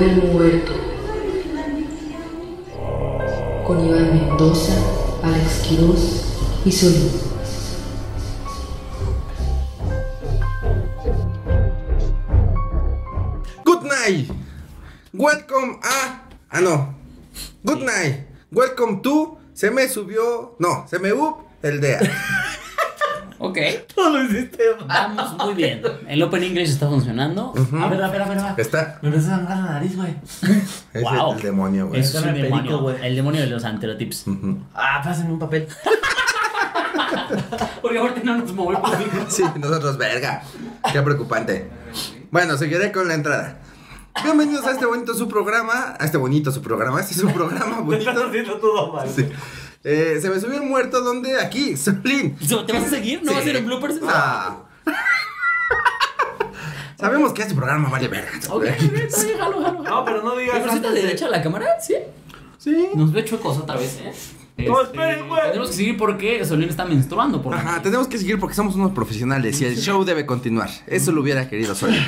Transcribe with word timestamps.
el 0.00 0.22
muerto. 0.32 0.72
Con 3.66 3.86
Iván 3.86 4.14
Mendoza, 4.14 4.72
Alex 5.22 5.62
Quiroz 5.68 6.24
y 6.64 6.72
Solín. 6.72 7.10
Good 13.64 13.82
night. 13.82 14.30
Welcome 15.12 15.78
a. 15.82 16.22
Ah, 16.50 16.60
no. 16.60 16.94
Good 17.62 17.82
night. 17.82 18.26
Welcome 18.50 19.02
to. 19.02 19.38
Se 19.52 19.70
me 19.70 19.88
subió. 19.88 20.56
No, 20.58 20.86
se 20.88 20.98
me 20.98 21.12
up 21.12 21.36
el 21.62 21.80
DEA. 21.80 22.00
Ok, 23.44 23.58
Todo 23.94 24.10
lo 24.10 24.24
hiciste 24.24 24.62
mal. 24.86 25.14
vamos 25.16 25.44
muy 25.44 25.54
bien. 25.54 25.82
El 26.08 26.22
Open 26.22 26.42
English 26.44 26.70
está 26.70 26.88
funcionando. 26.88 27.52
A 27.80 27.88
ver, 27.88 28.02
a 28.02 28.08
ver, 28.08 28.22
a 28.22 28.28
ver, 28.28 28.38
a 28.38 28.52
ver. 28.54 28.60
Está. 28.60 28.98
Me 29.02 29.08
empezó 29.08 29.26
a 29.32 29.36
sangrar 29.36 29.58
la 29.58 29.64
nariz, 29.72 29.96
güey. 29.96 30.14
Es 30.92 31.02
Wow. 31.02 31.32
el, 31.32 31.36
el 31.38 31.42
demonio, 31.42 31.88
güey. 31.88 32.00
Eso 32.00 32.18
es 32.18 32.24
un 32.24 32.28
Dame 32.30 32.40
perico, 32.40 32.56
demonio. 32.56 32.80
güey. 32.80 33.06
el 33.06 33.16
demonio 33.16 33.40
de 33.40 33.46
los 33.48 33.64
anterotips. 33.64 34.24
Ah, 34.74 35.00
pásenme 35.02 35.32
un 35.32 35.38
papel. 35.40 35.66
Porque 37.82 37.98
ahorita 37.98 38.20
no 38.24 38.38
nos 38.38 38.52
movemos. 38.52 38.90
Sí, 39.28 39.42
nosotros, 39.58 39.96
verga. 39.98 40.42
Qué 40.92 41.02
preocupante. 41.02 41.68
Bueno, 42.30 42.56
seguiré 42.56 42.92
con 42.92 43.08
la 43.08 43.14
entrada. 43.14 43.58
Bienvenidos 44.22 44.64
a 44.66 44.72
este 44.72 44.86
bonito 44.86 45.14
su 45.14 45.26
programa. 45.28 45.96
A 45.98 46.04
este 46.04 46.18
bonito 46.18 46.52
su 46.52 46.62
programa. 46.62 47.00
Este 47.00 47.14
es 47.14 47.20
su 47.20 47.30
programa 47.32 47.80
Me 47.82 47.96
estás 47.98 48.14
bonito. 48.14 48.28
haciendo 48.28 48.58
todo 48.58 48.92
mal. 48.92 49.08
Sí. 49.08 49.26
Eh, 49.84 50.18
se 50.20 50.30
me 50.30 50.38
subió 50.38 50.56
el 50.62 50.68
muerto 50.68 51.00
donde 51.00 51.40
aquí, 51.40 51.76
Solín. 51.76 52.36
¿Te 52.36 52.72
vas 52.72 52.84
a 52.84 52.88
seguir? 52.90 53.22
¿No 53.22 53.30
Sí. 53.30 53.34
va 53.36 53.40
a 53.40 53.44
ser 53.44 53.56
en 53.56 53.66
bloopers? 53.66 53.96
Ah. 54.06 54.58
Sabemos 56.98 57.32
que 57.32 57.42
este 57.42 57.54
programa 57.54 57.88
vale 57.88 58.06
verga. 58.08 58.30
Ok, 58.50 58.64
está 58.64 59.24
bien, 59.24 59.38
jalo, 59.38 59.60
jalo. 59.60 59.82
No, 59.82 60.04
pero 60.04 60.22
no 60.22 60.36
digas. 60.36 60.54
¿Me 60.56 60.60
presenta 60.62 60.88
antes 60.88 61.02
de- 61.02 61.08
derecha 61.08 61.26
a 61.26 61.30
la 61.30 61.42
cámara? 61.42 61.66
Sí. 61.80 61.94
Sí. 62.58 62.88
Nos 62.94 63.12
ve 63.12 63.24
chuecos 63.24 63.58
otra 63.58 63.76
vez, 63.76 63.98
¿eh? 64.04 64.12
No, 64.68 64.82
Este, 64.82 64.92
esperen, 64.98 65.28
güey. 65.28 65.42
Tenemos 65.48 65.70
que 65.70 65.76
seguir 65.76 65.96
porque 65.96 66.44
Solín 66.44 66.68
está 66.68 66.84
menstruando. 66.84 67.42
Por 67.42 67.54
Ajá, 67.54 67.82
tenemos 67.82 68.06
que 68.06 68.18
seguir 68.18 68.38
porque 68.38 68.54
somos 68.54 68.76
unos 68.76 68.92
profesionales 68.92 69.60
y 69.60 69.64
el 69.64 69.76
show 69.76 70.04
debe 70.04 70.26
continuar. 70.26 70.70
Eso 70.86 71.10
lo 71.10 71.22
hubiera 71.22 71.48
querido 71.48 71.74
Solín. 71.74 72.04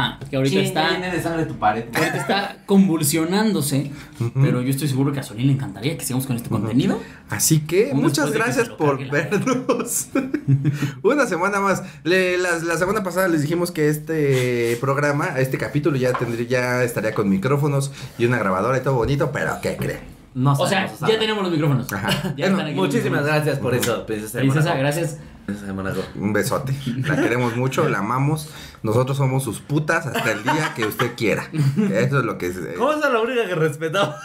Ajá, 0.00 0.18
que 0.30 0.36
ahorita 0.36 0.60
está. 0.60 0.88
viene 0.90 1.10
de 1.10 1.22
sangre 1.22 1.44
tu 1.46 1.54
pared. 1.56 1.84
Ahorita 1.94 2.16
está 2.16 2.56
convulsionándose, 2.66 3.90
pero 4.34 4.62
yo 4.62 4.70
estoy 4.70 4.88
seguro 4.88 5.12
que 5.12 5.20
a 5.20 5.22
Solín 5.22 5.46
le 5.48 5.52
encantaría 5.52 5.96
que 5.96 6.04
sigamos 6.04 6.26
con 6.26 6.36
este 6.36 6.48
contenido. 6.48 7.00
Así 7.28 7.60
que 7.60 7.90
Un 7.92 8.00
muchas 8.02 8.30
que 8.30 8.38
gracias 8.38 8.68
por 8.68 8.98
vernos. 9.10 10.08
Una 11.02 11.26
semana 11.26 11.60
más. 11.60 11.82
Le- 12.04 12.38
la, 12.38 12.76
semana 12.76 13.02
pasada 13.02 13.28
les 13.28 13.42
dijimos 13.42 13.70
que 13.70 13.88
este 13.88 14.76
programa, 14.80 15.38
este 15.38 15.58
capítulo 15.58 15.96
ya 15.96 16.12
tendría, 16.12 16.46
ya 16.46 16.82
estaría 16.84 17.14
con 17.14 17.28
micrófonos 17.28 17.92
y 18.18 18.24
una 18.26 18.38
grabadora 18.38 18.78
y 18.78 18.80
todo 18.82 18.94
bonito, 18.94 19.30
pero 19.32 19.52
¿qué 19.62 19.76
creen? 19.76 20.00
No 20.34 20.52
O 20.52 20.56
sea, 20.58 20.68
sabemos 20.68 20.92
usarla. 20.94 21.14
ya 21.14 21.20
tenemos 21.20 21.42
los 21.42 21.52
micrófonos. 21.52 21.92
Ajá. 21.92 22.34
Ya 22.36 22.46
están 22.46 22.60
aquí 22.60 22.74
los 22.76 22.86
Muchísimas 22.86 23.22
micrófonos. 23.22 23.26
gracias 23.44 23.58
por 23.58 23.74
eso, 23.74 24.06
princesa. 24.06 24.74
gracias. 24.76 25.16
Un 26.16 26.32
besote. 26.32 26.74
La 27.06 27.16
queremos 27.16 27.56
mucho, 27.56 27.88
la 27.88 27.98
amamos. 27.98 28.48
Nosotros 28.82 29.16
somos 29.16 29.42
sus 29.44 29.60
putas 29.60 30.06
hasta 30.06 30.32
el 30.32 30.42
día 30.42 30.72
que 30.74 30.86
usted 30.86 31.14
quiera. 31.16 31.44
Eso 31.90 32.18
es 32.20 32.24
lo 32.24 32.38
que 32.38 32.46
es. 32.46 32.56
eh, 32.56 32.74
¿Cómo 32.78 32.92
es 32.92 33.00
la 33.00 33.20
única 33.20 33.46
que 33.46 33.54
respetamos? 33.54 34.16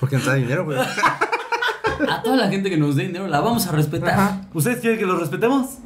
Porque 0.00 0.16
nos 0.16 0.26
da 0.26 0.34
dinero, 0.34 0.64
güey. 0.64 0.78
A 0.78 2.22
toda 2.22 2.36
la 2.36 2.48
gente 2.48 2.70
que 2.70 2.76
nos 2.76 2.94
dé 2.96 3.04
dinero 3.06 3.26
la 3.26 3.40
vamos 3.40 3.66
a 3.66 3.72
respetar. 3.72 4.10
Ajá. 4.10 4.40
¿Ustedes 4.54 4.80
quieren 4.80 4.98
que 4.98 5.06
lo 5.06 5.18
respetemos? 5.18 5.78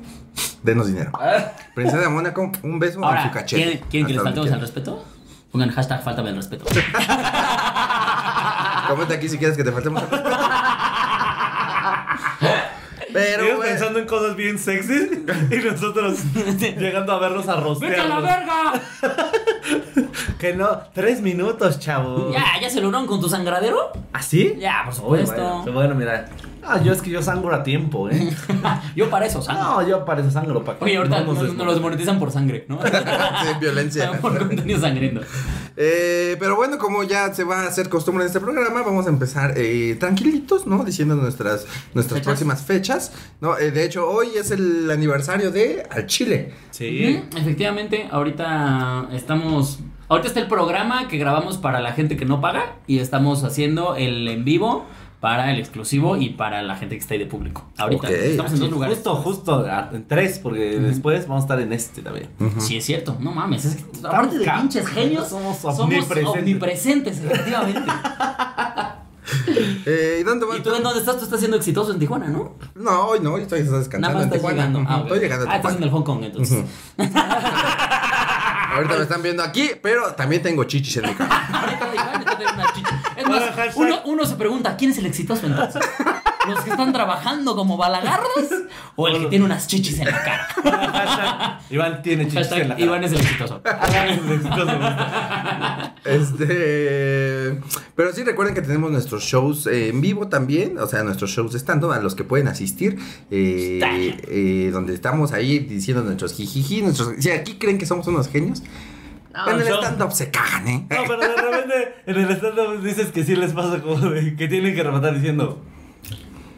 Denos 0.63 0.87
dinero. 0.87 1.13
Princesa 1.75 2.01
de 2.03 2.09
Mónaco, 2.09 2.51
un 2.63 2.79
beso 2.79 2.99
en 2.99 3.05
Ahora, 3.05 3.25
su 3.25 3.31
cachete. 3.31 3.63
¿quieren, 3.63 3.81
quieren 3.91 4.07
que 4.07 4.13
les 4.15 4.23
faltemos 4.23 4.51
al 4.53 4.61
respeto? 4.61 5.05
Pongan 5.51 5.71
hashtag 5.71 6.03
faltame 6.03 6.31
el 6.31 6.37
respeto. 6.37 6.65
Comenta 8.89 9.15
aquí 9.15 9.29
si 9.29 9.39
quieres 9.39 9.57
que 9.57 9.65
te 9.65 9.73
faltemos 9.73 10.03
al 10.03 10.11
respeto. 10.11 10.37
Pero, 13.13 13.45
Ellos 13.45 13.57
güey. 13.59 13.69
pensando 13.71 13.99
en 13.99 14.07
cosas 14.07 14.37
bien 14.37 14.59
sexys 14.59 15.11
y 15.51 15.57
nosotros 15.71 16.19
llegando 16.59 17.13
a 17.13 17.19
verlos 17.19 17.49
a 17.49 17.57
¡Vete 17.57 18.01
a 18.01 18.05
la 18.07 18.17
rostear. 18.17 18.23
verga! 18.23 18.73
Que 20.39 20.55
no, 20.55 20.69
tres 20.93 21.21
minutos, 21.21 21.79
chavo. 21.79 22.33
Ya, 22.33 22.45
ya 22.61 22.69
se 22.69 22.81
lograron 22.81 23.07
con 23.07 23.21
tu 23.21 23.29
sangradero. 23.29 23.93
¿Así? 24.13 24.57
Ya, 24.59 24.83
por 24.85 24.93
Uy, 24.93 25.21
supuesto. 25.25 25.35
bueno, 25.63 25.73
bueno, 25.73 25.95
mira. 25.95 26.29
Ah, 26.65 26.81
yo 26.83 26.93
es 26.93 27.01
que 27.03 27.11
yo 27.11 27.23
sangro 27.23 27.55
a 27.55 27.63
tiempo, 27.63 28.09
¿eh? 28.09 28.33
Yo 28.97 29.11
para 29.11 29.27
eso 29.27 29.43
sangro. 29.43 29.65
No, 29.65 29.89
yo 29.89 30.05
parece 30.05 30.31
sangro 30.31 30.63
para 30.65 30.79
que 30.79 30.85
Oye, 30.85 30.97
ahorita 30.97 31.21
no 31.21 31.33
nos, 31.35 31.43
nos 31.43 31.55
nos 31.55 31.67
los 31.67 31.81
monetizan 31.81 32.21
por 32.21 32.31
sangre, 32.31 32.67
¿no? 32.69 32.79
Sí, 32.83 32.89
violencia. 33.61 34.13
por 34.21 34.39
contenido 34.39 34.79
sangriento. 34.81 35.23
Eh, 35.77 36.37
pero 36.39 36.57
bueno, 36.57 36.79
como 36.79 37.03
ya 37.03 37.33
se 37.33 37.45
va 37.45 37.63
a 37.63 37.67
hacer 37.67 37.89
costumbre 37.89 38.25
en 38.25 38.27
este 38.29 38.41
programa, 38.41 38.83
vamos 38.83 39.07
a 39.07 39.09
empezar 39.09 39.55
eh, 39.57 39.97
tranquilitos, 39.99 40.67
¿no? 40.67 40.85
Diciendo 40.85 41.15
nuestras, 41.15 41.67
nuestras 41.95 42.21
¿Fechas? 42.21 42.25
próximas 42.25 42.63
fechas. 42.63 43.13
¿no? 43.41 43.57
Eh, 43.59 43.71
de 43.71 43.85
hecho, 43.85 44.09
hoy 44.09 44.29
es 44.37 44.51
el 44.51 44.91
aniversario 44.91 45.51
de 45.51 45.87
Al 45.91 46.07
Chile. 46.07 46.53
Sí. 46.71 47.23
Efectivamente, 47.37 48.09
ahorita 48.11 49.09
estamos. 49.13 49.81
Ahorita 50.09 50.29
está 50.29 50.41
el 50.41 50.49
programa 50.49 51.09
que 51.09 51.17
grabamos 51.17 51.57
para 51.57 51.81
la 51.81 51.93
gente 51.93 52.19
que 52.19 52.27
no 52.27 52.41
paga 52.43 52.77
y 52.87 52.99
estamos 52.99 53.45
haciendo 53.45 53.97
el 53.97 54.29
en 54.29 54.45
vivo 54.45 54.85
para 55.23 55.53
el 55.53 55.61
exclusivo 55.61 56.17
y 56.17 56.31
para 56.31 56.63
la 56.63 56.75
gente 56.75 56.97
que 56.97 57.01
está 57.01 57.15
ahí 57.15 57.21
de 57.21 57.27
público. 57.27 57.65
Ahorita 57.79 58.11
estamos 58.11 58.55
en 58.55 58.59
dos 58.59 58.71
lugares. 58.73 58.97
Justo, 58.97 59.15
justo, 59.15 59.65
en 59.93 60.09
tres, 60.09 60.41
porque 60.41 60.81
después 60.81 61.29
vamos 61.29 61.43
a 61.43 61.45
estar 61.45 61.61
en 61.61 61.73
este 61.73 62.03
también. 62.03 62.29
Sí, 62.59 62.77
es 62.79 62.85
cierto. 62.85 63.17
No 63.21 63.31
mames. 63.31 63.65
Es 63.65 63.77
que, 63.77 63.85
aparte 64.05 64.39
de 64.39 64.51
pinches 64.51 64.85
genios, 64.89 65.29
somos 65.29 65.59
somos 65.59 65.79
omnipresentes. 65.79 66.27
omnipresentes, 66.41 67.19
efectivamente. 67.21 67.81
Eh, 69.87 70.19
¿Y 70.21 70.25
dónde 70.25 70.45
tú 70.63 70.75
en 70.75 70.83
dónde 70.83 70.99
estás? 71.01 71.17
Tú 71.17 71.25
estás 71.25 71.39
siendo 71.39 71.57
exitoso 71.57 71.93
en 71.93 71.99
Tijuana, 71.99 72.27
¿no? 72.29 72.55
No, 72.75 73.07
hoy 73.07 73.21
no, 73.21 73.35
hoy 73.35 73.43
estoy 73.43 73.63
Nada 73.63 73.79
descansando 73.79 74.19
más 74.19 74.27
en 74.27 74.29
estás 74.29 74.41
Tijuana. 74.41 74.67
llegando. 74.67 74.91
Ah, 74.91 74.97
ok. 74.99 75.03
Estoy 75.05 75.21
llegando 75.21 75.47
Ah, 75.49 75.57
estás 75.57 75.77
en 75.77 75.83
el. 75.85 75.91
Hong 75.91 76.03
Kong, 76.03 76.25
entonces. 76.25 76.65
Ahorita 78.75 78.97
me 78.97 79.03
están 79.03 79.23
viendo 79.23 79.43
aquí, 79.43 79.71
pero 79.83 80.13
también 80.15 80.43
tengo 80.43 80.65
chichis 80.65 80.97
en 80.99 81.09
mi 81.09 81.15
cara. 81.15 81.72
Es 83.37 83.77
uno, 83.77 84.01
uno 84.05 84.25
se 84.27 84.37
pregunta, 84.37 84.77
¿quién 84.77 84.91
es 84.91 84.99
el 84.99 85.07
exitoso 85.07 85.47
entonces? 85.47 85.83
¿Los 86.49 86.61
que 86.61 86.71
están 86.71 86.93
trabajando 86.93 87.55
como 87.55 87.77
balagardos 87.77 88.49
o 88.97 89.07
el 89.09 89.21
que 89.21 89.27
tiene 89.27 89.45
unas 89.45 89.67
chichis 89.69 90.01
en 90.01 90.07
la 90.07 90.23
cara? 90.23 90.49
Hashtag, 90.93 91.61
Iván 91.71 92.03
tiene 92.03 92.27
chichis 92.27 92.51
en 92.53 92.69
la 92.69 92.75
cara. 92.77 92.81
Iván 92.81 93.05
es 93.05 93.13
el 93.13 93.21
exitoso. 93.21 93.63
Este, 96.05 97.61
pero 97.95 98.13
sí 98.13 98.25
recuerden 98.25 98.55
que 98.55 98.63
tenemos 98.63 98.91
nuestros 98.91 99.23
shows 99.23 99.69
eh, 99.69 99.89
en 99.89 100.01
vivo 100.01 100.27
también, 100.29 100.79
o 100.79 100.87
sea, 100.89 101.05
nuestros 101.05 101.31
shows 101.31 101.53
de 101.53 101.59
stand 101.59 101.85
a 101.85 102.01
los 102.01 102.15
que 102.15 102.25
pueden 102.25 102.49
asistir, 102.49 102.99
eh, 103.31 103.81
eh, 104.29 104.71
donde 104.73 104.95
estamos 104.95 105.33
ahí 105.33 105.61
diciendo 105.61 106.03
nuestros 106.03 106.35
jijiji, 106.35 106.83
nuestros, 106.83 107.15
si 107.19 107.31
aquí 107.31 107.55
creen 107.55 107.79
que 107.79 107.87
somos 107.87 108.07
unos 108.09 108.29
genios, 108.29 108.63
en 109.35 109.61
el 109.61 109.67
show- 109.67 109.79
stand-up 109.83 110.13
se 110.13 110.31
cagan, 110.31 110.69
¿eh? 110.69 110.87
No, 110.91 110.97
pero 111.07 111.19
de 111.21 111.37
repente 111.37 111.95
en 112.07 112.17
el 112.17 112.31
stand 112.33 112.85
dices 112.85 113.09
que 113.13 113.25
sí 113.25 113.35
les 113.37 113.53
pasa 113.53 113.81
como 113.83 113.97
de 114.11 114.37
que 114.37 114.49
tienen 114.49 114.75
que 114.75 114.83
rematar 114.83 115.15
diciendo. 115.15 115.63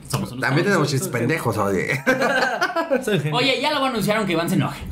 Somos 0.09 0.31
unos 0.33 0.43
También 0.43 0.65
tenemos 0.67 0.89
chistes 0.89 1.09
pendejos, 1.09 1.57
oye. 1.59 2.01
Oye, 3.33 3.61
ya 3.61 3.73
lo 3.73 3.85
anunciaron 3.85 4.27
que 4.27 4.33
Iván 4.33 4.49
se 4.49 4.55
enoje. 4.57 4.83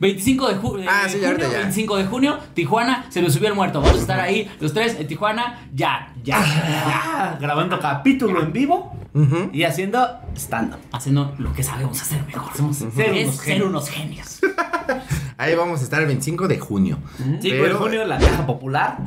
25 0.00 0.48
de, 0.48 0.56
ju- 0.56 0.84
Ah, 0.88 1.04
eh, 1.06 1.08
sí, 1.08 1.20
ya 1.20 1.28
junio, 1.28 1.44
ahorita 1.44 1.48
ya. 1.52 1.58
25 1.58 1.96
de 1.96 2.04
junio, 2.06 2.38
Tijuana, 2.54 3.06
se 3.10 3.22
nos 3.22 3.32
subió 3.32 3.48
el 3.48 3.54
muerto. 3.54 3.80
Vamos 3.80 3.98
a 3.98 4.00
estar 4.00 4.20
ahí, 4.20 4.50
los 4.60 4.72
tres 4.74 4.96
en 4.98 5.06
Tijuana, 5.06 5.66
ya, 5.74 6.12
ya. 6.22 6.38
Ah, 6.40 7.38
grabando 7.40 7.78
capítulo 7.78 8.42
en 8.42 8.52
vivo 8.52 8.92
Ujú. 9.14 9.50
y 9.52 9.62
haciendo 9.64 10.06
stand-up. 10.36 10.78
Haciendo 10.92 11.34
lo 11.38 11.52
que 11.52 11.62
sabemos 11.62 12.00
hacer 12.02 12.22
mejor. 12.26 12.54
Somos 12.56 12.76
ser 12.76 13.62
unos 13.64 13.88
genios. 13.88 14.40
Ahí 15.36 15.54
vamos 15.56 15.80
a 15.80 15.84
estar 15.84 16.00
el 16.00 16.06
25 16.06 16.46
de 16.48 16.58
junio. 16.58 16.98
5 17.16 17.38
de 17.42 17.50
Pero- 17.50 17.78
junio 17.78 18.02
en 18.02 18.08
la 18.08 18.18
Caja 18.18 18.46
Popular. 18.46 18.98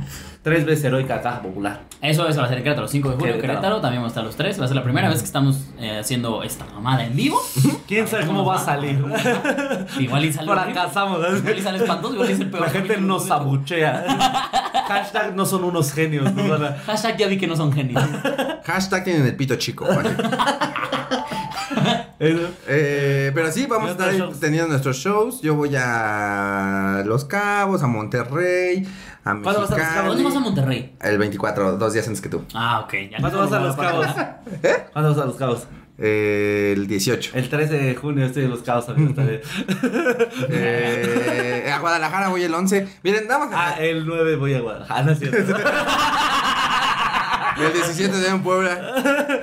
Tres 0.42 0.64
veces 0.64 0.84
heroica 0.84 1.20
Caja 1.20 1.42
Popular. 1.42 1.80
Eso, 2.00 2.26
eso 2.28 2.38
va 2.40 2.46
a 2.46 2.48
ser 2.48 2.58
en 2.58 2.64
Querétaro, 2.64 2.86
5 2.88 3.08
de 3.10 3.14
junio, 3.16 3.32
Querétaro. 3.34 3.52
Querétaro. 3.54 3.80
También 3.80 4.00
vamos 4.02 4.10
a 4.10 4.12
estar 4.12 4.24
los 4.24 4.36
tres. 4.36 4.58
Va 4.60 4.64
a 4.64 4.68
ser 4.68 4.76
la 4.76 4.84
primera 4.84 5.08
vez 5.08 5.18
que 5.18 5.24
estamos 5.24 5.64
eh, 5.78 5.98
haciendo 5.98 6.42
esta 6.42 6.64
mamada 6.66 7.04
en 7.04 7.14
vivo. 7.16 7.38
¿Quién 7.88 8.06
sabe 8.06 8.26
cómo 8.26 8.44
va 8.44 8.54
a 8.56 8.58
salir? 8.58 8.98
Igual 9.98 10.24
y 10.24 10.32
sale 10.32 10.50
horrible. 10.50 10.72
Fracasamos. 10.74 11.18
Igual 11.38 11.58
y 11.58 11.62
sale 11.62 11.78
espantoso, 11.78 12.14
igual 12.14 12.30
y 12.30 12.32
es 12.34 12.40
el 12.40 12.50
peor. 12.50 12.62
La 12.62 12.70
gente 12.70 12.96
nos 12.98 13.30
abuchea. 13.30 14.04
Hashtag 14.88 15.34
no 15.34 15.44
son 15.44 15.64
unos 15.64 15.92
genios. 15.92 16.32
nos 16.32 16.60
a- 16.60 16.78
Hashtag 16.86 17.16
ya 17.18 17.26
vi 17.26 17.36
que 17.36 17.46
no 17.46 17.56
son 17.56 17.72
genios. 17.72 18.02
Hashtag 18.64 19.04
tienen 19.04 19.26
el 19.26 19.34
pito 19.36 19.56
chico. 19.56 19.86
¿vale? 19.86 20.10
Eh, 22.20 23.30
pero 23.34 23.52
sí, 23.52 23.66
vamos 23.66 23.90
a 23.90 23.92
estar 23.92 24.12
shows. 24.12 24.40
teniendo 24.40 24.68
nuestros 24.68 24.96
shows. 24.96 25.40
Yo 25.40 25.54
voy 25.54 25.70
a 25.76 27.02
Los 27.06 27.24
Cabos, 27.24 27.82
a 27.82 27.86
Monterrey, 27.86 28.86
a 29.24 29.36
¿Cuándo 29.40 29.44
vas 29.44 29.56
a 29.56 29.60
Los 29.60 29.70
Mexicali. 29.70 30.08
¿Dónde 30.08 30.24
vas 30.24 30.36
a 30.36 30.40
Monterrey? 30.40 30.96
El 31.00 31.18
24, 31.18 31.76
dos 31.76 31.92
días 31.92 32.06
antes 32.08 32.20
que 32.20 32.28
tú. 32.28 32.44
Ah, 32.54 32.80
ok. 32.80 32.94
Ya 33.10 33.18
¿Cuándo 33.20 33.38
vas 33.38 33.52
a 33.52 33.60
Los 33.60 33.76
Cabos? 33.76 34.06
¿Eh? 34.62 34.86
¿Cuándo 34.92 35.10
vas 35.10 35.18
a 35.22 35.26
Los 35.26 35.36
Cabos? 35.36 35.66
Eh, 36.00 36.74
el 36.76 36.86
18. 36.86 37.32
El 37.34 37.48
13 37.48 37.74
de 37.74 37.94
junio 37.94 38.24
estoy 38.26 38.44
en 38.44 38.50
Los 38.50 38.62
Cabos, 38.62 38.88
amigos. 38.88 39.14
también. 39.16 39.40
Eh, 40.50 41.70
a 41.72 41.78
Guadalajara 41.78 42.28
voy 42.28 42.42
el 42.42 42.54
11. 42.54 42.88
Miren, 43.02 43.26
nada 43.28 43.46
más. 43.46 43.54
Ah, 43.54 43.76
el 43.80 44.06
9 44.06 44.36
voy 44.36 44.54
a 44.54 44.60
Guadalajara. 44.60 45.02
No 45.02 45.12
es 45.12 45.18
cierto. 45.18 45.56
El 47.58 47.72
17 47.72 48.16
de 48.16 48.28
en 48.28 48.42
Puebla. 48.42 49.42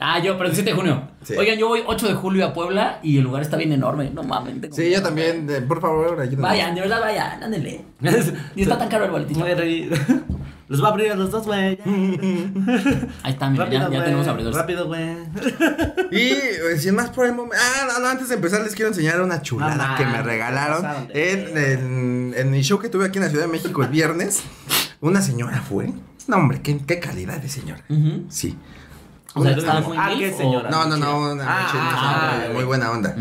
Ah, 0.00 0.18
yo, 0.20 0.36
pero 0.36 0.48
el 0.48 0.54
7 0.54 0.70
de 0.70 0.76
junio. 0.76 1.08
Sí. 1.22 1.34
Oigan, 1.36 1.58
yo 1.58 1.68
voy 1.68 1.82
8 1.86 2.08
de 2.08 2.14
julio 2.14 2.46
a 2.46 2.52
Puebla 2.52 3.00
y 3.02 3.18
el 3.18 3.24
lugar 3.24 3.42
está 3.42 3.56
bien 3.56 3.72
enorme. 3.72 4.10
No 4.10 4.22
mames. 4.22 4.60
tengo 4.60 4.74
Sí, 4.74 4.90
yo 4.90 5.02
también. 5.02 5.48
eh, 5.50 5.60
por 5.62 5.80
favor, 5.80 6.20
ayúdame. 6.20 6.42
Vayan, 6.42 6.74
de 6.74 6.80
verdad, 6.82 7.00
vayan, 7.00 7.42
ándenle. 7.42 7.84
Y 8.54 8.62
está 8.62 8.78
tan 8.78 8.88
caro 8.88 9.04
el 9.06 9.10
boletito. 9.10 9.40
Voy 9.40 9.50
a 9.50 9.54
reír. 9.54 9.92
Los 10.68 10.82
va 10.82 10.88
a 10.88 10.90
abrir 10.90 11.10
a 11.10 11.14
los 11.16 11.30
dos, 11.30 11.46
güey. 11.46 11.78
Ahí 13.22 13.32
está, 13.32 13.48
mira, 13.48 13.68
ya, 13.70 13.88
tenemos 14.04 14.26
abridores. 14.26 14.56
Rápido, 14.56 14.86
güey. 14.86 15.16
Y 16.10 16.30
eh, 16.30 16.78
sin 16.78 16.94
más 16.94 17.10
por 17.10 17.26
el 17.26 17.32
momento. 17.34 17.56
Ah, 17.58 17.86
no, 17.92 18.00
no, 18.00 18.08
antes 18.08 18.28
de 18.28 18.34
empezar 18.36 18.62
les 18.62 18.74
quiero 18.74 18.88
enseñar 18.90 19.20
una 19.20 19.42
chulada 19.42 19.94
que 19.96 20.04
me 20.06 20.22
regalaron 20.22 20.84
en, 21.12 21.56
en, 21.58 22.34
en 22.36 22.50
mi 22.50 22.62
show 22.62 22.78
que 22.78 22.88
tuve 22.88 23.06
aquí 23.06 23.18
en 23.18 23.24
la 23.24 23.30
Ciudad 23.30 23.44
de 23.44 23.52
México 23.52 23.82
el 23.82 23.88
viernes. 23.90 24.42
Una 25.00 25.20
señora 25.22 25.60
fue. 25.62 25.92
No, 26.26 26.36
hombre, 26.36 26.60
qué, 26.62 26.78
qué 26.86 26.98
calidad 26.98 27.38
de 27.40 27.48
señora. 27.48 27.82
Sí. 28.28 28.56
O 29.34 29.42
sea, 29.42 29.52
Una- 29.52 29.60
estaba 29.60 29.80
muy 29.82 29.96
Ah, 29.98 30.06
milf 30.08 30.18
¿qué 30.20 30.34
o- 30.34 30.38
señora? 30.38 30.70
No, 30.70 30.86
no, 30.86 30.96
no, 30.96 31.32
una 31.32 31.44
Ah, 31.46 31.68
ah, 31.74 32.32
ah, 32.48 32.52
muy 32.54 32.64
buena 32.64 32.90
onda. 32.90 33.14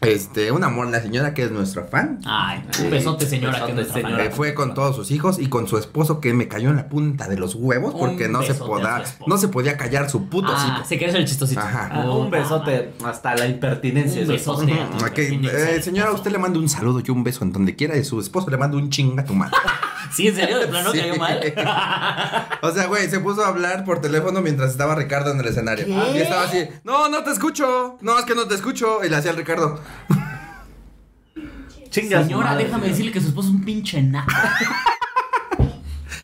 Este, 0.00 0.52
un 0.52 0.62
amor, 0.62 0.86
la 0.90 1.00
señora 1.02 1.34
que 1.34 1.42
es 1.42 1.50
nuestra 1.50 1.82
fan. 1.82 2.20
Ay, 2.24 2.62
un 2.84 2.88
besote, 2.88 3.26
señora, 3.26 3.66
que 3.66 3.80
es 3.80 3.88
señora. 3.88 4.24
Eh, 4.26 4.30
fue 4.30 4.54
con 4.54 4.72
todos 4.72 4.94
sus 4.94 5.10
hijos 5.10 5.40
y 5.40 5.48
con 5.48 5.66
su 5.66 5.76
esposo 5.76 6.20
que 6.20 6.32
me 6.34 6.46
cayó 6.46 6.70
en 6.70 6.76
la 6.76 6.88
punta 6.88 7.26
de 7.26 7.36
los 7.36 7.56
huevos 7.56 7.94
Un 7.94 7.98
porque 8.00 8.28
no 8.28 8.42
se, 8.42 8.52
besote 8.52 8.64
a 8.64 8.66
poda- 8.76 8.96
su 8.98 9.02
esposo. 9.10 9.28
no 9.28 9.38
se 9.38 9.48
podía 9.48 9.76
callar 9.76 10.08
su 10.08 10.28
puto 10.28 10.52
Ah, 10.54 10.84
se 10.86 10.96
ser 10.96 11.16
el 11.16 11.24
chistosito. 11.26 11.60
Ajá. 11.60 11.90
Ah, 11.92 12.08
un 12.12 12.30
besote 12.30 12.92
hasta 13.04 13.34
la 13.34 13.46
impertinencia. 13.48 14.22
Un 14.22 14.28
besote. 14.28 14.70
esposo. 14.72 15.04
Ok, 15.04 15.18
eh, 15.18 15.82
señora, 15.82 16.12
usted 16.12 16.30
le 16.30 16.38
manda 16.38 16.60
un 16.60 16.68
saludo 16.68 17.02
y 17.04 17.10
un 17.10 17.24
beso 17.24 17.42
en 17.42 17.52
donde 17.52 17.74
quiera 17.74 17.96
y 17.96 18.04
su 18.04 18.20
esposo 18.20 18.48
le 18.50 18.56
manda 18.56 18.76
un 18.76 18.90
chinga 18.90 19.22
a 19.22 19.24
tu 19.26 19.34
madre. 19.34 19.56
Sí, 20.12 20.28
en 20.28 20.34
serio, 20.36 20.58
de 20.58 20.66
plano 20.68 20.90
Sí. 20.92 20.98
cayó 21.00 21.16
mal. 21.16 21.40
O 22.62 22.70
sea, 22.72 22.86
güey, 22.86 23.08
se 23.08 23.20
puso 23.20 23.44
a 23.44 23.48
hablar 23.48 23.84
por 23.84 24.00
teléfono 24.00 24.40
mientras 24.40 24.70
estaba 24.72 24.94
Ricardo 24.94 25.30
en 25.32 25.40
el 25.40 25.46
escenario. 25.46 25.86
Y 26.14 26.18
estaba 26.18 26.42
así, 26.44 26.68
no, 26.84 27.08
no 27.08 27.22
te 27.24 27.30
escucho. 27.30 27.98
No, 28.00 28.18
es 28.18 28.24
que 28.24 28.34
no 28.34 28.46
te 28.48 28.54
escucho. 28.54 29.04
Y 29.04 29.08
le 29.08 29.16
hacía 29.16 29.30
al 29.30 29.36
Ricardo. 29.36 29.80
Señora, 31.90 32.50
madre, 32.50 32.64
déjame 32.64 32.82
señora. 32.82 32.88
decirle 32.88 33.12
que 33.12 33.20
su 33.20 33.28
esposo 33.28 33.48
es 33.48 33.54
un 33.54 33.64
pinche 33.64 34.02
nada. 34.02 34.26
Pero, 35.56 35.72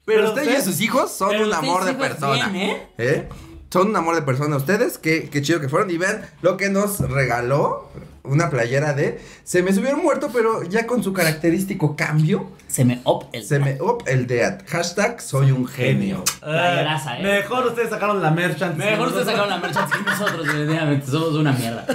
Pero 0.04 0.28
usted, 0.28 0.42
usted- 0.42 0.58
y 0.58 0.62
sus 0.62 0.80
hijos 0.80 1.10
son 1.16 1.34
un 1.37 1.52
amor 1.52 1.84
de 1.84 1.94
persona. 1.94 2.48
bien, 2.48 2.70
¿eh? 2.70 2.88
¿Eh? 2.98 3.28
Son 3.70 3.88
un 3.88 3.96
amor 3.96 4.14
de 4.14 4.22
persona 4.22 4.56
ustedes. 4.56 4.98
Qué, 4.98 5.28
qué 5.30 5.40
chido 5.42 5.60
que 5.60 5.69
fueron. 5.69 5.90
Y 5.90 5.96
vean 5.96 6.22
lo 6.42 6.56
que 6.56 6.69
nos 6.69 7.00
regaló. 7.00 7.90
Una 8.25 8.49
playera 8.49 8.94
de. 8.94 9.21
Se 9.44 9.62
me 9.62 9.71
subieron 9.71 10.03
muerto, 10.03 10.31
pero 10.32 10.62
ya 10.62 10.87
con 10.87 11.05
su 11.05 11.12
característico 11.12 11.94
cambio. 11.94 12.50
Se 12.69 12.82
me 12.82 13.03
op 13.05 13.25
el. 13.35 13.44
Se 13.44 13.59
me 13.59 13.76
up 13.82 14.03
el 14.06 14.26
dead. 14.26 14.62
Hashtag 14.67 15.21
soy 15.21 15.50
un 15.50 15.67
genio. 15.67 16.25
Playeraza, 16.41 17.19
eh. 17.19 17.23
Mejor 17.23 17.67
ustedes 17.67 17.91
sacaron 17.91 18.23
la 18.23 18.31
merchant. 18.31 18.79
Mejor 18.79 19.09
ustedes 19.09 19.26
sacaron 19.26 19.50
la 19.50 19.59
merchan 19.59 19.91
que 19.91 20.11
nosotros, 20.11 20.47
definitivamente. 20.47 21.06
Somos 21.06 21.35
una 21.35 21.53
mierda. 21.53 21.87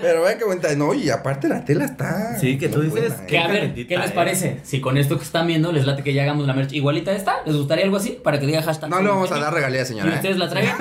Pero 0.00 0.22
vean 0.22 0.38
qué 0.38 0.44
bonita. 0.44 0.74
No, 0.74 0.94
y 0.94 1.10
aparte 1.10 1.46
la 1.46 1.62
tela 1.62 1.84
está. 1.84 2.38
Sí, 2.38 2.56
que 2.56 2.70
tú 2.70 2.80
dices 2.80 3.10
buena, 3.10 3.22
¿eh? 3.22 3.26
Que 3.26 3.38
a 3.38 3.46
ver, 3.46 3.74
¿qué 3.74 3.98
les 3.98 4.10
eh. 4.10 4.12
parece? 4.14 4.60
Si 4.62 4.80
con 4.80 4.96
esto 4.96 5.18
que 5.18 5.24
están 5.24 5.46
viendo 5.48 5.70
les 5.70 5.84
late 5.84 6.02
que 6.02 6.14
ya 6.14 6.22
hagamos 6.22 6.46
la 6.46 6.54
merch 6.54 6.72
igualita 6.72 7.12
esta, 7.12 7.42
¿les 7.44 7.56
gustaría 7.56 7.84
algo 7.84 7.98
así? 7.98 8.18
Para 8.24 8.40
que 8.40 8.46
diga 8.46 8.62
hashtag. 8.62 8.88
No 8.88 9.02
le 9.02 9.08
vamos 9.10 9.30
a 9.30 9.38
dar 9.38 9.52
regalías, 9.52 9.90
¿Y 9.90 9.92
señora. 9.92 10.12
¿eh? 10.12 10.16
ustedes 10.16 10.38
la 10.38 10.48
traigan? 10.48 10.78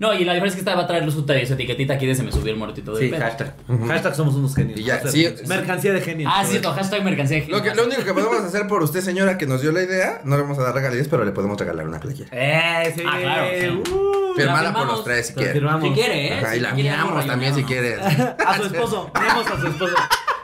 Por 0.00 0.08
no. 0.08 0.14
Y 0.14 0.24
la 0.24 0.32
diferencia 0.34 0.46
es 0.48 0.54
que 0.54 0.60
esta 0.70 0.74
va 0.74 0.82
a 0.82 0.86
traer 0.86 1.04
su, 1.10 1.24
su 1.26 1.32
etiquetita 1.54 1.94
aquí 1.94 2.06
de 2.06 2.14
se 2.14 2.22
me 2.22 2.32
subió 2.32 2.52
el 2.52 2.58
muertito 2.58 2.94
de 2.94 3.04
Sí, 3.04 3.08
pedo. 3.10 3.20
hashtag. 3.20 3.54
Hashtag 3.88 4.14
somos 4.14 4.34
unos 4.34 4.54
genios. 4.54 4.78
Y 4.78 4.84
ya, 4.84 5.00
O 5.04 5.08
sí, 5.08 5.28
mercancía 5.46 5.92
de 5.92 6.00
genios. 6.00 6.32
Ah, 6.34 6.44
cierto, 6.44 6.72
hashtag 6.72 7.02
mercancía. 7.04 7.44
Lo, 7.48 7.62
que, 7.62 7.74
lo 7.74 7.84
único 7.84 8.04
que 8.04 8.14
podemos 8.14 8.40
hacer 8.44 8.66
por 8.68 8.82
usted, 8.82 9.00
señora, 9.00 9.36
que 9.38 9.46
nos 9.46 9.60
dio 9.62 9.72
la 9.72 9.82
idea, 9.82 10.20
no 10.24 10.36
le 10.36 10.42
vamos 10.42 10.58
a 10.58 10.62
dar 10.62 10.74
regalías, 10.74 11.08
pero 11.08 11.24
le 11.24 11.32
podemos 11.32 11.58
regalar 11.58 11.86
una 11.86 12.00
playera. 12.00 12.28
Eh, 12.32 12.92
sí. 12.96 13.02
Ah, 13.06 13.18
claro, 13.20 13.46
sí. 13.58 13.68
Uh, 13.92 14.34
Firmada 14.36 14.58
por 14.72 14.82
firmamos. 14.82 14.96
los 14.96 15.04
tres, 15.04 15.26
si 15.26 15.32
la 15.32 15.36
quiere. 15.38 15.52
firmamos. 15.52 15.88
Si 15.88 15.94
quiere, 15.94 16.26
¿eh? 16.28 16.38
Ajá, 16.38 16.50
y 16.54 16.58
Si 16.58 16.60
la 16.60 16.72
quiere, 16.72 16.90
algo 16.90 17.20
también 17.24 17.54
si 17.54 17.64
quieres. 17.64 17.98
A 18.00 18.56
su 18.56 18.64
esposo. 18.64 19.10
Miramos 19.20 19.46
a 19.46 19.60
su 19.60 19.66
esposo. 19.66 19.94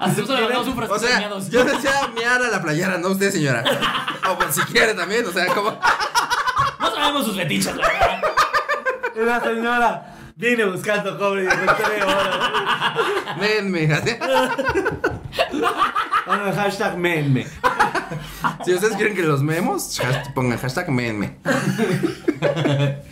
A 0.01 0.07
su 0.07 0.21
esposo 0.21 0.35
le 0.35 0.41
mandamos 0.43 0.67
un 0.67 0.73
O 0.73 0.77
frasquito 0.77 1.01
de 1.01 1.07
sea, 1.09 1.19
miados. 1.21 1.51
yo 1.51 1.65
decía 1.65 1.93
miar 2.17 2.43
a 2.43 2.49
la 2.49 2.61
playera, 2.61 2.99
no 2.99 3.09
usted, 3.11 3.31
señora. 3.31 3.63
O 4.31 4.37
pues 4.37 4.55
si 4.57 4.61
quiere 4.63 4.95
también, 4.95 5.25
o 5.27 5.31
sea, 5.33 5.47
como. 5.47 5.71
No 6.81 6.95
sabemos 6.95 7.25
sus 7.25 7.37
fetiches, 7.37 7.77
la 7.77 7.87
verdad. 7.87 8.21
La 9.17 9.41
señora 9.41 10.15
viene 10.37 10.65
buscando 10.65 11.19
cobre 11.19 11.45
y 11.45 11.47
en 11.47 11.53
tres 11.53 12.05
horas. 12.05 13.39
Menme. 13.39 13.89
Bueno, 16.27 16.53
hashtag 16.55 16.97
menme. 16.97 17.47
Si 18.65 18.75
ustedes 18.75 18.97
quieren 18.97 19.15
que 19.15 19.23
los 19.23 19.43
memos, 19.43 20.01
pongan 20.35 20.59
hashtag 20.59 20.89
menme. 20.89 21.39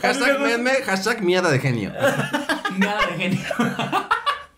Hashtag 0.00 0.40
menme, 0.40 0.70
hashtag 0.86 1.22
miada 1.22 1.50
de 1.50 1.58
genio. 1.58 1.92
Nada 2.78 3.06
de 3.06 3.16
genio. 3.16 3.44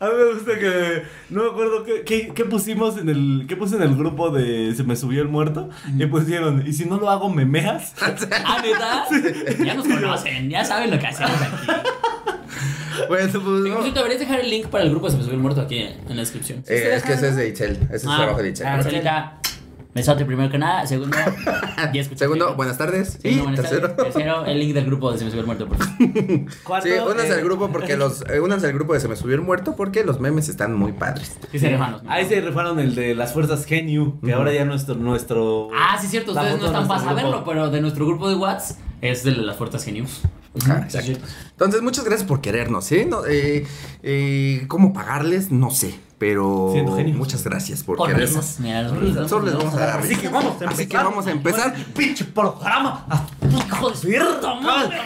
A 0.02 0.06
mí 0.06 0.14
me 0.18 0.34
gusta 0.34 0.58
que. 0.58 1.02
No 1.30 1.44
me 1.44 1.50
acuerdo 1.50 1.84
qué, 1.84 2.02
qué, 2.02 2.32
qué 2.34 2.44
pusimos 2.44 2.98
en 2.98 3.08
el. 3.08 3.44
¿Qué 3.48 3.54
puse 3.54 3.76
en 3.76 3.82
el 3.82 3.94
grupo 3.94 4.30
de 4.30 4.74
Se 4.74 4.82
me 4.82 4.96
subió 4.96 5.22
el 5.22 5.28
muerto? 5.28 5.70
Y 5.96 6.04
pusieron. 6.06 6.66
¿Y 6.66 6.72
si 6.72 6.86
no 6.86 6.98
lo 6.98 7.08
hago, 7.08 7.28
me 7.30 7.44
meas? 7.44 7.94
Ah, 8.44 8.60
neta. 8.60 9.04
Ya 9.64 9.74
nos 9.74 9.86
conocen, 9.86 10.50
ya 10.50 10.64
saben 10.64 10.90
lo 10.90 10.98
que 10.98 11.06
hacemos 11.06 11.40
aquí. 11.40 11.66
Bueno, 13.08 13.40
pues. 13.40 13.62
Cierto, 13.64 13.92
deberías 13.94 14.20
dejar 14.20 14.40
el 14.40 14.50
link 14.50 14.66
para 14.66 14.84
el 14.84 14.90
grupo 14.90 15.06
de 15.06 15.12
Se 15.12 15.16
me 15.16 15.22
subió 15.22 15.36
el 15.36 15.42
muerto 15.42 15.60
aquí 15.62 15.78
en 15.78 16.08
la 16.08 16.22
descripción. 16.22 16.62
Eh, 16.68 16.92
es 16.94 17.02
que 17.02 17.14
ese 17.14 17.28
es 17.28 17.36
de 17.36 17.48
Itzel. 17.48 17.72
Ese 17.84 17.96
es 17.96 18.04
el 18.04 18.16
trabajo 18.16 18.42
de 18.42 18.50
Itzel. 18.50 18.66
Besote 19.94 20.24
primero 20.24 20.50
que 20.50 20.58
nada. 20.58 20.86
Segundo, 20.86 21.16
ya 21.92 22.00
escuché. 22.00 22.18
Segundo, 22.18 22.54
buenas 22.54 22.78
tardes. 22.78 23.18
Y 23.22 23.34
Segundo, 23.34 23.42
buenas 23.44 23.60
tercero. 23.60 23.88
tardes. 23.94 24.14
Tercero, 24.14 24.44
el 24.46 24.58
link 24.58 24.74
del 24.74 24.86
grupo 24.86 25.12
de 25.12 25.18
Se 25.18 25.24
me 25.24 25.30
subió 25.30 25.40
el 25.40 25.46
muerto. 25.46 25.68
Por 25.68 25.78
favor. 25.78 25.96
Cuarto. 26.64 26.88
Sí, 26.88 26.94
únanse 26.94 27.28
eh, 27.32 27.34
al 27.34 27.44
grupo 27.44 27.70
porque 27.70 27.96
los. 27.96 28.24
eh, 28.28 28.40
únanse 28.40 28.66
al 28.66 28.72
grupo 28.72 28.94
de 28.94 29.00
Se 29.00 29.08
me 29.08 29.16
subió 29.16 29.34
el 29.34 29.42
muerto 29.42 29.76
porque 29.76 30.04
los 30.04 30.20
memes 30.20 30.48
están 30.48 30.74
muy 30.74 30.92
padres. 30.92 31.36
Sí, 31.50 31.58
se 31.58 31.68
rifaron. 31.68 32.02
Ahí 32.08 32.26
se 32.26 32.40
rifaron 32.40 32.78
el 32.78 32.94
de 32.94 33.14
las 33.14 33.32
fuerzas 33.32 33.64
genio. 33.64 34.18
Que 34.24 34.32
ahora 34.32 34.52
ya 34.52 34.64
nuestro. 34.64 34.94
nuestro 34.94 35.68
Ah, 35.74 35.98
sí, 36.00 36.06
cierto. 36.06 36.32
Ustedes 36.32 36.58
no 36.60 36.66
están 36.66 36.88
para 36.88 37.00
saberlo, 37.00 37.30
grupo. 37.30 37.50
pero 37.50 37.70
de 37.70 37.80
nuestro 37.80 38.06
grupo 38.06 38.28
de 38.28 38.36
WhatsApp 38.36 38.78
es 39.00 39.24
de 39.24 39.32
las 39.32 39.56
fuerzas 39.56 39.84
exacto. 40.54 41.18
Entonces, 41.50 41.82
muchas 41.82 42.04
gracias 42.04 42.28
por 42.28 42.40
querernos, 42.40 42.90
¿eh? 42.92 43.06
No, 43.08 43.24
eh, 43.26 43.66
eh, 44.02 44.64
¿Cómo 44.68 44.92
pagarles? 44.92 45.50
No 45.50 45.70
sé. 45.70 45.94
Pero 46.22 46.72
muchas 47.14 47.42
gracias 47.42 47.82
por 47.82 47.96
querernos. 48.06 48.30
risas. 48.30 48.60
Mira, 48.60 48.82
los 48.82 48.96
risas. 48.96 49.28
Solo 49.28 49.46
les 49.46 49.56
vamos 49.56 49.74
a 49.74 49.78
dar 49.80 49.98
Así 49.98 50.14
que 50.14 50.28
vamos 50.28 50.62
a 50.62 50.66
Así 50.68 50.76
que 50.76 50.82
empezar. 50.84 51.04
vamos 51.04 51.26
a 51.26 51.30
empezar. 51.32 51.74
Pinche 51.96 52.24
programa. 52.26 53.04
Ah, 53.10 53.26
Hijo 53.50 53.90
de 53.90 54.20
puta 54.20 54.54
madre. 54.54 55.00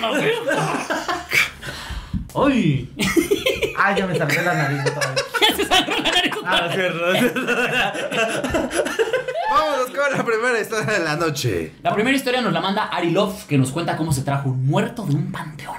¡Ay! 2.35 2.93
Ah, 3.79 3.97
ya 3.97 4.07
me 4.07 4.15
salió 4.19 4.43
la 4.43 4.55
nariz 4.55 4.81
otra 4.91 5.11
vez. 5.11 5.25
Ya 5.41 5.57
se 5.57 5.65
salió 5.65 5.95
la 5.97 6.11
nariz 6.11 6.33
otra 6.37 6.51
Ah, 6.59 6.67
vez. 6.67 6.75
cierto. 6.75 7.01
Vámonos 9.51 9.87
con 9.87 10.19
la 10.19 10.23
primera 10.25 10.61
historia 10.61 10.99
de 10.99 11.05
la 11.05 11.17
noche. 11.17 11.73
La 11.83 11.95
primera 11.95 12.15
historia 12.15 12.43
nos 12.43 12.53
la 12.53 12.61
manda 12.61 12.85
Ari 12.89 13.11
Love, 13.11 13.47
que 13.47 13.57
nos 13.57 13.71
cuenta 13.71 13.97
cómo 13.97 14.13
se 14.13 14.21
trajo 14.21 14.51
un 14.51 14.67
muerto 14.67 15.07
de 15.07 15.15
un 15.15 15.33
panteón. 15.33 15.77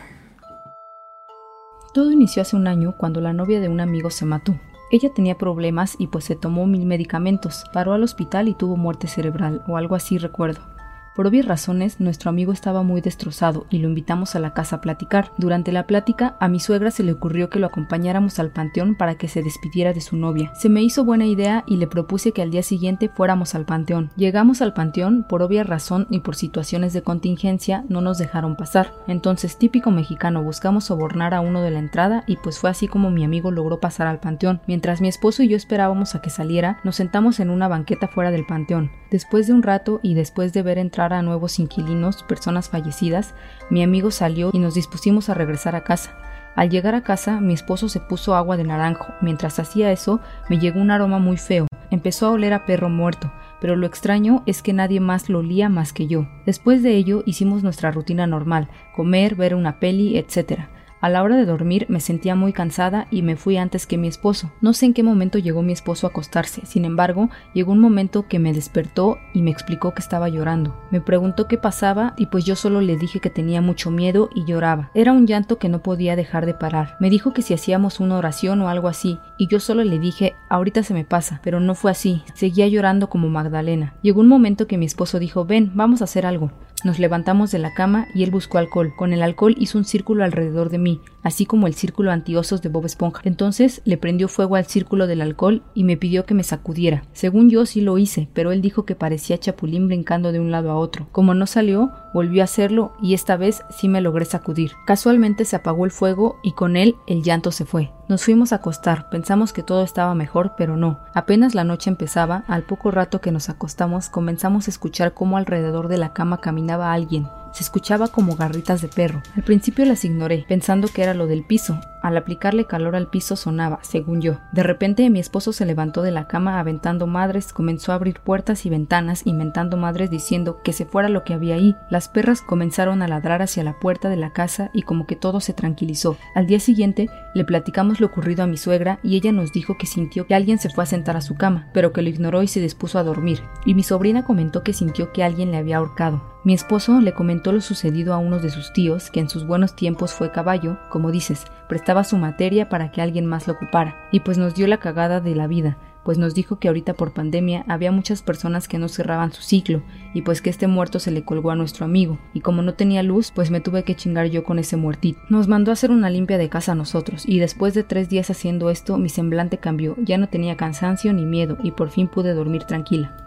Todo 1.93 2.11
inició 2.11 2.41
hace 2.41 2.55
un 2.55 2.67
año 2.67 2.95
cuando 2.97 3.21
la 3.21 3.33
novia 3.33 3.59
de 3.59 3.69
un 3.69 3.79
amigo 3.81 4.09
se 4.09 4.25
mató. 4.25 4.55
Ella 4.89 5.13
tenía 5.13 5.37
problemas 5.37 5.95
y 5.99 6.07
pues 6.07 6.25
se 6.25 6.35
tomó 6.35 6.65
mil 6.65 6.85
medicamentos, 6.85 7.65
paró 7.73 7.93
al 7.93 8.03
hospital 8.03 8.47
y 8.47 8.53
tuvo 8.53 8.77
muerte 8.77 9.07
cerebral 9.07 9.63
o 9.67 9.77
algo 9.77 9.95
así 9.95 10.17
recuerdo. 10.17 10.76
Por 11.17 11.25
obvias 11.25 11.47
razones, 11.47 11.99
nuestro 11.99 12.29
amigo 12.29 12.53
estaba 12.53 12.83
muy 12.83 13.01
destrozado 13.01 13.65
y 13.71 13.79
lo 13.79 13.87
invitamos 13.87 14.35
a 14.35 14.39
la 14.39 14.53
casa 14.53 14.75
a 14.75 14.81
platicar. 14.81 15.31
Durante 15.39 15.71
la 15.71 15.87
plática, 15.87 16.37
a 16.39 16.47
mi 16.47 16.59
suegra 16.59 16.91
se 16.91 17.01
le 17.01 17.11
ocurrió 17.11 17.49
que 17.49 17.57
lo 17.57 17.65
acompañáramos 17.65 18.37
al 18.37 18.51
panteón 18.51 18.93
para 18.93 19.15
que 19.15 19.27
se 19.27 19.41
despidiera 19.41 19.93
de 19.93 20.01
su 20.01 20.15
novia. 20.15 20.53
Se 20.53 20.69
me 20.69 20.83
hizo 20.83 21.03
buena 21.03 21.25
idea 21.25 21.63
y 21.65 21.77
le 21.77 21.87
propuse 21.87 22.33
que 22.33 22.43
al 22.43 22.51
día 22.51 22.61
siguiente 22.61 23.09
fuéramos 23.09 23.55
al 23.55 23.65
panteón. 23.65 24.11
Llegamos 24.15 24.61
al 24.61 24.75
panteón, 24.75 25.25
por 25.27 25.41
obvia 25.41 25.63
razón 25.63 26.05
y 26.11 26.19
por 26.19 26.35
situaciones 26.35 26.93
de 26.93 27.01
contingencia, 27.01 27.83
no 27.89 28.01
nos 28.01 28.19
dejaron 28.19 28.55
pasar. 28.55 28.93
Entonces, 29.07 29.57
típico 29.57 29.89
mexicano, 29.89 30.43
buscamos 30.43 30.83
sobornar 30.83 31.33
a 31.33 31.41
uno 31.41 31.63
de 31.63 31.71
la 31.71 31.79
entrada 31.79 32.25
y 32.27 32.35
pues 32.35 32.59
fue 32.59 32.69
así 32.69 32.87
como 32.87 33.09
mi 33.09 33.23
amigo 33.23 33.49
logró 33.49 33.79
pasar 33.79 34.05
al 34.05 34.19
panteón. 34.19 34.61
Mientras 34.67 35.01
mi 35.01 35.07
esposo 35.07 35.41
y 35.41 35.47
yo 35.47 35.57
esperábamos 35.57 36.13
a 36.13 36.21
que 36.21 36.29
saliera, 36.29 36.77
nos 36.83 36.97
sentamos 36.97 37.39
en 37.39 37.49
una 37.49 37.67
banqueta 37.67 38.07
fuera 38.07 38.29
del 38.29 38.45
panteón. 38.45 38.91
Después 39.09 39.47
de 39.47 39.53
un 39.53 39.63
rato 39.63 39.99
y 40.03 40.13
después 40.13 40.53
de 40.53 40.61
ver 40.61 40.77
entrar 40.77 41.06
a 41.13 41.21
nuevos 41.21 41.59
inquilinos, 41.59 42.23
personas 42.23 42.69
fallecidas, 42.69 43.33
mi 43.69 43.83
amigo 43.83 44.11
salió 44.11 44.49
y 44.53 44.59
nos 44.59 44.73
dispusimos 44.73 45.29
a 45.29 45.33
regresar 45.33 45.75
a 45.75 45.83
casa. 45.83 46.17
Al 46.55 46.71
llegar 46.71 46.95
a 46.95 47.03
casa, 47.03 47.39
mi 47.39 47.53
esposo 47.53 47.87
se 47.87 47.99
puso 47.99 48.35
agua 48.35 48.57
de 48.57 48.63
naranjo. 48.63 49.13
Mientras 49.21 49.59
hacía 49.59 49.91
eso, 49.91 50.19
me 50.49 50.57
llegó 50.57 50.79
un 50.79 50.89
aroma 50.89 51.19
muy 51.19 51.37
feo. 51.37 51.67
Empezó 51.91 52.25
a 52.25 52.31
oler 52.31 52.51
a 52.53 52.65
perro 52.65 52.89
muerto, 52.89 53.31
pero 53.61 53.75
lo 53.75 53.85
extraño 53.85 54.41
es 54.47 54.63
que 54.63 54.73
nadie 54.73 54.99
más 54.99 55.29
lo 55.29 55.39
olía 55.39 55.69
más 55.69 55.93
que 55.93 56.07
yo. 56.07 56.27
Después 56.47 56.81
de 56.81 56.95
ello, 56.95 57.21
hicimos 57.27 57.61
nuestra 57.61 57.91
rutina 57.91 58.25
normal, 58.25 58.69
comer, 58.95 59.35
ver 59.35 59.53
una 59.53 59.79
peli, 59.79 60.17
etc. 60.17 60.61
A 60.99 61.09
la 61.09 61.21
hora 61.21 61.35
de 61.35 61.45
dormir 61.45 61.85
me 61.89 61.99
sentía 61.99 62.35
muy 62.35 62.53
cansada 62.53 63.07
y 63.11 63.21
me 63.21 63.35
fui 63.35 63.57
antes 63.57 63.85
que 63.85 63.97
mi 63.97 64.07
esposo. 64.07 64.51
No 64.61 64.73
sé 64.73 64.87
en 64.87 64.93
qué 64.93 65.03
momento 65.03 65.37
llegó 65.37 65.61
mi 65.61 65.73
esposo 65.73 66.07
a 66.07 66.09
acostarse, 66.09 66.65
sin 66.65 66.85
embargo, 66.85 67.29
llegó 67.53 67.71
un 67.71 67.79
momento 67.79 68.27
que 68.27 68.39
me 68.39 68.51
despertó 68.53 69.17
y 69.33 69.43
me 69.43 69.51
explicó 69.51 69.93
que 69.93 70.01
estaba 70.01 70.27
llorando. 70.27 70.75
Me 70.89 70.99
preguntó 70.99 71.47
qué 71.47 71.57
pasaba 71.57 72.13
y 72.17 72.27
pues 72.27 72.45
yo 72.45 72.55
solo 72.55 72.81
le 72.81 72.97
dije 72.97 73.19
que 73.19 73.29
tenía 73.29 73.61
mucho 73.61 73.91
miedo 73.91 74.29
y 74.33 74.45
lloraba. 74.45 74.89
Era 74.95 75.11
un 75.11 75.27
llanto 75.27 75.59
que 75.59 75.69
no 75.69 75.83
podía 75.83 76.15
dejar 76.15 76.45
de 76.47 76.55
parar. 76.55 76.97
Me 76.99 77.09
dijo 77.09 77.31
que 77.31 77.43
si 77.43 77.53
hacíamos 77.53 77.99
una 77.99 78.17
oración 78.17 78.61
o 78.61 78.69
algo 78.69 78.87
así, 78.87 79.19
y 79.37 79.47
yo 79.47 79.59
solo 79.59 79.83
le 79.83 79.99
dije, 79.99 80.35
ahorita 80.49 80.81
se 80.81 80.95
me 80.95 81.05
pasa, 81.05 81.41
pero 81.43 81.59
no 81.59 81.75
fue 81.75 81.91
así. 81.91 82.23
Seguía 82.33 82.67
llorando 82.67 83.09
como 83.09 83.29
Magdalena. 83.29 83.93
Llegó 84.01 84.21
un 84.21 84.27
momento 84.27 84.67
que 84.67 84.77
mi 84.77 84.85
esposo 84.85 85.19
dijo, 85.19 85.45
ven, 85.45 85.71
vamos 85.75 86.01
a 86.01 86.05
hacer 86.05 86.25
algo. 86.25 86.51
Nos 86.83 86.99
levantamos 86.99 87.49
de 87.51 87.57
la 87.57 87.73
cama 87.73 88.07
y 88.13 88.23
él 88.23 88.29
buscó 88.29 88.59
alcohol. 88.59 88.93
Con 88.95 89.11
el 89.11 89.23
alcohol 89.23 89.55
hizo 89.57 89.79
un 89.79 89.85
círculo 89.85 90.23
alrededor 90.23 90.69
de 90.69 90.77
mí, 90.77 91.01
así 91.23 91.47
como 91.47 91.65
el 91.65 91.73
círculo 91.73 92.11
antiosos 92.11 92.61
de 92.61 92.69
Bob 92.69 92.85
Esponja. 92.85 93.21
Entonces 93.23 93.81
le 93.83 93.97
prendió 93.97 94.27
fuego 94.27 94.55
al 94.55 94.67
círculo 94.67 95.07
del 95.07 95.21
alcohol 95.21 95.63
y 95.73 95.83
me 95.83 95.97
pidió 95.97 96.25
que 96.25 96.35
me 96.35 96.43
sacudiera. 96.43 97.03
Según 97.13 97.49
yo 97.49 97.65
sí 97.65 97.81
lo 97.81 97.97
hice, 97.97 98.29
pero 98.33 98.51
él 98.51 98.61
dijo 98.61 98.85
que 98.85 98.93
parecía 98.93 99.39
chapulín 99.39 99.87
brincando 99.87 100.31
de 100.31 100.39
un 100.39 100.51
lado 100.51 100.69
a 100.69 100.75
otro. 100.75 101.07
Como 101.11 101.33
no 101.33 101.47
salió, 101.47 101.91
volvió 102.17 102.41
a 102.41 102.45
hacerlo 102.45 102.93
y 102.99 103.13
esta 103.13 103.37
vez 103.37 103.63
sí 103.69 103.87
me 103.87 104.01
logré 104.01 104.25
sacudir. 104.25 104.71
Casualmente 104.87 105.45
se 105.45 105.55
apagó 105.55 105.85
el 105.85 105.91
fuego 105.91 106.39
y 106.41 106.53
con 106.53 106.75
él 106.75 106.95
el 107.05 107.21
llanto 107.21 107.51
se 107.51 107.63
fue. 107.63 107.91
Nos 108.09 108.23
fuimos 108.25 108.51
a 108.51 108.55
acostar, 108.55 109.07
pensamos 109.11 109.53
que 109.53 109.61
todo 109.61 109.83
estaba 109.83 110.15
mejor, 110.15 110.55
pero 110.57 110.77
no. 110.77 110.99
Apenas 111.13 111.53
la 111.53 111.63
noche 111.63 111.91
empezaba, 111.91 112.43
al 112.47 112.63
poco 112.63 112.89
rato 112.89 113.21
que 113.21 113.31
nos 113.31 113.49
acostamos, 113.49 114.09
comenzamos 114.09 114.67
a 114.67 114.71
escuchar 114.71 115.13
cómo 115.13 115.37
alrededor 115.37 115.89
de 115.89 115.99
la 115.99 116.13
cama 116.13 116.41
caminaba 116.41 116.91
alguien. 116.91 117.27
Se 117.51 117.63
escuchaba 117.63 118.07
como 118.07 118.35
garritas 118.35 118.81
de 118.81 118.87
perro. 118.87 119.21
Al 119.35 119.43
principio 119.43 119.85
las 119.85 120.03
ignoré, 120.03 120.43
pensando 120.47 120.87
que 120.87 121.03
era 121.03 121.13
lo 121.13 121.27
del 121.27 121.45
piso. 121.45 121.79
Al 122.07 122.15
aplicarle 122.15 122.63
calor 122.63 122.95
al 122.95 123.09
piso 123.09 123.35
sonaba, 123.35 123.79
según 123.81 124.21
yo. 124.21 124.39
De 124.53 124.63
repente 124.63 125.09
mi 125.09 125.19
esposo 125.19 125.51
se 125.51 125.65
levantó 125.65 126.03
de 126.03 126.11
la 126.11 126.25
cama 126.25 126.57
aventando 126.57 127.05
madres, 127.05 127.51
comenzó 127.51 127.91
a 127.91 127.95
abrir 127.95 128.21
puertas 128.21 128.65
y 128.65 128.69
ventanas, 128.69 129.23
inventando 129.25 129.75
madres 129.75 130.09
diciendo 130.09 130.61
que 130.63 130.71
se 130.71 130.85
fuera 130.85 131.09
lo 131.09 131.25
que 131.25 131.33
había 131.33 131.55
ahí. 131.55 131.75
Las 131.89 132.07
perras 132.07 132.41
comenzaron 132.41 133.01
a 133.01 133.09
ladrar 133.09 133.41
hacia 133.41 133.65
la 133.65 133.77
puerta 133.77 134.07
de 134.07 134.15
la 134.15 134.31
casa 134.31 134.71
y 134.73 134.83
como 134.83 135.05
que 135.05 135.17
todo 135.17 135.41
se 135.41 135.51
tranquilizó. 135.51 136.15
Al 136.33 136.47
día 136.47 136.61
siguiente 136.61 137.09
le 137.35 137.43
platicamos 137.43 137.99
lo 137.99 138.07
ocurrido 138.07 138.41
a 138.41 138.47
mi 138.47 138.55
suegra 138.55 138.99
y 139.03 139.17
ella 139.17 139.33
nos 139.33 139.51
dijo 139.51 139.77
que 139.77 139.85
sintió 139.85 140.27
que 140.27 140.35
alguien 140.35 140.59
se 140.59 140.69
fue 140.69 140.85
a 140.85 140.87
sentar 140.87 141.17
a 141.17 141.21
su 141.21 141.35
cama, 141.35 141.67
pero 141.73 141.91
que 141.91 142.01
lo 142.01 142.07
ignoró 142.07 142.41
y 142.41 142.47
se 142.47 142.61
dispuso 142.61 142.99
a 142.99 143.03
dormir. 143.03 143.41
Y 143.65 143.73
mi 143.73 143.83
sobrina 143.83 144.23
comentó 144.23 144.63
que 144.63 144.71
sintió 144.71 145.11
que 145.11 145.25
alguien 145.25 145.51
le 145.51 145.57
había 145.57 145.75
ahorcado. 145.75 146.37
Mi 146.47 146.53
esposo 146.53 147.01
le 147.01 147.13
comentó 147.13 147.51
lo 147.51 147.59
sucedido 147.59 148.13
a 148.13 148.19
uno 148.19 148.39
de 148.39 148.49
sus 148.49 148.71
tíos, 148.71 149.11
que 149.11 149.19
en 149.19 149.27
sus 149.27 149.45
buenos 149.45 149.75
tiempos 149.75 150.13
fue 150.13 150.31
caballo, 150.31 150.77
como 150.89 151.11
dices, 151.11 151.43
prestaba 151.67 152.03
su 152.03 152.17
materia 152.17 152.69
para 152.69 152.91
que 152.91 153.01
alguien 153.01 153.25
más 153.25 153.47
lo 153.47 153.53
ocupara, 153.53 154.07
y 154.11 154.21
pues 154.21 154.37
nos 154.37 154.55
dio 154.55 154.67
la 154.67 154.77
cagada 154.77 155.19
de 155.19 155.35
la 155.35 155.47
vida, 155.47 155.77
pues 156.03 156.17
nos 156.17 156.33
dijo 156.33 156.57
que 156.57 156.69
ahorita 156.69 156.93
por 156.93 157.13
pandemia 157.13 157.65
había 157.67 157.91
muchas 157.91 158.21
personas 158.21 158.69
que 158.69 158.77
no 158.77 158.87
cerraban 158.87 159.33
su 159.33 159.41
ciclo, 159.41 159.81
y 160.13 160.21
pues 160.21 160.41
que 160.41 160.49
este 160.49 160.67
muerto 160.67 160.99
se 160.99 161.11
le 161.11 161.23
colgó 161.25 161.51
a 161.51 161.55
nuestro 161.55 161.83
amigo, 161.83 162.17
y 162.33 162.39
como 162.39 162.61
no 162.61 162.75
tenía 162.75 163.03
luz, 163.03 163.31
pues 163.35 163.51
me 163.51 163.59
tuve 163.59 163.83
que 163.83 163.95
chingar 163.95 164.27
yo 164.27 164.43
con 164.45 164.57
ese 164.57 164.77
muertito. 164.77 165.19
Nos 165.29 165.49
mandó 165.49 165.71
a 165.71 165.73
hacer 165.73 165.91
una 165.91 166.09
limpia 166.09 166.37
de 166.37 166.47
casa 166.47 166.71
a 166.71 166.75
nosotros, 166.75 167.23
y 167.27 167.39
después 167.39 167.73
de 167.73 167.83
tres 167.83 168.07
días 168.07 168.29
haciendo 168.29 168.69
esto, 168.69 168.97
mi 168.97 169.09
semblante 169.09 169.57
cambió, 169.57 169.95
ya 169.99 170.17
no 170.17 170.29
tenía 170.29 170.55
cansancio 170.55 171.11
ni 171.11 171.25
miedo, 171.25 171.57
y 171.61 171.71
por 171.71 171.89
fin 171.89 172.07
pude 172.07 172.33
dormir 172.33 172.63
tranquila. 172.63 173.17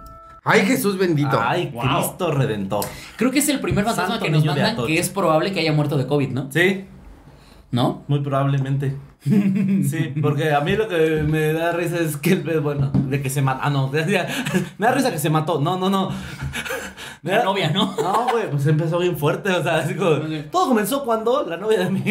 Ay, 0.42 0.62
Jesús 0.62 0.96
bendito. 0.96 1.38
Ay, 1.38 1.70
Wow. 1.74 1.82
Cristo 1.82 2.30
Redentor. 2.30 2.86
Creo 3.16 3.30
que 3.30 3.40
es 3.40 3.48
el 3.50 3.60
primer 3.60 3.84
fantasma 3.84 4.14
Santo 4.14 4.24
que 4.24 4.30
nos 4.30 4.42
mandan 4.44 4.74
que 4.86 4.98
es 4.98 5.10
probable 5.10 5.52
que 5.52 5.60
haya 5.60 5.72
muerto 5.74 5.98
de 5.98 6.06
COVID, 6.06 6.30
¿no? 6.30 6.50
Sí, 6.50 6.86
¿No? 7.72 8.02
muy 8.08 8.20
probablemente. 8.20 8.96
Sí, 9.22 10.14
porque 10.22 10.52
a 10.54 10.60
mí 10.60 10.74
lo 10.76 10.88
que 10.88 11.22
me 11.28 11.52
da 11.52 11.72
risa 11.72 11.98
es 11.98 12.16
que, 12.16 12.36
bueno, 12.36 12.90
de 12.94 13.20
que 13.20 13.28
se 13.28 13.42
mató. 13.42 13.60
Ah, 13.64 13.68
no, 13.70 13.88
me 14.78 14.86
da 14.86 14.92
risa 14.92 15.10
que 15.12 15.18
se 15.18 15.28
mató. 15.30 15.60
No, 15.60 15.76
no, 15.76 15.90
no. 15.90 16.10
Me 17.22 17.32
La 17.32 17.38
da- 17.40 17.44
novia, 17.44 17.68
¿no? 17.70 17.94
No, 18.02 18.28
güey, 18.32 18.48
pues 18.50 18.66
empezó 18.66 18.98
bien 18.98 19.14
fuerte. 19.18 19.50
O 19.50 19.62
sea, 19.62 19.76
así 19.76 19.94
como, 19.94 20.16
todo 20.50 20.68
comenzó 20.68 21.04
cuando 21.04 21.44
la 21.46 21.58
novia 21.58 21.80
de 21.80 21.90
mi 21.90 22.02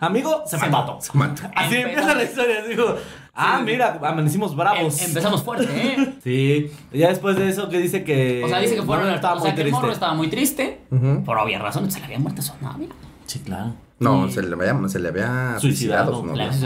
amigo 0.00 0.44
se, 0.46 0.56
Se 0.58 0.66
mató. 0.70 0.94
mató. 0.94 1.00
Se 1.02 1.18
mata. 1.18 1.52
Así 1.54 1.76
empieza 1.76 2.14
la 2.14 2.22
historia. 2.24 2.60
Así 2.64 2.74
como, 2.74 2.94
ah, 3.34 3.56
Sí. 3.58 3.64
mira, 3.66 3.98
amanecimos 4.02 4.56
bravos. 4.56 4.98
Em- 5.02 5.08
empezamos 5.08 5.42
fuerte, 5.42 5.66
¿eh? 5.70 6.14
Sí, 6.24 6.70
ya 6.90 7.08
después 7.08 7.36
de 7.36 7.48
eso 7.50 7.68
que 7.68 7.78
dice 7.80 8.02
que. 8.02 8.42
O 8.44 8.48
sea, 8.48 8.60
dice 8.60 8.76
que 8.76 8.82
fueron. 8.82 9.08
no, 9.08 9.14
estaba 9.14 9.34
o 9.34 9.40
sea, 9.40 9.50
muy 9.50 9.56
que 9.56 9.62
el 9.62 9.70
morro 9.72 9.82
triste. 9.88 9.94
estaba 9.94 10.14
muy 10.14 10.28
triste. 10.28 10.80
Ujú. 10.90 11.22
Por 11.24 11.36
obvias 11.36 11.60
razones, 11.60 11.92
se 11.92 11.98
le 12.00 12.06
había 12.06 12.18
muerto 12.18 12.40
su 12.40 12.54
novia. 12.62 12.88
Sí, 13.26 13.40
claro. 13.40 13.74
No, 13.98 14.30
se 14.30 14.42
le 14.42 14.54
había, 14.54 14.88
se 14.88 14.98
le 14.98 15.08
había 15.08 15.56
Suicidado. 15.58 16.22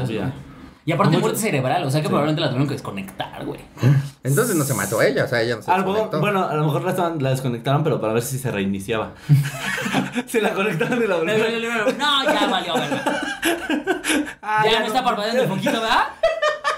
ya. 0.08 0.32
Y 0.86 0.92
aparte 0.92 1.10
Mucho- 1.12 1.20
muerte 1.26 1.40
cerebral, 1.40 1.84
o 1.84 1.90
sea 1.90 2.00
que 2.00 2.08
probablemente 2.08 2.40
la 2.40 2.48
tuvieron 2.48 2.66
que 2.66 2.72
desconectar, 2.74 3.44
güey. 3.44 3.60
Entonces 4.24 4.56
no 4.56 4.64
se 4.64 4.74
mató 4.74 5.00
ella, 5.02 5.24
o 5.24 5.28
sea, 5.28 5.42
ella 5.42 5.56
no 5.56 5.62
se 5.62 5.70
desconectó. 5.70 6.20
bueno, 6.20 6.48
a 6.48 6.54
lo 6.54 6.64
mejor 6.64 6.82
la, 6.82 6.90
estaban- 6.90 7.22
la 7.22 7.30
desconectaron, 7.30 7.84
pero 7.84 8.00
para 8.00 8.14
ver 8.14 8.22
si 8.22 8.38
se 8.38 8.50
reiniciaba. 8.50 9.12
se 10.26 10.40
la 10.40 10.52
conectaron 10.54 11.02
y 11.02 11.06
la 11.06 11.16
volvieron. 11.16 11.98
No, 11.98 12.24
ya 12.24 12.46
valió, 12.46 12.74
verga. 12.74 13.20
Ah, 14.42 14.64
ya, 14.68 14.80
no 14.80 14.86
está 14.86 15.04
parpadeando 15.04 15.42
el 15.42 15.48
poquito, 15.48 15.72
¿verdad? 15.72 16.04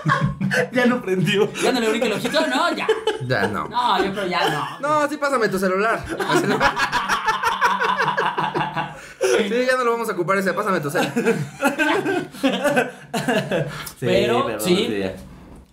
Ya 0.73 0.85
no 0.85 1.01
prendió. 1.01 1.51
Ya 1.63 1.73
no 1.73 1.81
le 1.81 1.89
brinque 1.89 2.09
el 2.09 2.13
ojito, 2.13 2.47
no, 2.47 2.71
ya. 2.77 2.87
Ya 3.27 3.47
no. 3.47 3.69
No, 3.69 4.05
yo 4.05 4.13
creo 4.13 4.27
ya 4.27 4.51
no. 4.51 4.81
No, 4.81 5.09
sí, 5.09 5.17
pásame 5.17 5.49
tu 5.49 5.59
celular. 5.59 6.05
Sí, 9.49 9.55
ya 9.67 9.77
no 9.77 9.85
lo 9.85 9.93
vamos 9.93 10.09
a 10.09 10.13
ocupar 10.13 10.39
ese, 10.39 10.53
pásame 10.53 10.81
tu. 10.81 10.91
Sí, 14.01 14.07
Pero, 14.07 14.47
perdón, 14.47 14.61
sí. 14.61 14.89
ya. 15.01 15.15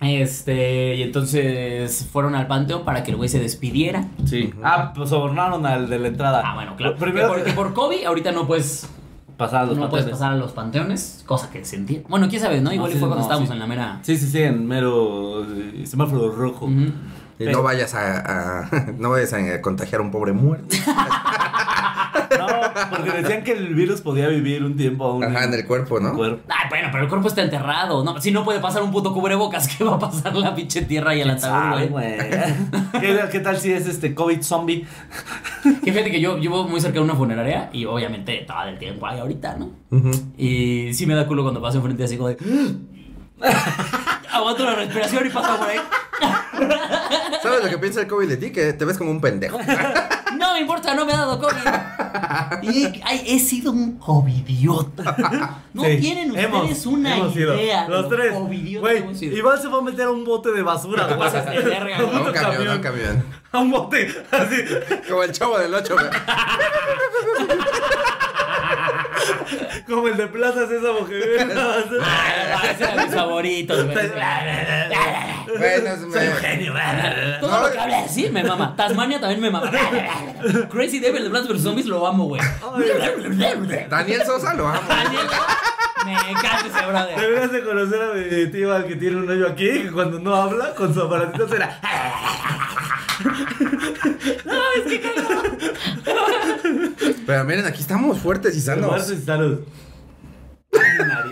Este, 0.02 0.94
y 0.94 1.02
entonces 1.02 2.08
fueron 2.10 2.34
al 2.34 2.46
panteón 2.46 2.84
para 2.84 3.02
que 3.02 3.10
el 3.10 3.16
güey 3.18 3.28
se 3.28 3.38
despidiera. 3.38 4.04
Sí. 4.24 4.52
Ah, 4.62 4.92
pues 4.94 5.10
sobornaron 5.10 5.66
al 5.66 5.90
de 5.90 5.98
la 5.98 6.08
entrada. 6.08 6.42
Ah, 6.44 6.54
bueno, 6.54 6.74
claro. 6.76 6.96
Primero 6.96 7.28
que, 7.28 7.34
por, 7.40 7.44
que 7.44 7.52
por 7.52 7.74
COVID 7.74 8.04
ahorita 8.04 8.32
no 8.32 8.46
puedes, 8.46 8.88
pasar 9.36 9.62
a 9.62 9.66
los 9.66 9.76
no 9.76 9.90
puedes 9.90 10.06
pasar 10.06 10.32
a 10.32 10.36
los 10.36 10.52
panteones, 10.52 11.22
cosa 11.26 11.50
que 11.50 11.64
se 11.66 11.76
entiende. 11.76 12.06
Bueno, 12.08 12.28
quién 12.30 12.40
sabe, 12.40 12.60
¿no? 12.62 12.72
Igual 12.72 12.90
No, 12.92 12.96
y 12.96 13.00
fue 13.00 13.08
cuando 13.08 13.16
no, 13.16 13.22
estábamos 13.22 13.48
sí. 13.48 13.52
en 13.54 13.58
la 13.60 13.66
mera. 13.66 13.98
Sí, 14.02 14.16
sí, 14.16 14.26
sí, 14.28 14.42
en 14.42 14.66
mero 14.66 15.44
eh, 15.44 15.84
semáforo 15.86 16.30
rojo. 16.30 16.64
Ujú. 16.66 16.92
Y 17.38 17.44
no 17.46 17.62
vayas 17.62 17.94
a, 17.94 18.62
a- 18.62 18.70
no 18.98 19.10
vayas 19.10 19.32
a 19.34 19.60
contagiar 19.60 20.00
a 20.00 20.04
un 20.04 20.10
pobre 20.10 20.32
muerto. 20.32 20.76
Porque 22.88 23.10
decían 23.10 23.44
que 23.44 23.52
el 23.52 23.74
virus 23.74 24.00
podía 24.00 24.28
vivir 24.28 24.64
un 24.64 24.76
tiempo 24.76 25.04
aún. 25.04 25.24
Ajá, 25.24 25.44
en 25.44 25.54
el 25.54 25.66
cuerpo, 25.66 26.00
¿no? 26.00 26.14
cuerpo. 26.14 26.42
Ay, 26.48 26.68
bueno, 26.68 26.88
pero 26.92 27.04
el 27.04 27.08
cuerpo 27.08 27.28
está 27.28 27.42
enterrado. 27.42 28.04
No, 28.04 28.20
si 28.20 28.30
no 28.30 28.44
puede 28.44 28.60
pasar 28.60 28.82
un 28.82 28.90
puto 28.90 29.12
cubrebocas, 29.12 29.68
¿qué 29.76 29.84
va 29.84 29.96
a 29.96 29.98
pasar 29.98 30.34
la 30.36 30.54
pinche 30.54 30.82
tierra 30.82 31.14
y 31.14 31.20
el 31.20 31.30
ataúd, 31.30 31.88
güey? 31.88 31.88
güey. 31.88 32.18
¿Qué, 33.00 33.20
qué 33.30 33.40
tal 33.40 33.58
si 33.58 33.72
es 33.72 33.86
este 33.86 34.14
COVID 34.14 34.42
zombie? 34.42 34.86
Que 35.84 35.92
fíjate 35.92 36.10
que 36.10 36.20
yo 36.20 36.36
vivo 36.36 36.66
muy 36.66 36.80
cerca 36.80 36.98
de 36.98 37.04
una 37.04 37.14
funeraria 37.14 37.70
y 37.72 37.84
obviamente 37.84 38.44
todo 38.46 38.62
el 38.64 38.78
tiempo 38.78 39.06
hay 39.06 39.20
ahorita, 39.20 39.56
¿no? 39.56 39.70
Y 40.36 40.92
sí 40.94 41.06
me 41.06 41.14
da 41.14 41.26
culo 41.26 41.42
cuando 41.42 41.60
paso 41.60 41.78
enfrente 41.78 42.04
así 42.04 42.16
como 42.16 42.28
de. 42.28 42.36
Aguanto 44.32 44.64
la 44.64 44.74
respiración 44.74 45.26
y 45.26 45.30
pasa 45.30 45.58
por 45.58 45.68
ahí. 45.68 45.78
¿Sabes 47.42 47.64
lo 47.64 47.70
que 47.70 47.78
piensa 47.78 48.00
el 48.02 48.06
COVID 48.06 48.28
de 48.28 48.36
ti? 48.36 48.52
Que 48.52 48.72
te 48.72 48.84
ves 48.84 48.98
como 48.98 49.10
un 49.10 49.20
pendejo. 49.20 49.58
No 50.40 50.54
me 50.54 50.60
importa, 50.60 50.94
no 50.94 51.04
me 51.06 51.12
ha 51.12 51.18
dado 51.18 51.38
COVID. 51.38 52.62
Y 52.62 52.84
he, 52.84 53.00
ay, 53.04 53.22
he 53.26 53.38
sido 53.38 53.70
un 53.72 53.98
covidiota. 53.98 55.60
No 55.74 55.84
Sí, 55.84 55.98
tienen 56.00 56.34
hemos- 56.36 56.62
ustedes 56.62 56.86
una 56.86 57.16
hemos 57.16 57.36
idea. 57.36 57.82
de 57.84 57.88
Los 57.90 58.02
lo 58.04 58.08
tres. 58.08 58.32
covidiotas 58.32 59.02
Güey. 59.02 59.24
Iván 59.36 59.60
se 59.60 59.68
va 59.68 59.78
a 59.78 59.82
meter 59.82 60.06
a 60.06 60.10
un 60.10 60.24
bote 60.24 60.50
de 60.50 60.62
basura, 60.62 61.06
güey. 61.06 61.30
Verga, 61.62 61.96
A 61.98 62.02
güey. 62.02 62.16
un 62.26 62.32
camión, 62.32 62.68
a 62.68 62.74
un 62.74 62.80
camión. 62.82 63.24
A 63.52 63.58
un 63.58 63.70
bote, 63.70 64.08
así. 64.30 64.56
Como 65.08 65.22
el 65.24 65.32
chavo 65.32 65.58
del 65.58 65.74
8, 65.74 65.96
Como 69.88 70.08
el 70.08 70.16
de 70.16 70.26
Plaza 70.28 70.66
Sésamo 70.68 71.06
que 71.06 71.14
viene. 71.14 71.54
Ah, 72.02 72.62
ese 72.72 72.84
era 72.84 72.96
de 72.96 73.04
mis 73.06 73.14
favoritos, 73.14 73.84
güey. 73.86 73.96
Bueno, 75.58 75.90
es- 75.90 76.00
me- 76.00 76.20
genio, 76.20 76.72
Todo 77.40 77.60
lo 77.66 77.72
que 77.72 77.78
hable 77.78 77.96
así 77.96 78.28
me 78.30 78.44
mama. 78.44 78.74
Tasmania 78.76 79.20
también 79.20 79.40
me 79.40 79.50
mama. 79.50 79.70
Crazy 80.70 81.00
Devil 81.00 81.24
de 81.24 81.30
Plants 81.30 81.48
vs 81.48 81.62
Zombies 81.62 81.86
lo 81.86 82.06
amo, 82.06 82.24
güey. 82.26 82.40
Daniel 83.88 84.22
Sosa 84.24 84.54
lo 84.54 84.68
amo. 84.68 84.80
Daniel, 84.88 85.26
Me 86.04 86.12
encanta 86.30 86.66
ese 86.66 86.86
brother. 86.86 87.20
Deberías 87.20 87.52
de 87.52 87.62
conocer 87.64 88.02
a 88.02 88.14
mi 88.14 88.46
tío 88.50 88.74
al 88.74 88.86
que 88.86 88.96
tiene 88.96 89.16
un 89.16 89.28
hoyo 89.30 89.48
aquí, 89.48 89.68
que 89.68 89.90
cuando 89.90 90.18
no 90.18 90.34
habla, 90.34 90.74
con 90.74 90.92
su 90.94 91.02
aparatito 91.02 91.46
será. 91.48 91.78
Pero 97.26 97.44
miren, 97.44 97.66
aquí 97.66 97.80
estamos 97.80 98.18
fuertes 98.18 98.56
y 98.56 98.60
sanos. 98.60 98.86
Muertos 98.90 99.10
y 99.12 99.22
salud. 99.22 99.60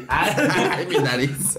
Ay, 0.09 0.87
mi 0.89 0.97
nariz. 0.99 1.57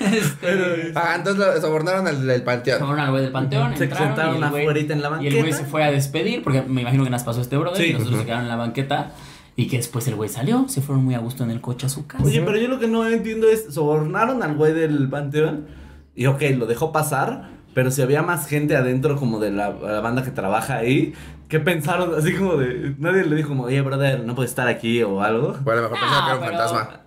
Este, 0.00 0.92
Ah, 0.94 1.14
entonces 1.16 1.44
lo 1.54 1.60
sobornaron 1.60 2.06
al 2.06 2.26
del 2.26 2.42
panteón. 2.42 2.78
fueron 2.80 3.00
al 3.00 3.10
güey 3.10 3.22
del 3.24 3.32
panteón. 3.32 3.76
Se 3.76 3.88
sentaron 3.88 4.42
afuerita 4.42 4.92
en 4.92 5.02
la 5.02 5.08
Y 5.20 5.26
el 5.26 5.32
güey 5.34 5.42
banqueta. 5.42 5.56
se 5.56 5.64
fue 5.64 5.84
a 5.84 5.90
despedir, 5.90 6.42
porque 6.42 6.62
me 6.62 6.82
imagino 6.82 7.04
que 7.04 7.10
nos 7.10 7.22
pasó 7.24 7.40
este 7.40 7.56
brother. 7.56 7.80
Sí. 7.82 7.90
Y 7.90 7.92
nosotros 7.94 8.20
se 8.20 8.24
quedaron 8.24 8.44
en 8.44 8.48
la 8.50 8.56
banqueta. 8.56 9.10
Y 9.54 9.68
que 9.68 9.76
después 9.76 10.08
el 10.08 10.14
güey 10.14 10.28
salió, 10.30 10.66
se 10.68 10.80
fueron 10.80 11.04
muy 11.04 11.14
a 11.14 11.18
gusto 11.18 11.44
en 11.44 11.50
el 11.50 11.60
coche 11.60 11.86
a 11.86 11.88
su 11.90 12.06
casa. 12.06 12.24
Oye, 12.24 12.40
pero 12.40 12.56
yo 12.56 12.68
lo 12.68 12.78
que 12.78 12.88
no 12.88 13.06
entiendo 13.06 13.48
es, 13.48 13.66
sobornaron 13.74 14.42
al 14.42 14.54
güey 14.56 14.72
del 14.72 15.08
panteón 15.10 15.66
y 16.14 16.26
ok, 16.26 16.40
lo 16.56 16.66
dejó 16.66 16.90
pasar, 16.92 17.50
pero 17.74 17.90
si 17.90 18.00
había 18.02 18.22
más 18.22 18.46
gente 18.46 18.76
adentro 18.76 19.16
como 19.16 19.40
de 19.40 19.50
la, 19.50 19.70
la 19.70 20.00
banda 20.00 20.22
que 20.22 20.30
trabaja 20.30 20.76
ahí, 20.76 21.12
¿qué 21.48 21.60
pensaron? 21.60 22.14
Así 22.18 22.32
como 22.34 22.56
de, 22.56 22.94
nadie 22.98 23.24
le 23.26 23.36
dijo 23.36 23.50
como, 23.50 23.64
oye, 23.64 23.80
brother, 23.82 24.24
no 24.24 24.34
puedes 24.34 24.50
estar 24.52 24.68
aquí 24.68 25.02
o 25.02 25.22
algo. 25.22 25.54
Bueno, 25.62 25.80
a 25.80 25.82
lo 25.84 25.90
mejor 25.90 26.00
pensaba 26.00 26.24
que 26.24 26.30
era 26.30 26.38
un 26.38 26.44
pero- 26.46 26.58
fantasma. 26.58 27.00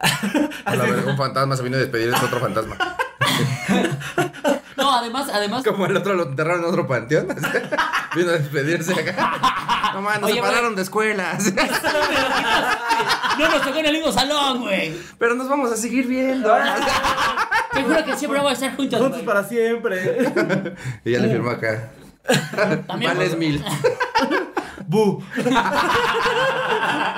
A 0.65 0.75
lo 0.75 0.83
mejor 0.83 1.07
un 1.11 1.17
fantasma 1.17 1.57
se 1.57 1.63
vino 1.63 1.75
a 1.77 1.79
despedir 1.79 2.09
de 2.11 2.25
otro 2.25 2.39
fantasma. 2.39 2.77
No, 4.77 4.93
además, 4.93 5.29
además. 5.33 5.63
Como 5.63 5.85
el 5.85 5.95
otro 5.95 6.13
lo 6.15 6.23
enterraron 6.27 6.63
en 6.63 6.69
otro 6.69 6.85
panteón. 6.85 7.27
Vino 8.15 8.29
a 8.29 8.33
despedirse 8.33 8.93
acá. 8.93 9.74
No 9.95 10.01
man, 10.01 10.19
nos 10.19 10.29
Oye, 10.29 10.35
separaron 10.41 10.63
güey. 10.65 10.75
de 10.75 10.81
escuelas. 10.81 11.53
No 13.37 13.49
nos 13.49 13.61
tocó 13.63 13.79
en 13.79 13.85
el 13.87 13.91
mismo 13.93 14.11
salón, 14.13 14.61
güey. 14.61 14.95
Pero 15.19 15.35
nos 15.35 15.49
vamos 15.49 15.69
a 15.71 15.75
seguir 15.75 16.07
viendo. 16.07 16.53
Te 17.73 17.83
juro 17.83 18.05
que 18.05 18.15
siempre 18.15 18.37
vamos 18.39 18.51
a 18.51 18.53
estar 18.53 18.75
juntos. 18.77 18.97
Juntos 18.99 19.17
güey. 19.23 19.25
para 19.25 19.43
siempre. 19.43 20.33
Y 21.03 21.11
ya 21.11 21.19
le 21.19 21.29
firmó 21.29 21.49
acá. 21.51 21.89
También, 22.87 23.13
Vales 23.13 23.35
güey. 23.35 23.49
mil. 23.49 23.65
Bu. 24.87 25.21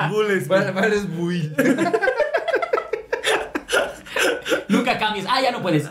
Bules. 0.10 0.48
Vale- 0.48 0.72
Vales 0.72 1.08
buil. 1.16 1.56
Nunca 4.68 4.98
cambies. 4.98 5.26
Ah, 5.30 5.40
ya 5.42 5.52
no 5.52 5.62
puedes. 5.62 5.88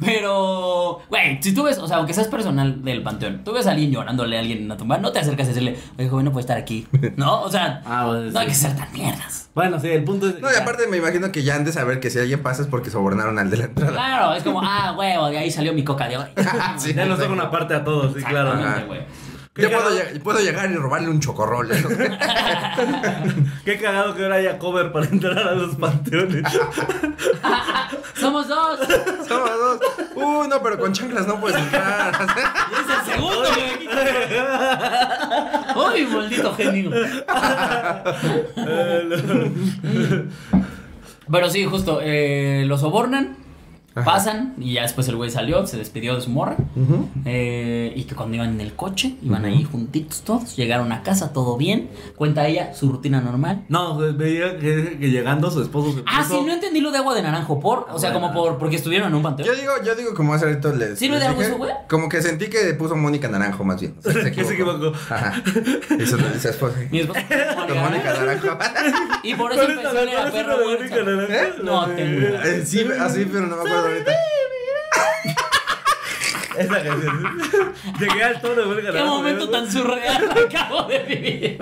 Pero, 0.00 1.00
güey, 1.08 1.38
si 1.42 1.54
tú 1.54 1.64
ves, 1.64 1.78
o 1.78 1.86
sea, 1.88 1.96
aunque 1.98 2.14
seas 2.14 2.28
personal 2.28 2.82
del 2.84 3.02
panteón, 3.02 3.42
tú 3.44 3.52
ves 3.52 3.66
a 3.66 3.72
alguien 3.72 3.90
llorándole 3.90 4.36
a 4.36 4.40
alguien 4.40 4.58
en 4.58 4.68
la 4.68 4.76
tumba, 4.76 4.98
no 4.98 5.12
te 5.12 5.18
acercas 5.18 5.46
a 5.46 5.48
decirle, 5.48 5.76
oye, 5.98 6.08
joven, 6.08 6.24
no 6.24 6.32
puede 6.32 6.42
estar 6.42 6.56
aquí. 6.56 6.86
¿No? 7.16 7.42
O 7.42 7.50
sea, 7.50 7.82
Ah, 7.84 8.06
bueno, 8.06 8.30
no 8.30 8.38
hay 8.38 8.46
sí. 8.46 8.52
que 8.52 8.58
ser 8.58 8.76
tan 8.76 8.92
mierdas. 8.92 9.48
Bueno, 9.54 9.80
sí, 9.80 9.88
el 9.88 10.04
punto 10.04 10.28
es... 10.28 10.40
No, 10.40 10.48
y 10.52 10.54
aparte 10.56 10.86
me 10.86 10.98
imagino 10.98 11.32
que 11.32 11.42
ya 11.42 11.56
han 11.56 11.64
de 11.64 11.72
saber 11.72 12.00
que 12.00 12.10
si 12.10 12.18
alguien 12.18 12.42
pasa 12.42 12.62
es 12.62 12.68
porque 12.68 12.90
sobornaron 12.90 13.38
al 13.38 13.50
de 13.50 13.56
la 13.56 13.64
entrada. 13.64 13.92
Claro, 13.92 14.34
es 14.34 14.42
como, 14.42 14.60
ah, 14.62 14.94
huevo, 14.96 15.28
de 15.30 15.38
ahí 15.38 15.50
salió 15.50 15.72
mi 15.72 15.82
coca 15.84 16.08
de 16.08 16.16
hoy. 16.18 16.26
Sí, 16.78 16.94
Ya 16.94 17.06
nos 17.06 17.18
toca 17.18 17.32
una 17.32 17.50
parte 17.50 17.74
a 17.74 17.82
todos, 17.84 18.14
sí, 18.14 18.22
claro. 18.22 18.54
Güey. 18.86 19.00
Yo 19.58 19.68
¿Qué 19.68 19.74
puedo, 19.76 19.90
lleg- 19.90 20.22
puedo 20.22 20.38
llegar 20.38 20.70
y 20.70 20.76
robarle 20.76 21.08
un 21.08 21.18
chocorrol. 21.18 21.68
¿eh? 21.72 21.82
Qué 23.64 23.76
cagado 23.78 24.14
que 24.14 24.22
ahora 24.22 24.36
haya 24.36 24.56
cover 24.56 24.92
para 24.92 25.06
entrar 25.06 25.36
a 25.36 25.52
los 25.56 25.74
panteones. 25.74 26.44
Somos 28.14 28.46
dos. 28.46 28.78
Somos 29.26 29.50
dos. 29.50 29.80
Uh, 30.14 30.44
no, 30.48 30.62
pero 30.62 30.78
con 30.78 30.92
chanclas 30.92 31.26
no 31.26 31.40
puedes 31.40 31.60
entrar. 31.60 32.12
Y 32.70 32.74
es 32.74 32.98
el 32.98 33.04
segundo, 33.14 33.44
güey. 35.74 36.04
Uy, 36.04 36.06
maldito 36.06 36.54
genio. 36.54 36.90
Pero 41.30 41.50
sí, 41.50 41.64
justo, 41.64 42.00
eh, 42.02 42.64
lo 42.66 42.78
sobornan, 42.78 43.36
Ajá. 44.00 44.04
pasan 44.04 44.54
y 44.58 44.74
ya 44.74 44.82
después 44.82 45.08
el 45.08 45.16
güey 45.16 45.30
salió, 45.30 45.66
se 45.66 45.76
despidió 45.76 46.14
de 46.14 46.20
su 46.20 46.30
morra. 46.30 46.56
eh, 47.24 47.92
y 47.96 48.04
que 48.04 48.14
cuando 48.14 48.36
iban 48.36 48.50
en 48.50 48.60
el 48.60 48.74
coche, 48.74 49.16
iban 49.22 49.44
ahí 49.44 49.64
juntitos 49.64 50.22
todos, 50.22 50.56
llegaron 50.56 50.92
a 50.92 51.02
casa, 51.02 51.32
todo 51.32 51.56
bien. 51.56 51.90
Cuenta 52.16 52.46
ella 52.46 52.74
su 52.74 52.90
rutina 52.90 53.20
normal. 53.20 53.64
No, 53.68 53.96
pues, 53.96 54.16
veía 54.16 54.58
que, 54.58 54.96
que 54.98 55.10
llegando 55.10 55.50
su 55.50 55.62
esposo 55.62 55.92
se 55.92 56.02
Ah, 56.06 56.24
sí, 56.28 56.34
no 56.44 56.52
entendí 56.52 56.80
lo 56.80 56.90
de 56.90 56.98
agua 56.98 57.14
de 57.14 57.22
naranjo 57.22 57.60
por. 57.60 57.86
O 57.92 57.98
sea, 57.98 58.12
como 58.12 58.32
por 58.32 58.58
porque 58.58 58.76
estuvieron 58.76 59.08
en 59.08 59.14
un 59.14 59.22
panteón. 59.22 59.48
Yo 59.48 59.54
digo, 59.54 59.72
yo 59.84 59.94
digo 59.94 60.14
como 60.14 60.34
hace 60.34 60.46
ahorita 60.46 60.72
les. 60.74 60.98
¿Sí 60.98 61.06
lo 61.08 61.14
les 61.14 61.22
de 61.22 61.26
algo 61.28 61.42
eso, 61.42 61.56
güey? 61.56 61.72
Como 61.88 62.08
que 62.08 62.22
sentí 62.22 62.48
que 62.48 62.74
puso 62.74 62.96
Mónica 62.96 63.28
Naranjo 63.28 63.64
más 63.64 63.80
bien. 63.80 63.94
O 63.98 64.02
sea, 64.02 64.12
se 64.22 64.28
equivocó. 64.28 64.92
Ajá. 65.10 65.42
Y 65.98 66.06
su, 66.06 66.16
esposa. 66.48 66.76
Mi 66.90 67.00
esposa. 67.00 67.20
Con 67.68 67.78
Mónica 67.78 68.14
Naranjo. 68.14 68.58
Y 69.22 69.34
por 69.34 69.52
eso 69.52 69.62
¿Cuál 69.62 69.78
es 69.78 69.92
la 69.94 70.02
empezó 70.02 70.20
a 70.22 70.30
perro. 70.30 70.56
Mónica 70.64 70.96
Naranjo? 70.96 71.32
¿Eh? 71.32 71.52
No 71.62 71.86
tengo. 71.86 72.26
Eh, 72.44 72.64
Sí, 72.64 72.86
así, 73.00 73.24
pero 73.30 73.46
no 73.46 73.56
me 73.56 73.62
acuerdo 73.70 73.87
ahorita. 73.88 74.12
Esa 76.58 76.82
canción. 76.82 77.38
Llegué 78.00 78.24
al 78.24 78.40
tono 78.40 78.74
de 78.74 78.92
Qué 78.92 79.04
momento 79.04 79.48
tan 79.48 79.70
surreal 79.70 80.28
acabo 80.48 80.82
de 80.88 80.98
vivir. 81.04 81.58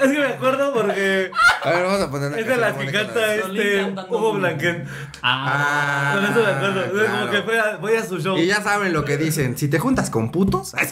Es 0.00 0.08
que 0.12 0.18
me 0.20 0.26
acuerdo 0.26 0.72
porque 0.72 1.32
A 1.64 1.70
ver, 1.70 1.82
vamos 1.84 2.00
a 2.00 2.10
poner 2.12 2.28
una 2.28 2.38
es 2.38 2.46
de 2.46 2.56
las 2.56 2.74
que 2.74 2.92
canta 2.92 3.34
este 3.34 3.92
Hugo 4.08 4.34
Blanquet. 4.34 4.86
Ah. 5.22 6.12
Con 6.14 6.24
eso 6.26 6.40
me 6.44 6.52
acuerdo. 6.52 6.80
Ah, 6.80 6.88
Como 6.90 7.02
claro. 7.02 7.30
que 7.32 7.42
fue 7.42 7.58
a- 7.58 7.76
voy 7.78 7.94
a 7.94 8.04
su 8.06 8.20
show. 8.20 8.38
Y 8.38 8.46
ya 8.46 8.62
saben 8.62 8.92
lo 8.92 9.04
que 9.04 9.16
dicen. 9.16 9.58
Si 9.58 9.66
te 9.68 9.80
juntas 9.80 10.10
con 10.10 10.30
putos. 10.30 10.74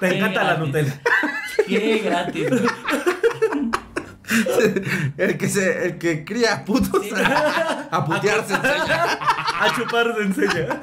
Te 0.00 0.16
encanta 0.16 0.42
la 0.42 0.54
gratis. 0.54 0.66
Nutella. 0.66 1.00
Qué 1.68 1.98
gratis. 2.04 2.46
El 5.16 5.38
que 5.38 5.48
se, 5.48 5.86
el 5.86 5.98
que 5.98 6.24
cría 6.24 6.64
putos 6.64 7.02
a, 7.12 7.88
a 7.90 8.04
putearse 8.04 8.54
enseña. 8.54 9.18
A 9.60 9.74
chupar 9.76 10.14
se 10.16 10.22
enseña. 10.22 10.80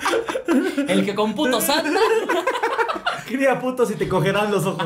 El 0.88 1.06
que 1.06 1.16
con 1.16 1.34
puto 1.34 1.58
anda. 1.58 2.00
Cría 3.28 3.60
putos 3.60 3.92
y 3.92 3.96
te 3.96 4.08
cogerán 4.08 4.52
los 4.52 4.66
ojos. 4.66 4.86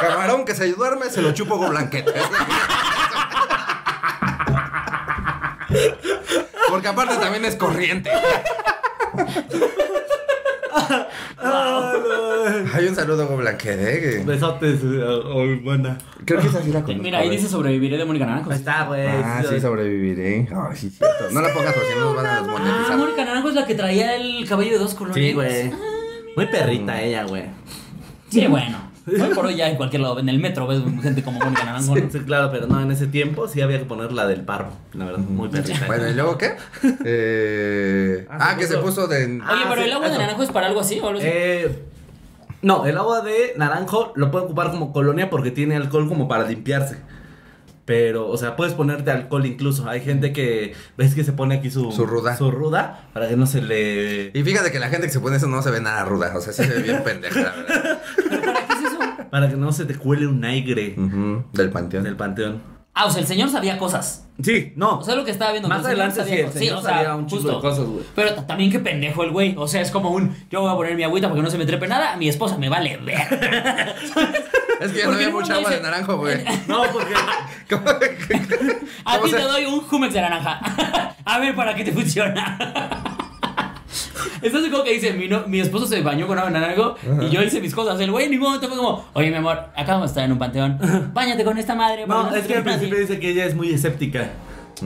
Camarón 0.00 0.44
que 0.44 0.54
se 0.54 0.72
duerme, 0.72 1.10
se 1.10 1.22
lo 1.22 1.32
chupo 1.32 1.58
con 1.58 1.70
blanquete. 1.70 2.12
Porque 6.68 6.88
aparte 6.88 7.16
también 7.16 7.44
es 7.44 7.56
corriente. 7.56 8.10
Ah, 10.74 11.92
no. 11.94 12.72
Hay 12.74 12.86
un 12.86 12.94
saludo 12.94 13.26
con 13.28 13.38
blanquete, 13.38 13.96
¿eh? 13.96 14.00
que- 14.00 14.24
Besotes, 14.24 14.80
eh, 14.82 15.02
oh, 15.04 15.44
buena. 15.62 15.98
Creo 16.24 16.40
que 16.40 16.46
esa 16.46 16.62
sí 16.62 16.70
la 16.72 16.80
conozco. 16.82 17.02
Mira, 17.02 17.18
ahí 17.18 17.28
dice 17.30 17.48
sobreviviré 17.48 17.98
de 17.98 18.04
Mónica 18.04 18.24
Naranjo. 18.26 18.50
Ahí 18.50 18.56
está, 18.58 18.84
güey. 18.84 19.06
Ah, 19.06 19.42
sí, 19.48 19.60
sobreviviré. 19.60 20.48
Ay, 20.50 20.76
sí, 20.76 20.90
cierto. 20.90 21.30
No 21.30 21.40
la 21.40 21.52
pongas 21.52 21.74
porque 21.74 21.88
si 21.88 21.94
no 21.98 22.04
nos 22.06 22.16
van 22.16 22.26
a 22.26 22.36
Ah, 22.38 22.40
desmonetizar. 22.42 22.96
Mónica 22.96 23.24
Naranjo 23.24 23.48
es 23.50 23.54
la 23.54 23.66
que 23.66 23.74
traía 23.74 24.16
el 24.16 24.48
cabello 24.48 24.72
de 24.72 24.78
dos 24.78 24.94
colores. 24.94 25.22
Sí, 25.22 25.32
güey. 25.32 25.70
Muy 26.36 26.46
perrita 26.46 27.02
ella, 27.02 27.24
güey. 27.24 27.44
Sí, 28.30 28.46
bueno. 28.46 28.81
Hoy 29.06 29.34
por 29.34 29.46
hoy 29.46 29.56
ya 29.56 29.68
en 29.68 29.76
cualquier 29.76 30.02
lado, 30.02 30.18
en 30.20 30.28
el 30.28 30.38
metro 30.38 30.66
ves 30.66 30.80
gente 31.02 31.22
como 31.22 31.38
Mónica 31.40 31.64
Naranjo. 31.64 31.96
Sí, 31.96 32.04
sí, 32.12 32.18
claro, 32.20 32.50
pero 32.52 32.66
no, 32.68 32.80
en 32.80 32.90
ese 32.92 33.06
tiempo 33.08 33.48
sí 33.48 33.60
había 33.60 33.78
que 33.78 33.84
poner 33.84 34.12
la 34.12 34.26
del 34.26 34.42
parvo. 34.42 34.70
La 34.94 35.06
verdad, 35.06 35.18
muy 35.20 35.48
perrita. 35.48 35.86
Bueno, 35.86 36.08
¿y 36.08 36.14
luego 36.14 36.38
qué? 36.38 36.52
Eh... 37.04 38.26
Ah, 38.30 38.50
Ah, 38.52 38.56
que 38.56 38.66
se 38.66 38.76
puso- 38.78 39.06
de... 39.08 39.24
Oye, 39.24 39.40
Ah, 39.44 39.66
pero 39.68 39.82
sí, 39.82 39.88
el 39.88 39.92
agua 39.94 40.08
de 40.08 40.18
naranjo 40.18 40.42
es 40.42 40.50
para 40.50 40.66
algo 40.68 40.80
así 40.80 41.00
o 41.00 41.08
algo 41.08 41.18
así. 41.18 41.28
Eh, 41.30 41.82
no, 42.62 42.86
el 42.86 42.96
agua 42.96 43.22
de 43.22 43.54
naranjo 43.56 44.12
lo 44.14 44.30
puede 44.30 44.44
ocupar 44.44 44.70
como 44.70 44.92
colonia 44.92 45.30
porque 45.30 45.50
tiene 45.50 45.74
alcohol 45.76 46.08
como 46.08 46.28
para 46.28 46.46
limpiarse. 46.46 46.96
Pero, 47.84 48.28
o 48.28 48.36
sea, 48.36 48.54
puedes 48.54 48.74
ponerte 48.74 49.10
alcohol 49.10 49.44
incluso. 49.44 49.88
Hay 49.88 50.00
gente 50.00 50.32
que, 50.32 50.72
ves 50.96 51.16
que 51.16 51.24
se 51.24 51.32
pone 51.32 51.56
aquí 51.56 51.68
su, 51.68 51.90
Su 51.90 52.06
ruda. 52.06 52.36
Su 52.36 52.52
ruda 52.52 53.08
para 53.12 53.28
que 53.28 53.36
no 53.36 53.46
se 53.46 53.60
le... 53.60 54.30
Y 54.32 54.42
fíjate 54.44 54.70
que 54.70 54.78
la 54.78 54.88
gente 54.88 55.08
que 55.08 55.12
se 55.12 55.18
pone 55.18 55.36
eso 55.38 55.48
no 55.48 55.60
se 55.62 55.70
ve 55.72 55.80
nada 55.80 56.04
ruda. 56.04 56.32
O 56.36 56.40
sea, 56.40 56.52
sí 56.52 56.62
se 56.62 56.72
ve 56.72 56.82
bien 56.82 57.02
pendeja, 57.04 57.40
la 57.40 57.50
verdad. 57.50 58.02
¿Pero 59.32 59.40
para 59.44 59.48
que 59.48 59.56
no 59.56 59.72
se 59.72 59.86
te 59.86 59.94
cuele 59.96 60.26
un 60.26 60.44
aire 60.44 60.94
Del 61.54 61.70
panteón. 61.70 62.04
del 62.04 62.16
panteón. 62.16 62.60
Ah, 62.94 63.06
o 63.06 63.10
sea, 63.10 63.22
el 63.22 63.26
señor 63.26 63.48
sabía 63.48 63.78
cosas. 63.78 64.28
Sí, 64.42 64.74
no. 64.76 64.98
O 64.98 65.02
sea, 65.02 65.14
lo 65.14 65.24
que 65.24 65.30
estaba 65.30 65.50
viendo. 65.52 65.66
Más 65.70 65.78
que 65.80 65.92
el 65.92 65.96
señor 65.96 66.10
adelante 66.10 66.22
sí, 66.24 66.28
sabía 66.28 66.40
el 66.40 66.46
cosas. 66.50 66.58
señor 66.60 66.82
sabía 66.82 67.14
un 67.16 67.26
chingo 67.26 67.48
de 67.54 67.60
cosas, 67.60 67.84
güey. 67.86 68.04
Pero 68.14 68.34
también 68.44 68.70
qué 68.70 68.78
pendejo 68.80 69.24
el 69.24 69.30
güey. 69.30 69.54
O 69.56 69.66
sea, 69.66 69.80
es 69.80 69.90
como 69.90 70.10
un. 70.10 70.36
Yo 70.50 70.60
voy 70.60 70.70
a 70.70 70.76
poner 70.76 70.94
mi 70.94 71.02
agüita 71.02 71.28
porque 71.28 71.42
no 71.42 71.48
se 71.48 71.56
me 71.56 71.64
trepe 71.64 71.88
nada. 71.88 72.16
Mi 72.18 72.28
esposa 72.28 72.58
me 72.58 72.68
vale 72.68 72.98
ver. 72.98 73.22
Es 74.82 74.90
que 74.90 74.98
ya 74.98 75.04
no 75.04 75.10
Porque 75.12 75.24
había 75.26 75.30
mucha 75.36 75.54
agua 75.54 75.70
dice- 75.70 75.76
de 75.80 75.82
naranjo, 75.88 76.16
güey. 76.18 76.38
No, 76.68 76.82
porque... 76.92 77.14
¿Cómo? 77.70 77.88
A 79.04 79.14
¿Cómo 79.18 79.24
ti 79.26 79.30
te 79.30 79.42
doy 79.42 79.64
un 79.64 79.80
Jumex 79.80 80.12
de 80.12 80.20
naranja. 80.20 81.14
a 81.24 81.38
ver 81.38 81.54
para 81.54 81.74
qué 81.76 81.84
te 81.84 81.92
funciona. 81.92 82.58
Estás 84.42 84.62
como 84.70 84.84
que 84.84 84.92
dice, 84.94 85.12
mi, 85.12 85.28
no- 85.28 85.46
mi 85.46 85.60
esposo 85.60 85.86
se 85.86 86.00
bañó 86.02 86.26
con 86.26 86.38
agua 86.38 86.50
de 86.50 86.58
naranjo 86.60 86.96
y 87.22 87.30
yo 87.30 87.42
hice 87.42 87.60
mis 87.60 87.74
cosas. 87.74 88.00
El 88.00 88.10
güey 88.10 88.24
en 88.26 88.32
ningún 88.32 88.48
momento 88.48 88.68
fue 88.68 88.76
como, 88.76 89.04
oye 89.12 89.30
mi 89.30 89.36
amor, 89.36 89.58
acabamos 89.76 90.08
de 90.08 90.12
estar 90.12 90.24
en 90.24 90.32
un 90.32 90.38
panteón. 90.38 90.78
Báñate 91.12 91.44
con 91.44 91.58
esta 91.58 91.74
madre. 91.74 92.06
No, 92.06 92.26
es 92.26 92.30
que 92.32 92.36
al 92.38 92.42
trepe 92.46 92.62
nadie". 92.64 92.78
principio 92.78 92.98
dice 93.00 93.20
que 93.20 93.30
ella 93.30 93.44
es 93.46 93.54
muy 93.54 93.70
escéptica. 93.72 94.30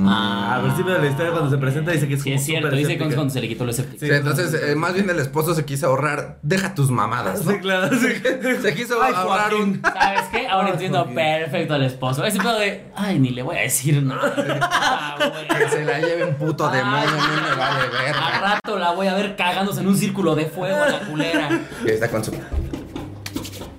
Al 0.07 0.63
principio 0.63 0.93
de 0.95 0.99
la 1.01 1.07
historia, 1.07 1.33
cuando 1.33 1.51
se 1.51 1.59
presenta, 1.59 1.91
dice 1.93 2.09
que 2.09 2.15
es 2.15 2.23
Sí, 2.23 2.33
es 2.33 2.45
cierto, 2.45 2.71
dice 2.71 2.99
que 2.99 3.05
cuando 3.15 3.31
se 3.31 3.41
le 3.41 3.49
quitó 3.49 3.65
lo 3.65 3.71
escéptico. 3.71 4.05
Sí, 4.05 4.11
entonces, 4.13 4.55
eh, 4.55 4.75
más 4.75 4.95
bien 4.95 5.09
el 5.11 5.19
esposo 5.21 5.55
se 5.55 5.65
quiso 5.65 5.87
ahorrar. 5.87 6.39
Deja 6.43 6.75
tus 6.75 6.91
mamadas, 6.91 7.45
¿no? 7.45 7.53
Sí, 7.53 7.59
claro. 7.59 7.89
sí. 7.97 8.07
Se 8.63 8.75
quiso 8.75 9.01
Ay, 9.03 9.13
ahorrar 9.15 9.51
Joaquín. 9.51 9.81
un. 9.85 9.93
¿Sabes 9.93 10.23
qué? 10.33 10.47
Ahora 10.49 10.67
Ay, 10.69 10.73
entiendo 10.75 10.99
Joaquín. 10.99 11.15
perfecto 11.17 11.75
al 11.75 11.83
esposo. 11.85 12.25
Ese 12.25 12.39
pedo 12.39 12.59
de, 12.59 12.85
ay, 12.97 13.19
ni 13.19 13.31
le 13.31 13.43
voy 13.43 13.57
a 13.57 13.61
decir 13.61 14.03
nada. 14.03 14.35
Ah. 14.79 15.17
Que 15.59 15.69
se 15.69 15.85
la 15.85 15.99
lleve 15.99 16.25
un 16.25 16.35
puto 16.35 16.69
demonio, 16.69 17.11
no 17.11 17.43
me 17.51 17.57
vale 17.57 17.81
Al 17.81 17.91
verga. 17.91 18.39
rato 18.41 18.79
la 18.79 18.93
voy 18.93 19.07
a 19.07 19.15
ver 19.15 19.37
cagándose 19.37 19.81
en 19.81 19.89
un 19.89 19.97
círculo 19.97 20.35
de 20.35 20.47
fuego 20.47 20.85
la 20.85 21.01
culera. 21.01 21.49
Y 21.85 21.91
está 21.91 22.09
con 22.09 22.23
su. 22.25 22.33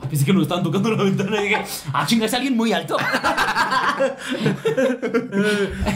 Pensé 0.09 0.25
que 0.25 0.33
nos 0.33 0.43
estaban 0.43 0.63
tocando 0.63 0.91
la 0.91 1.03
ventana 1.03 1.39
y 1.39 1.49
dije, 1.49 1.63
ah, 1.93 2.05
chinga, 2.05 2.25
es 2.25 2.33
alguien 2.33 2.55
muy 2.55 2.73
alto. 2.73 2.97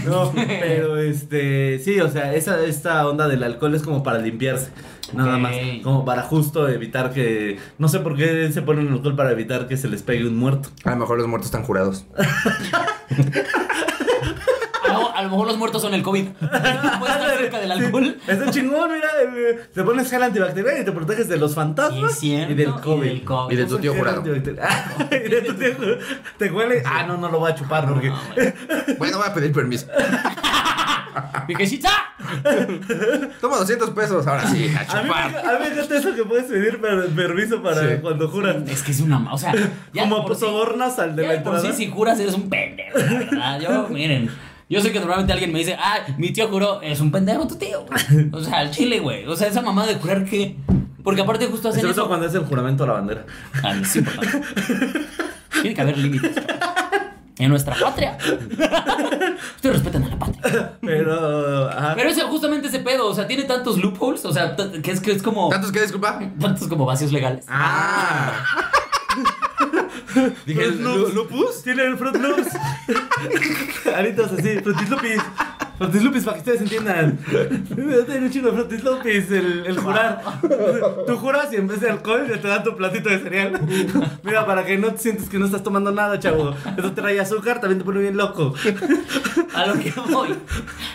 No, 0.06 0.32
pero 0.34 0.98
este, 0.98 1.80
sí, 1.80 2.00
o 2.00 2.10
sea, 2.10 2.34
esa, 2.34 2.64
esta 2.64 3.08
onda 3.08 3.28
del 3.28 3.44
alcohol 3.44 3.76
es 3.76 3.84
como 3.84 4.02
para 4.04 4.18
limpiarse. 4.20 4.70
Nada 5.14 5.38
más, 5.38 5.54
como 5.84 6.06
para 6.06 6.24
justo 6.24 6.68
evitar 6.70 7.12
que. 7.14 7.60
No 7.78 7.88
sé 7.88 8.00
por 8.00 8.16
qué 8.16 8.52
se 8.52 8.62
ponen 8.62 8.88
alcohol 8.90 9.16
para 9.16 9.32
evitar 9.32 9.68
que 9.68 9.78
se 9.78 9.88
les 9.88 10.02
pegue 10.04 10.28
un 10.28 10.38
muerto. 10.38 10.70
A 10.84 10.92
lo 10.92 10.98
mejor 10.98 11.18
los 11.18 11.28
muertos 11.28 11.48
están 11.48 11.64
jurados. 11.64 12.06
A 15.22 15.26
lo, 15.26 15.30
mejor 15.30 15.48
los 15.48 15.58
muertos 15.58 15.82
son 15.82 15.94
el 15.94 16.02
COVID. 16.04 16.28
Puedes 16.40 16.56
estar 17.16 17.38
cerca 17.38 17.60
del 17.60 17.72
alcohol. 17.72 18.18
Está 18.28 18.50
chingón, 18.52 18.92
mira. 18.92 19.08
eh, 19.24 19.60
Te 19.74 19.84
pones 19.84 20.10
gel 20.10 20.24
antibacterial 20.24 20.82
y 20.82 20.86
te 20.86 20.92
proteges 20.92 21.28
de 21.30 21.38
los 21.38 21.54
fantasmas 21.56 22.14
Sí, 22.14 22.30
cierto, 22.30 22.52
y 22.54 22.56
del 22.56 22.70
y 22.70 22.82
COVID. 22.82 23.08
del 23.08 23.24
COVID. 23.24 23.54
Y 23.54 23.58
de 23.58 23.66
tu 23.66 23.78
tío 23.80 23.94
jurado. 23.94 24.24
Ah, 24.62 25.08
y 25.12 25.30
de 25.30 25.42
tu 25.42 25.54
tío 25.54 25.76
jurado. 25.76 25.98
¿Te 26.38 26.52
huele? 26.52 26.82
Ah, 26.86 27.04
no, 27.08 27.18
no 27.18 27.30
lo 27.30 27.40
voy 27.40 27.52
a 27.52 27.56
chupar 27.56 27.88
porque. 27.88 28.12
Bueno, 28.98 29.18
voy 29.18 29.28
a 29.28 29.34
pedir 29.34 29.52
permiso. 29.52 29.88
¡Viejecita! 31.48 31.90
Toma 33.42 33.58
200 33.58 33.90
pesos, 33.92 34.26
ahora 34.28 34.48
sí, 34.48 34.72
a 34.76 34.80
A 34.98 35.02
mí, 35.04 35.10
me, 35.10 35.10
chupar. 35.10 35.38
a 35.46 35.54
mí 35.54 35.66
me 35.66 35.68
encanta 35.74 35.98
eso 35.98 36.16
que 36.16 36.24
puedes 36.24 36.46
pedir 36.46 36.80
per- 36.80 37.08
permiso 37.10 37.62
para 37.62 37.82
Sí. 37.82 37.96
cuando 38.02 38.30
juras. 38.30 38.56
Es 38.68 38.82
que 38.84 38.92
es 38.92 39.02
una. 39.02 39.20
ma- 39.20 39.34
O 39.34 39.38
sea, 39.38 39.54
ya 39.94 40.04
Como 40.04 40.24
por 40.24 40.36
sí- 40.36 40.42
sobornas 40.42 40.98
al 41.00 41.16
de 41.16 41.24
ya 41.24 41.28
la 41.30 41.34
de 41.36 41.40
por 41.42 41.56
entrada. 41.56 41.76
sí, 41.76 41.86
si 41.86 41.92
juras, 41.92 42.20
eres 42.20 42.34
un 42.36 42.50
pendejo. 42.50 42.98
Yo, 43.62 43.88
miren. 43.90 44.30
Yo 44.72 44.80
sé 44.80 44.94
que 44.94 45.02
normalmente 45.02 45.34
alguien 45.34 45.52
me 45.52 45.60
dice, 45.60 45.76
ah, 45.78 45.98
mi 46.18 46.32
tío 46.32 46.48
juró, 46.48 46.82
es 46.82 47.02
un 47.02 47.12
pendejo 47.12 47.46
tu 47.46 47.58
tío. 47.58 47.86
O 48.32 48.40
sea, 48.40 48.60
al 48.60 48.72
chile, 48.72 49.00
güey. 49.00 49.28
O 49.28 49.36
sea, 49.36 49.50
esa 49.50 49.62
mamá 49.62 49.86
de 49.86 49.96
jurar 49.96 50.24
que. 50.24 50.56
Porque 51.04 51.22
aparte, 51.22 51.48
justo 51.48 51.68
hacen 51.68 51.86
eso. 51.86 52.08
cuando 52.08 52.26
es 52.26 52.34
el 52.36 52.46
juramento 52.46 52.86
a 52.86 52.88
la 52.88 52.94
bandera. 52.94 53.26
Ah, 53.62 53.76
es 53.76 53.94
importante. 53.98 54.48
Tiene 55.62 55.76
que 55.76 55.82
haber 55.82 55.98
límites. 55.98 56.32
En 57.38 57.50
nuestra 57.50 57.76
patria. 57.76 58.18
Ustedes 59.56 59.76
respetan 59.76 60.06
a 60.06 60.08
la 60.08 60.18
patria. 60.18 60.74
Pero. 60.80 61.68
Ajá. 61.70 61.94
Pero 61.98 62.10
es 62.10 62.24
justamente 62.24 62.70
ese 62.70 62.80
pedo. 62.80 63.10
O 63.10 63.14
sea, 63.14 63.28
tiene 63.28 63.44
tantos 63.44 63.78
loopholes. 63.78 64.24
O 64.24 64.32
sea, 64.32 64.56
que 64.56 64.92
es 64.92 65.02
que 65.02 65.12
es 65.12 65.22
como. 65.22 65.50
¿Tantos 65.50 65.74
que 65.74 65.82
disculpa? 65.82 66.18
Tantos 66.40 66.70
como 66.70 66.86
vacíos 66.86 67.12
legales. 67.12 67.44
Ah. 67.50 68.32
Dije, 70.46 70.62
Fruit 70.64 70.80
¿lu- 70.82 70.98
Loops. 70.98 71.14
¿lupus? 71.14 71.64
Tiene 71.64 71.84
el 71.84 71.98
Fruit 71.98 72.16
Loops. 72.16 72.48
Aritos 73.96 74.32
así, 74.32 74.60
Fruitis 74.60 74.90
Lupis. 74.90 75.22
Fruitis 75.78 76.04
Lupis 76.04 76.24
para 76.24 76.36
que 76.36 76.40
ustedes 76.42 76.62
entiendan. 76.62 77.18
Tiene 77.26 78.26
un 78.26 78.30
chingo 78.32 78.52
de 78.52 78.54
Fruitis 78.58 78.84
Lupis 78.84 79.32
el, 79.32 79.66
el 79.66 79.78
jurar. 79.80 80.22
Tú 81.08 81.18
juras 81.18 81.48
y 81.52 81.56
en 81.56 81.68
vez 81.68 81.82
de 81.82 81.90
alcohol 81.90 82.28
te 82.42 82.48
dan 82.48 82.64
tu 82.64 82.76
platito 82.76 83.10
de 83.10 83.20
cereal. 83.20 83.60
Mira, 84.24 84.46
para 84.46 84.66
que 84.66 84.78
no 84.78 84.92
te 84.94 84.98
sientes 85.00 85.28
que 85.30 85.40
no 85.40 85.46
estás 85.46 85.64
tomando 85.64 85.92
nada, 85.92 86.20
chavo. 86.20 86.54
Eso 86.78 86.92
trae 86.94 87.20
azúcar, 87.20 87.60
también 87.60 87.80
te 87.80 87.86
pone 87.86 88.00
bien 88.00 88.18
loco. 88.18 88.54
A 89.54 89.66
lo 89.66 89.74
que 89.74 89.92
voy. 90.10 90.30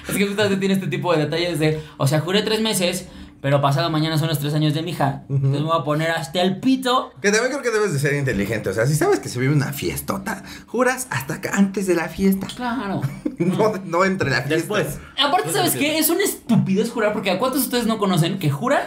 Es 0.09 0.15
que 0.17 0.27
justamente 0.27 0.57
tiene 0.59 0.75
este 0.75 0.87
tipo 0.87 1.13
de 1.13 1.21
detalles 1.25 1.59
de. 1.59 1.81
O 1.97 2.07
sea, 2.07 2.21
juré 2.21 2.43
tres 2.43 2.61
meses. 2.61 3.09
Pero 3.47 3.61
pasado 3.61 3.91
mañana 3.91 4.19
son 4.19 4.27
los 4.27 4.41
tres 4.41 4.55
años 4.55 4.75
de 4.75 4.83
mi 4.83 4.91
hija. 4.91 5.23
Entonces 5.29 5.61
me 5.61 5.69
voy 5.69 5.79
a 5.81 5.85
poner 5.85 6.11
hasta 6.11 6.43
el 6.43 6.59
pito. 6.59 7.13
Que 7.23 7.31
también 7.31 7.53
creo 7.53 7.63
que 7.63 7.71
debes 7.71 7.93
de 7.93 8.01
ser 8.01 8.15
inteligente. 8.15 8.71
O 8.71 8.75
sea, 8.75 8.89
si 8.89 8.97
sabes 8.97 9.21
que 9.21 9.29
se 9.29 9.39
vive 9.39 9.55
una 9.55 9.73
fiestota, 9.73 10.43
juras 10.67 11.07
hasta 11.11 11.41
que 11.41 11.49
antes 11.49 11.87
de 11.87 11.95
la 11.95 12.09
fiesta. 12.09 12.49
Claro. 12.57 13.03
No, 13.39 13.75
no 13.85 14.05
entre 14.05 14.31
la 14.31 14.39
fiesta. 14.39 14.57
Después. 14.57 14.99
Aparte, 15.17 15.53
¿sabes 15.53 15.77
qué? 15.77 15.99
Es 15.99 16.11
una 16.11 16.25
estupidez 16.25 16.91
jurar, 16.91 17.13
porque 17.13 17.31
¿a 17.31 17.39
cuántos 17.39 17.61
de 17.61 17.67
ustedes 17.67 17.87
no 17.87 17.99
conocen 17.99 18.41
que 18.41 18.51
juran 18.51 18.83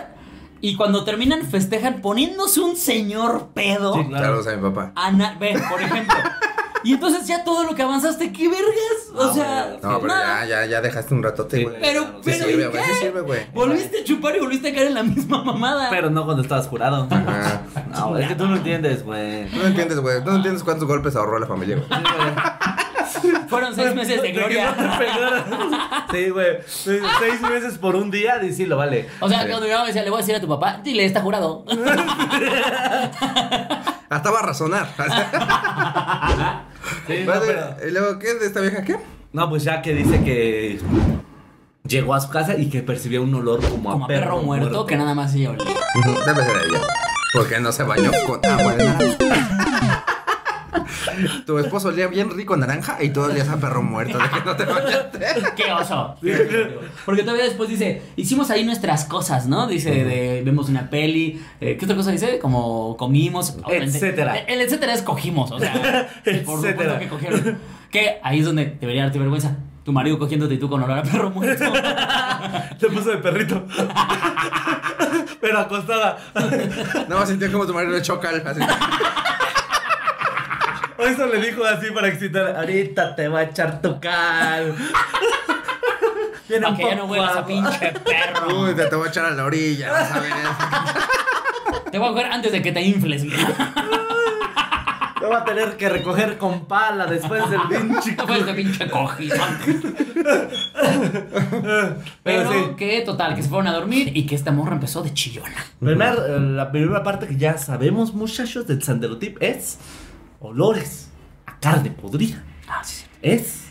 y 0.60 0.76
cuando 0.76 1.06
terminan 1.06 1.44
festejan 1.44 2.02
poniéndose 2.02 2.60
un 2.60 2.76
señor 2.76 3.52
pedo? 3.54 3.94
Sí, 3.94 4.08
claro. 4.08 4.26
Claro, 4.26 4.40
o 4.40 4.44
sea, 4.44 4.58
mi 4.58 4.64
papá. 4.64 4.92
Ana, 4.96 5.38
ve, 5.40 5.58
por 5.70 5.82
ejemplo. 5.82 6.16
Y 6.84 6.94
entonces 6.94 7.28
ya 7.28 7.44
todo 7.44 7.64
lo 7.64 7.76
que 7.76 7.82
avanzaste, 7.82 8.32
¿qué 8.32 8.48
vergas? 8.48 8.70
O 9.16 9.22
Ah, 9.24 9.34
sea, 9.34 9.78
No, 9.84 10.00
pero 10.00 10.14
nada. 10.14 10.46
ya, 10.46 10.62
ya, 10.62 10.66
ya 10.66 10.82
dejaste 10.82 11.14
un 11.14 11.24
ratote, 11.24 11.58
Sí. 11.58 11.64
güey. 11.64 11.76
Pero, 11.82 12.04
Sí 12.06 12.12
pero, 12.26 12.46
sirve, 12.46 12.52
¿y 12.64 12.68
güey, 12.68 12.72
qué? 12.72 12.94
sí 12.94 13.00
sirve, 13.02 13.22
güey. 13.22 13.40
Volviste 13.54 14.00
a 14.00 14.04
chupar 14.04 14.36
y 14.36 14.40
volviste 14.40 14.70
a 14.70 14.74
caer 14.74 14.88
en 14.88 14.94
la 14.96 15.04
misma 15.04 15.44
mamada. 15.44 15.90
Pero 15.90 16.10
no 16.10 16.24
cuando 16.26 16.42
estabas 16.44 16.68
jurado. 16.68 17.08
Ajá. 17.10 17.62
No, 17.92 18.18
es 18.18 18.28
que 18.28 18.36
tú 18.36 18.48
no 18.48 18.56
entiendes, 18.58 19.04
güey. 19.04 19.50
Tú 19.50 19.58
no 19.58 19.68
entiendes, 19.68 20.00
güey. 20.00 20.24
Tú 20.24 20.30
no 20.32 20.36
entiendes 20.38 20.64
cuántos 20.64 20.88
golpes 20.88 21.16
ahorró 21.16 21.40
la 21.40 21.48
familia, 21.48 21.76
güey. 21.78 21.88
Fueron 23.48 23.76
seis 23.76 23.94
meses 23.96 24.22
de 24.22 24.32
gloria. 24.32 24.76
Sí, 26.12 26.30
güey. 26.30 26.58
Seis 26.66 27.42
meses 27.42 27.78
por 27.78 27.96
un 27.96 28.10
día, 28.12 28.42
y 28.44 28.54
sí, 28.54 28.66
lo 28.66 28.78
vale. 28.78 29.08
O 29.20 29.30
sea, 29.30 29.48
cuando 29.48 29.66
mi 29.66 29.72
mamá 29.72 29.82
me 29.84 29.88
decía, 29.88 30.04
le 30.04 30.10
voy 30.10 30.18
a 30.18 30.22
decir 30.22 30.36
a 30.36 30.42
tu 30.42 30.48
papá, 30.48 30.80
dile, 30.84 31.06
está 31.06 31.22
jurado. 31.22 31.66
Hasta 34.10 34.32
va 34.32 34.40
a 34.40 34.44
razonar. 34.44 34.88
Sí, 37.08 37.24
no, 37.26 37.32
Vale, 37.32 37.46
pero- 37.46 37.76
¿Y 37.88 37.92
luego 37.92 38.20
qué? 38.20 38.34
¿De 38.36 38.46
esta 38.48 38.62
vieja 38.62 38.84
qué? 38.84 38.98
No, 39.34 39.50
pues 39.50 39.64
ya 39.64 39.82
que 39.82 39.94
dice 39.94 40.24
que 40.24 40.80
llegó 41.84 42.14
a 42.16 42.22
su 42.22 42.30
casa 42.30 42.56
y 42.58 42.70
que 42.70 42.82
percibía 42.82 43.20
un 43.22 43.34
olor 43.36 43.62
como, 43.62 43.92
Como 43.92 44.06
a 44.06 44.08
perro, 44.08 44.42
muerto, 44.42 44.86
que 44.86 44.96
nada 44.96 45.14
más 45.14 45.36
ella 45.36 45.52
olía. 45.52 45.66
Debe 46.26 46.46
ser 46.46 46.58
ella. 46.68 46.82
Porque 47.34 47.60
no 47.60 47.72
se 47.72 47.84
bañó 47.84 48.12
con 48.26 48.44
agua. 48.46 48.76
Tu 51.46 51.58
esposo 51.60 51.90
olía 51.90 52.08
bien 52.08 52.30
rico 52.30 52.56
naranja 52.58 52.98
y 53.02 53.10
tú 53.10 53.22
olías 53.22 53.50
a 53.50 53.58
perro 53.58 53.82
muerto 53.82 54.18
de 54.18 54.30
que 54.30 54.46
no 54.46 54.56
te 54.56 54.66
bañaste. 54.66 55.20
¡Qué 55.56 55.72
oso! 55.72 56.16
Porque 57.06 57.24
todavía 57.24 57.46
después 57.46 57.70
dice, 57.70 58.02
hicimos 58.16 58.50
ahí 58.50 58.64
nuestras 58.66 59.06
cosas, 59.06 59.48
¿no? 59.48 59.68
Dice, 59.68 60.04
de, 60.04 60.42
vemos 60.44 60.70
una 60.70 60.90
peli, 60.90 61.42
eh, 61.62 61.78
¿qué 61.78 61.86
otra 61.86 61.96
cosa 61.98 62.12
dice? 62.12 62.40
Como 62.40 62.96
comimos. 62.98 63.58
Etcétera. 63.68 64.38
El, 64.38 64.56
el 64.56 64.62
etcétera 64.62 64.94
es 64.94 65.02
cogimos, 65.02 65.52
o 65.52 65.60
sea, 65.60 65.74
por 66.24 66.34
supuesto 66.34 66.68
Etcétera. 66.68 67.00
que 67.00 67.08
cogieron. 67.08 67.58
Que 67.92 68.20
ahí 68.24 68.40
es 68.40 68.46
donde 68.46 68.78
debería 68.80 69.04
darte 69.04 69.20
vergüenza. 69.20 69.56
Tu 69.84 69.94
marido 69.94 70.20
cogiéndote 70.20 70.54
y 70.54 70.58
tú 70.60 70.70
con 70.70 70.84
olor 70.84 71.00
a 71.00 71.04
perro 71.04 71.32
muerto. 71.32 71.66
Te 72.80 72.88
puso 72.90 73.10
de 73.10 73.18
perrito. 73.18 73.66
Pero 75.42 75.60
acostada. 75.60 76.18
No, 77.08 77.26
sintió 77.26 77.52
como 77.52 77.66
tu 77.66 77.74
marido 77.74 77.94
le 77.94 78.02
chocal. 78.02 78.44
Así. 78.46 78.60
O 81.00 81.04
eso 81.04 81.26
le 81.28 81.40
dijo 81.40 81.64
así 81.64 81.92
para 81.92 82.10
excitar. 82.10 82.56
Ahorita 82.58 83.16
te 83.16 83.28
va 83.30 83.40
a 83.40 83.44
echar 83.44 83.82
tu 83.82 84.00
cal. 84.00 84.76
Viene 86.50 86.68
un 86.68 86.78
ya 86.78 86.96
no 86.96 87.02
poco 87.04 87.14
huelas 87.14 87.38
a 87.38 87.46
pinche 87.46 87.94
perro. 88.04 88.64
Uy, 88.64 88.74
te, 88.76 88.86
te 88.86 88.96
voy 88.96 89.08
a 89.08 89.10
echar 89.10 89.26
a 89.26 89.32
la 89.32 89.46
orilla, 89.46 89.92
vas 89.92 90.12
a 90.12 90.20
ver. 90.20 90.34
Te 91.92 92.00
voy 92.00 92.08
a 92.08 92.12
coger 92.12 92.26
antes 92.26 92.52
de 92.52 92.62
que 92.62 92.72
te 92.72 92.82
infles. 92.82 93.24
mira. 93.24 93.74
Te 95.20 95.26
va 95.26 95.40
a 95.40 95.46
tener 95.46 95.78
que 95.78 95.90
recoger 95.90 96.38
con 96.38 96.66
pala 96.66 97.06
después 97.06 97.44
del 97.50 97.62
pinche. 97.70 98.16
Fue 98.26 98.40
este 98.40 98.54
pinche 98.54 98.90
cogido. 98.90 99.36
Pero 102.24 102.52
sí. 102.52 102.58
que 102.78 103.02
total, 103.02 103.36
que 103.36 103.44
se 103.44 103.50
fueron 103.50 103.68
a 103.68 103.74
dormir 103.74 104.12
y 104.16 104.26
que 104.26 104.36
esta 104.36 104.52
morra 104.52 104.74
empezó 104.74 105.02
de 105.04 105.14
chillona. 105.14 105.66
Primer, 105.80 106.14
eh, 106.28 106.40
la 106.40 106.72
primera 106.72 107.04
parte 107.04 107.28
que 107.28 107.36
ya 107.38 107.58
sabemos, 107.58 108.14
muchachos, 108.14 108.66
del 108.66 108.82
Sanderotip 108.82 109.42
es 109.42 109.78
olores 110.40 111.10
a 111.46 111.60
carne 111.60 111.92
podrida. 111.92 112.44
Ah, 112.68 112.84
sí. 112.84 113.06
Es 113.22 113.66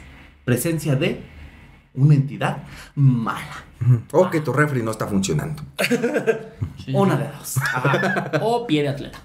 presencia 0.45 0.97
de 0.97 1.23
una 1.95 2.15
entidad 2.15 2.65
mala. 2.95 3.65
O 4.13 4.29
que 4.31 4.41
tu 4.41 4.53
refri 4.53 4.83
no 4.83 4.91
está 4.91 5.07
funcionando. 5.07 5.63
Sí, 6.85 6.93
Una 6.95 7.17
de 7.17 7.29
dos. 7.39 7.57
Ajá. 7.59 8.31
O 8.43 8.67
pie 8.67 8.83
de 8.83 8.89
atleta. 8.89 9.19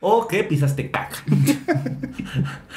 O 0.00 0.26
que 0.26 0.44
pisaste 0.44 0.90
caca. 0.90 1.16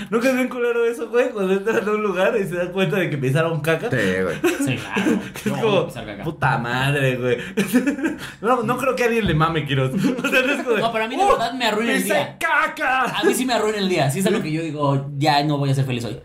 ¿Nunca 0.10 0.30
es 0.30 0.36
bien 0.36 0.50
culero 0.50 0.86
eso, 0.86 1.10
güey? 1.10 1.30
Cuando 1.30 1.54
entran 1.54 1.88
a 1.88 1.92
un 1.92 2.04
lugar 2.04 2.34
y 2.38 2.46
se 2.48 2.56
dan 2.56 2.72
cuenta 2.74 2.98
de 2.98 3.10
que 3.10 3.18
pisaron 3.18 3.62
caca. 3.62 3.90
Sí, 3.90 3.98
güey. 4.22 4.36
Sí, 4.58 4.76
claro. 4.78 5.20
Es 5.36 5.52
como, 5.54 5.88
caca. 5.94 6.24
puta 6.24 6.58
madre, 6.58 7.16
güey. 7.16 7.38
No, 8.42 8.64
no 8.64 8.78
creo 8.78 8.96
que 8.96 9.04
a 9.04 9.06
alguien 9.08 9.26
le 9.28 9.34
mame, 9.36 9.66
Quiroz. 9.66 9.92
O 9.96 10.28
sea, 10.28 10.42
no 10.42 10.52
es 10.54 10.64
como 10.64 10.76
de, 10.76 10.82
No, 10.82 10.92
pero 10.92 11.06
a 11.06 11.08
mí 11.08 11.16
de 11.16 11.24
"Uh, 11.24 11.28
verdad 11.30 11.54
me 11.54 11.66
arruina 11.66 11.94
el 11.94 12.04
día". 12.04 12.38
caca! 12.38 13.04
A 13.20 13.24
mí 13.24 13.34
sí 13.34 13.46
me 13.46 13.54
arruina 13.54 13.78
el 13.78 13.88
día. 13.88 14.10
Sí 14.12 14.20
es 14.20 14.26
algo 14.26 14.42
que 14.42 14.52
yo 14.52 14.62
digo, 14.62 15.12
ya 15.18 15.44
no 15.44 15.58
voy 15.58 15.70
a 15.70 15.76
ser 15.76 15.86
feliz 15.86 16.04
hoy. 16.04 16.20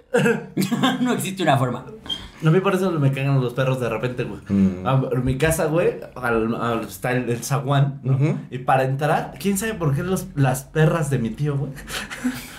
no 1.00 1.12
existe 1.12 1.42
una 1.44 1.56
forma. 1.56 1.86
A 2.44 2.50
mí 2.50 2.60
por 2.60 2.74
eso 2.74 2.90
me 2.92 3.12
cagan 3.12 3.40
los 3.40 3.54
perros 3.54 3.80
de 3.80 3.88
repente, 3.88 4.24
güey. 4.24 4.40
Mm. 4.48 4.86
A- 4.86 5.08
En 5.12 5.24
mi 5.24 5.38
casa, 5.38 5.66
güey, 5.66 6.00
al- 6.16 6.54
al- 6.54 6.80
está 6.84 7.12
el, 7.12 7.30
el 7.30 7.42
zaguán, 7.42 8.00
¿no? 8.02 8.18
Y 8.50 8.58
para 8.58 8.84
entrar, 8.84 9.34
¿quién 9.40 9.56
sabe 9.56 9.74
por 9.74 9.94
qué 9.94 10.02
los, 10.02 10.26
las 10.34 10.64
perras 10.64 11.08
de 11.10 11.18
mi 11.18 11.30
tío, 11.30 11.56
güey? 11.56 11.72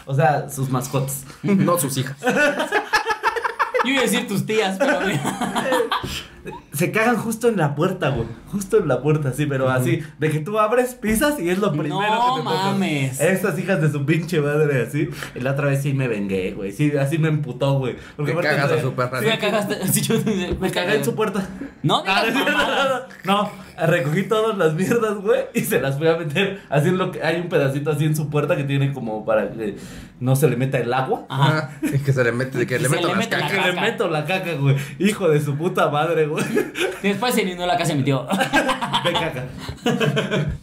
o 0.05 0.15
sea, 0.15 0.49
sus 0.49 0.69
mascotas. 0.69 1.25
No 1.43 1.77
sus 1.77 1.97
hijas. 1.97 2.17
Yo 3.85 3.91
iba 3.91 3.99
a 3.99 4.03
decir 4.03 4.27
tus 4.27 4.45
tías, 4.45 4.77
pero 4.79 4.99
Se 6.73 6.91
cagan 6.91 7.17
justo 7.17 7.47
en 7.47 7.57
la 7.57 7.75
puerta, 7.75 8.09
güey. 8.09 8.27
Justo 8.51 8.77
en 8.77 8.87
la 8.87 9.01
puerta, 9.01 9.33
sí, 9.33 9.45
pero 9.45 9.69
así. 9.69 10.01
De 10.19 10.29
que 10.29 10.39
tú 10.39 10.59
abres, 10.59 10.93
pisas 10.95 11.39
y 11.39 11.49
es 11.49 11.57
lo 11.59 11.71
primero 11.71 11.95
No 11.95 11.99
que 12.01 12.05
te 12.07 12.11
toca. 12.11 12.43
mames. 12.43 13.19
Estas 13.19 13.57
hijas 13.59 13.81
de 13.81 13.91
su 13.91 14.05
pinche 14.05 14.39
madre, 14.39 14.83
así. 14.87 15.09
Y 15.35 15.39
la 15.39 15.51
otra 15.51 15.67
vez 15.67 15.81
sí 15.81 15.93
me 15.93 16.07
vengué, 16.07 16.51
güey. 16.53 16.71
Sí, 16.71 16.91
así 16.97 17.17
me 17.17 17.27
emputó, 17.29 17.79
güey. 17.79 17.95
Aparte 18.17 18.41
cagas 18.41 18.71
a 18.71 18.81
su 18.81 18.93
perra. 18.93 19.19
Sí, 19.19 19.25
me 19.25 19.37
cagaste. 19.39 19.77
Sí, 19.91 20.01
yo- 20.01 20.15
Me 20.59 20.71
cagué 20.71 20.95
en 20.97 21.03
su 21.05 21.15
puerta. 21.15 21.47
No 21.83 22.03
Ah, 22.07 22.23
digas 22.25 22.43
mamadas. 22.45 23.03
No, 23.23 23.51
recogí 23.85 24.23
todas 24.23 24.57
las 24.57 24.73
mierdas, 24.73 25.15
güey, 25.17 25.41
y 25.53 25.61
se 25.61 25.79
las 25.81 25.97
fui 25.97 26.07
a 26.07 26.17
meter. 26.17 26.61
Así 26.69 26.89
en 26.89 26.97
lo 26.97 27.11
que 27.11 27.21
hay 27.23 27.39
un 27.41 27.49
pedacito 27.49 27.91
así 27.91 28.05
en 28.05 28.15
su 28.15 28.29
puerta 28.29 28.55
que 28.55 28.63
tiene 28.63 28.93
como 28.93 29.25
para 29.25 29.51
que 29.51 29.75
no 30.19 30.35
se 30.35 30.49
le 30.49 30.55
meta 30.55 30.77
el 30.79 30.91
agua. 30.93 31.25
Ajá. 31.29 31.71
Que 31.81 32.13
se 32.13 32.23
le 32.23 32.31
mete, 32.31 32.65
que 32.65 32.75
Y 32.75 32.79
le 32.79 32.85
se 32.89 32.95
meto 32.95 33.07
le 33.07 33.13
las 33.13 33.17
mete 33.19 33.37
la 33.37 33.47
Que 33.47 33.53
cacas. 33.55 33.65
le 33.67 33.75
caca. 33.75 33.81
meto 33.87 34.09
la 34.09 34.25
caca, 34.25 34.53
güey. 34.53 34.75
Hijo 34.99 35.29
de 35.29 35.39
su 35.41 35.55
puta 35.55 35.89
madre, 35.89 36.25
güey. 36.25 36.36
Después 37.03 37.33
se 37.35 37.43
inundó 37.43 37.65
la 37.65 37.77
casa 37.77 37.91
de 37.93 37.99
mi 37.99 38.03
tío. 38.03 38.25
De 39.05 39.13
caca. 39.13 39.45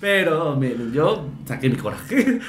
Pero, 0.01 0.57
miren, 0.57 0.93
yo 0.93 1.29
saqué 1.47 1.69
mi 1.71 1.77
coraje. 1.77 2.41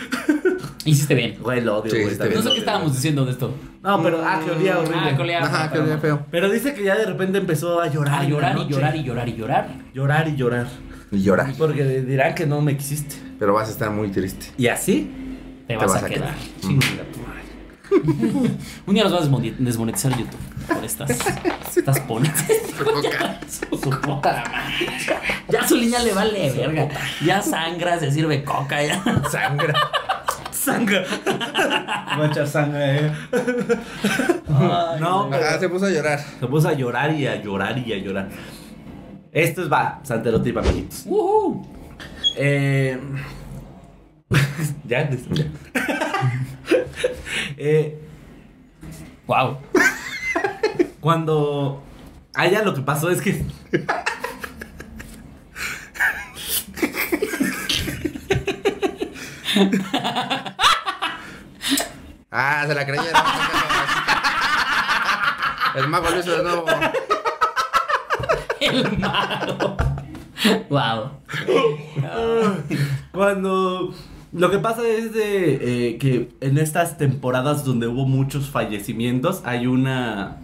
Hiciste 0.86 1.16
bien. 1.16 1.38
Güey, 1.42 1.62
lo 1.62 1.78
odio, 1.78 1.92
Sí, 1.92 2.02
güey. 2.02 2.18
también 2.18 2.38
No 2.44 2.44
sé 2.50 2.54
qué 2.54 2.60
estábamos 2.60 2.94
diciendo 2.94 3.26
de 3.26 3.32
esto. 3.32 3.54
No, 3.84 4.02
pero, 4.02 4.22
ah, 4.26 4.42
que 4.44 4.52
olía 4.52 4.80
horrible. 4.80 4.98
Ah, 5.00 5.16
que 5.16 5.22
olía- 5.22 5.44
Ajá, 5.44 5.72
que 5.72 5.80
olía 5.80 5.98
feo. 6.00 6.26
Pero 6.32 6.50
dice 6.50 6.74
que 6.74 6.84
ya 6.84 6.96
de 6.96 7.06
repente 7.06 7.38
empezó 7.38 7.80
a 7.82 7.88
llorar. 7.88 8.16
A 8.22 8.24
en 8.24 8.24
la 8.24 8.30
llorar 8.30 8.56
y 8.56 8.60
noche. 8.60 8.70
llorar 8.72 8.96
y 8.96 9.04
llorar 9.04 9.30
y 9.30 9.36
llorar. 9.36 9.68
Llorar 9.94 10.28
y 10.28 10.36
llorar. 10.36 10.68
Y 11.12 11.22
llorar. 11.22 11.54
Porque 11.58 11.84
dirán 12.02 12.34
que 12.36 12.46
no 12.46 12.62
me 12.62 12.76
quisiste. 12.78 13.16
Pero 13.40 13.54
vas 13.54 13.70
a 13.70 13.72
estar 13.72 13.92
muy 13.92 14.10
triste. 14.10 14.48
Y 14.58 14.68
así, 14.68 15.12
Te 15.68 15.76
vas, 15.78 15.96
a, 16.04 16.08
quedar. 16.10 16.34
chinga 16.62 16.86
tu 17.14 17.20
madre. 17.20 17.36
Un 18.88 18.94
día 18.94 19.04
los 19.04 19.14
vas 19.14 19.22
a 19.24 19.26
desmoni- 19.30 19.56
desmonetizar 19.58 20.12
YouTube 20.18 20.40
por 20.65 20.84
estas. 20.84 21.10
Estas 21.75 21.99
pones. 22.01 22.32
Su 23.71 23.89
puta 23.89 24.43
madre. 24.51 24.88
Ya 25.49 25.67
su 25.67 25.75
línea 25.75 25.99
le 25.99 26.13
vale 26.13 26.51
verga. 26.51 26.89
Ya 27.23 27.41
sangra, 27.41 27.99
se 27.99 28.12
sirve 28.12 28.43
coca. 28.43 28.82
Ya. 28.84 29.01
Sangra. 29.30 29.73
Sangre. 30.51 31.06
Voy 32.17 32.25
a 32.25 32.30
echar 32.32 32.47
sangre, 32.47 32.97
eh. 33.06 33.12
no, 34.99 35.28
pero 35.30 35.45
Ajá, 35.45 35.60
se 35.60 35.69
puso 35.69 35.86
a 35.86 35.89
llorar. 35.91 36.19
se 36.39 36.47
puso 36.47 36.67
a 36.69 36.73
llorar 36.73 37.13
y 37.13 37.28
a 37.28 37.36
llorar 37.36 37.78
y 37.78 37.93
a 37.93 37.97
llorar. 37.97 38.30
Esto 39.32 39.62
es 39.62 39.71
va, 39.71 39.99
Santerotipo, 40.04 40.60
amiguitos. 40.60 41.04
Ujú. 41.06 41.67
Eh, 42.36 42.97
ya, 44.88 45.10
ya. 45.10 45.45
eh, 47.58 47.99
Wow. 49.28 49.58
Cuando 51.06 51.84
allá 52.34 52.63
lo 52.63 52.74
que 52.74 52.82
pasó 52.82 53.12
es 53.12 53.22
que 53.22 53.46
Ah, 62.32 62.63
se 62.65 62.74
la 62.74 62.86
creyeron. 62.88 63.22
El 65.76 65.88
mago 65.89 66.10
lo 66.10 66.20
hizo 66.20 66.32
de 66.38 66.41
nuevo. 66.44 66.65
El 68.60 68.98
mago. 68.98 69.78
Wow. 70.72 71.12
Cuando 73.12 73.94
lo 74.34 74.50
que 74.50 74.58
pasa 74.58 74.82
es 74.88 75.13
de 75.13 75.89
eh, 75.91 75.98
que 76.00 76.36
en 76.41 76.58
estas 76.58 76.98
temporadas 76.98 77.63
donde 77.63 77.86
hubo 77.86 78.08
muchos 78.08 78.50
fallecimientos 78.50 79.44
hay 79.46 79.68
una 79.68 80.39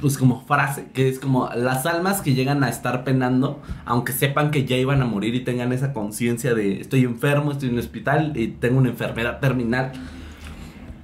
pues 0.00 0.16
como 0.16 0.44
frase 0.46 0.86
que 0.92 1.08
es 1.08 1.18
como 1.18 1.48
las 1.54 1.86
almas 1.86 2.20
que 2.20 2.34
llegan 2.34 2.62
a 2.62 2.68
estar 2.68 3.04
penando 3.04 3.60
aunque 3.84 4.12
sepan 4.12 4.50
que 4.50 4.64
ya 4.64 4.76
iban 4.76 5.02
a 5.02 5.06
morir 5.06 5.34
y 5.34 5.40
tengan 5.40 5.72
esa 5.72 5.92
conciencia 5.92 6.54
de 6.54 6.80
estoy 6.80 7.04
enfermo 7.04 7.52
estoy 7.52 7.68
en 7.68 7.74
un 7.74 7.80
hospital 7.80 8.32
y 8.36 8.48
tengo 8.48 8.78
una 8.78 8.90
enfermedad 8.90 9.40
terminal. 9.40 9.92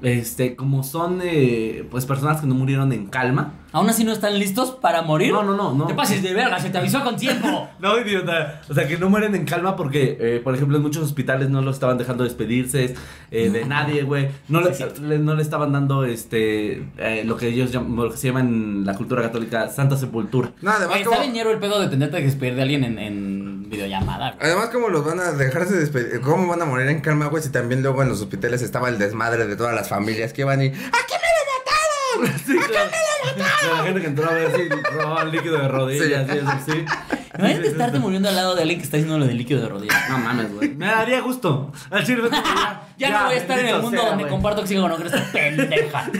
Este 0.02 0.54
como 0.54 0.85
son 0.85 1.20
eh, 1.22 1.87
pues 1.90 2.04
personas 2.04 2.40
que 2.40 2.46
no 2.46 2.54
murieron 2.54 2.92
en 2.92 3.07
calma 3.07 3.54
¿Aún 3.74 3.90
así 3.90 4.04
no 4.04 4.12
están 4.12 4.38
listos 4.38 4.70
para 4.70 5.02
morir? 5.02 5.32
No, 5.32 5.42
no, 5.42 5.54
no, 5.56 5.74
no. 5.74 5.87
Te 5.87 5.94
pases 5.94 6.22
de 6.22 6.32
verga, 6.32 6.58
se 6.60 6.70
te 6.70 6.78
avisó 6.78 7.02
con 7.04 7.16
tiempo. 7.16 7.68
No, 7.80 7.98
idiota. 7.98 8.62
O 8.70 8.72
sea, 8.74 8.87
que 8.88 8.96
no 8.96 9.10
mueren 9.10 9.34
en 9.34 9.44
calma 9.44 9.76
porque, 9.76 10.16
eh, 10.20 10.40
por 10.42 10.54
ejemplo, 10.54 10.76
en 10.76 10.82
muchos 10.82 11.02
hospitales 11.02 11.50
no 11.50 11.60
lo 11.60 11.70
estaban 11.70 11.98
dejando 11.98 12.24
despedirse 12.24 12.94
eh, 13.30 13.50
de 13.50 13.64
nadie, 13.66 14.04
güey. 14.04 14.28
No 14.48 14.60
le, 14.62 14.70
le- 15.02 15.18
no 15.18 15.34
le 15.34 15.42
estaban 15.42 15.72
dando 15.72 16.04
este 16.04 16.88
eh, 16.96 17.24
lo 17.26 17.37
que 17.37 17.48
ellos 17.48 17.72
llaman, 17.72 17.96
lo 17.96 18.10
que 18.10 18.16
se 18.16 18.28
llama 18.28 18.40
en 18.40 18.87
la 18.87 18.94
cultura 18.94 19.20
católica 19.22 19.68
Santa 19.68 19.96
Sepultura. 19.96 20.52
No, 20.62 20.70
además 20.70 20.98
está 20.98 21.10
como, 21.10 21.22
el 21.50 21.58
pedo 21.58 21.80
de 21.80 21.88
tenerte 21.88 22.18
que 22.18 22.24
despedir 22.24 22.54
de 22.54 22.62
alguien 22.62 22.84
en, 22.84 22.98
en 22.98 23.68
videollamada. 23.68 24.32
güey. 24.32 24.46
además 24.50 24.68
como 24.70 24.88
los 24.88 25.04
van 25.04 25.20
a 25.20 25.32
dejarse 25.32 25.74
despedir, 25.74 26.20
cómo 26.20 26.46
van 26.46 26.62
a 26.62 26.64
morir 26.64 26.87
en 26.88 27.00
calma, 27.00 27.26
güey, 27.26 27.42
si 27.42 27.50
también 27.50 27.82
luego 27.82 28.02
en 28.02 28.08
los 28.08 28.20
hospitales 28.20 28.62
estaba 28.62 28.88
el 28.88 28.98
desmadre 28.98 29.46
de 29.46 29.56
todas 29.56 29.74
las 29.74 29.88
familias 29.88 30.32
que 30.32 30.44
van 30.44 30.62
y 30.62 30.66
¡Aquí 30.68 31.13
me 32.20 32.27
lo 32.29 32.33
mataron! 32.33 32.38
Sí, 32.46 32.57
claro. 32.68 33.77
La 33.77 33.83
gente 33.85 34.00
que 34.00 34.07
entró 34.07 34.31
a 34.31 34.33
ver 34.35 34.53
si 34.55 34.68
robaban 34.92 35.31
líquido 35.33 35.59
de 35.59 35.68
rodillas 35.68 36.27
Sí. 36.29 36.35
y 36.35 36.38
eso, 36.38 36.53
sí. 36.66 36.85
Imagínate 37.38 37.66
estarte 37.66 37.98
muriendo 37.98 38.29
al 38.29 38.37
lado 38.37 38.55
de 38.55 38.62
alguien 38.62 38.79
que 38.79 38.85
está 38.85 38.96
haciendo 38.96 39.18
lo 39.18 39.27
de 39.27 39.35
líquido 39.35 39.61
de 39.61 39.68
rodillas. 39.68 40.09
No 40.09 40.18
mames, 40.18 40.55
güey. 40.55 40.72
Me 40.77 40.87
daría 40.87 41.20
gusto. 41.20 41.72
Al 41.90 42.07
chile, 42.07 42.22
ya, 42.31 42.83
Ya, 42.96 43.11
no 43.20 43.24
voy 43.27 43.35
a 43.35 43.38
estar 43.38 43.59
en 43.59 43.66
el 43.66 43.83
mundo 43.83 43.98
sea, 43.98 44.09
donde 44.11 44.22
güey. 44.24 44.33
comparto 44.35 44.61
oxígeno 44.61 44.88
con 44.96 45.05
esta 45.05 45.24
pendeja. 45.33 46.11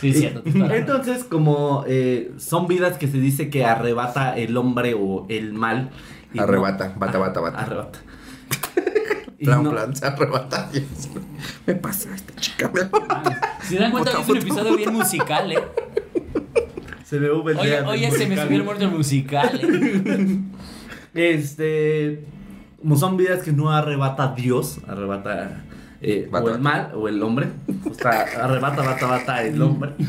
Sí, 0.00 0.10
es 0.10 0.18
cierto. 0.20 0.42
la. 0.44 0.76
Entonces, 0.76 1.24
como 1.24 1.84
eh, 1.88 2.30
son 2.38 2.68
vidas 2.68 2.96
que 2.96 3.08
se 3.08 3.18
dice 3.18 3.50
que 3.50 3.64
arrebata 3.64 4.36
el 4.36 4.56
hombre 4.56 4.94
o 4.96 5.26
el 5.28 5.52
mal. 5.52 5.90
y 6.32 6.38
no- 6.38 6.44
Arrebata, 6.44 6.92
bata, 6.96 7.18
bata, 7.18 7.40
bata. 7.40 7.58
Arrebata. 7.58 7.98
Plan, 9.44 9.62
no- 9.64 9.70
plan, 9.70 9.94
se 9.96 10.06
arrebata. 10.06 10.68
Dios. 10.72 10.84
Me 11.66 11.74
pasa 11.74 12.14
esta 12.14 12.34
chica, 12.40 12.70
me 12.72 12.80
Si 13.62 13.74
se 13.74 13.80
dan 13.80 13.90
cuenta, 13.90 14.20
es 14.20 14.28
un 14.28 14.36
episodio 14.36 14.76
bien 14.76 14.92
musical, 14.92 15.52
eh. 15.52 15.58
Se 17.04 17.20
me 17.20 17.30
hubo 17.30 17.50
el 17.50 17.58
Oye, 17.58 17.80
oye, 17.82 18.10
se 18.10 18.26
me 18.26 18.36
subió 18.40 18.56
el 18.58 18.64
muerto 18.64 18.88
musical. 18.88 19.60
eh. 19.62 20.38
Este. 21.14 22.24
Como 22.80 22.96
son 22.96 23.16
vidas 23.16 23.42
que 23.42 23.52
no 23.52 23.70
arrebata 23.70 24.34
Dios, 24.34 24.78
arrebata. 24.88 25.62
eh, 26.00 26.26
Bata, 26.30 26.44
o 26.44 26.48
el 26.48 26.54
bata. 26.54 26.62
mal 26.62 26.92
o 26.96 27.08
el 27.08 27.22
hombre. 27.22 27.48
O 27.88 27.94
sea, 27.94 28.22
arrebata, 28.42 28.82
bata, 28.82 29.06
bata 29.06 29.42
el 29.44 29.60
hombre. 29.62 29.92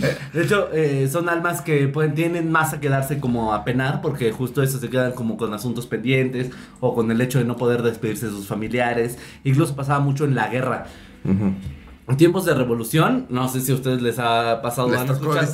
De 0.32 0.42
hecho, 0.42 0.68
eh, 0.72 1.08
son 1.10 1.28
almas 1.28 1.60
que 1.60 1.88
pueden, 1.88 2.14
tienen 2.14 2.50
más 2.50 2.72
a 2.72 2.80
quedarse 2.80 3.20
como 3.20 3.52
a 3.52 3.64
penar 3.64 4.00
porque 4.00 4.32
justo 4.32 4.62
eso 4.62 4.78
se 4.78 4.88
quedan 4.90 5.12
como 5.12 5.36
con 5.36 5.52
asuntos 5.54 5.86
pendientes 5.86 6.50
o 6.80 6.94
con 6.94 7.10
el 7.10 7.20
hecho 7.20 7.38
de 7.38 7.44
no 7.44 7.56
poder 7.56 7.82
despedirse 7.82 8.26
de 8.26 8.32
sus 8.32 8.46
familiares. 8.46 9.18
Incluso 9.44 9.76
pasaba 9.76 10.00
mucho 10.00 10.24
en 10.24 10.34
la 10.34 10.48
guerra. 10.48 10.86
En 11.24 12.16
tiempos 12.16 12.44
de 12.44 12.54
revolución, 12.54 13.26
no 13.30 13.48
sé 13.48 13.60
si 13.60 13.72
a 13.72 13.74
ustedes 13.74 14.00
les 14.00 14.18
ha 14.18 14.62
pasado 14.62 14.88
Les 14.88 15.06
tocó. 15.06 15.34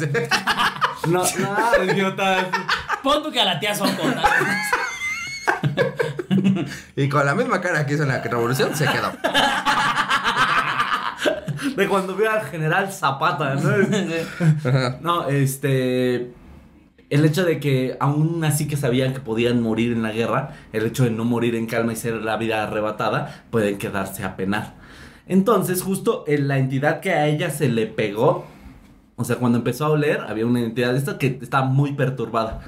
No, 1.09 1.25
no, 1.25 1.85
idiotas. 1.93 2.47
Pon 3.03 3.23
tú 3.25 3.33
que 3.33 3.41
a 3.41 3.45
la 3.45 3.59
tía. 3.59 3.75
Y 6.95 7.09
con 7.09 7.27
la 7.27 7.35
misma 7.35 7.61
cara 7.61 7.85
que 7.85 7.95
hizo 7.95 8.05
en 8.05 8.11
la 8.11 8.21
revolución, 8.21 8.75
se 8.77 8.87
quedó. 8.87 9.13
De 11.77 11.89
cuando 11.89 12.15
vio 12.17 12.31
al 12.31 12.43
general 12.43 12.93
Zapata, 12.93 13.55
¿no? 13.55 13.71
No, 15.01 15.29
este. 15.29 16.33
El 17.11 17.27
hecho 17.27 17.45
de 17.45 17.61
que 17.61 17.97
aún 18.01 18.43
así 18.43 18.67
que 18.67 18.77
sabían 18.77 19.13
que 19.13 19.21
podían 19.21 19.61
morir 19.61 19.93
en 19.93 20.03
la 20.03 20.13
guerra, 20.13 20.55
el 20.73 20.87
hecho 20.87 21.05
de 21.05 21.11
no 21.11 21.25
morir 21.25 21.55
en 21.55 21.67
calma 21.67 21.93
y 21.93 21.97
ser 21.97 22.15
la 22.23 22.39
vida 22.39 22.63
arrebatada, 22.63 23.45
pueden 23.51 23.77
quedarse 23.77 24.25
a 24.25 24.35
penar. 24.35 24.77
Entonces, 25.27 25.83
justo 25.83 26.25
en 26.27 26.49
la 26.49 26.59
entidad 26.59 27.01
que 27.01 27.11
a 27.13 27.27
ella 27.27 27.51
se 27.51 27.69
le 27.69 27.87
pegó, 27.87 28.47
o 29.17 29.25
sea, 29.25 29.37
cuando 29.37 29.59
empezó 29.59 29.85
a 29.85 29.91
oler, 29.91 30.21
había 30.21 30.47
una 30.47 30.61
entidad 30.61 30.93
de 30.93 30.99
esta 30.99 31.19
que 31.19 31.39
estaba 31.43 31.67
muy 31.67 31.93
perturbada. 31.93 32.63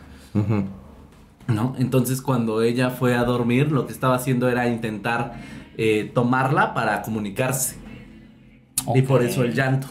¿no? 1.47 1.75
Entonces 1.79 2.23
cuando 2.23 2.63
ella 2.63 2.91
fue 2.91 3.15
a 3.15 3.25
dormir, 3.25 3.71
lo 3.71 3.87
que 3.87 3.93
estaba 3.93 4.15
haciendo 4.15 4.49
era 4.49 4.69
intentar 4.69 5.35
eh, 5.77 6.11
tomarla 6.15 6.75
para 6.75 7.03
comunicarse. 7.03 7.77
Y 8.95 9.03
por 9.03 9.23
eso 9.23 9.43
el 9.45 9.55
llanto. 9.55 9.87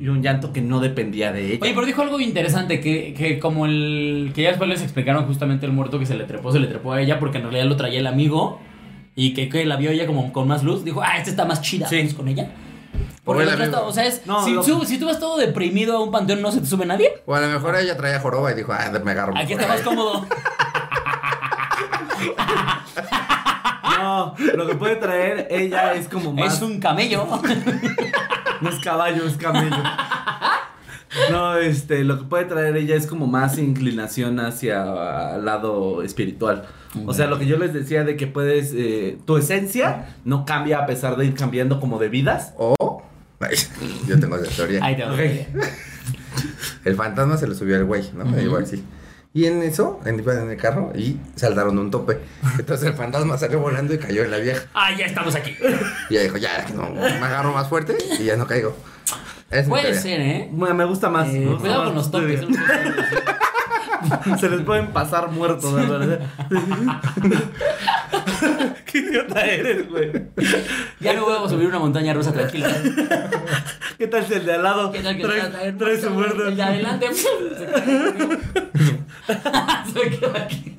Y 0.00 0.08
un 0.08 0.22
llanto 0.22 0.52
que 0.52 0.60
no 0.62 0.80
dependía 0.80 1.32
de 1.32 1.46
ella. 1.52 1.58
Oye, 1.60 1.72
pero 1.74 1.86
dijo 1.86 2.00
algo 2.02 2.18
interesante, 2.20 2.80
que, 2.80 3.12
que 3.12 3.38
como 3.38 3.66
el... 3.66 4.32
Que 4.34 4.42
ya 4.42 4.48
después 4.50 4.68
les 4.70 4.80
explicaron 4.82 5.26
justamente 5.26 5.66
el 5.66 5.72
muerto 5.72 5.98
que 5.98 6.06
se 6.06 6.14
le 6.16 6.24
trepó, 6.24 6.50
se 6.50 6.58
le 6.60 6.66
trepó 6.66 6.92
a 6.94 7.00
ella 7.02 7.18
porque 7.18 7.38
en 7.38 7.44
realidad 7.44 7.66
lo 7.66 7.76
traía 7.76 8.00
el 8.00 8.06
amigo. 8.06 8.58
Y 9.14 9.34
que, 9.34 9.48
que 9.50 9.64
la 9.66 9.76
vio 9.76 9.90
ella 9.90 10.06
como 10.06 10.32
con 10.32 10.48
más 10.48 10.62
luz. 10.62 10.82
Dijo, 10.84 11.02
ah, 11.02 11.18
esta 11.18 11.28
está 11.30 11.44
más 11.44 11.60
chida, 11.62 11.88
Sí. 11.88 11.98
vamos 11.98 12.14
con 12.14 12.28
ella. 12.28 12.50
O 13.22 13.24
Porque 13.24 13.42
el 13.42 13.48
el 13.48 13.54
otro 13.54 13.64
amigo. 13.64 13.76
está- 13.78 13.88
o 13.88 13.92
sea, 13.92 14.06
es, 14.06 14.26
No, 14.26 14.42
si, 14.44 14.52
lo- 14.52 14.62
tú, 14.62 14.84
si 14.86 14.98
tú 14.98 15.06
vas 15.06 15.18
todo 15.20 15.36
deprimido 15.36 15.96
a 15.98 16.02
un 16.02 16.10
panteón, 16.10 16.40
no 16.40 16.52
se 16.52 16.60
te 16.60 16.66
sube 16.66 16.86
nadie. 16.86 17.10
O 17.26 17.34
a 17.34 17.40
lo 17.40 17.48
mejor 17.48 17.76
ella 17.76 17.96
traía 17.96 18.20
joroba 18.20 18.52
y 18.52 18.54
dijo, 18.54 18.72
ah, 18.72 18.90
me 19.04 19.10
agarro. 19.10 19.36
Aquí 19.36 19.52
está 19.54 19.66
más 19.68 19.78
ahí". 19.78 19.84
cómodo. 19.84 20.26
No, 23.96 24.34
lo 24.54 24.66
que 24.66 24.74
puede 24.74 24.96
traer 24.96 25.48
ella 25.50 25.94
es 25.94 26.08
como 26.08 26.32
más... 26.32 26.54
Es 26.54 26.62
un 26.62 26.80
camello. 26.80 27.26
No 28.62 28.70
es 28.70 28.78
caballo, 28.78 29.26
es 29.26 29.36
camello. 29.36 29.76
No, 31.30 31.56
este, 31.56 32.04
lo 32.04 32.18
que 32.18 32.24
puede 32.24 32.46
traer 32.46 32.76
ella 32.76 32.94
es 32.94 33.06
como 33.06 33.26
más 33.26 33.58
inclinación 33.58 34.40
hacia 34.40 35.36
el 35.36 35.44
lado 35.44 36.02
espiritual. 36.02 36.66
O 37.04 37.12
sea, 37.12 37.26
lo 37.26 37.38
que 37.38 37.46
yo 37.46 37.58
les 37.58 37.74
decía 37.74 38.04
de 38.04 38.16
que 38.16 38.26
puedes, 38.26 38.72
eh, 38.74 39.18
tu 39.26 39.36
esencia 39.36 40.16
no 40.24 40.46
cambia 40.46 40.78
a 40.78 40.86
pesar 40.86 41.16
de 41.16 41.26
ir 41.26 41.34
cambiando 41.34 41.80
como 41.80 41.98
de 41.98 42.08
vidas. 42.08 42.54
O. 42.56 43.02
Ay, 43.40 43.56
yo 44.06 44.18
tengo 44.18 44.36
esa 44.36 44.54
teoría. 44.56 44.82
Ahí 44.82 44.96
te 44.96 45.04
va. 45.04 45.14
El 46.84 46.96
fantasma 46.96 47.36
se 47.36 47.46
le 47.46 47.54
subió 47.54 47.76
al 47.76 47.84
güey, 47.84 48.10
¿no? 48.14 48.40
Igual 48.40 48.62
así. 48.62 48.82
Y 49.36 49.44
en 49.44 49.62
eso, 49.62 50.00
en, 50.06 50.26
en 50.26 50.50
el 50.50 50.56
carro 50.56 50.92
y 50.94 51.18
saltaron 51.34 51.78
un 51.78 51.90
tope. 51.90 52.20
Entonces 52.58 52.88
el 52.88 52.94
fantasma 52.94 53.36
salió 53.36 53.60
volando 53.60 53.92
y 53.92 53.98
cayó 53.98 54.24
en 54.24 54.30
la 54.30 54.38
vieja. 54.38 54.62
Ah, 54.72 54.96
ya 54.96 55.04
estamos 55.04 55.34
aquí. 55.34 55.54
Y 56.08 56.14
ella 56.14 56.22
dijo, 56.22 56.38
ya, 56.38 56.66
no, 56.74 56.88
me 56.88 57.04
agarro 57.06 57.52
más 57.52 57.68
fuerte 57.68 57.98
y 58.18 58.24
ya 58.24 58.38
no 58.38 58.46
caigo. 58.46 58.74
Es 59.50 59.68
Puede 59.68 59.92
ser, 59.92 60.22
¿eh? 60.22 60.48
Bueno, 60.50 60.74
me 60.74 60.86
gusta 60.86 61.10
más. 61.10 61.28
Eh, 61.28 61.40
me 61.40 61.46
gusta 61.48 61.60
cuidado 61.60 61.82
más 61.82 61.88
con 61.88 61.96
los 61.96 62.10
topes. 62.10 62.40
Se 64.40 64.48
les 64.48 64.60
pueden 64.62 64.88
pasar 64.88 65.30
muertos, 65.30 65.74
verdad. 65.74 66.20
Qué 68.84 68.98
idiota 68.98 69.44
eres, 69.44 69.88
güey. 69.88 70.12
Ya 71.00 71.14
no 71.14 71.24
voy 71.24 71.44
a 71.44 71.48
subir 71.48 71.66
una 71.66 71.78
montaña 71.78 72.12
rusa 72.14 72.32
tranquila. 72.32 72.68
¿Qué 73.98 74.06
tal 74.06 74.26
si 74.26 74.34
el 74.34 74.44
de 74.44 74.54
al 74.54 74.62
lado 74.62 74.92
¿Qué 74.92 75.00
tal 75.00 75.16
que 75.16 75.22
trae, 75.22 75.40
traer 75.50 75.78
trae 75.78 76.00
su 76.00 76.10
muerto? 76.10 76.46
El 76.46 76.56
de 76.56 76.62
adelante. 76.62 77.06
Se 77.14 77.66
cae. 77.66 78.38
Se 79.92 80.10
queda 80.10 80.42
aquí. 80.42 80.76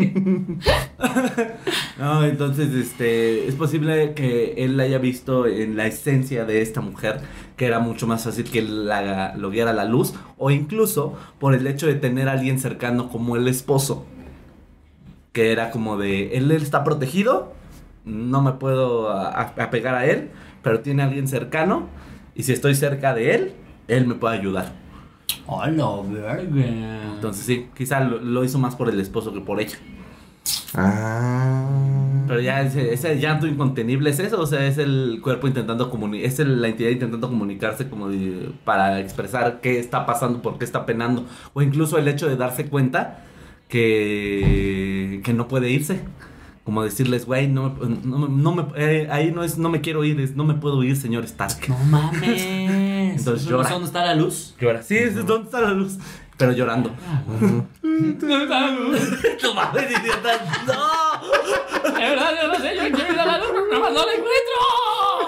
No, 2.00 2.24
entonces, 2.24 2.74
este, 2.76 3.48
es 3.48 3.56
posible 3.56 4.14
que 4.14 4.54
él 4.58 4.80
haya 4.80 5.00
visto 5.00 5.48
en 5.48 5.76
la 5.76 5.88
esencia 5.88 6.46
de 6.46 6.62
esta 6.62 6.80
mujer 6.80 7.22
que 7.56 7.66
era 7.66 7.80
mucho 7.80 8.06
más 8.06 8.24
fácil 8.24 8.44
que 8.52 8.62
la, 8.62 9.36
lo 9.36 9.50
guiara 9.50 9.72
a 9.72 9.74
la 9.74 9.86
luz, 9.86 10.14
o 10.38 10.52
incluso 10.52 11.16
por 11.40 11.56
el 11.56 11.66
hecho 11.66 11.88
de 11.88 11.96
tener 11.96 12.30
a 12.30 12.34
alguien 12.34 12.60
cercano 12.60 13.10
como 13.10 13.36
el 13.36 13.48
esposo, 13.48 14.06
que 15.34 15.52
era 15.52 15.72
como 15.72 15.98
de, 15.98 16.38
él, 16.38 16.52
él 16.52 16.62
está 16.62 16.84
protegido, 16.84 17.54
no 18.06 18.42
me 18.44 18.54
puedo 18.54 19.10
a- 19.10 19.32
apegar 19.58 19.96
a 19.96 20.06
él, 20.06 20.30
pero 20.62 20.82
tiene 20.82 21.02
a 21.02 21.08
alguien 21.08 21.28
cercano, 21.28 21.88
y 22.36 22.44
si 22.44 22.54
estoy 22.54 22.76
cerca 22.76 23.16
de 23.16 23.34
él, 23.34 23.54
él 23.88 24.06
me 24.06 24.14
puede 24.14 24.38
ayudar. 24.38 24.72
Hola, 25.48 25.90
verga. 26.08 27.14
Entonces 27.16 27.44
sí, 27.44 27.68
quizá 27.76 28.02
lo, 28.02 28.20
lo 28.20 28.44
hizo 28.44 28.60
más 28.60 28.76
por 28.76 28.88
el 28.90 29.00
esposo 29.00 29.34
que 29.34 29.42
por 29.42 29.60
ella. 29.60 29.78
Ah. 30.76 31.67
Pero 32.28 32.42
ya 32.42 32.62
ese, 32.62 32.94
ese 32.94 33.20
llanto 33.20 33.48
incontenible 33.48 34.10
es 34.10 34.20
eso, 34.20 34.42
o 34.42 34.46
sea, 34.46 34.66
es 34.68 34.78
el 34.78 35.20
cuerpo 35.24 35.48
intentando 35.48 35.90
comunicar, 35.90 36.28
es 36.28 36.40
el- 36.40 36.62
la 36.62 36.68
entidad 36.68 36.90
intentando 36.90 37.30
comunicarse 37.30 37.90
como 37.90 38.10
de- 38.10 38.52
para 38.66 39.00
expresar 39.00 39.60
qué 39.62 39.80
está 39.80 40.06
pasando, 40.06 40.42
por 40.42 40.58
qué 40.58 40.66
está 40.66 40.86
penando, 40.86 41.26
o 41.54 41.62
incluso 41.62 41.98
el 41.98 42.08
hecho 42.08 42.28
de 42.28 42.36
darse 42.36 42.68
cuenta 42.68 43.24
que, 43.70 45.22
que 45.24 45.34
no 45.34 45.48
puede 45.48 45.70
irse. 45.70 46.02
Como 46.64 46.84
decirles, 46.84 47.26
güey, 47.26 47.48
no, 47.48 47.76
no, 48.04 48.28
no 48.28 48.54
me, 48.54 48.66
eh, 48.76 49.08
ahí 49.10 49.32
no 49.32 49.42
es, 49.42 49.58
no 49.58 49.70
me 49.70 49.80
quiero 49.80 50.04
ir, 50.04 50.20
es, 50.20 50.36
no 50.36 50.44
me 50.44 50.54
puedo 50.54 50.84
ir, 50.84 50.98
señor 50.98 51.24
Stark. 51.24 51.70
No 51.70 51.78
mames. 51.86 52.44
Entonces 52.46 53.46
¿No 53.46 53.52
llora. 53.52 53.70
¿Dónde 53.70 53.86
está 53.88 54.06
la 54.06 54.16
luz? 54.16 54.54
Llora. 54.60 54.84
Sí, 54.84 54.98
es 54.98 55.16
¿dónde 55.26 55.46
está 55.46 55.62
la 55.62 55.72
luz? 55.72 55.98
Pero 56.38 56.52
llorando. 56.52 56.92
¡No 59.42 59.54
mames! 59.54 59.84
¡No! 60.68 61.94
De 61.94 62.00
verdad, 62.10 62.32
yo 62.42 62.48
no 62.50 62.56
sé, 62.56 62.76
yo 62.76 62.82
quiero 62.96 63.14
ir 63.14 63.20
a 63.20 63.26
la 63.26 63.38
luz, 63.40 63.48
pero 63.52 63.68
nada 63.68 63.80
más 63.80 63.92
no 63.94 64.06
la 64.06 64.12
encuentro. 64.14 64.58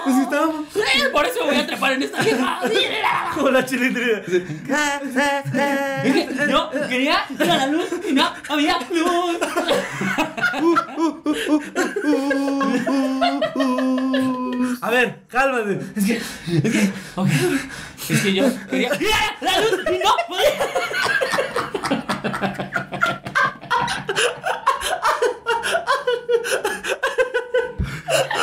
Pues 0.04 0.14
sí, 0.16 0.22
estábamos 0.22 0.66
Eh, 0.76 1.08
Por 1.12 1.26
eso 1.26 1.44
voy 1.44 1.56
a 1.56 1.66
trepar 1.66 1.92
en 1.92 2.02
esta 2.04 2.22
vieja. 2.22 2.60
como 3.34 3.50
la 3.50 3.64
chilindrina. 3.66 4.22
Yo 6.48 6.70
quería 6.88 7.24
ir 7.28 7.42
a 7.50 7.56
la 7.56 7.66
luz 7.66 7.88
y 8.08 8.12
no 8.12 8.30
había 8.48 8.78
luz. 8.90 9.38
A 14.82 14.90
ver, 14.90 15.20
cálmate. 15.28 15.78
Es 15.96 16.04
que 16.06 16.14
Es 16.16 16.72
que, 16.72 16.90
ok, 17.16 17.28
es 18.08 18.20
que 18.22 18.34
yo 18.34 18.44
quería 18.70 18.90
la 19.40 19.60
luz 19.60 19.72
no 19.84 20.16
podía. 20.28 20.66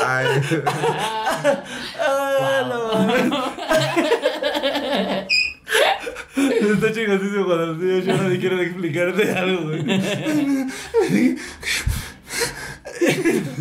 Ay. 0.05 0.25
Ah, 1.99 2.63
no. 2.69 2.81
Está 6.73 6.91
chingasísimo 6.93 7.45
cuando 7.45 7.65
los 7.67 7.77
niños 7.77 8.05
lloran 8.05 8.33
y 8.33 8.39
quieren 8.39 8.59
explicarte 8.59 9.31
algo, 9.33 9.63
güey. 9.63 9.79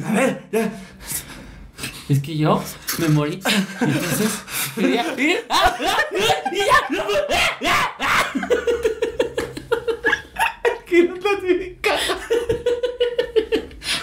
A 0.06 0.12
ver, 0.12 0.40
ya. 0.52 0.70
Es 2.08 2.20
que 2.20 2.36
yo 2.36 2.62
me 2.98 3.08
morí. 3.08 3.40
y 3.80 3.84
Entonces 3.84 4.30
quería 4.76 5.14
ir 5.18 5.44
la 5.48 5.76
no. 6.90 7.04
Que. 10.86 11.10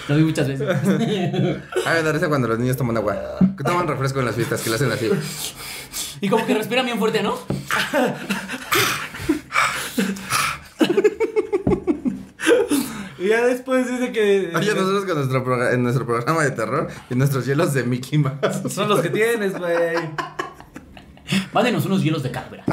Lo 0.08 0.16
vi 0.16 0.22
muchas 0.22 0.48
veces. 0.48 0.68
A 1.86 1.94
me 1.94 2.02
da 2.02 2.12
risa 2.12 2.28
cuando 2.28 2.46
los 2.46 2.58
niños 2.58 2.76
toman 2.76 2.98
agua. 2.98 3.38
Que 3.56 3.64
toman 3.64 3.86
refresco 3.88 4.20
en 4.20 4.26
las 4.26 4.34
fiestas, 4.34 4.60
que 4.60 4.68
lo 4.68 4.76
hacen 4.76 4.92
así. 4.92 5.08
Y 6.20 6.28
como 6.28 6.44
que 6.44 6.52
respiran 6.54 6.84
bien 6.84 6.98
fuerte, 6.98 7.22
¿no? 7.22 7.38
Y 13.24 13.28
ya 13.28 13.44
después 13.46 13.88
dice 13.90 14.12
que. 14.12 14.52
Oye, 14.54 14.74
nosotros 14.74 15.04
con 15.04 15.14
nuestro, 15.16 15.44
progra- 15.44 15.72
en 15.72 15.82
nuestro 15.82 16.04
programa 16.06 16.42
de 16.44 16.50
terror 16.50 16.88
y 17.10 17.14
nuestros 17.14 17.46
hielos 17.46 17.72
de 17.74 17.84
Mickey 17.84 18.18
Mouse. 18.18 18.72
Son 18.72 18.88
los 18.88 19.00
que 19.00 19.08
tienes, 19.10 19.58
güey. 19.58 19.96
Mándenos 21.52 21.86
unos 21.86 22.02
hielos 22.02 22.22
de 22.22 22.30
cabra. 22.30 22.64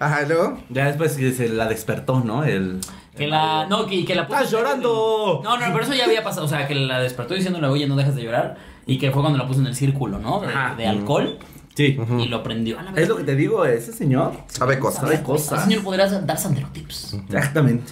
Ajá, 0.00 0.22
y 0.22 0.28
luego. 0.28 0.58
Ya 0.70 0.86
después 0.86 1.12
que 1.16 1.32
se 1.32 1.48
la 1.48 1.66
despertó, 1.68 2.20
¿no? 2.20 2.44
El. 2.44 2.80
Que 3.16 3.26
la. 3.26 3.66
No, 3.66 3.86
que, 3.86 4.04
que 4.04 4.14
la 4.14 4.26
puso- 4.26 4.36
¡Estás 4.38 4.52
llorando! 4.52 5.40
No, 5.42 5.56
no, 5.58 5.66
pero 5.72 5.80
eso 5.82 5.94
ya 5.94 6.04
había 6.04 6.22
pasado. 6.22 6.46
O 6.46 6.48
sea, 6.48 6.66
que 6.68 6.74
la 6.74 7.00
despertó 7.00 7.34
diciéndole, 7.34 7.66
oye, 7.66 7.86
no 7.88 7.96
dejas 7.96 8.14
de 8.14 8.22
llorar. 8.22 8.56
Y 8.86 8.98
que 8.98 9.10
fue 9.10 9.20
cuando 9.22 9.38
la 9.38 9.46
puso 9.46 9.60
en 9.60 9.66
el 9.66 9.74
círculo, 9.74 10.18
¿no? 10.18 10.40
De, 10.40 10.48
de 10.76 10.86
alcohol. 10.86 11.38
Sí. 11.74 11.96
Y 12.18 12.26
lo 12.26 12.42
prendió 12.42 12.78
a 12.78 12.82
la. 12.82 12.92
Es 12.92 13.08
lo 13.08 13.16
que 13.16 13.24
te 13.24 13.34
digo, 13.34 13.64
ese 13.64 13.92
señor. 13.92 14.32
Sabe 14.48 14.78
cosas. 14.78 15.00
Sabe 15.02 15.22
cosas. 15.22 15.58
Ese 15.60 15.68
señor 15.68 15.84
podrá 15.84 16.08
dar 16.08 16.38
sandero 16.38 16.68
tips. 16.72 17.14
Exactamente. 17.28 17.84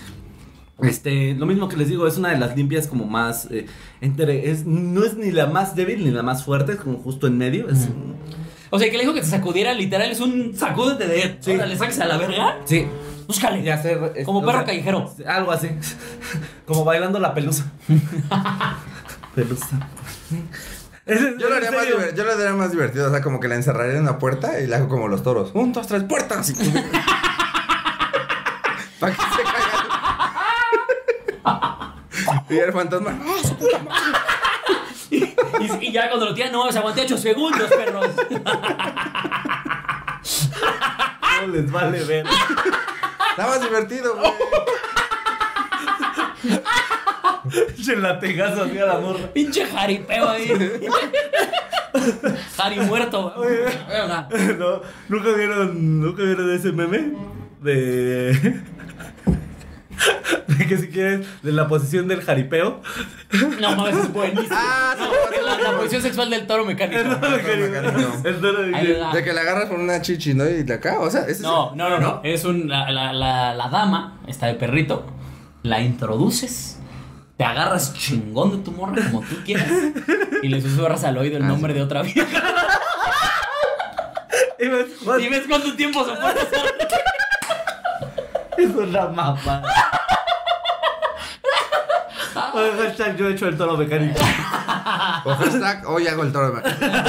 Este, 0.83 1.35
lo 1.35 1.47
mismo 1.47 1.69
que 1.69 1.77
les 1.77 1.89
digo, 1.89 2.07
es 2.07 2.19
una 2.19 2.29
de 2.31 2.39
las 2.39 2.55
limpias 2.55 2.87
como 2.87 3.07
más 3.07 3.49
eh, 3.51 3.67
entre, 4.03 4.51
es, 4.51 4.67
no 4.67 5.05
es 5.05 5.15
ni 5.17 5.31
la 5.31 5.47
más 5.47 5.75
débil 5.75 6.05
ni 6.05 6.11
la 6.11 6.23
más 6.23 6.45
fuerte, 6.45 6.73
es 6.73 6.79
como 6.79 6.99
justo 6.99 7.27
en 7.27 7.39
medio. 7.39 7.69
Es, 7.71 7.89
O 8.69 8.79
sea, 8.79 8.91
que 8.91 8.97
le 8.99 9.05
dijo 9.05 9.15
que 9.15 9.23
te 9.23 9.27
sacudiera, 9.27 9.73
literal, 9.73 10.11
es 10.11 10.21
un 10.21 10.55
sacúdete 10.55 11.07
de. 11.07 11.23
Sí. 11.41 11.53
Sí. 11.53 11.57
le 11.57 11.77
saques 11.77 11.99
a 12.01 12.05
la 12.07 12.19
verga. 12.19 12.59
Sí. 12.67 12.87
Búscale. 13.27 13.61
Y 13.63 13.69
hacer, 13.71 14.13
es- 14.17 14.27
Como 14.27 14.41
perro 14.45 14.59
sea, 14.59 14.67
callejero. 14.67 15.11
Algo 15.27 15.51
así. 15.53 15.71
Como 16.67 16.85
bailando 16.85 17.19
la 17.19 17.33
pelusa. 17.33 17.73
pelusa. 19.35 19.89
Yo 21.07 21.49
lo, 21.49 21.55
haría 21.57 21.71
más 21.71 21.87
yo 22.15 22.25
lo 22.25 22.33
haría 22.33 22.53
más 22.53 22.71
divertido, 22.73 23.07
o 23.07 23.11
sea, 23.11 23.23
como 23.23 23.41
que 23.41 23.49
la 23.49 23.55
encerraría 23.55 23.95
en 23.97 24.03
una 24.03 24.19
puerta 24.19 24.61
y 24.61 24.67
la 24.67 24.77
hago 24.77 24.89
como 24.89 25.09
los 25.09 25.23
toros. 25.23 25.53
Un, 25.55 25.73
dos, 25.73 25.87
tres, 25.87 26.03
puertas. 26.05 26.53
Para 29.01 29.13
que 29.15 29.19
se. 29.23 29.56
y 32.51 32.59
el 32.59 32.73
fantasma. 32.73 33.19
Y, 35.09 35.87
y 35.87 35.93
ya 35.93 36.09
cuando 36.09 36.27
lo 36.27 36.35
tiran, 36.35 36.51
no, 36.51 36.71
se 36.71 36.79
aguanté 36.79 37.03
8 37.03 37.17
segundos, 37.17 37.71
perros. 37.71 38.11
No 41.41 41.47
les 41.47 41.71
vale 41.71 42.05
ver. 42.05 42.27
Está 43.31 43.47
más 43.47 43.63
divertido, 43.63 44.17
güey. 44.17 44.33
Echen 47.79 48.03
latigazo 48.03 48.65
así 48.65 48.79
a 48.79 48.87
la 48.87 48.99
morra. 48.99 49.33
Pinche 49.33 49.65
jaripeo 49.65 50.29
ahí. 50.29 50.89
Jari 52.57 52.81
muerto. 52.81 53.35
No, 54.59 54.83
nunca 55.09 55.33
vieron, 55.33 56.01
nunca 56.01 56.23
vieron 56.25 56.53
ese 56.53 56.73
meme 56.73 57.13
de 57.63 58.61
de 60.49 60.67
que 60.67 60.79
si 60.79 60.89
quieres 60.89 61.27
de 61.43 61.53
la 61.53 61.69
posición 61.69 62.09
del 62.09 62.23
jaripeo. 62.23 62.81
No 63.61 63.77
mames, 63.77 63.97
es 63.97 64.13
buenísimo. 64.13 64.49
Ah, 64.51 64.95
sí, 64.99 65.05
es 65.39 65.45
la, 65.45 65.59
la 65.59 65.77
posición 65.77 66.03
sexual 66.03 66.31
del 66.31 66.47
toro 66.47 66.65
mecánico. 66.65 67.01
El 67.01 67.21
toro 67.21 67.37
mecánico. 67.37 68.13
El 68.25 68.41
toro 68.41 68.59
Ahí 68.63 68.71
mecánico. 68.71 69.01
va. 69.01 69.13
De 69.15 69.25
que 69.25 69.33
la 69.33 69.41
agarras 69.43 69.69
por 69.69 69.79
una 69.79 70.01
chichi, 70.03 70.35
¿no? 70.35 70.47
Y 70.49 70.63
de 70.63 70.75
acá, 70.75 70.99
o 71.01 71.11
sea, 71.11 71.23
ese 71.27 71.43
No, 71.43 71.75
no, 71.75 71.89
no, 71.91 71.99
no. 71.99 72.21
Es 72.25 72.45
un. 72.45 72.69
La, 72.69 72.91
la, 72.91 73.13
la, 73.13 73.55
la 73.55 73.69
dama 73.69 74.21
está 74.27 74.47
de 74.47 74.55
perrito. 74.55 75.07
La 75.63 75.81
introduces. 75.81 76.79
Te 77.37 77.45
agarras 77.45 77.93
chingón 77.95 78.51
de 78.53 78.59
tu 78.65 78.71
morra 78.73 78.95
como 79.11 79.21
tú 79.21 79.37
quieras. 79.45 79.69
Y 80.43 80.49
le 80.49 80.61
susurras 80.63 81.05
al 81.05 81.19
oído 81.19 81.37
el 81.37 81.43
Ah, 81.43 81.49
nombre 81.49 81.73
sí. 81.75 81.79
de 81.79 81.85
otra 81.85 82.03
vieja. 82.03 82.27
Y 84.59 84.65
Y 84.65 84.69
ves 84.69 84.87
cuánto- 85.05 85.23
Y 85.25 85.29
ves 85.29 85.43
cuánto 85.49 85.77
tiempo 85.77 86.01
se 86.05 86.13
puede 86.13 86.41
hacer. 86.41 86.49
Es 88.59 88.75
una 88.75 89.07
mapa. 89.09 89.63
Oye, 92.55 92.73
hashtag 92.83 93.17
yo 93.17 93.29
he 93.29 93.33
hecho 93.33 93.49
el 93.49 93.57
toro 93.57 93.77
mecánico. 93.77 94.21
O 95.25 95.35
hashtag, 95.35 95.83
hoy 95.89 96.07
hago 96.07 96.23
el 96.23 96.33
toro. 96.33 96.51
de 96.51 96.63
ma- 96.63 97.05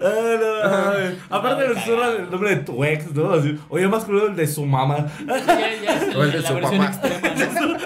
Ah, 0.00 0.94
no. 1.30 1.36
Aparte 1.36 1.68
le 1.68 1.82
suena 1.84 2.06
el 2.08 2.30
nombre 2.30 2.50
de 2.50 2.56
tu 2.62 2.84
ex, 2.84 3.12
¿no? 3.14 3.32
Así, 3.32 3.58
oye, 3.68 3.88
más 3.88 4.04
crudo 4.04 4.28
el 4.28 4.36
de 4.36 4.46
su 4.46 4.64
mamá. 4.64 5.06
Ya, 5.26 5.36
ya 5.82 5.94
es 5.96 6.14
O 6.16 6.22
el 6.22 6.32
de 6.32 6.40
la 6.40 6.48
su 6.48 6.54
versión 6.54 6.78
papá. 6.86 7.08
extrema. 7.08 7.78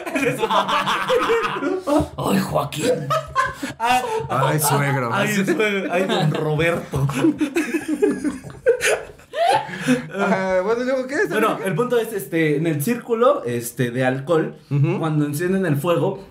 ¿no? 2.16 2.30
Ay, 2.30 2.38
Joaquín. 2.40 3.08
Ah, 3.78 4.02
Ay, 4.28 4.58
suegro. 4.60 5.10
ay, 5.12 5.28
sue- 5.34 5.88
ay, 5.90 6.04
don 6.04 6.32
Roberto. 6.32 7.06
Ah, 10.14 10.60
bueno, 10.64 10.82
¿y 10.82 10.84
luego 10.84 11.06
qué 11.06 11.14
es? 11.14 11.28
Bueno, 11.28 11.58
el 11.64 11.74
punto 11.74 11.98
es, 11.98 12.12
este, 12.12 12.56
en 12.56 12.66
el 12.66 12.82
círculo, 12.82 13.42
este, 13.44 13.90
de 13.90 14.04
alcohol, 14.04 14.56
cuando 14.98 15.26
encienden 15.26 15.66
el 15.66 15.76
fuego, 15.76 16.24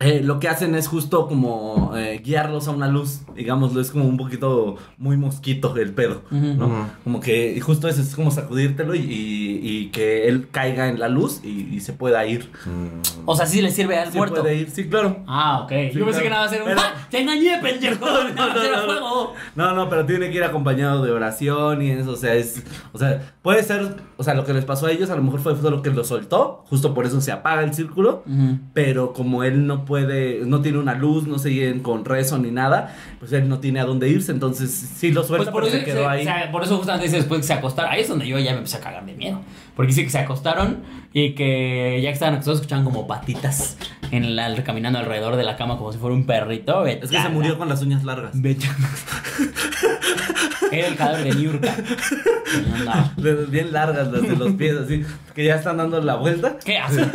eh, 0.00 0.22
lo 0.24 0.40
que 0.40 0.48
hacen 0.48 0.74
es 0.74 0.88
justo 0.88 1.28
como 1.28 1.92
eh, 1.94 2.20
guiarlos 2.24 2.66
a 2.68 2.70
una 2.70 2.88
luz, 2.88 3.20
digámoslo, 3.36 3.80
es 3.82 3.90
como 3.90 4.04
un 4.06 4.16
poquito 4.16 4.76
muy 4.96 5.16
mosquito 5.18 5.76
el 5.76 5.92
pedo, 5.92 6.22
¿no? 6.30 6.66
Ujú. 6.66 6.74
Como 7.04 7.20
que 7.20 7.52
y 7.52 7.60
justo 7.60 7.86
eso 7.86 8.00
es 8.00 8.14
como 8.16 8.30
sacudírtelo 8.30 8.94
y, 8.94 9.00
y- 9.00 9.60
y 9.62 9.86
que 9.90 10.26
él 10.26 10.48
caiga 10.50 10.88
en 10.88 10.98
la 10.98 11.08
luz 11.08 11.40
y, 11.44 11.68
y 11.74 11.80
se 11.80 11.92
pueda 11.92 12.24
ir. 12.26 12.50
O 13.26 13.36
sea, 13.36 13.44
sí 13.46 13.60
le 13.60 13.70
sirve 13.70 13.98
al 13.98 14.10
Sí 14.10 14.16
muerto. 14.16 14.40
puede 14.40 14.54
ir, 14.56 14.70
sí, 14.70 14.88
claro. 14.88 15.18
Ah, 15.26 15.60
ok. 15.64 15.70
Yo 15.92 16.06
pensé 16.06 16.20
claro. 16.20 16.22
que 16.22 16.30
nada 16.30 16.40
va 16.42 16.46
a 16.46 16.48
ser 16.48 16.62
un. 16.62 16.68
Pero- 16.68 16.80
¡Ah! 16.82 16.94
¡Te 17.10 17.20
engañé, 17.20 17.58
pendejo! 17.60 18.06
No, 18.34 18.46
¡No, 18.48 18.54
no, 18.86 19.00
no! 19.00 19.32
No, 19.54 19.74
no, 19.74 19.88
pero 19.90 20.06
tiene 20.06 20.30
que 20.30 20.36
ir 20.38 20.44
acompañado 20.44 21.04
de 21.04 21.10
oración 21.12 21.82
y 21.82 21.90
eso, 21.90 22.12
o 22.12 22.16
sea, 22.16 22.34
es, 22.34 22.62
o 22.92 22.98
sea, 22.98 23.34
puede 23.42 23.62
ser, 23.62 23.96
o 24.18 24.22
sea, 24.22 24.34
lo 24.34 24.44
que 24.44 24.52
les 24.52 24.64
pasó 24.66 24.86
a 24.86 24.92
ellos 24.92 25.08
a 25.10 25.16
lo 25.16 25.22
mejor 25.22 25.40
fue 25.40 25.54
lo 25.70 25.80
que 25.82 25.90
lo 25.90 26.04
soltó, 26.04 26.64
justo 26.68 26.92
por 26.92 27.06
eso 27.06 27.20
se 27.22 27.32
apaga 27.32 27.62
el 27.62 27.72
círculo, 27.72 28.22
pero 28.74 29.12
como 29.14 29.44
él 29.44 29.66
no 29.66 29.84
puede, 29.86 30.42
no 30.44 30.60
tiene 30.60 30.78
una 30.78 30.94
luz, 30.94 31.26
no 31.26 31.38
siguen 31.38 31.80
con 31.80 32.04
rezo 32.04 32.38
ni 32.38 32.50
nada, 32.50 32.94
pues 33.18 33.32
él 33.32 33.48
no 33.48 33.58
tiene 33.58 33.80
a 33.80 33.84
dónde 33.84 34.08
irse, 34.08 34.32
entonces 34.32 34.70
sí 34.70 35.10
lo 35.10 35.20
Pues 35.22 35.28
suelta, 35.28 35.52
por 35.52 35.62
pero 35.64 35.74
eso, 35.74 35.78
se 35.78 35.90
quedó 35.90 36.02
se- 36.02 36.06
ahí. 36.08 36.20
o 36.20 36.24
sea, 36.24 36.52
por 36.52 36.62
eso 36.62 36.76
justamente 36.76 37.06
dice 37.06 37.16
después 37.16 37.40
que 37.40 37.46
se 37.46 37.52
acostaron. 37.54 37.90
Ahí 37.92 38.02
es 38.02 38.08
donde 38.08 38.26
yo 38.28 38.38
ya 38.38 38.52
me 38.52 38.58
empecé 38.58 38.76
a 38.76 38.80
cagar 38.80 39.06
de 39.06 39.14
miedo. 39.14 39.40
Porque 39.80 39.92
dice 39.94 40.04
que 40.04 40.10
se 40.10 40.18
acostaron 40.18 40.82
y 41.14 41.34
que 41.34 42.00
ya 42.02 42.10
que 42.10 42.12
estaban 42.12 42.34
acostados 42.34 42.58
escuchaban 42.60 42.84
como 42.84 43.06
patitas 43.06 43.78
en 44.10 44.36
la, 44.36 44.62
caminando 44.62 44.98
alrededor 44.98 45.36
de 45.36 45.42
la 45.42 45.56
cama 45.56 45.78
como 45.78 45.90
si 45.90 45.98
fuera 45.98 46.14
un 46.14 46.26
perrito. 46.26 46.84
es 46.84 46.98
que 47.10 47.18
se 47.18 47.28
murió 47.30 47.56
con 47.56 47.66
las 47.70 47.80
uñas 47.80 48.04
largas. 48.04 48.32
Vete. 48.34 48.68
Era 50.70 50.86
el 50.88 50.96
cadáver 50.96 51.24
de 51.24 51.34
Niurka. 51.34 51.74
De- 53.16 53.46
Bien 53.46 53.72
largas 53.72 54.12
las 54.12 54.20
de 54.20 54.36
los 54.36 54.52
pies, 54.52 54.76
así, 54.76 55.02
que 55.34 55.44
ya 55.44 55.54
están 55.54 55.78
dando 55.78 55.98
la 56.02 56.16
vuelta. 56.16 56.58
¿Qué 56.62 56.76
hace? 56.76 57.06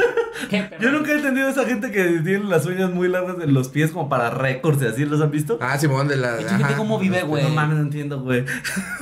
¿Qué? 0.50 0.68
Yo 0.82 0.92
nunca 0.92 1.12
he 1.12 1.16
entendido 1.18 1.48
a 1.48 1.52
esa 1.52 1.66
gente 1.66 1.92
que 1.92 2.04
tiene 2.24 2.46
las 2.46 2.66
uñas 2.66 2.90
muy 2.90 3.08
largas 3.10 3.36
en 3.44 3.54
los 3.54 3.70
pies 3.70 3.92
como 3.92 4.10
para 4.10 4.32
récords 4.32 4.82
y 4.82 4.88
así, 4.88 5.06
¿los 5.06 5.22
han 5.22 5.30
visto? 5.30 5.60
Ah, 5.62 5.78
Simón 5.78 6.08
de 6.08 6.16
la. 6.18 6.38
¿Cómo 6.76 6.98
vive, 6.98 7.22
güey? 7.22 7.44
No 7.44 7.50
mames, 7.50 7.78
no 7.78 7.84
entiendo, 7.84 8.22
güey. 8.22 8.44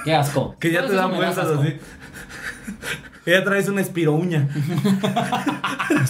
Qué 0.04 0.14
asco. 0.14 0.58
Que 0.60 0.70
ya 0.72 0.86
te 0.86 0.94
dan 0.94 1.16
vueltas 1.16 1.38
asco. 1.38 1.62
así. 1.62 1.78
Que 3.24 3.32
ya 3.32 3.44
traes 3.44 3.70
una 3.70 3.80
espiro 3.80 4.12
uña. 4.14 4.50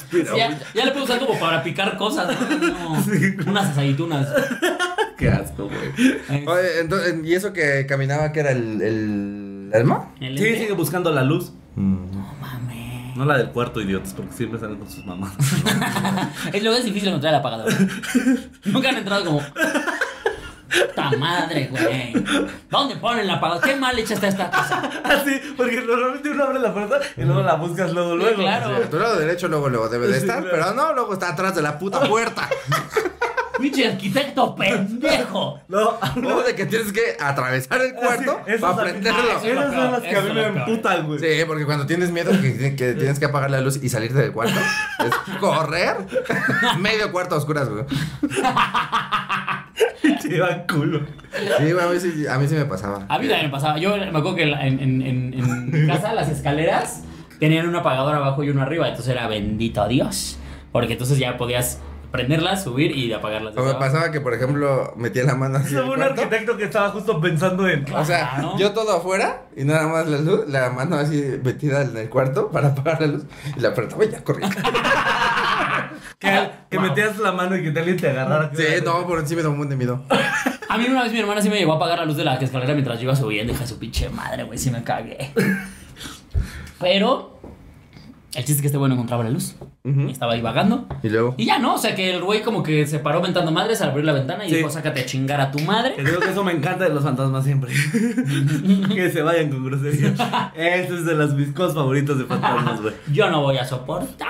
Sí, 0.09 0.23
ya, 0.35 0.57
ya 0.73 0.85
le 0.85 0.91
puedo 0.91 1.05
usar 1.05 1.19
como 1.19 1.39
para 1.39 1.61
picar 1.61 1.95
cosas. 1.95 2.27
¿no? 2.27 2.67
No, 3.45 3.51
Unas 3.51 3.69
aceitunas. 3.69 4.27
Qué 5.17 5.29
asco, 5.29 5.69
güey. 5.69 6.47
Oye, 6.47 6.79
entonces, 6.79 7.15
¿y 7.23 7.35
eso 7.35 7.53
que 7.53 7.85
caminaba 7.85 8.31
que 8.31 8.39
era 8.39 8.51
el, 8.51 8.81
el 8.81 9.71
alma? 9.75 10.11
¿el 10.19 10.37
Sí, 10.39 10.55
sigue 10.55 10.73
buscando 10.73 11.11
la 11.11 11.23
luz. 11.23 11.53
No 11.75 12.33
mames. 12.41 13.15
No 13.15 13.25
la 13.25 13.37
del 13.37 13.49
cuarto, 13.49 13.79
idiotas, 13.79 14.13
porque 14.13 14.33
siempre 14.33 14.59
salen 14.59 14.77
con 14.77 14.89
sus 14.89 15.05
mamás. 15.05 15.33
Es 16.51 16.63
luego 16.63 16.79
es 16.79 16.85
difícil 16.85 17.09
encontrar 17.09 17.35
el 17.35 17.39
apagador. 17.41 17.71
Nunca 18.65 18.89
han 18.89 18.97
entrado 18.97 19.23
como. 19.25 19.41
¡Ta 20.95 21.11
madre, 21.11 21.67
güey! 21.71 22.13
¿Dónde 22.69 22.95
ponen 22.97 23.21
el 23.25 23.29
apagador? 23.29 23.63
¿Qué 23.63 23.75
mal 23.75 23.97
hecha 23.97 24.13
está 24.15 24.27
esta 24.27 24.49
casa? 24.49 24.81
Así, 25.03 25.39
porque 25.55 25.81
normalmente 25.81 26.29
uno 26.29 26.43
abre 26.45 26.59
la 26.59 26.73
puerta 26.73 26.99
y 27.17 27.21
luego 27.23 27.41
la 27.41 27.55
buscas 27.55 27.91
luego, 27.93 28.11
Sí, 28.13 28.17
luego. 28.17 28.37
claro. 28.41 28.75
A 28.77 28.79
tu 28.89 28.97
lado 28.99 29.19
derecho 29.19 29.47
luego, 29.47 29.69
luego 29.69 29.89
debe 29.89 30.07
de 30.07 30.13
Sí, 30.13 30.19
estar, 30.21 30.41
claro. 30.41 30.49
pero 30.51 30.73
no, 30.73 30.93
luego 30.93 31.13
está 31.13 31.29
atrás 31.29 31.55
de 31.55 31.61
la 31.61 31.77
puta 31.77 32.01
puerta. 32.01 32.49
¡Pinche 33.59 33.87
arquitecto 33.87 34.55
pendejo! 34.55 35.61
No, 35.67 35.97
O 36.35 36.41
de 36.41 36.55
que 36.55 36.65
tienes 36.65 36.91
que 36.91 37.15
atravesar 37.19 37.81
el 37.81 37.93
cuarto 37.93 38.41
esas 38.47 38.59
para 38.59 38.83
prenderlo. 38.83 39.21
Ah, 39.31 39.39
sí. 39.41 39.47
Esas 39.49 39.73
son 39.73 39.91
las 39.91 40.01
que 40.01 40.15
a 40.17 40.21
mí 40.21 40.33
me 40.33 40.45
emputan, 40.47 41.05
güey. 41.07 41.19
Sí, 41.19 41.27
porque 41.45 41.63
cuando 41.65 41.85
tienes 41.85 42.09
miedo 42.09 42.31
que, 42.31 42.75
que 42.75 42.93
tienes 42.93 43.19
que 43.19 43.25
apagar 43.25 43.51
la 43.51 43.61
luz 43.61 43.79
y 43.81 43.89
salirte 43.89 44.17
del 44.17 44.31
cuarto, 44.33 44.59
es 45.05 45.37
correr 45.39 45.97
medio 46.79 47.11
cuarto 47.11 47.35
a 47.35 47.37
oscuras, 47.37 47.69
güey. 47.69 47.85
Te 50.29 50.29
llevan 50.29 50.65
culo. 50.67 51.01
Sí, 51.59 51.71
a 51.71 51.87
mí 51.87 51.99
sí, 51.99 52.27
a 52.27 52.37
mí 52.39 52.47
sí 52.47 52.55
me 52.55 52.65
pasaba. 52.65 53.05
A 53.09 53.19
mí 53.19 53.27
también 53.27 53.45
me 53.45 53.49
pasaba. 53.49 53.77
Yo 53.77 53.97
me 53.97 54.05
acuerdo 54.07 54.35
que 54.35 54.43
en, 54.43 54.79
en, 54.79 55.01
en, 55.33 55.87
casa 55.87 56.13
las 56.13 56.29
escaleras 56.29 57.03
tenían 57.39 57.67
un 57.67 57.75
apagador 57.75 58.15
abajo 58.15 58.43
y 58.43 58.49
uno 58.49 58.61
arriba. 58.61 58.87
Entonces 58.87 59.13
era 59.13 59.27
bendito 59.27 59.87
Dios. 59.87 60.37
Porque 60.71 60.93
entonces 60.93 61.19
ya 61.19 61.37
podías 61.37 61.79
prenderlas, 62.11 62.63
subir 62.63 62.95
y 62.95 63.11
apagarlas. 63.11 63.57
O 63.57 63.63
me 63.65 63.73
pasaba 63.73 64.11
que, 64.11 64.21
por 64.21 64.35
ejemplo, 64.35 64.93
metía 64.95 65.23
la 65.23 65.33
mano 65.35 65.57
así 65.57 65.75
Hubo 65.75 65.93
un 65.93 65.95
cuarto. 65.95 66.21
arquitecto 66.21 66.57
que 66.57 66.65
estaba 66.65 66.89
justo 66.89 67.19
pensando 67.19 67.67
en. 67.67 67.91
O 67.91 68.05
sea, 68.05 68.53
yo 68.57 68.71
todo 68.71 68.95
afuera 68.97 69.45
y 69.57 69.63
nada 69.63 69.87
más 69.87 70.07
la 70.07 70.19
luz, 70.19 70.47
la 70.47 70.69
mano 70.69 70.95
así 70.95 71.39
metida 71.43 71.81
en 71.81 71.97
el 71.97 72.09
cuarto 72.09 72.49
para 72.49 72.67
apagar 72.69 73.01
la 73.01 73.07
luz 73.07 73.23
y 73.57 73.59
la 73.59 73.69
apretaba 73.69 74.05
y 74.05 74.09
ya 74.11 74.23
corría. 74.23 74.47
Que, 76.23 76.49
que 76.69 76.79
metías 76.79 77.17
la 77.19 77.31
mano 77.31 77.55
y 77.57 77.61
que 77.63 77.77
alguien 77.77 77.97
te 77.97 78.09
agarrara. 78.09 78.49
Sí, 78.55 78.63
no, 78.83 79.05
por 79.05 79.19
encima 79.19 79.41
da 79.41 79.49
un 79.49 79.57
buen 79.57 79.69
de 79.69 79.75
miedo. 79.75 80.03
A 80.69 80.77
mí 80.77 80.85
una 80.89 81.03
vez 81.03 81.11
mi 81.11 81.19
hermana 81.19 81.41
sí 81.41 81.49
me 81.49 81.57
llevó 81.59 81.73
a 81.73 81.75
apagar 81.75 81.99
la 81.99 82.05
luz 82.05 82.15
de 82.17 82.23
la 82.23 82.35
escalera 82.35 82.73
mientras 82.73 82.97
yo 82.99 83.03
iba 83.03 83.15
subiendo. 83.15 83.51
Hija 83.53 83.61
de 83.63 83.67
su 83.67 83.77
pinche 83.77 84.09
madre, 84.09 84.43
güey, 84.43 84.57
sí 84.57 84.71
me 84.71 84.83
cagué. 84.83 85.31
Pero 86.79 87.39
el 88.33 88.39
chiste 88.45 88.53
es 88.53 88.61
que 88.61 88.67
este 88.67 88.77
güey 88.77 88.89
no 88.89 88.95
encontraba 88.95 89.23
la 89.23 89.29
luz. 89.29 89.55
Ujú. 89.83 90.07
Estaba 90.09 90.33
ahí 90.33 90.41
vagando. 90.41 90.87
Y 91.03 91.09
luego. 91.09 91.35
Y 91.37 91.45
ya 91.45 91.59
no, 91.59 91.75
o 91.75 91.77
sea 91.77 91.93
que 91.93 92.09
el 92.15 92.23
güey 92.23 92.41
como 92.41 92.63
que 92.63 92.87
se 92.87 92.99
paró 92.99 93.21
ventando 93.21 93.51
madres 93.51 93.81
al 93.81 93.89
abrir 93.89 94.05
la 94.05 94.13
ventana 94.13 94.45
y 94.45 94.49
Sí. 94.49 94.55
dijo, 94.55 94.69
sácate 94.69 95.01
a 95.01 95.05
chingar 95.05 95.41
a 95.41 95.51
tu 95.51 95.59
madre. 95.59 95.91
Te 95.91 96.03
digo 96.03 96.19
que 96.19 96.29
eso 96.29 96.43
me 96.43 96.53
encanta 96.53 96.85
de 96.85 96.93
los 96.93 97.03
fantasmas 97.03 97.43
siempre. 97.43 97.71
que 98.95 99.11
se 99.11 99.21
vayan 99.21 99.49
con 99.49 99.63
grosería. 99.65 100.13
Eso 100.55 100.95
es 100.95 101.05
de 101.05 101.15
las 101.15 101.33
mis 101.33 101.49
cosas 101.53 101.75
favoritas 101.75 102.17
de 102.17 102.23
fantasmas, 102.25 102.81
güey. 102.81 102.93
Yo 103.11 103.29
no 103.29 103.41
voy 103.41 103.57
a 103.57 103.65
soportar. 103.65 104.29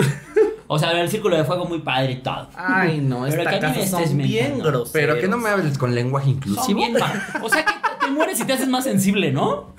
O 0.74 0.80
sea, 0.80 0.92
el 1.00 1.10
círculo 1.10 1.38
de 1.38 1.44
fuego 1.44 1.66
muy 1.66 1.80
padre 1.80 2.14
y 2.14 2.16
todo. 2.18 2.48
Ay, 2.56 3.00
no, 3.02 3.26
Pero 3.30 3.44
esta 3.44 3.60
casa 3.60 3.86
son 3.88 4.18
bien 4.18 4.44
mentando. 4.54 4.64
groseros. 4.70 4.90
Pero 4.92 5.20
que 5.20 5.28
no 5.28 5.38
me 5.38 5.50
hables 5.50 5.78
con 5.78 5.94
lenguaje 5.96 6.26
Son 6.28 6.34
inclusivo. 6.36 6.78
bien 6.80 6.94
mal. 6.94 7.24
O 7.42 7.50
sea 7.50 7.64
que 7.66 7.74
te 8.06 8.12
mueres 8.12 8.40
y 8.40 8.46
te 8.46 8.54
haces 8.54 8.68
más 8.68 8.84
sensible, 8.84 9.32
¿no? 9.32 9.74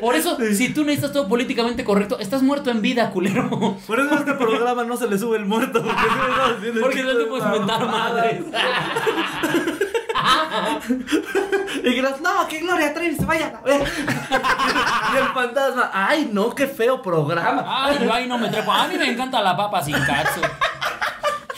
Por 0.00 0.14
eso, 0.14 0.36
si 0.54 0.70
tú 0.74 0.82
necesitas 0.84 1.12
todo 1.12 1.28
políticamente 1.28 1.84
correcto, 1.84 2.18
estás 2.18 2.42
muerto 2.42 2.70
en 2.70 2.82
vida, 2.82 3.10
culero. 3.10 3.76
Por 3.86 4.00
eso 4.00 4.14
a 4.14 4.18
este 4.18 4.34
programa 4.34 4.84
no 4.84 4.96
se 4.96 5.08
le 5.08 5.18
sube 5.18 5.36
el 5.36 5.44
muerto. 5.46 5.82
Porque, 5.82 6.72
sí 6.72 6.78
Porque 6.80 7.02
no 7.02 7.16
te 7.16 7.24
puedes 7.24 7.44
inventar 7.46 7.86
madres. 7.86 8.42
Y 11.84 11.94
que 11.94 12.02
las, 12.02 12.20
no, 12.20 12.46
que 12.48 12.60
Gloria 12.60 12.92
Trevi 12.92 13.16
se 13.16 13.24
vaya 13.24 13.58
a 13.58 13.64
ver. 13.64 13.82
y 13.82 15.16
el 15.16 15.28
fantasma, 15.34 15.90
ay, 15.92 16.30
no, 16.32 16.54
qué 16.54 16.66
feo 16.66 17.00
programa. 17.02 17.64
Ay, 17.66 17.98
yo 18.02 18.12
ahí 18.12 18.26
no 18.26 18.38
me 18.38 18.48
trepo. 18.48 18.72
A 18.72 18.88
mí 18.88 18.96
me 18.96 19.10
encanta 19.10 19.40
la 19.40 19.56
papa 19.56 19.82
sin 19.82 19.94
katsu. 19.94 20.40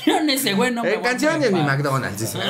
Yo 0.07 0.17
en 0.17 0.31
ese 0.31 0.55
güey 0.55 0.71
no 0.73 0.83
me 0.83 0.95
a 0.95 1.03
canción 1.03 1.43
en 1.43 1.55
mi. 1.55 1.63
McDonald's. 1.63 2.37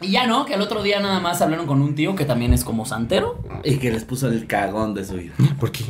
Y 0.00 0.12
ya 0.12 0.26
no, 0.26 0.46
que 0.46 0.54
el 0.54 0.62
otro 0.62 0.82
día 0.82 1.00
nada 1.00 1.20
más 1.20 1.42
hablaron 1.42 1.66
con 1.66 1.82
un 1.82 1.94
tío 1.94 2.14
que 2.14 2.24
también 2.24 2.54
es 2.54 2.64
como 2.64 2.86
santero. 2.86 3.42
Y 3.64 3.78
que 3.78 3.90
les 3.90 4.04
puso 4.04 4.28
el 4.28 4.46
cagón 4.46 4.94
de 4.94 5.04
su 5.04 5.14
vida. 5.14 5.34
¿Por 5.58 5.70
qué? 5.72 5.84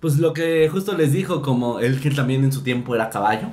Pues 0.00 0.18
lo 0.18 0.32
que 0.32 0.66
justo 0.70 0.96
les 0.96 1.12
dijo, 1.12 1.42
como 1.42 1.78
él 1.78 2.00
que 2.00 2.10
también 2.10 2.42
en 2.42 2.52
su 2.52 2.62
tiempo 2.62 2.94
era 2.94 3.10
caballo, 3.10 3.48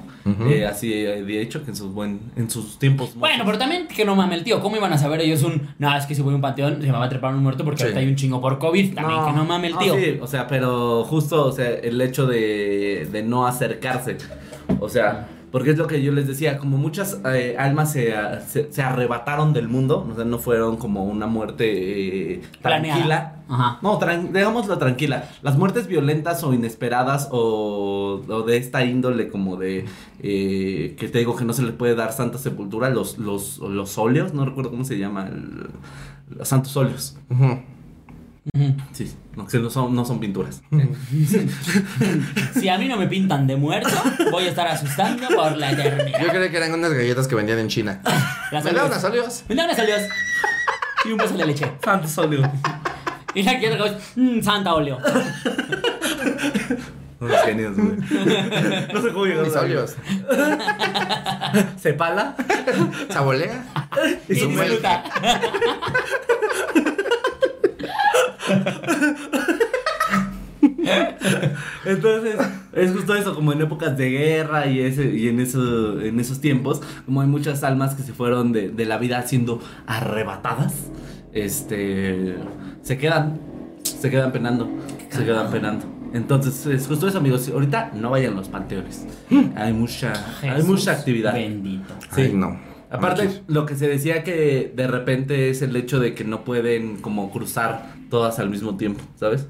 eh, 0.49 0.65
así 0.65 1.05
había 1.05 1.41
dicho 1.41 1.63
que 1.63 1.71
en 1.71 1.75
sus 1.75 1.93
buen, 1.93 2.19
en 2.37 2.49
sus 2.49 2.79
tiempos 2.79 3.15
Bueno, 3.15 3.43
pero 3.45 3.57
también 3.57 3.87
que 3.87 4.05
no 4.05 4.15
mame 4.15 4.35
el 4.35 4.43
tío. 4.45 4.61
¿Cómo 4.61 4.75
iban 4.77 4.91
a 4.93 4.97
saber 4.97 5.19
ellos 5.21 5.43
un. 5.43 5.69
No, 5.77 5.95
es 5.97 6.05
que 6.05 6.15
si 6.15 6.21
voy 6.21 6.31
a 6.33 6.35
un 6.35 6.41
panteón 6.41 6.81
se 6.81 6.87
me 6.87 6.93
va 6.97 7.05
a 7.05 7.09
trepar 7.09 7.33
un 7.35 7.43
muerto 7.43 7.63
porque 7.65 7.79
Sí. 7.79 7.83
ahorita 7.83 7.99
hay 7.99 8.07
un 8.07 8.15
chingo 8.15 8.39
por 8.41 8.59
COVID. 8.59 8.93
También 8.95 9.25
que 9.25 9.31
no 9.33 9.43
mame 9.45 9.67
el 9.67 9.73
no, 9.73 9.79
tío. 9.79 9.95
sí, 9.95 10.17
o 10.21 10.27
sea, 10.27 10.47
pero 10.47 11.03
justo, 11.03 11.45
o 11.45 11.51
sea, 11.51 11.69
el 11.69 11.99
hecho 12.01 12.25
de, 12.27 13.07
de 13.11 13.23
no 13.23 13.45
acercarse. 13.45 14.17
O 14.79 14.87
sea, 14.89 15.27
Porque 15.57 15.71
es 15.71 15.77
lo 15.79 15.87
que 15.87 16.03
yo 16.03 16.11
les 16.11 16.27
decía, 16.27 16.59
como 16.59 16.77
muchas 16.77 17.19
eh, 17.25 17.55
almas 17.57 17.91
se, 17.91 18.15
a- 18.15 18.41
se, 18.41 18.71
se 18.71 18.81
arrebataron 18.83 19.53
del 19.53 19.67
mundo, 19.67 20.07
o 20.07 20.15
sea, 20.15 20.23
no 20.23 20.37
fueron 20.37 20.77
como 20.77 21.03
una 21.05 21.25
muerte 21.25 22.33
eh, 22.33 22.41
tranquila. 22.61 23.33
Ajá. 23.49 23.79
No, 23.81 23.97
tran- 23.99 24.31
digámoslo 24.31 24.77
tranquila. 24.77 25.23
Las 25.41 25.57
muertes 25.57 25.87
violentas 25.87 26.43
o 26.43 26.53
inesperadas 26.53 27.29
o, 27.31 28.21
o 28.27 28.41
de 28.43 28.57
esta 28.57 28.85
índole 28.85 29.29
como 29.29 29.55
de 29.55 29.85
eh, 30.21 30.95
que 30.99 31.07
te 31.07 31.17
digo 31.17 31.35
que 31.35 31.43
no 31.45 31.53
se 31.53 31.63
le 31.63 31.71
puede 31.71 31.95
dar 31.95 32.11
santa 32.13 32.37
sepultura, 32.37 32.91
los, 32.91 33.17
los, 33.17 33.57
los 33.57 33.97
óleos, 33.97 34.35
no 34.35 34.45
recuerdo 34.45 34.69
cómo 34.69 34.83
se 34.83 34.99
llama, 34.99 35.27
el- 35.27 35.67
los 36.37 36.47
santos 36.47 36.77
óleos. 36.77 37.17
Sí, 38.93 39.15
no, 39.35 39.45
que 39.47 39.59
no 39.59 39.69
son, 39.69 39.95
no 39.95 40.05
son 40.05 40.19
pinturas. 40.19 40.61
Si 42.53 42.69
a 42.69 42.77
mí 42.77 42.87
no 42.87 42.97
me 42.97 43.07
pintan 43.07 43.47
de 43.47 43.55
muerto, 43.55 43.89
voy 44.31 44.45
a 44.45 44.49
estar 44.49 44.67
asustando 44.67 45.27
por 45.27 45.57
la 45.57 45.71
eternidad. 45.71 46.19
Yo 46.21 46.29
creía 46.29 46.49
que 46.49 46.57
eran 46.57 46.73
unas 46.73 46.93
galletas 46.93 47.27
que 47.27 47.35
vendían 47.35 47.59
en 47.59 47.67
China. 47.67 48.01
Las 48.51 48.63
¿Me 48.63 48.71
da 48.71 48.85
unas 48.85 49.03
óleos? 49.03 49.43
Me 49.47 49.55
da 49.55 49.65
unas 49.65 49.79
óleos. 49.79 50.01
Y 51.05 51.11
un 51.11 51.17
vaso 51.17 51.37
de 51.37 51.45
leche. 51.45 51.71
Santos 51.83 52.17
óleos. 52.17 52.49
Y 53.33 53.43
la 53.43 53.59
que 53.59 53.67
otra 53.69 53.77
cosa, 53.77 53.99
mm, 54.15 54.41
santa 54.41 54.73
óleo. 54.73 54.97
Unos 57.19 57.41
genios, 57.45 57.75
güey. 57.75 57.97
No 58.93 59.01
sé 59.01 59.11
cómo 59.11 59.25
llegaron 59.25 59.69
Mis. 59.69 59.95
Se 61.81 61.93
pala 61.93 62.35
Sabolea. 63.09 63.65
Y 64.29 64.35
su 64.35 64.47
disfruta. 64.49 65.03
Entonces, 71.85 72.35
es 72.73 72.91
justo 72.91 73.15
eso, 73.15 73.35
como 73.35 73.53
en 73.53 73.61
épocas 73.61 73.97
de 73.97 74.09
guerra 74.09 74.67
y, 74.67 74.81
ese, 74.81 75.15
y 75.15 75.29
en, 75.29 75.39
eso, 75.39 76.01
en 76.01 76.19
esos 76.19 76.41
tiempos, 76.41 76.81
como 77.05 77.21
hay 77.21 77.27
muchas 77.27 77.63
almas 77.63 77.95
que 77.95 78.03
se 78.03 78.11
fueron 78.13 78.51
de, 78.51 78.69
de 78.69 78.85
la 78.85 78.97
vida 78.97 79.21
siendo 79.23 79.61
arrebatadas, 79.85 80.73
este, 81.33 82.35
se 82.81 82.97
quedan, 82.97 83.39
se 83.83 84.09
quedan 84.09 84.31
penando, 84.31 84.69
se 85.09 85.25
quedan 85.25 85.51
penando. 85.51 85.85
Entonces, 86.13 86.65
es 86.65 86.87
justo 86.87 87.07
eso, 87.07 87.17
amigos. 87.17 87.49
Ahorita 87.49 87.91
no 87.93 88.11
vayan 88.11 88.33
a 88.33 88.37
los 88.37 88.49
panteones. 88.49 89.05
Hay 89.55 89.73
mucha, 89.73 90.13
hay 90.41 90.63
mucha 90.63 90.93
actividad. 90.93 91.33
Bendito. 91.33 91.93
Sí. 92.15 92.21
Ay, 92.21 92.33
no. 92.33 92.57
Aparte, 92.89 93.41
lo 93.47 93.65
que 93.65 93.75
se 93.75 93.87
decía 93.87 94.23
que 94.23 94.71
de 94.75 94.87
repente 94.87 95.49
es 95.49 95.61
el 95.61 95.75
hecho 95.75 95.99
de 95.99 96.13
que 96.13 96.23
no 96.23 96.43
pueden 96.43 96.97
como 96.97 97.31
cruzar 97.31 97.93
todas 98.09 98.39
al 98.39 98.49
mismo 98.49 98.77
tiempo, 98.77 99.03
¿sabes? 99.19 99.47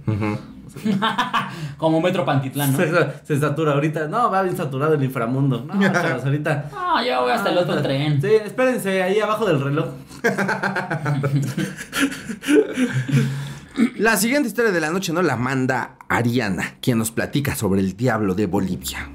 Como 1.78 2.02
Metro 2.02 2.26
Pantitlán, 2.26 2.74
¿no? 2.74 2.78
Se, 2.78 2.92
se 3.24 3.40
satura 3.40 3.74
ahorita. 3.74 4.08
No, 4.08 4.30
va 4.30 4.42
bien 4.44 4.58
saturado 4.58 4.94
el 4.94 5.04
inframundo. 5.04 5.66
No, 5.66 5.80
chavos, 5.92 6.24
ahorita. 6.26 6.70
No, 6.72 7.04
yo 7.04 7.22
voy 7.22 7.32
hasta 7.32 7.50
el 7.52 7.58
otro 7.58 7.82
tren. 7.82 8.22
Sí, 8.22 8.28
espérense 8.28 9.02
ahí 9.02 9.20
abajo 9.20 9.46
del 9.46 9.62
reloj. 9.62 9.88
La 13.98 14.18
siguiente 14.18 14.48
historia 14.48 14.72
de 14.72 14.82
la 14.82 14.90
noche 14.90 15.14
nos 15.14 15.24
la 15.24 15.36
manda 15.36 15.98
Ariana, 16.10 16.78
quien 16.82 16.98
nos 16.98 17.12
platica 17.12 17.56
sobre 17.56 17.80
el 17.82 17.96
diablo 17.96 18.34
de 18.34 18.48
Bolivia. 18.48 19.08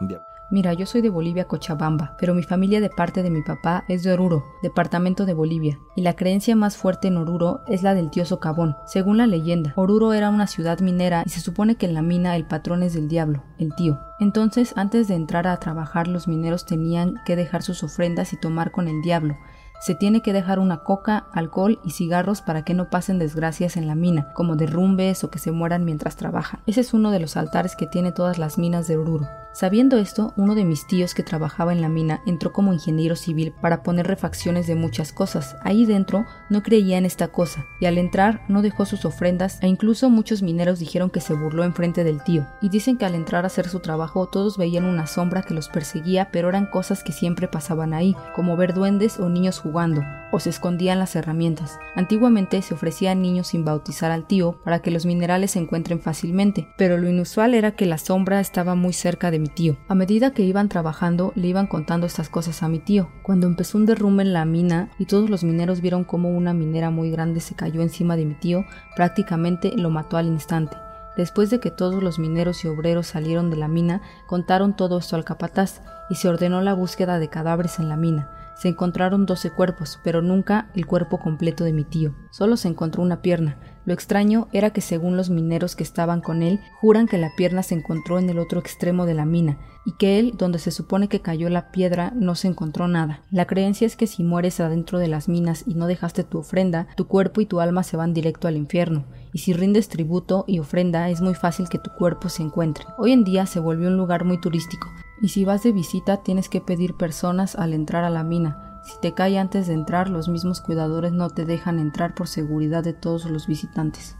Diablo. 0.00 0.25
Mira, 0.48 0.72
yo 0.74 0.86
soy 0.86 1.00
de 1.00 1.10
Bolivia, 1.10 1.48
Cochabamba, 1.48 2.16
pero 2.20 2.32
mi 2.32 2.44
familia 2.44 2.80
de 2.80 2.88
parte 2.88 3.24
de 3.24 3.30
mi 3.30 3.42
papá 3.42 3.84
es 3.88 4.04
de 4.04 4.12
Oruro, 4.12 4.44
departamento 4.62 5.26
de 5.26 5.34
Bolivia, 5.34 5.80
y 5.96 6.02
la 6.02 6.14
creencia 6.14 6.54
más 6.54 6.76
fuerte 6.76 7.08
en 7.08 7.16
Oruro 7.16 7.62
es 7.66 7.82
la 7.82 7.94
del 7.94 8.10
tío 8.10 8.24
Socavón. 8.24 8.76
Según 8.86 9.16
la 9.16 9.26
leyenda, 9.26 9.72
Oruro 9.74 10.12
era 10.12 10.30
una 10.30 10.46
ciudad 10.46 10.78
minera 10.78 11.24
y 11.26 11.30
se 11.30 11.40
supone 11.40 11.74
que 11.74 11.86
en 11.86 11.94
la 11.94 12.02
mina 12.02 12.36
el 12.36 12.46
patrón 12.46 12.84
es 12.84 12.94
del 12.94 13.08
diablo, 13.08 13.42
el 13.58 13.74
tío. 13.74 13.98
Entonces, 14.20 14.72
antes 14.76 15.08
de 15.08 15.16
entrar 15.16 15.48
a 15.48 15.58
trabajar, 15.58 16.06
los 16.06 16.28
mineros 16.28 16.64
tenían 16.64 17.16
que 17.26 17.34
dejar 17.34 17.62
sus 17.62 17.82
ofrendas 17.82 18.32
y 18.32 18.36
tomar 18.36 18.70
con 18.70 18.86
el 18.86 19.02
diablo. 19.02 19.36
Se 19.80 19.94
tiene 19.94 20.22
que 20.22 20.32
dejar 20.32 20.58
una 20.58 20.78
coca, 20.78 21.26
alcohol 21.32 21.78
y 21.84 21.90
cigarros 21.90 22.42
para 22.42 22.64
que 22.64 22.74
no 22.74 22.90
pasen 22.90 23.18
desgracias 23.18 23.76
en 23.76 23.86
la 23.86 23.94
mina, 23.94 24.32
como 24.34 24.56
derrumbes 24.56 25.22
o 25.24 25.30
que 25.30 25.38
se 25.38 25.52
mueran 25.52 25.84
mientras 25.84 26.16
trabajan. 26.16 26.60
Ese 26.66 26.80
es 26.80 26.94
uno 26.94 27.10
de 27.10 27.20
los 27.20 27.36
altares 27.36 27.76
que 27.76 27.86
tiene 27.86 28.12
todas 28.12 28.38
las 28.38 28.58
minas 28.58 28.88
de 28.88 28.96
Oruro. 28.96 29.28
Sabiendo 29.56 29.96
esto, 29.96 30.34
uno 30.36 30.54
de 30.54 30.66
mis 30.66 30.86
tíos 30.86 31.14
que 31.14 31.22
trabajaba 31.22 31.72
en 31.72 31.80
la 31.80 31.88
mina 31.88 32.20
entró 32.26 32.52
como 32.52 32.74
ingeniero 32.74 33.16
civil 33.16 33.54
para 33.62 33.82
poner 33.82 34.06
refacciones 34.06 34.66
de 34.66 34.74
muchas 34.74 35.14
cosas. 35.14 35.56
Ahí 35.62 35.86
dentro 35.86 36.26
no 36.50 36.62
creía 36.62 36.98
en 36.98 37.06
esta 37.06 37.28
cosa, 37.28 37.64
y 37.80 37.86
al 37.86 37.96
entrar 37.96 38.42
no 38.48 38.60
dejó 38.60 38.84
sus 38.84 39.06
ofrendas 39.06 39.58
e 39.62 39.66
incluso 39.66 40.10
muchos 40.10 40.42
mineros 40.42 40.78
dijeron 40.78 41.08
que 41.08 41.22
se 41.22 41.32
burló 41.32 41.64
enfrente 41.64 42.04
del 42.04 42.22
tío. 42.22 42.46
Y 42.60 42.68
dicen 42.68 42.98
que 42.98 43.06
al 43.06 43.14
entrar 43.14 43.44
a 43.44 43.46
hacer 43.46 43.66
su 43.66 43.80
trabajo 43.80 44.26
todos 44.26 44.58
veían 44.58 44.84
una 44.84 45.06
sombra 45.06 45.40
que 45.40 45.54
los 45.54 45.70
perseguía, 45.70 46.28
pero 46.30 46.50
eran 46.50 46.66
cosas 46.66 47.02
que 47.02 47.12
siempre 47.12 47.48
pasaban 47.48 47.94
ahí, 47.94 48.14
como 48.34 48.58
ver 48.58 48.74
duendes 48.74 49.18
o 49.18 49.30
niños 49.30 49.58
jugando, 49.66 50.04
o 50.30 50.38
se 50.38 50.50
escondían 50.50 51.00
las 51.00 51.16
herramientas. 51.16 51.80
Antiguamente 51.96 52.62
se 52.62 52.74
ofrecían 52.74 53.20
niños 53.20 53.48
sin 53.48 53.64
bautizar 53.64 54.12
al 54.12 54.26
tío 54.26 54.60
para 54.64 54.78
que 54.78 54.92
los 54.92 55.06
minerales 55.06 55.52
se 55.52 55.58
encuentren 55.58 56.00
fácilmente, 56.00 56.68
pero 56.78 56.98
lo 56.98 57.08
inusual 57.08 57.52
era 57.52 57.72
que 57.72 57.84
la 57.84 57.98
sombra 57.98 58.38
estaba 58.38 58.76
muy 58.76 58.92
cerca 58.92 59.32
de 59.32 59.40
mi 59.40 59.48
tío. 59.48 59.76
A 59.88 59.96
medida 59.96 60.30
que 60.30 60.44
iban 60.44 60.68
trabajando, 60.68 61.32
le 61.34 61.48
iban 61.48 61.66
contando 61.66 62.06
estas 62.06 62.28
cosas 62.28 62.62
a 62.62 62.68
mi 62.68 62.78
tío. 62.78 63.08
Cuando 63.24 63.48
empezó 63.48 63.76
un 63.76 63.86
derrumbe 63.86 64.22
en 64.22 64.32
la 64.32 64.44
mina 64.44 64.90
y 65.00 65.06
todos 65.06 65.28
los 65.28 65.42
mineros 65.42 65.80
vieron 65.80 66.04
cómo 66.04 66.30
una 66.30 66.54
minera 66.54 66.90
muy 66.90 67.10
grande 67.10 67.40
se 67.40 67.56
cayó 67.56 67.82
encima 67.82 68.14
de 68.14 68.24
mi 68.24 68.34
tío, 68.34 68.64
prácticamente 68.94 69.72
lo 69.76 69.90
mató 69.90 70.16
al 70.16 70.26
instante. 70.26 70.76
Después 71.16 71.48
de 71.48 71.60
que 71.60 71.70
todos 71.70 72.02
los 72.02 72.18
mineros 72.18 72.64
y 72.64 72.68
obreros 72.68 73.06
salieron 73.06 73.50
de 73.50 73.56
la 73.56 73.68
mina, 73.68 74.02
contaron 74.26 74.76
todo 74.76 74.98
esto 74.98 75.16
al 75.16 75.24
capataz 75.24 75.80
y 76.10 76.16
se 76.16 76.28
ordenó 76.28 76.60
la 76.60 76.74
búsqueda 76.74 77.18
de 77.18 77.28
cadáveres 77.28 77.78
en 77.78 77.88
la 77.88 77.96
mina. 77.96 78.30
Se 78.56 78.68
encontraron 78.68 79.26
12 79.26 79.50
cuerpos, 79.50 80.00
pero 80.02 80.22
nunca 80.22 80.70
el 80.74 80.86
cuerpo 80.86 81.18
completo 81.20 81.62
de 81.62 81.74
mi 81.74 81.84
tío. 81.84 82.16
Solo 82.30 82.56
se 82.56 82.68
encontró 82.68 83.02
una 83.02 83.20
pierna. 83.20 83.58
Lo 83.86 83.94
extraño 83.94 84.48
era 84.52 84.70
que 84.70 84.80
según 84.80 85.16
los 85.16 85.30
mineros 85.30 85.76
que 85.76 85.84
estaban 85.84 86.20
con 86.20 86.42
él, 86.42 86.60
juran 86.80 87.06
que 87.06 87.18
la 87.18 87.30
pierna 87.36 87.62
se 87.62 87.76
encontró 87.76 88.18
en 88.18 88.28
el 88.28 88.40
otro 88.40 88.58
extremo 88.58 89.06
de 89.06 89.14
la 89.14 89.24
mina, 89.24 89.58
y 89.84 89.92
que 89.92 90.18
él, 90.18 90.34
donde 90.36 90.58
se 90.58 90.72
supone 90.72 91.06
que 91.06 91.20
cayó 91.20 91.48
la 91.48 91.70
piedra, 91.70 92.12
no 92.16 92.34
se 92.34 92.48
encontró 92.48 92.88
nada. 92.88 93.22
La 93.30 93.46
creencia 93.46 93.86
es 93.86 93.94
que 93.94 94.08
si 94.08 94.24
mueres 94.24 94.58
adentro 94.58 94.98
de 94.98 95.06
las 95.06 95.28
minas 95.28 95.62
y 95.68 95.74
no 95.74 95.86
dejaste 95.86 96.24
tu 96.24 96.38
ofrenda, 96.38 96.88
tu 96.96 97.06
cuerpo 97.06 97.40
y 97.40 97.46
tu 97.46 97.60
alma 97.60 97.84
se 97.84 97.96
van 97.96 98.12
directo 98.12 98.48
al 98.48 98.56
infierno, 98.56 99.04
y 99.32 99.38
si 99.38 99.52
rindes 99.52 99.88
tributo 99.88 100.44
y 100.48 100.58
ofrenda 100.58 101.08
es 101.08 101.20
muy 101.20 101.34
fácil 101.34 101.68
que 101.68 101.78
tu 101.78 101.90
cuerpo 101.92 102.28
se 102.28 102.42
encuentre. 102.42 102.84
Hoy 102.98 103.12
en 103.12 103.22
día 103.22 103.46
se 103.46 103.60
volvió 103.60 103.86
un 103.86 103.96
lugar 103.96 104.24
muy 104.24 104.40
turístico, 104.40 104.88
y 105.22 105.28
si 105.28 105.44
vas 105.44 105.62
de 105.62 105.70
visita 105.70 106.24
tienes 106.24 106.48
que 106.48 106.60
pedir 106.60 106.94
personas 106.94 107.54
al 107.54 107.72
entrar 107.72 108.02
a 108.02 108.10
la 108.10 108.24
mina. 108.24 108.65
Si 108.86 109.00
te 109.00 109.14
cae 109.14 109.38
antes 109.38 109.66
de 109.66 109.74
entrar, 109.74 110.08
los 110.08 110.28
mismos 110.28 110.60
cuidadores 110.60 111.12
no 111.12 111.30
te 111.30 111.44
dejan 111.44 111.78
entrar 111.78 112.14
por 112.14 112.28
seguridad 112.28 112.84
de 112.84 112.92
todos 112.92 113.24
los 113.26 113.46
visitantes. 113.46 114.16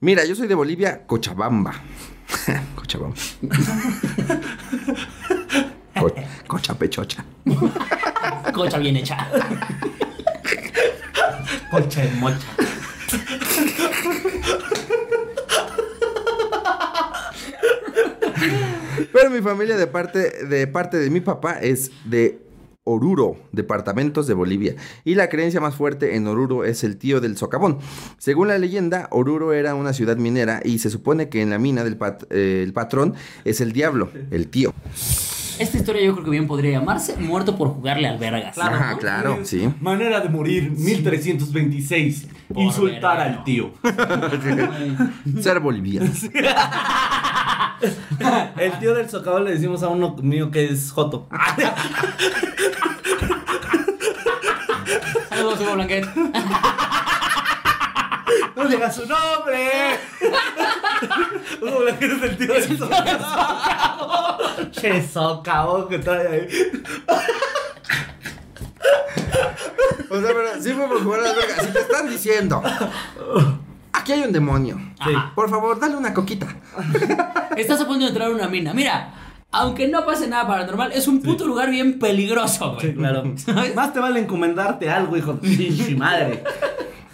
Mira, 0.00 0.24
yo 0.24 0.34
soy 0.34 0.48
de 0.48 0.54
Bolivia, 0.54 1.06
Cochabamba. 1.06 1.74
Cochabamba. 2.74 3.16
Co- 5.98 6.12
Cochapechocha. 6.46 7.24
Cocha 8.52 8.78
bien 8.78 8.96
hecha. 8.96 9.16
Concha 11.70 12.02
de 12.02 12.10
mocha. 12.12 12.46
Pero 19.12 19.30
mi 19.30 19.40
familia 19.40 19.76
de 19.76 19.86
parte 19.86 20.46
de 20.46 20.66
parte 20.66 20.98
de 20.98 21.10
mi 21.10 21.20
papá 21.20 21.54
es 21.60 21.90
de 22.04 22.38
Oruro, 22.88 23.36
departamentos 23.50 24.28
de 24.28 24.34
Bolivia. 24.34 24.76
Y 25.04 25.16
la 25.16 25.28
creencia 25.28 25.60
más 25.60 25.74
fuerte 25.74 26.14
en 26.14 26.26
Oruro 26.28 26.64
es 26.64 26.84
el 26.84 26.96
tío 26.98 27.20
del 27.20 27.36
socavón. 27.36 27.78
Según 28.18 28.46
la 28.48 28.58
leyenda, 28.58 29.08
Oruro 29.10 29.52
era 29.52 29.74
una 29.74 29.92
ciudad 29.92 30.16
minera 30.18 30.60
y 30.64 30.78
se 30.78 30.88
supone 30.90 31.28
que 31.28 31.42
en 31.42 31.50
la 31.50 31.58
mina 31.58 31.82
del 31.82 31.96
pat- 31.96 32.26
eh, 32.30 32.60
el 32.62 32.72
patrón 32.72 33.14
es 33.44 33.60
el 33.60 33.72
diablo, 33.72 34.10
el 34.30 34.46
tío. 34.48 34.72
Esta 35.58 35.78
historia 35.78 36.04
yo 36.04 36.12
creo 36.12 36.24
que 36.26 36.30
bien 36.30 36.46
podría 36.46 36.78
llamarse 36.78 37.16
Muerto 37.16 37.56
por 37.56 37.68
jugarle 37.68 38.06
al 38.06 38.18
vergas. 38.18 38.56
Ajá, 38.58 38.92
¿no? 38.92 38.98
claro, 38.98 39.38
sí. 39.42 39.68
Manera 39.80 40.20
de 40.20 40.28
morir, 40.28 40.70
1326. 40.70 42.26
Por 42.46 42.58
Insultar 42.62 43.16
verano. 43.18 43.38
al 43.38 43.44
tío. 43.44 43.72
Ser 45.42 45.58
boliviano. 45.60 46.08
El 48.56 48.78
tío 48.78 48.94
del 48.94 49.10
socavón 49.10 49.44
le 49.44 49.52
decimos 49.52 49.82
a 49.82 49.88
uno 49.88 50.16
mío 50.20 50.50
que 50.50 50.64
es 50.66 50.90
Joto. 50.92 51.28
Saludos, 55.28 55.60
Hugo 55.60 55.74
Blanquet. 55.74 56.06
¡No 58.56 58.64
diga 58.68 58.90
su 58.90 59.06
nombre! 59.06 59.98
Hugo 61.60 61.80
Blanquet 61.80 62.12
es 62.12 62.22
el 62.22 62.36
tío 62.38 62.54
del 62.54 62.78
socavón. 62.78 64.70
Che, 64.70 65.06
socavón 65.06 65.88
que 65.88 65.98
trae 65.98 66.28
ahí. 66.28 66.48
O 70.08 70.20
sea, 70.20 70.28
pero 70.28 70.62
sí 70.62 70.72
fue 70.72 70.86
por 70.88 71.02
jugar 71.02 71.20
a 71.20 71.24
las 71.24 71.36
vergas. 71.36 71.66
Si 71.66 71.72
te 71.72 71.80
están 71.80 72.08
diciendo 72.08 72.62
aquí 73.96 74.12
hay 74.12 74.22
un 74.22 74.32
demonio. 74.32 74.78
Sí. 75.04 75.10
Por 75.34 75.48
favor, 75.50 75.78
dale 75.78 75.96
una 75.96 76.12
coquita. 76.14 76.46
Estás 77.56 77.80
a 77.80 77.86
punto 77.86 78.04
de 78.04 78.08
entrar 78.08 78.28
a 78.28 78.34
una 78.34 78.48
mina. 78.48 78.72
Mira, 78.72 79.14
aunque 79.50 79.88
no 79.88 80.04
pase 80.04 80.28
nada 80.28 80.46
paranormal, 80.46 80.92
es 80.92 81.08
un 81.08 81.22
puto 81.22 81.46
lugar 81.46 81.70
bien 81.70 81.98
peligroso, 81.98 82.74
güey. 82.74 82.88
Sí, 82.88 82.94
claro. 82.94 83.24
¿Sabes? 83.36 83.74
Más 83.74 83.92
te 83.92 84.00
vale 84.00 84.20
encomendarte 84.20 84.90
algo, 84.90 85.16
hijo 85.16 85.34
de 85.34 85.96
madre. 85.96 86.44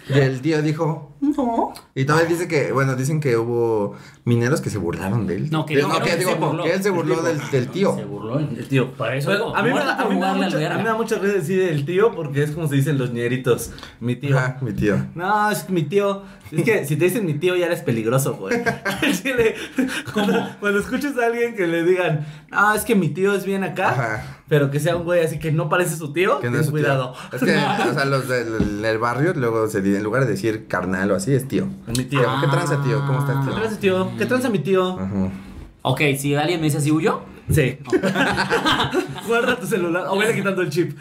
Y 0.09 0.19
el 0.19 0.41
tío 0.41 0.61
dijo, 0.61 1.12
no. 1.23 1.73
Y 1.95 2.05
todavía 2.05 2.27
dice 2.29 2.47
que, 2.47 2.71
bueno, 2.71 2.95
dicen 2.95 3.19
que 3.19 3.37
hubo 3.37 3.95
mineros 4.25 4.61
que 4.61 4.69
se 4.69 4.77
burlaron 4.77 5.25
de 5.25 5.35
él. 5.37 5.49
No, 5.51 5.65
que 5.65 5.81
no, 5.81 5.99
que, 6.01 6.11
que 6.11 6.17
digo, 6.17 6.31
se 6.31 6.37
burló. 6.37 6.63
que 6.63 6.73
él 6.73 6.83
se 6.83 6.89
burló 6.89 7.21
del, 7.21 7.39
del 7.51 7.67
tío. 7.69 7.95
Se 7.95 8.05
burló 8.05 8.39
el, 8.39 8.57
El 8.57 8.67
tío. 8.67 8.91
Por 8.93 9.13
eso, 9.13 9.29
Pero 9.31 9.55
a, 9.55 9.63
mí 9.63 9.71
me 9.71 9.79
a, 9.79 10.05
mí 10.09 10.15
me 10.15 10.25
a 10.25 10.33
mí 10.33 10.77
me 10.77 10.83
da 10.83 10.95
mucha 10.95 11.17
risa 11.17 11.33
decir 11.35 11.61
el 11.61 11.85
tío 11.85 12.11
porque 12.13 12.43
es 12.43 12.51
como 12.51 12.67
se 12.67 12.75
dicen 12.75 12.97
los 12.97 13.11
ñeritos. 13.11 13.71
Mi 13.99 14.15
tío. 14.15 14.37
Ajá, 14.37 14.57
mi 14.61 14.73
tío. 14.73 14.97
No, 15.15 15.49
es 15.49 15.63
que 15.63 15.73
mi 15.73 15.83
tío. 15.83 16.21
Es 16.51 16.63
que 16.63 16.85
si 16.85 16.97
te 16.97 17.05
dicen 17.05 17.25
mi 17.25 17.33
tío 17.33 17.55
ya 17.55 17.65
eres 17.65 17.81
peligroso, 17.81 18.35
güey. 18.35 18.61
Cuando, 20.13 20.49
cuando 20.59 20.79
escuches 20.79 21.17
a 21.17 21.25
alguien 21.27 21.55
que 21.55 21.67
le 21.67 21.83
digan, 21.83 22.25
no, 22.51 22.73
es 22.73 22.83
que 22.83 22.95
mi 22.95 23.09
tío 23.09 23.33
es 23.33 23.45
bien 23.45 23.63
acá, 23.63 23.89
Ajá. 23.89 24.37
pero 24.47 24.69
que 24.69 24.79
sea 24.79 24.95
un 24.95 25.03
güey 25.03 25.23
así 25.23 25.39
que 25.39 25.51
no 25.51 25.69
parece 25.69 25.95
su 25.95 26.13
tío, 26.13 26.39
Que 26.39 26.47
no 26.47 26.53
ten 26.53 26.61
es 26.61 26.67
su 26.67 26.71
tío. 26.73 26.81
cuidado. 26.81 27.15
Es 27.31 27.39
que, 27.41 27.55
o 27.55 27.93
sea, 27.93 28.05
los 28.05 28.27
del, 28.27 28.81
del 28.81 28.97
barrio, 28.97 29.33
luego 29.35 29.67
se 29.67 29.79
en 29.79 30.03
lugar 30.03 30.25
de 30.25 30.31
decir 30.31 30.67
carnal 30.67 31.11
así, 31.15 31.33
es 31.33 31.47
tío. 31.47 31.67
Mi 31.87 32.05
tío. 32.05 32.21
¿Qué 32.41 32.47
tranza, 32.47 32.81
tío? 32.83 33.05
¿Cómo 33.05 33.19
estás, 33.19 33.37
¿Qué 33.37 33.51
tío? 33.51 33.59
tranza, 33.59 33.79
tío? 33.79 34.11
¿Qué 34.17 34.25
tranza 34.25 34.49
mi 34.49 34.59
tío? 34.59 34.99
Ajá. 34.99 35.29
Ok, 35.81 36.01
si 36.17 36.33
alguien 36.35 36.59
me 36.59 36.65
dice 36.65 36.77
así, 36.77 36.91
huyo. 36.91 37.21
Sí. 37.51 37.77
Guarda 39.27 39.59
tu 39.59 39.67
celular 39.67 40.05
o 40.07 40.17
vele 40.17 40.33
quitando 40.33 40.61
el 40.61 40.69
chip. 40.69 40.97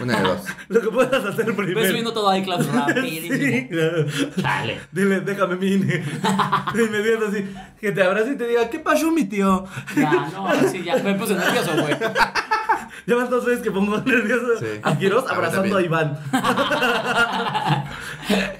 Una 0.00 0.18
de 0.18 0.22
dos. 0.22 0.40
Lo 0.68 0.80
que 0.80 0.88
puedas 0.88 1.24
hacer 1.24 1.46
primero. 1.56 1.80
Voy 1.80 1.88
subiendo 1.88 2.12
todo 2.12 2.28
a 2.28 2.38
iCloud 2.38 2.64
rapidísimo. 2.72 3.34
Sí, 3.34 3.68
claro. 3.68 4.06
Chale. 4.40 4.80
Dile, 4.92 5.20
déjame 5.20 5.56
mi 5.56 5.72
INE. 5.72 5.86
De 6.74 6.84
inmediato 6.84 7.26
así. 7.28 7.44
Que 7.80 7.90
te 7.90 8.02
abrace 8.04 8.32
y 8.32 8.36
te 8.36 8.46
diga, 8.46 8.70
¿qué 8.70 8.78
pasó, 8.78 9.10
mi 9.10 9.24
tío? 9.24 9.64
Ya, 9.96 10.30
no, 10.32 10.68
sí, 10.70 10.84
ya 10.84 10.96
me 10.98 11.14
puse 11.14 11.34
nervioso, 11.34 11.72
güey. 11.72 11.96
Ya 13.06 13.16
van 13.16 13.28
dos 13.30 13.44
veces 13.44 13.62
que 13.62 13.70
pongo 13.70 13.98
nervioso 14.06 14.58
Sí. 14.60 14.66
a 14.82 14.96
Quiroz 14.96 15.24
abrazando 15.30 15.76
a. 15.76 15.82
Iván. 15.82 16.18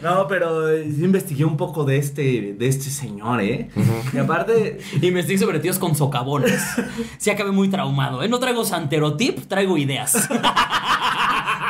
no, 0.02 0.26
pero 0.26 0.68
eh, 0.68 0.84
sí 0.94 1.04
investigué 1.04 1.44
un 1.44 1.56
poco 1.56 1.84
de 1.84 1.96
este, 1.98 2.54
de 2.58 2.68
este 2.68 2.90
señor, 2.90 3.40
¿eh? 3.40 3.70
Y 4.12 4.18
aparte, 4.18 4.78
Y 5.00 5.16
estoy 5.16 5.38
sobre 5.38 5.60
tíos 5.60 5.78
con 5.78 5.94
socavones. 5.94 6.62
Sí 7.18 7.30
acabé 7.30 7.52
muy 7.52 7.68
traumado, 7.68 8.22
¿eh? 8.22 8.28
No 8.28 8.38
traigo 8.38 8.64
santerotip, 8.64 9.46
traigo 9.48 9.76
ideas. 9.78 10.28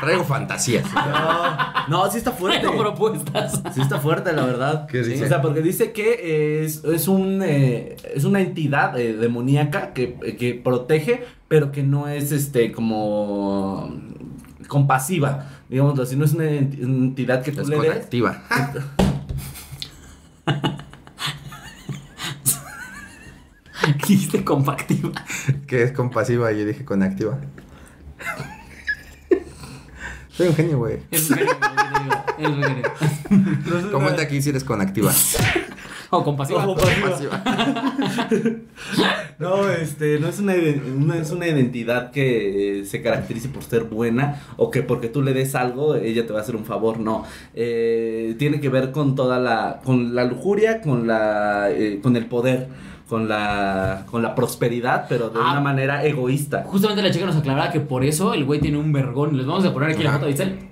Traigo 0.01 0.25
fantasías. 0.25 0.85
no, 0.93 2.05
no, 2.05 2.11
sí 2.11 2.19
está 2.19 2.33
fuerte. 2.33 2.61
Traigo 2.61 2.79
propuestas. 2.83 3.63
Sí 3.75 3.81
está 3.81 3.99
fuerte, 4.01 4.33
la 4.33 4.45
verdad. 4.45 4.87
¿Qué 4.87 5.03
dice? 5.03 5.25
O 5.25 5.29
sea, 5.29 5.41
porque 5.43 5.63
dice 5.63 5.93
que 5.93 6.65
es, 6.65 6.83
es, 6.85 7.09
un, 7.09 7.41
eh, 7.45 7.97
es 8.15 8.25
una 8.25 8.41
entidad 8.41 8.99
eh, 8.99 9.15
demoníaca 9.15 9.93
que, 9.93 10.15
que 10.39 10.55
protege, 10.55 11.25
pero 11.49 11.71
que 11.73 11.83
no 11.83 12.09
es 12.09 12.33
este 12.33 12.73
como 12.73 13.95
compasiva. 14.69 15.47
Digamos 15.69 15.99
así, 15.99 16.17
no 16.17 16.25
es 16.25 16.33
una 16.35 16.45
ent- 16.45 16.83
entidad 16.83 17.43
que 17.43 17.53
tú 17.53 17.61
Es 17.63 17.69
le 17.69 17.77
des. 17.81 18.09
Dijiste 23.97 24.45
compactiva. 24.45 25.11
Que 25.67 25.83
es 25.83 25.93
compasiva 25.93 26.53
y 26.53 26.61
yo 26.61 26.67
dije 26.67 26.85
conactiva. 26.85 27.39
Soy 30.37 30.49
un 30.49 30.55
genio, 30.55 30.79
güey. 30.79 30.99
Es 31.11 31.31
un 31.31 31.37
genio, 31.37 31.53
es 32.39 32.49
un 32.49 32.63
genio. 32.63 32.93
Entonces, 33.31 33.91
Comenta 33.91 34.23
aquí 34.23 34.41
si 34.41 34.51
eres 34.51 34.65
conactiva. 34.65 35.13
O 36.11 36.23
compasiva. 36.23 36.67
O 36.67 36.77
compasiva. 36.77 37.43
No, 39.39 39.69
este, 39.71 40.21
no 40.21 40.29
es 40.29 40.39
una, 40.39 40.55
no 40.55 41.15
es 41.15 41.31
una 41.31 41.49
identidad 41.49 42.11
que 42.11 42.81
eh, 42.81 42.85
se 42.85 43.03
caracterice 43.03 43.49
por 43.49 43.65
ser 43.65 43.85
buena 43.85 44.41
o 44.57 44.71
que 44.71 44.83
porque 44.83 45.09
tú 45.09 45.23
le 45.23 45.33
des 45.33 45.55
algo 45.55 45.97
ella 45.97 46.27
te 46.27 46.33
va 46.33 46.41
a 46.41 46.43
hacer 46.43 46.55
un 46.55 46.65
favor, 46.65 47.01
no. 47.01 47.25
Eh, 47.55 48.37
tiene 48.39 48.61
que 48.61 48.69
ver 48.69 48.93
con 48.93 49.15
toda 49.17 49.41
la, 49.41 49.81
con 49.85 50.15
la 50.15 50.25
lujuria, 50.25 50.81
con 50.81 51.07
la, 51.07 51.71
eh, 51.71 52.01
con 52.03 52.17
el 52.17 52.27
poder, 52.27 52.69
con 53.13 53.29
la, 53.29 54.05
con 54.11 54.23
la 54.23 54.35
prosperidad, 54.35 55.05
pero 55.07 55.29
de 55.29 55.39
Ah. 55.39 55.51
una 55.53 55.61
manera 55.61 56.03
egoísta. 56.03 56.65
Justamente 56.67 57.03
la 57.03 57.11
chica 57.11 57.27
nos 57.27 57.37
aclaraba 57.37 57.71
que 57.71 57.79
por 57.81 58.05
eso 58.05 58.33
el 58.33 58.47
güey 58.47 58.59
tiene 58.59 58.79
un 58.79 58.91
vergón. 58.91 59.37
Les 59.37 59.45
vamos 59.45 59.67
a 59.67 59.73
poner 59.75 59.91
aquí 59.91 60.03
la 60.03 60.13
foto, 60.13 60.27
¿viste? 60.29 60.71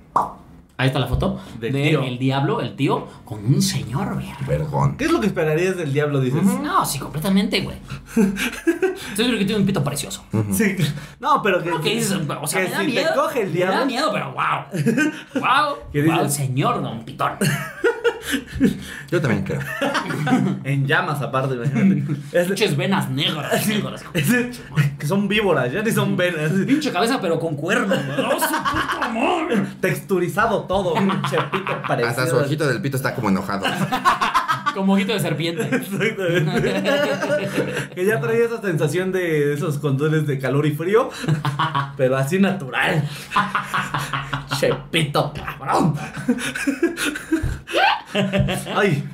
Ahí 0.78 0.86
está 0.86 0.98
la 0.98 1.06
foto 1.08 1.38
Del 1.60 1.74
de 1.74 1.88
tío. 1.90 2.02
el 2.02 2.18
diablo, 2.18 2.62
el 2.62 2.74
tío, 2.76 3.06
con 3.26 3.44
un 3.44 3.60
señor, 3.60 4.14
güey. 4.14 4.28
Vergón. 4.48 4.96
¿Qué 4.96 5.04
es 5.04 5.10
lo 5.12 5.20
que 5.20 5.26
esperarías 5.26 5.76
del 5.76 5.92
diablo, 5.92 6.18
dices? 6.20 6.42
No, 6.42 6.86
sí, 6.86 6.98
completamente, 6.98 7.60
güey. 7.60 7.76
Estoy 8.16 9.16
seguro 9.16 9.36
que 9.38 9.44
tiene 9.44 9.60
un 9.60 9.66
pito 9.66 9.84
precioso. 9.84 10.24
Sí. 10.52 10.76
No, 11.18 11.42
pero 11.42 11.62
que, 11.62 11.68
Lo 11.68 11.82
que 11.82 11.96
dices, 11.96 12.12
o 12.40 12.46
sea, 12.46 12.62
que 12.62 12.68
me 12.68 12.72
da 12.74 12.80
si 12.80 12.86
miedo. 12.86 13.08
te 13.08 13.14
coge 13.14 13.42
el 13.42 13.52
Me 13.52 13.58
da 13.60 13.66
diablo. 13.84 13.86
miedo, 13.86 14.10
pero 14.10 14.32
wow. 14.32 14.80
Wow. 15.34 15.76
¿Qué 15.92 16.02
wow, 16.02 16.14
dices? 16.22 16.32
señor 16.34 16.82
don 16.82 17.04
Pitón. 17.04 17.32
Yo 19.10 19.20
también 19.20 19.44
creo. 19.44 19.60
En 20.64 20.86
llamas, 20.86 21.20
aparte, 21.22 21.54
imagínate. 21.54 22.04
Es- 22.32 22.46
Pinches 22.48 22.76
venas 22.76 23.08
negras, 23.10 23.66
negras. 23.68 24.04
es- 24.14 24.60
que 24.98 25.06
son 25.06 25.28
víboras, 25.28 25.72
ya 25.72 25.82
ni 25.82 25.90
son 25.90 26.16
venas. 26.16 26.52
Pinche 26.66 26.92
cabeza, 26.92 27.20
pero 27.20 27.38
con 27.40 27.56
cuernos. 27.56 27.98
¡Oh! 29.16 29.46
Texturizado 29.80 30.64
todo, 30.64 30.94
pinche 30.94 31.36
pito 31.50 31.82
parecido. 31.86 32.08
Hasta 32.10 32.26
su 32.28 32.36
ojito 32.36 32.66
del 32.68 32.80
pito 32.80 32.96
está 32.96 33.14
como 33.14 33.28
enojado. 33.30 33.64
Como 34.74 34.94
ojito 34.94 35.12
de 35.12 35.20
serpiente. 35.20 35.62
Exactamente. 35.62 36.44
que 37.94 38.04
ya 38.04 38.20
traía 38.20 38.44
esa 38.44 38.60
sensación 38.60 39.12
de 39.12 39.54
esos 39.54 39.78
condones 39.78 40.26
de 40.26 40.38
calor 40.38 40.66
y 40.66 40.72
frío, 40.72 41.10
pero 41.96 42.16
así 42.16 42.38
natural. 42.38 43.08
Chepito, 44.58 45.32
cabrón. 45.32 45.94
Ay, 48.74 49.04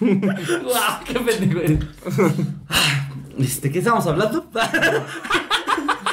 ¡Guau! 0.00 1.04
¡Qué 1.04 1.20
pendejo 1.20 1.60
este, 3.38 3.70
¿qué 3.70 3.78
estamos 3.78 4.06
hablando? 4.06 4.50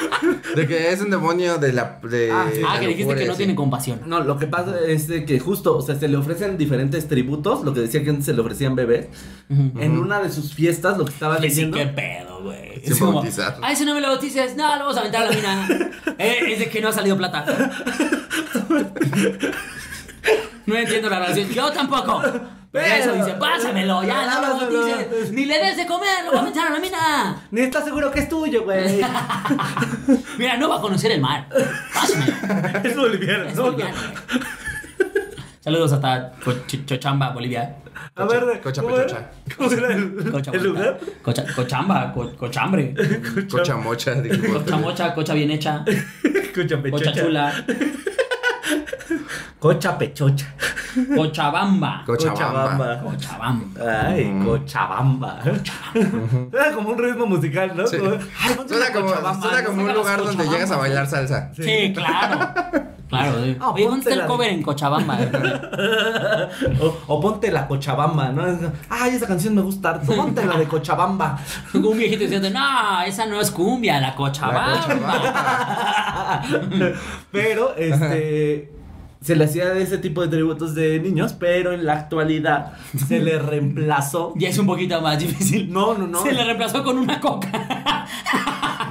De 0.55 0.67
que 0.67 0.91
es 0.91 1.01
un 1.01 1.09
demonio 1.09 1.57
de 1.57 1.73
la. 1.73 1.99
De 2.03 2.31
Ah. 2.31 2.47
Ah, 2.67 2.73
la 2.75 2.79
que 2.79 2.87
dijiste 2.87 3.15
que 3.15 3.25
no 3.25 3.33
sí. 3.33 3.37
tiene 3.37 3.55
compasión. 3.55 4.01
No, 4.05 4.19
lo 4.21 4.37
que 4.37 4.47
pasa 4.47 4.79
es 4.85 5.07
de 5.07 5.25
que 5.25 5.39
justo, 5.39 5.77
o 5.77 5.81
sea, 5.81 5.95
se 5.95 6.07
le 6.07 6.17
ofrecen 6.17 6.57
diferentes 6.57 7.07
tributos, 7.07 7.63
lo 7.63 7.73
que 7.73 7.81
decía 7.81 8.03
que 8.03 8.09
antes 8.09 8.25
se 8.25 8.33
le 8.33 8.41
ofrecían 8.41 8.75
bebés. 8.75 9.07
En 9.49 9.97
una 9.97 10.19
de 10.21 10.31
sus 10.31 10.53
fiestas, 10.53 10.97
lo 10.97 11.05
que 11.05 11.11
estaba 11.11 11.35
Le 11.39 11.49
sí, 11.49 11.55
diciendo. 11.65 11.77
qué 11.77 11.87
pedo, 11.87 12.43
güey. 12.43 12.81
Es 12.83 12.97
como, 12.99 13.13
bautizar. 13.13 13.57
Ah, 13.61 13.71
ese 13.71 13.85
no 13.85 13.93
me 13.95 14.01
lo 14.01 14.09
bautices. 14.09 14.55
No, 14.55 14.63
lo 14.75 14.79
vamos 14.83 14.97
a 14.97 14.99
aventar 15.01 15.23
a 15.23 15.29
la 15.29 15.35
mina. 15.35 15.67
Eh, 16.19 16.53
es 16.53 16.59
de 16.59 16.69
que 16.69 16.81
no 16.81 16.87
ha 16.87 16.91
salido 16.93 17.15
plata. 17.15 17.45
No 20.65 20.75
entiendo 20.75 21.09
la 21.09 21.19
relación. 21.19 21.49
Yo 21.49 21.71
tampoco. 21.71 22.21
Pero 22.71 22.85
eso 22.85 23.13
dice, 23.13 23.31
pásamelo, 23.39 24.03
ya, 24.03 24.25
no 24.25 24.41
lo 24.41 24.57
bautices. 24.57 25.31
Ni 25.31 25.45
le 25.45 25.57
des 25.57 25.77
de 25.77 25.85
comer, 25.87 26.25
lo 26.25 26.31
voy 26.31 26.37
a 26.39 26.41
aventar 26.41 26.67
a 26.67 26.69
la 26.71 26.79
mina. 26.79 27.41
Ni 27.51 27.61
estás 27.61 27.85
seguro 27.85 28.11
que 28.11 28.19
es 28.19 28.29
tuyo, 28.29 28.63
güey. 28.65 29.01
Mira, 30.37 30.57
no 30.57 30.69
va 30.69 30.77
a 30.77 30.81
conocer 30.81 31.11
el 31.11 31.21
mar. 31.21 31.47
Pásamelo. 31.93 32.33
es 32.83 32.95
boliviano, 32.95 33.43
Es 33.45 33.55
¿no? 33.55 33.63
boliviano. 33.63 33.97
Saludos 35.61 35.91
hasta 35.93 36.33
Coch- 36.43 36.85
Chochamba, 36.85 37.29
Bolivia. 37.31 37.77
A 38.15 38.25
ver, 38.25 38.61
Cocha 38.61 38.81
¿cómo 38.81 38.95
era? 38.95 39.05
pechocha. 39.05 39.31
¿Cómo 39.57 39.71
era 39.71 39.93
el, 39.95 40.31
Cocha 40.31 40.51
el 40.53 40.63
lugar? 40.63 40.99
Cocha- 41.23 41.45
Cochamba, 41.55 42.13
co- 42.13 42.35
Cochambre. 42.35 42.93
Cocha 43.49 43.75
mocha, 43.75 44.13
dijo. 44.21 44.53
Cocha 44.59 44.77
mocha, 44.77 45.13
cocha 45.13 45.33
bien 45.33 45.51
hecha. 45.51 45.83
Cocha 46.55 46.81
pechocha. 46.81 47.11
Cocha 47.11 47.13
chula. 47.21 47.65
Cocha 49.67 49.97
pechocha. 49.97 50.45
Cochabamba. 51.13 52.03
Cochabamba. 52.05 53.01
Cochabamba. 53.03 54.07
Ay, 54.07 54.33
Cochabamba. 54.45 55.41
Era 56.53 56.71
como 56.71 56.89
un 56.91 56.97
ritmo 56.97 57.25
musical, 57.25 57.75
¿no? 57.75 57.85
Sí. 57.85 57.97
Suena 57.97 58.93
como, 58.93 59.07
Cochabamba, 59.07 59.41
suena 59.41 59.61
¿no? 59.61 59.67
como 59.67 59.83
un 59.83 59.93
lugar 59.93 60.23
donde 60.23 60.47
llegas 60.47 60.71
a 60.71 60.77
bailar 60.77 61.05
salsa. 61.05 61.51
Sí, 61.53 61.91
claro. 61.93 62.53
Claro, 63.09 63.43
sí. 63.43 63.57
Oye, 63.59 63.85
¿dónde 63.85 63.99
está 63.99 64.09
póntela. 64.09 64.23
el 64.23 64.27
cover 64.27 64.49
en 64.51 64.63
Cochabamba? 64.63 65.17
O, 66.81 66.97
o 67.07 67.21
ponte 67.21 67.51
la 67.51 67.67
Cochabamba, 67.67 68.29
¿no? 68.29 68.43
Ay, 68.89 69.15
esa 69.15 69.27
canción 69.27 69.53
me 69.53 69.61
gusta 69.61 69.89
harto. 69.91 70.15
Ponte 70.15 70.45
la 70.45 70.57
de 70.57 70.65
Cochabamba. 70.65 71.37
Un 71.73 71.97
viejito 71.97 72.23
diciendo, 72.23 72.49
no, 72.49 73.01
esa 73.01 73.25
no 73.25 73.41
es 73.41 73.51
cumbia, 73.51 73.99
la 73.99 74.15
Cochabamba. 74.15 74.77
Pero, 77.31 77.75
este. 77.75 78.76
Se 79.21 79.35
le 79.35 79.45
hacía 79.45 79.73
ese 79.77 79.97
tipo 79.97 80.21
de 80.21 80.27
tributos 80.27 80.75
de 80.75 80.99
niños, 80.99 81.33
pero 81.33 81.73
en 81.73 81.85
la 81.85 81.93
actualidad 81.93 82.73
se 83.07 83.19
le 83.19 83.39
reemplazó. 83.39 84.33
Ya 84.37 84.49
es 84.49 84.57
un 84.57 84.67
poquito 84.67 85.01
más 85.01 85.19
difícil. 85.19 85.71
No, 85.71 85.97
no, 85.97 86.07
no. 86.07 86.21
Se 86.23 86.31
le 86.31 86.43
reemplazó 86.43 86.83
con 86.83 86.97
una 86.97 87.19
coca. 87.19 88.05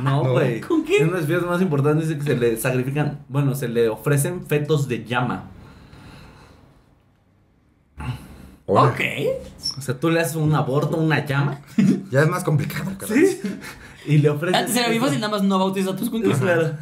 No, 0.02 0.24
güey. 0.32 0.60
¿Con 0.60 0.84
qué? 0.84 0.96
Una 1.04 1.12
de 1.12 1.18
las 1.18 1.26
fiestas 1.26 1.48
más 1.48 1.62
importantes 1.62 2.08
dice 2.08 2.18
que 2.18 2.26
se 2.26 2.36
le 2.36 2.56
sacrifican, 2.56 3.20
bueno, 3.28 3.54
se 3.54 3.68
le 3.68 3.88
ofrecen 3.88 4.44
fetos 4.46 4.88
de 4.88 5.04
llama. 5.04 5.44
Hola. 8.66 8.82
Ok. 8.90 9.00
O 9.78 9.80
sea, 9.80 9.98
tú 9.98 10.10
le 10.10 10.20
haces 10.20 10.34
un 10.36 10.52
aborto 10.54 10.96
a 10.96 11.00
una 11.00 11.24
llama. 11.24 11.60
Ya 12.10 12.22
es 12.22 12.28
más 12.28 12.42
complicado, 12.42 12.90
caray. 12.98 13.26
Sí. 13.26 13.40
Y 14.06 14.18
le 14.18 14.30
ofreces. 14.30 14.58
Antes 14.60 14.76
era 14.76 14.88
bien 14.88 15.00
fácil, 15.00 15.20
nada 15.20 15.30
más 15.32 15.42
no 15.44 15.58
bautiza 15.58 15.90
a 15.90 15.96
tus 15.96 16.10
cuncos. 16.10 16.36
claro. 16.38 16.72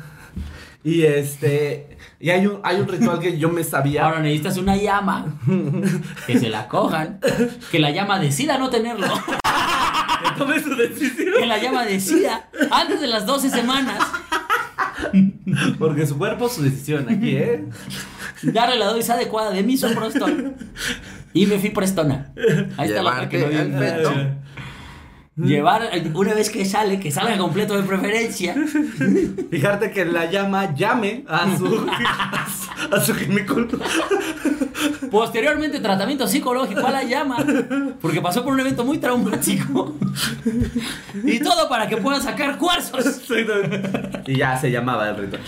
Y 0.85 1.03
este. 1.03 1.97
Y 2.21 2.29
hay 2.31 2.47
un, 2.47 2.61
hay 2.63 2.79
un 2.79 2.87
ritual 2.87 3.19
que 3.19 3.39
yo 3.39 3.49
me 3.49 3.65
sabía. 3.65 4.05
Ahora 4.05 4.21
necesitas 4.21 4.59
una 4.59 4.77
llama 4.77 5.41
que 6.27 6.39
se 6.39 6.51
la 6.51 6.69
cojan, 6.69 7.21
que 7.73 7.79
la 7.79 7.91
llama 7.91 8.19
decida 8.19 8.59
no 8.59 8.69
tenerlo, 8.71 9.07
que 9.07 10.39
tome 10.39 10.63
su 10.63 10.75
decisión. 10.77 11.35
que 11.39 11.47
la 11.47 11.59
llama 11.59 11.85
decida 11.87 12.49
antes 12.71 13.01
de 13.01 13.07
las 13.07 13.25
12 13.27 13.49
semanas 13.51 13.99
Porque 15.79 16.07
su 16.07 16.19
cuerpo, 16.19 16.49
su 16.49 16.63
decisión 16.63 17.07
aquí, 17.09 17.37
¿eh? 17.37 17.65
darle 18.43 18.77
la 18.79 18.87
dosis 18.87 19.11
adecuada 19.11 19.51
de 19.51 19.63
misoprostol 19.63 20.55
y 21.33 21.47
mefiprestona. 21.47 22.33
Ahí 22.77 22.89
está 22.91 23.03
la 23.03 23.11
otra 23.13 23.29
que 23.29 23.39
no 23.39 23.49
Llevarte 23.49 23.71
vi. 23.71 23.85
al 23.85 23.97
feto. 23.97 24.13
Llevar, 25.37 25.91
una 26.15 26.33
vez 26.33 26.49
que 26.49 26.65
sale, 26.65 27.01
que 27.01 27.11
salga 27.11 27.37
completo 27.37 27.77
de 27.77 27.83
preferencia. 27.83 28.55
Fijarte 29.51 29.91
que 29.91 30.05
la 30.05 30.31
llama 30.31 30.75
llame 30.77 31.25
a 31.27 31.57
su. 31.57 31.87
a 32.93 33.01
su, 33.01 33.15
ginecólogo. 33.15 33.79
Posteriormente, 35.11 35.81
tratamiento 35.81 36.29
psicológico 36.29 36.87
a 36.87 36.91
la 36.93 37.03
llama, 37.03 37.45
porque 38.01 38.21
pasó 38.21 38.45
por 38.45 38.53
un 38.53 38.61
evento 38.61 38.85
muy 38.85 38.99
traumático. 38.99 39.97
Y 41.25 41.39
todo 41.41 41.69
para 41.69 41.89
que 41.89 41.97
pueda 41.97 42.21
sacar 42.21 42.59
cuarzos. 42.59 43.23
Y 44.27 44.37
ya 44.37 44.57
se 44.57 44.71
llamaba 44.71 45.09
el 45.09 45.17
ritual. 45.17 45.43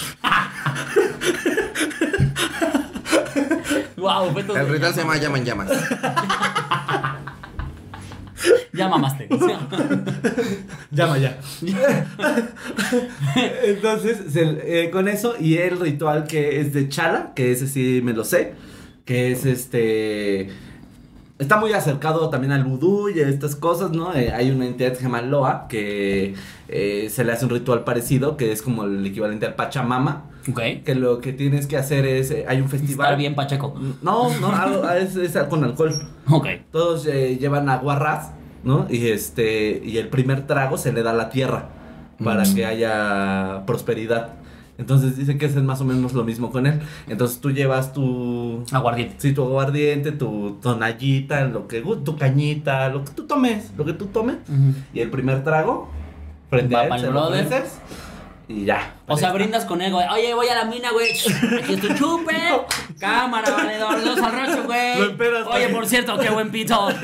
Wow, 3.96 4.38
El 4.56 4.68
ritual 4.68 4.94
se 4.94 5.00
llama 5.00 5.16
llama 5.16 5.38
en 5.38 5.44
llamas. 5.44 5.70
Ya 8.72 8.88
mamaste. 8.88 9.28
Llama 10.90 11.18
ya. 11.18 11.38
Entonces, 13.64 14.18
se- 14.32 14.84
eh, 14.84 14.90
con 14.90 15.08
eso 15.08 15.34
y 15.38 15.56
el 15.58 15.78
ritual 15.80 16.24
que 16.24 16.60
es 16.60 16.72
de 16.72 16.88
Chala, 16.88 17.32
que 17.34 17.52
ese 17.52 17.66
sí 17.66 18.00
me 18.02 18.12
lo 18.12 18.24
sé, 18.24 18.54
que 19.04 19.32
es 19.32 19.44
este... 19.46 20.48
Está 21.38 21.58
muy 21.58 21.74
acercado 21.74 22.30
también 22.30 22.52
al 22.52 22.64
vudú 22.64 23.10
y 23.10 23.20
a 23.20 23.28
estas 23.28 23.56
cosas, 23.56 23.90
¿no? 23.90 24.14
Eh, 24.14 24.32
hay 24.32 24.50
una 24.50 24.64
entidad 24.64 24.90
que 24.92 24.96
se 24.96 25.02
llama 25.02 25.20
Loa, 25.20 25.66
que 25.68 26.34
eh, 26.68 27.08
se 27.10 27.24
le 27.24 27.32
hace 27.32 27.44
un 27.44 27.50
ritual 27.50 27.84
parecido, 27.84 28.38
que 28.38 28.52
es 28.52 28.62
como 28.62 28.84
el 28.84 29.04
equivalente 29.04 29.44
al 29.44 29.54
Pachamama, 29.54 30.24
Ok. 30.50 30.60
que 30.82 30.94
lo 30.94 31.20
que 31.20 31.34
tienes 31.34 31.66
que 31.66 31.76
hacer 31.76 32.06
es, 32.06 32.30
eh, 32.30 32.46
hay 32.48 32.62
un 32.62 32.70
festival... 32.70 33.08
Estar 33.08 33.18
bien 33.18 33.34
pacheco. 33.34 33.78
No, 34.00 34.30
no, 34.40 34.48
algo- 34.50 34.88
es, 34.90 35.14
es 35.16 35.36
con 35.50 35.62
alcohol. 35.62 35.92
Ok. 36.30 36.46
Todos 36.72 37.06
eh, 37.06 37.36
llevan 37.38 37.68
agua 37.68 37.98
ras, 37.98 38.30
¿no? 38.66 38.86
Y 38.90 39.06
este 39.08 39.80
y 39.82 39.96
el 39.96 40.08
primer 40.08 40.46
trago 40.46 40.76
se 40.76 40.92
le 40.92 41.02
da 41.02 41.12
a 41.12 41.14
la 41.14 41.30
tierra 41.30 41.68
para 42.22 42.44
Mm. 42.44 42.54
que 42.54 42.66
haya 42.66 43.62
prosperidad. 43.66 44.34
Entonces 44.78 45.16
dice 45.16 45.38
que 45.38 45.46
es 45.46 45.54
más 45.56 45.80
o 45.80 45.84
menos 45.84 46.12
lo 46.12 46.24
mismo 46.24 46.50
con 46.50 46.66
él. 46.66 46.80
Entonces 47.08 47.40
tú 47.40 47.50
llevas 47.50 47.92
tu 47.94 48.62
Aguardiente. 48.72 49.14
sí, 49.18 49.32
tu 49.32 49.42
aguardiente, 49.44 50.12
tu 50.12 50.58
tonallita, 50.60 51.44
lo 51.46 51.66
que 51.68 51.80
tu 52.04 52.16
cañita, 52.16 52.88
lo 52.90 53.04
que 53.04 53.12
tú 53.12 53.22
tomes, 53.26 53.72
lo 53.78 53.84
que 53.86 53.94
tú 53.94 54.06
tomes 54.06 54.36
y 54.92 55.00
el 55.00 55.10
primer 55.10 55.44
trago 55.44 55.88
frente 56.50 56.74
Va 56.74 56.82
a 56.82 56.84
él 56.86 57.00
se 57.00 57.10
lo 57.10 57.28
ofreces 57.28 57.78
y 58.48 58.64
ya. 58.64 58.94
O 59.08 59.16
sea, 59.16 59.32
brindas 59.32 59.64
con 59.64 59.82
él, 59.82 59.92
güey. 59.92 60.06
Oye, 60.08 60.34
voy 60.34 60.48
a 60.48 60.54
la 60.54 60.64
mina, 60.66 60.90
güey. 60.92 61.10
Aquí 61.10 61.74
es 61.74 61.80
tu 61.80 61.94
chupe. 61.94 62.34
Cámara, 63.00 63.50
valedor. 63.50 64.04
Dos 64.04 64.20
al 64.20 64.32
racho, 64.32 64.62
güey. 64.64 64.98
Lo 64.98 65.04
emperas, 65.06 65.46
Oye, 65.48 65.68
por 65.68 65.86
cierto, 65.86 66.18
qué 66.18 66.30
buen 66.30 66.50
pito. 66.50 66.88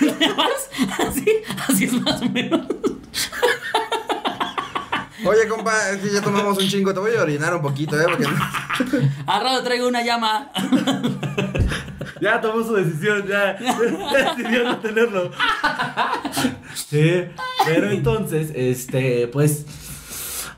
¿Te 0.00 0.32
vas? 0.32 0.70
Así, 0.98 1.26
así 1.68 1.84
es 1.84 1.92
más 1.94 2.22
o 2.22 2.28
menos. 2.28 2.60
Oye, 5.24 5.48
compa, 5.48 5.90
es 5.90 5.98
que 5.98 6.12
ya 6.12 6.22
tomamos 6.22 6.56
un 6.58 6.68
chingo. 6.68 6.94
Te 6.94 7.00
voy 7.00 7.16
a 7.16 7.22
orinar 7.22 7.54
un 7.54 7.62
poquito, 7.62 8.00
¿eh? 8.00 8.04
Porque 8.04 8.24
Al 9.26 9.42
rato 9.42 9.64
traigo 9.64 9.88
una 9.88 10.02
llama. 10.02 10.50
Ya 12.20 12.40
tomó 12.40 12.62
su 12.64 12.74
decisión, 12.74 13.26
ya, 13.26 13.58
ya 13.58 14.34
decidió 14.34 14.64
no 14.64 14.78
tenerlo. 14.78 15.30
Sí, 16.74 17.24
pero 17.66 17.90
entonces, 17.90 18.50
este, 18.54 19.28
pues, 19.28 19.66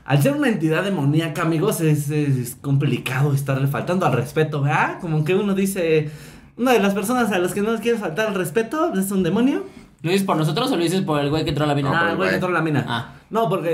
al 0.05 0.21
ser 0.21 0.33
una 0.33 0.49
entidad 0.49 0.83
demoníaca, 0.83 1.43
amigos, 1.43 1.81
es, 1.81 2.57
complicado 2.61 3.33
estarle 3.33 3.67
faltando 3.67 4.05
al 4.05 4.13
respeto, 4.13 4.61
¿verdad? 4.61 4.99
Como 4.99 5.23
que 5.23 5.35
uno 5.35 5.53
dice, 5.53 6.09
una 6.57 6.73
de 6.73 6.79
las 6.79 6.93
personas 6.93 7.31
a 7.31 7.39
las 7.39 7.53
que 7.53 7.61
no 7.61 7.71
les 7.71 7.81
quiere 7.81 7.97
faltar 7.97 8.29
el 8.29 8.35
respeto 8.35 8.93
es 8.93 9.11
un 9.11 9.23
demonio. 9.23 9.65
¿Lo 10.03 10.09
dices 10.11 10.25
por 10.25 10.35
nosotros 10.35 10.71
o 10.71 10.75
lo 10.77 10.83
dices 10.83 11.01
por 11.01 11.19
el 11.21 11.29
güey 11.29 11.43
que 11.43 11.49
entró 11.49 11.63
a 11.65 11.67
la 11.67 11.75
mina? 11.75 11.89
No, 11.91 11.95
Ah, 11.95 12.01
el 12.09 12.15
güey, 12.15 12.17
güey. 12.29 12.33
entró 12.33 12.47
en 12.49 12.53
la 12.55 12.61
mina. 12.61 12.85
Ah. 12.87 13.09
No, 13.29 13.47
porque 13.47 13.69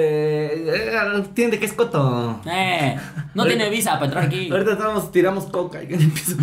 eh, 0.68 1.24
tiene 1.34 1.58
que 1.58 1.66
es 1.66 1.74
coto. 1.74 2.42
Eh, 2.46 2.96
no 3.34 3.46
tiene 3.46 3.70
visa 3.70 3.94
para 3.94 4.06
entrar 4.06 4.24
aquí. 4.26 4.52
Ahorita 4.52 4.74
estamos, 4.74 5.12
tiramos 5.12 5.46
coca 5.46 5.82
y 5.82 5.94
en 5.94 6.02
el 6.02 6.12
piso. 6.12 6.36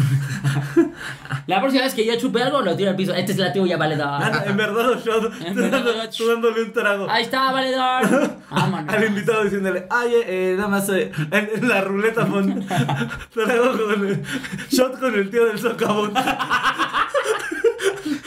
La 1.47 1.61
próxima 1.61 1.85
vez 1.85 1.95
que 1.95 2.05
yo 2.07 2.17
chupe 2.17 2.43
algo, 2.43 2.61
lo 2.63 2.75
tiro 2.77 2.91
al 2.91 2.97
piso. 2.97 3.13
Este 3.15 3.33
es 3.33 3.39
la 3.39 3.53
tuya, 3.53 3.75
Ah, 3.77 3.79
valedor. 3.79 4.21
no, 4.33 4.43
en 4.51 4.57
verdad, 4.57 5.05
yo, 5.05 5.13
En 5.47 5.55
tú, 5.55 5.61
verdad, 5.61 5.85
dando- 5.85 6.11
tú 6.11 6.27
dándole 6.29 6.63
un 6.63 6.73
trago. 6.73 7.07
Ahí 7.11 7.23
está, 7.23 7.53
valedor. 7.53 8.31
Vámonos. 8.51 8.95
Al 8.95 9.05
invitado 9.05 9.45
diciéndole, 9.45 9.87
ay, 9.91 10.13
eh, 10.15 10.25
eh, 10.27 10.55
nada 10.57 10.69
más 10.71 10.89
eh, 10.89 11.13
en, 11.31 11.51
en 11.57 11.69
la 11.69 11.83
ruleta 11.83 12.25
pon 12.27 12.67
trago 13.35 13.73
con 13.79 14.07
el 14.09 14.23
shot 14.71 14.99
con 14.99 15.15
el 15.15 15.31
tío 15.31 15.45
del 15.47 15.59
socavón. 15.59 16.13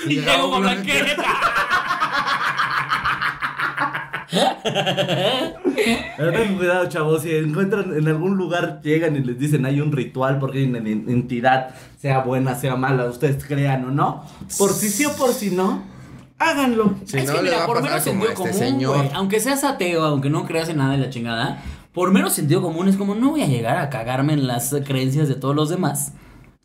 Y 0.10 0.16
llego 0.22 0.52
con 0.52 0.62
blanqueta. 0.62 1.24
Pero 6.18 6.32
ten 6.34 6.56
cuidado, 6.58 6.88
chavos, 6.90 7.22
si 7.22 7.36
encuentran 7.36 7.96
en 7.96 8.08
algún 8.08 8.36
lugar, 8.38 8.82
llegan 8.84 9.16
y 9.16 9.20
les 9.20 9.38
dicen 9.40 9.66
hay 9.66 9.80
un 9.80 9.92
ritual 9.92 10.40
porque 10.40 10.60
hay 10.60 10.66
una 10.66 10.80
en- 10.80 11.06
entidad, 11.10 11.70
sea 12.02 12.20
buena, 12.20 12.56
sea 12.56 12.76
mala, 12.76 13.06
ustedes 13.06 13.44
crean 13.46 13.86
o 13.86 13.92
no, 13.92 14.24
por 14.58 14.72
si 14.72 14.90
sí 14.90 15.06
o 15.06 15.14
por 15.14 15.32
si 15.34 15.52
no, 15.52 15.84
háganlo. 16.40 16.96
si 17.06 17.18
es 17.20 17.26
no, 17.28 17.36
que 17.36 17.42
mira, 17.44 17.66
por 17.66 17.82
menos 17.82 18.04
como 18.04 18.26
sentido 18.26 18.28
este 18.30 18.36
común, 18.36 18.54
señor. 18.54 19.10
Aunque 19.14 19.40
seas 19.40 19.64
ateo, 19.64 20.04
aunque 20.04 20.30
no 20.30 20.46
creas 20.46 20.70
en 20.70 20.78
nada 20.78 20.92
de 20.94 20.98
la 20.98 21.10
chingada, 21.10 21.62
por 21.94 22.12
menos 22.12 22.34
sentido 22.34 22.62
común 22.62 22.88
es 22.88 22.98
como 22.98 23.16
no 23.16 23.30
voy 23.32 23.44
a 23.44 23.48
llegar 23.48 23.78
a 23.78 23.90
cagarme 23.90 24.34
en 24.34 24.48
las 24.48 24.76
creencias 24.86 25.28
de 25.30 25.36
todos 25.36 25.56
los 25.56 25.70
demás. 25.70 26.14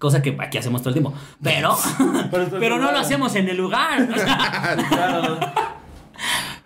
Cosa 0.03 0.21
que 0.21 0.37
aquí 0.41 0.59
hacemos 0.59 0.83
todo 0.83 0.89
el 0.91 0.95
tiempo. 0.95 1.15
Pero, 1.41 1.77
Pero 2.59 2.77
no 2.79 2.91
lo 2.91 2.99
hacemos 2.99 3.37
en 3.37 3.49
el 3.49 3.57
lugar. 3.57 4.03
o 4.13 4.19
sea, 4.19 4.77
Claro. 4.91 5.39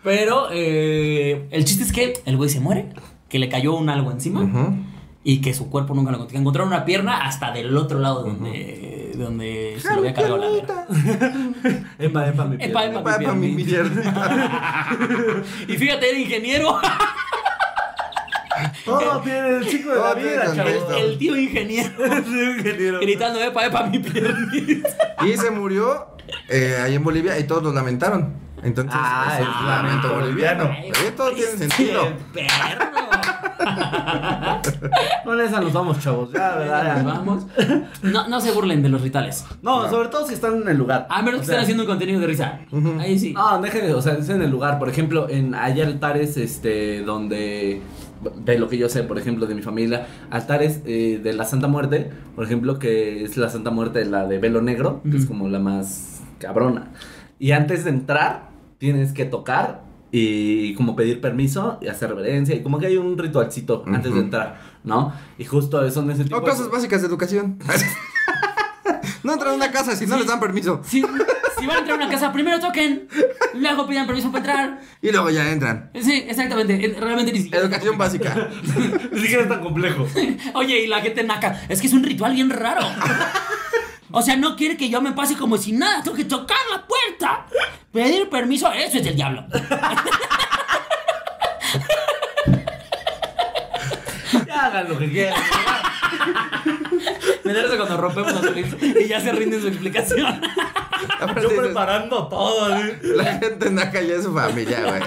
pero 0.03 0.49
eh, 0.53 1.47
el 1.51 1.65
chiste 1.67 1.85
es 1.85 1.93
que 1.93 2.15
el 2.25 2.39
güey 2.39 2.49
se 2.49 2.61
muere, 2.61 2.89
que 3.29 3.39
le 3.39 3.51
cayó 3.51 3.75
un 3.75 3.91
algo 3.91 4.11
encima 4.11 4.75
y 5.23 5.43
que 5.43 5.53
su 5.53 5.69
cuerpo 5.69 5.93
nunca 5.95 6.13
lo 6.13 6.17
encontró. 6.17 6.39
Encontraron 6.39 6.69
una 6.73 6.87
pierna 6.87 7.27
hasta 7.27 7.51
del 7.53 7.77
otro 7.77 7.99
lado 7.99 8.23
donde, 8.23 9.13
donde 9.17 9.77
se 9.81 9.93
lo 9.93 9.99
había 9.99 10.15
cargado 10.15 10.39
la 10.39 10.49
verga. 10.49 10.87
Epa, 11.99 12.29
epa, 12.29 12.45
mi 12.47 12.55
Epa, 12.57 12.81
pierna. 12.81 13.01
epa. 13.01 13.03
Pa- 13.03 13.19
pa' 13.23 13.33
mi 13.35 13.49
mierda. 13.53 14.87
Y 15.69 15.77
fíjate, 15.77 16.09
era 16.09 16.19
ingeniero. 16.19 16.79
Todo 18.85 19.21
tiene 19.21 19.57
el 19.57 19.67
chico 19.69 19.91
de 19.91 19.97
la 20.01 20.15
vida, 20.15 20.55
chavos. 20.55 20.95
El 20.97 21.19
tío 21.19 21.37
ingeniero. 21.37 21.91
Sí, 22.25 22.41
ingeniero. 22.59 23.01
Gritando, 23.01 23.41
epa, 23.43 23.67
epa, 23.67 23.85
mi 23.85 23.99
piernita. 23.99 24.89
Y 25.27 25.37
se 25.37 25.51
murió 25.51 26.07
eh, 26.49 26.77
ahí 26.83 26.95
en 26.95 27.05
Bolivia 27.05 27.39
y 27.39 27.45
todos 27.45 27.63
lo 27.63 27.73
lamentaron. 27.73 28.35
Entonces, 28.63 28.93
Ah, 28.97 29.35
es 29.35 29.41
es 29.43 29.47
un 29.49 29.67
lamento 29.67 30.15
boliviano. 30.15 30.71
todo 31.17 31.33
tiene 31.33 31.51
sentido. 31.53 32.03
¡Qué 32.33 32.41
perro! 32.43 32.87
Con 35.25 35.41
esa 35.41 35.61
nos 35.61 35.73
vamos, 35.73 35.99
chavos. 36.01 36.33
Ya, 36.33 36.57
¿verdad? 36.57 37.03
Nos 37.03 37.17
vamos. 37.17 37.47
No, 38.03 38.29
no 38.29 38.41
se 38.41 38.53
burlen 38.53 38.83
de 38.83 38.89
los 38.89 39.01
rituales. 39.03 39.45
No, 39.63 39.89
sobre 39.91 40.09
todo 40.09 40.27
si 40.27 40.35
están 40.35 40.63
en 40.63 40.69
el 40.69 40.77
lugar. 40.77 41.07
A 41.11 41.23
menos 41.23 41.39
O 41.39 41.41
que 41.41 41.47
sea, 41.47 41.55
estén 41.57 41.63
haciendo 41.65 41.83
un 41.85 41.89
contenido 41.89 42.21
de 42.21 42.27
risa. 42.27 42.61
Ahí 43.01 43.19
sí. 43.19 43.33
No, 43.33 43.61
déjenme, 43.61 43.93
o 43.95 44.03
sea, 44.03 44.15
es 44.15 44.29
en 44.29 44.43
el 44.43 44.51
lugar. 44.51 44.79
Por 44.79 44.89
ejemplo, 44.89 45.29
en 45.29 45.55
hay 45.55 45.81
altares, 45.81 46.37
este, 46.37 47.01
donde 47.03 47.83
de 48.45 48.59
lo 48.59 48.69
que 48.69 48.79
yo 48.79 48.89
sé, 48.89 49.03
por 49.03 49.19
ejemplo, 49.19 49.47
de 49.47 49.55
mi 49.55 49.63
familia, 49.63 50.07
altares 50.31 50.81
eh, 50.87 51.21
de 51.23 51.33
la 51.33 51.45
Santa 51.45 51.69
Muerte, 51.69 52.11
por 52.35 52.45
ejemplo, 52.45 52.79
que 52.79 53.25
es 53.25 53.37
la 53.37 53.49
Santa 53.49 53.71
Muerte, 53.71 54.05
la 54.05 54.27
de 54.27 54.39
velo 54.39 54.63
negro, 54.63 55.03
que 55.11 55.17
es 55.17 55.27
como 55.27 55.49
la 55.49 55.59
más 55.59 56.23
cabrona. 56.39 56.93
Y 57.39 57.53
antes 57.53 57.85
de 57.85 57.91
entrar, 57.91 58.51
tienes 58.79 59.13
que 59.13 59.25
tocar 59.25 59.83
y 60.11 60.75
como 60.75 60.97
pedir 60.97 61.21
permiso 61.21 61.79
y 61.83 61.89
hacer 61.89 62.11
reverencia 62.11 62.55
y 62.55 62.63
como 62.63 62.79
que 62.79 62.87
hay 62.87 62.97
un 62.97 63.19
ritualcito 63.19 63.85
antes 63.87 64.15
de 64.15 64.21
entrar, 64.21 64.61
¿no? 64.85 65.13
Y 65.37 65.45
justo 65.45 65.91
son 65.91 66.11
ese 66.11 66.25
tipo 66.25 66.39
O 66.39 66.43
cosas 66.43 66.71
básicas 66.71 67.03
de 67.03 67.09
educación. 67.09 67.59
no 69.27 69.33
entran 69.35 69.53
a 69.53 69.57
una 69.57 69.71
casa 69.71 69.95
si 69.97 70.07
no 70.07 70.17
les 70.17 70.27
dan 70.27 70.41
permiso. 70.41 70.81
Si, 70.85 71.03
Si 71.59 71.67
van 71.67 71.77
a 71.77 71.79
entrar 71.81 72.01
a 72.01 72.05
una 72.05 72.09
casa, 72.11 72.33
primero 72.33 72.61
toquen, 72.61 73.09
luego 73.55 73.87
pidan 73.87 74.07
permiso 74.07 74.31
para 74.31 74.45
entrar. 74.45 74.81
Y 75.03 75.11
luego 75.11 75.31
ya 75.31 75.51
entran. 75.51 75.91
Sí, 76.01 76.25
exactamente. 76.29 76.75
eh, 76.75 76.97
Realmente 77.01 77.33
ni 77.33 77.39
siquiera. 77.41 77.65
Educación 77.65 77.99
básica. 77.99 78.49
Ni 79.13 79.21
siquiera 79.21 79.43
es 79.43 79.49
tan 79.49 79.61
complejo. 79.63 80.07
Oye, 80.55 80.81
y 80.83 80.87
la 80.87 81.01
gente 81.01 81.23
naca. 81.25 81.63
Es 81.69 81.81
que 81.81 81.87
es 81.89 81.93
un 81.93 82.05
ritual 82.05 82.35
bien 82.35 82.51
raro. 82.51 82.87
O 84.13 84.23
sea, 84.23 84.37
no 84.37 84.55
quiere 84.57 84.77
que 84.77 84.89
yo 84.89 85.01
me 85.03 85.13
pase 85.13 85.35
como 85.37 85.57
si 85.57 85.73
nada. 85.73 86.03
Tengo 86.03 86.17
que 86.17 86.25
tocar 86.25 86.59
la 86.71 86.87
puerta. 86.87 87.47
Pedir 87.93 88.29
permiso, 88.29 88.71
eso 88.73 88.99
es 88.99 89.05
del 89.05 89.17
diablo. 89.17 89.45
Ya 94.47 94.67
hagan 94.67 94.89
lo 94.89 94.99
que 94.99 95.11
quieran. 95.11 95.41
Me 97.47 97.77
cuando 97.77 97.97
rompemos 97.97 98.33
los 98.33 98.57
y 98.83 99.09
ya 99.09 99.21
se 99.21 99.33
rinde 99.33 99.61
su 99.61 99.69
explicación. 99.69 100.27
Aparte 101.21 101.43
Yo 101.43 101.49
preparando 101.49 102.27
todo, 102.29 102.75
así. 102.75 102.93
La 103.03 103.25
gente 103.25 103.71
naca 103.71 104.01
ya 104.01 104.17
es 104.17 104.25
su 104.25 104.35
familia, 104.35 104.81
güey. 104.83 105.03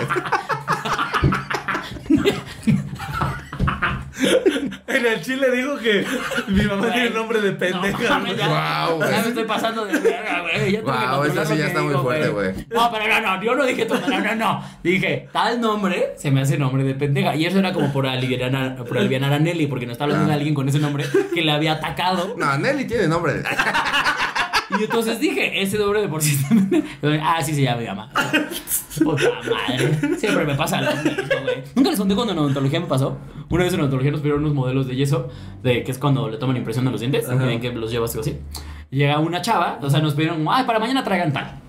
En 4.90 5.06
el 5.06 5.22
chile 5.22 5.52
dijo 5.52 5.78
que 5.78 6.06
mi 6.48 6.64
mamá 6.64 6.92
tiene 6.92 7.12
nombre 7.12 7.40
de 7.42 7.52
No, 7.52 7.58
pendeja. 7.58 8.10
mames, 8.10 8.38
ya, 8.38 8.88
güey. 8.88 9.12
ya 9.12 9.22
me 9.22 9.28
estoy 9.30 9.44
pasando 9.46 9.86
de 9.86 10.00
verga, 10.00 10.42
güey. 10.42 10.72
Ya 10.72 10.80
eso 10.82 11.18
controlar 11.18 11.48
sí 11.48 11.58
ya 11.58 11.68
está 11.68 11.82
muy 11.82 11.94
fuerte, 11.96 12.28
güey. 12.30 12.54
No, 12.70 12.92
pero 12.92 13.08
no, 13.08 13.22
no, 13.22 13.44
yo 13.44 13.56
no 13.56 13.66
dije 13.66 13.86
todo, 13.86 14.02
no, 14.08 14.20
no, 14.20 14.36
no. 14.36 14.64
Dije, 14.84 15.30
tal 15.32 15.62
nombre 15.62 16.14
se 16.18 16.32
me 16.32 16.42
hace 16.42 16.58
nombre 16.58 16.84
de 16.84 16.96
pendeja. 16.96 17.36
Y 17.36 17.46
eso 17.46 17.60
era 17.60 17.72
como 17.74 17.92
por 17.94 18.08
aliviar 18.08 18.56
a, 18.56 18.76
por 18.76 18.98
aliviar 18.98 19.24
a 19.24 19.40
Nelly, 19.40 19.68
porque 19.68 19.86
no 19.86 19.92
estaba 19.92 20.06
hablando 20.12 20.28
de 20.28 20.34
Ah. 20.34 20.38
alguien 20.38 20.56
con 20.56 20.68
ese 20.68 20.80
nombre 20.80 21.06
que 21.34 21.42
le 21.42 21.52
había 21.52 21.74
atacado. 21.74 22.36
No, 22.38 22.58
Nelly 22.58 22.86
tiene 22.86 23.08
nombre. 23.08 23.34
Y 24.80 24.84
entonces 24.84 25.20
dije, 25.20 25.62
ese 25.62 25.78
nombre 25.78 26.02
de 26.02 26.08
por 26.08 26.22
sí. 26.22 26.38
ah, 27.22 27.42
sí 27.42 27.54
se 27.54 27.62
llama 27.64 27.82
mi 27.82 27.88
mamá. 27.88 28.10
Puta 29.04 29.30
madre. 29.50 30.18
Siempre 30.18 30.46
me 30.46 30.56
pasa 30.56 30.82
lo 30.82 30.92
mismo, 30.92 31.24
güey. 31.44 31.64
Nunca 31.76 31.90
les 31.90 32.00
conté 32.00 32.16
cuando 32.16 32.34
en 32.34 32.40
odontología 32.40 32.80
me 32.80 32.88
pasó. 32.88 33.18
Una 33.50 33.64
vez 33.64 33.74
en 33.74 33.80
odontología 33.82 34.12
nos 34.12 34.22
pidieron 34.22 34.42
unos 34.44 34.54
modelos 34.54 34.88
de 34.88 34.96
yeso, 34.96 35.30
de 35.64 35.84
que 35.84 35.92
es 35.92 35.98
cuando 35.98 36.30
le 36.30 36.38
toman 36.38 36.58
impresión 36.58 36.86
de 36.86 36.92
los 36.92 37.00
dientes, 37.00 37.26
que 37.28 37.36
ven 37.36 37.60
que 37.60 37.72
los 37.72 37.92
llevas 37.92 38.16
así. 38.16 38.38
Llega 38.90 39.20
una 39.20 39.42
chava, 39.42 39.80
o 39.82 39.90
sea, 39.90 40.00
nos 40.00 40.14
pidieron, 40.14 40.46
ay, 40.50 40.64
para 40.66 40.80
mañana 40.80 41.04
traigan 41.04 41.34
tal. 41.34 41.62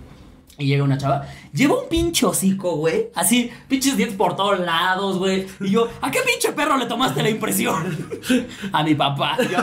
Y 0.61 0.67
llega 0.67 0.85
una 0.85 0.99
chava, 0.99 1.27
lleva 1.55 1.81
un 1.81 1.89
pinche 1.89 2.27
hocico, 2.27 2.77
güey. 2.77 3.09
Así, 3.15 3.51
pinches 3.67 3.97
dientes 3.97 4.17
por 4.17 4.37
todos 4.37 4.61
lados, 4.61 5.17
güey. 5.17 5.47
Y 5.61 5.71
yo, 5.71 5.89
¿a 6.03 6.11
qué 6.11 6.21
pinche 6.21 6.53
perro 6.53 6.77
le 6.77 6.85
tomaste 6.85 7.23
la 7.23 7.31
impresión? 7.31 8.21
A 8.73 8.83
mi 8.83 8.95
papá. 8.95 9.39
Y 9.41 9.49
yo, 9.49 9.59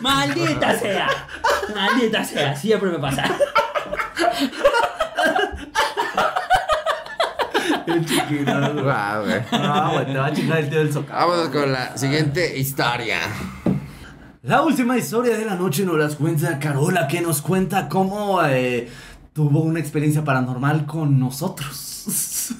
maldita 0.00 0.78
sea. 0.78 1.08
Maldita 1.74 2.22
sea. 2.22 2.54
Siempre 2.54 2.90
me 2.90 2.98
pasa. 2.98 3.24
Qué 7.86 8.04
chiquito. 8.04 8.82
Guau, 8.82 9.24
güey. 9.24 9.42
Ah, 9.52 9.90
güey, 9.92 10.06
te 10.06 10.18
va 10.18 10.26
a 10.26 10.32
chingar 10.32 10.58
el 10.58 10.68
tío 10.68 10.78
del 10.78 10.92
socavo. 10.92 11.30
Vámonos 11.30 11.48
con 11.50 11.72
la 11.72 11.96
siguiente 11.96 12.58
historia. 12.58 13.18
La 14.42 14.60
última 14.60 14.98
historia 14.98 15.38
de 15.38 15.46
la 15.46 15.54
noche 15.54 15.86
nos 15.86 15.96
las 15.96 16.16
cuenta 16.16 16.58
Carola, 16.58 17.08
que 17.08 17.22
nos 17.22 17.40
cuenta 17.40 17.88
cómo 17.88 18.44
eh, 18.44 18.90
tuvo 19.34 19.60
una 19.60 19.80
experiencia 19.80 20.24
paranormal 20.24 20.86
con 20.86 21.18
nosotros. 21.18 22.54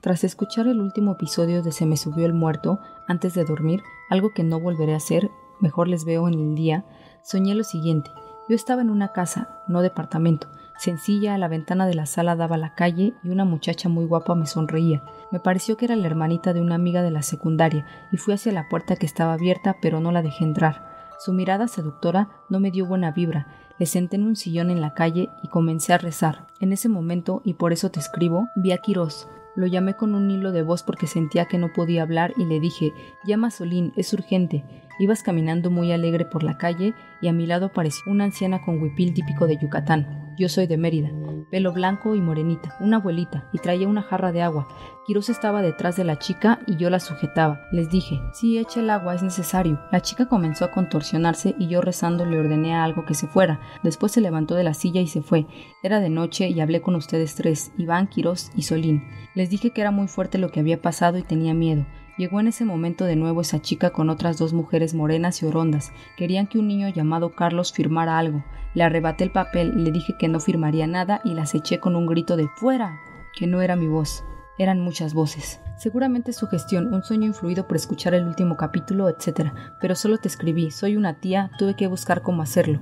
Tras 0.00 0.22
escuchar 0.22 0.68
el 0.68 0.80
último 0.80 1.12
episodio 1.12 1.62
de 1.62 1.72
Se 1.72 1.86
me 1.86 1.96
subió 1.96 2.26
el 2.26 2.34
muerto 2.34 2.78
antes 3.08 3.34
de 3.34 3.44
dormir, 3.44 3.82
algo 4.10 4.30
que 4.34 4.44
no 4.44 4.60
volveré 4.60 4.92
a 4.94 4.98
hacer, 4.98 5.30
mejor 5.60 5.88
les 5.88 6.04
veo 6.04 6.28
en 6.28 6.34
el 6.34 6.54
día, 6.54 6.84
soñé 7.24 7.54
lo 7.54 7.64
siguiente. 7.64 8.10
Yo 8.48 8.54
estaba 8.54 8.82
en 8.82 8.90
una 8.90 9.12
casa, 9.12 9.62
no 9.66 9.80
departamento, 9.80 10.48
sencilla, 10.76 11.36
la 11.38 11.48
ventana 11.48 11.86
de 11.86 11.94
la 11.94 12.06
sala 12.06 12.36
daba 12.36 12.58
la 12.58 12.74
calle 12.74 13.14
y 13.22 13.30
una 13.30 13.46
muchacha 13.46 13.88
muy 13.88 14.04
guapa 14.04 14.34
me 14.34 14.46
sonreía. 14.46 15.02
Me 15.32 15.40
pareció 15.40 15.78
que 15.78 15.86
era 15.86 15.96
la 15.96 16.06
hermanita 16.06 16.52
de 16.52 16.60
una 16.60 16.74
amiga 16.74 17.02
de 17.02 17.10
la 17.10 17.22
secundaria 17.22 17.86
y 18.12 18.18
fui 18.18 18.34
hacia 18.34 18.52
la 18.52 18.68
puerta 18.68 18.96
que 18.96 19.06
estaba 19.06 19.32
abierta 19.32 19.76
pero 19.80 20.00
no 20.00 20.12
la 20.12 20.22
dejé 20.22 20.44
entrar. 20.44 20.86
Su 21.18 21.32
mirada 21.32 21.66
seductora 21.66 22.28
no 22.48 22.60
me 22.60 22.70
dio 22.70 22.86
buena 22.86 23.10
vibra. 23.10 23.48
Le 23.78 23.86
senté 23.86 24.16
en 24.16 24.24
un 24.24 24.36
sillón 24.36 24.70
en 24.70 24.80
la 24.80 24.94
calle 24.94 25.30
y 25.42 25.48
comencé 25.48 25.92
a 25.92 25.98
rezar. 25.98 26.46
En 26.60 26.72
ese 26.72 26.88
momento, 26.88 27.42
y 27.44 27.54
por 27.54 27.72
eso 27.72 27.90
te 27.90 28.00
escribo, 28.00 28.48
vi 28.56 28.72
a 28.72 28.78
Quirós. 28.78 29.28
Lo 29.54 29.66
llamé 29.66 29.94
con 29.94 30.14
un 30.14 30.30
hilo 30.30 30.52
de 30.52 30.62
voz 30.62 30.82
porque 30.82 31.06
sentía 31.06 31.46
que 31.46 31.58
no 31.58 31.72
podía 31.72 32.02
hablar 32.02 32.32
y 32.36 32.44
le 32.44 32.60
dije, 32.60 32.92
llama 33.24 33.50
Solín, 33.50 33.92
es 33.96 34.12
urgente. 34.12 34.64
Ibas 34.98 35.22
caminando 35.22 35.70
muy 35.70 35.92
alegre 35.92 36.24
por 36.24 36.42
la 36.42 36.58
calle 36.58 36.94
y 37.20 37.28
a 37.28 37.32
mi 37.32 37.46
lado 37.46 37.66
apareció 37.66 38.10
una 38.10 38.24
anciana 38.24 38.62
con 38.64 38.80
huipil 38.80 39.14
típico 39.14 39.46
de 39.46 39.58
Yucatán. 39.58 40.27
Yo 40.38 40.48
soy 40.48 40.68
de 40.68 40.76
Mérida, 40.76 41.10
pelo 41.50 41.72
blanco 41.72 42.14
y 42.14 42.20
morenita, 42.20 42.76
una 42.78 42.98
abuelita, 42.98 43.48
y 43.52 43.58
traía 43.58 43.88
una 43.88 44.02
jarra 44.02 44.30
de 44.30 44.40
agua. 44.40 44.68
Quirós 45.04 45.30
estaba 45.30 45.62
detrás 45.62 45.96
de 45.96 46.04
la 46.04 46.20
chica 46.20 46.60
y 46.64 46.76
yo 46.76 46.90
la 46.90 47.00
sujetaba. 47.00 47.62
Les 47.72 47.90
dije, 47.90 48.20
sí, 48.34 48.56
echa 48.56 48.78
el 48.78 48.90
agua, 48.90 49.16
es 49.16 49.22
necesario. 49.24 49.80
La 49.90 50.00
chica 50.00 50.28
comenzó 50.28 50.64
a 50.64 50.70
contorsionarse 50.70 51.56
y 51.58 51.66
yo 51.66 51.80
rezando 51.80 52.24
le 52.24 52.38
ordené 52.38 52.76
a 52.76 52.84
algo 52.84 53.04
que 53.04 53.14
se 53.14 53.26
fuera. 53.26 53.60
Después 53.82 54.12
se 54.12 54.20
levantó 54.20 54.54
de 54.54 54.62
la 54.62 54.74
silla 54.74 55.00
y 55.00 55.08
se 55.08 55.22
fue. 55.22 55.48
Era 55.82 55.98
de 55.98 56.08
noche 56.08 56.48
y 56.48 56.60
hablé 56.60 56.82
con 56.82 56.94
ustedes 56.94 57.34
tres, 57.34 57.72
Iván, 57.76 58.06
Quirós 58.06 58.52
y 58.54 58.62
Solín. 58.62 59.02
Les 59.34 59.50
dije 59.50 59.70
que 59.70 59.80
era 59.80 59.90
muy 59.90 60.06
fuerte 60.06 60.38
lo 60.38 60.52
que 60.52 60.60
había 60.60 60.80
pasado 60.80 61.18
y 61.18 61.22
tenía 61.22 61.52
miedo. 61.52 61.84
Llegó 62.18 62.40
en 62.40 62.48
ese 62.48 62.64
momento 62.64 63.04
de 63.04 63.14
nuevo 63.14 63.42
esa 63.42 63.62
chica 63.62 63.90
con 63.90 64.10
otras 64.10 64.38
dos 64.38 64.52
mujeres 64.52 64.92
morenas 64.92 65.40
y 65.40 65.46
orondas. 65.46 65.92
Querían 66.16 66.48
que 66.48 66.58
un 66.58 66.66
niño 66.66 66.88
llamado 66.88 67.30
Carlos 67.36 67.72
firmara 67.72 68.18
algo. 68.18 68.44
Le 68.74 68.82
arrebaté 68.82 69.22
el 69.22 69.30
papel, 69.30 69.84
le 69.84 69.92
dije 69.92 70.16
que 70.18 70.26
no 70.26 70.40
firmaría 70.40 70.88
nada 70.88 71.20
y 71.24 71.34
las 71.34 71.54
eché 71.54 71.78
con 71.78 71.94
un 71.94 72.06
grito 72.06 72.36
de 72.36 72.48
¡Fuera! 72.56 72.98
que 73.38 73.46
no 73.46 73.62
era 73.62 73.76
mi 73.76 73.86
voz. 73.86 74.24
Eran 74.58 74.80
muchas 74.80 75.14
voces. 75.14 75.60
Seguramente 75.76 76.32
su 76.32 76.48
gestión, 76.48 76.92
un 76.92 77.04
sueño 77.04 77.26
influido 77.26 77.68
por 77.68 77.76
escuchar 77.76 78.14
el 78.14 78.26
último 78.26 78.56
capítulo, 78.56 79.08
etc. 79.08 79.52
Pero 79.80 79.94
solo 79.94 80.18
te 80.18 80.26
escribí, 80.26 80.72
soy 80.72 80.96
una 80.96 81.20
tía, 81.20 81.52
tuve 81.56 81.76
que 81.76 81.86
buscar 81.86 82.22
cómo 82.22 82.42
hacerlo. 82.42 82.80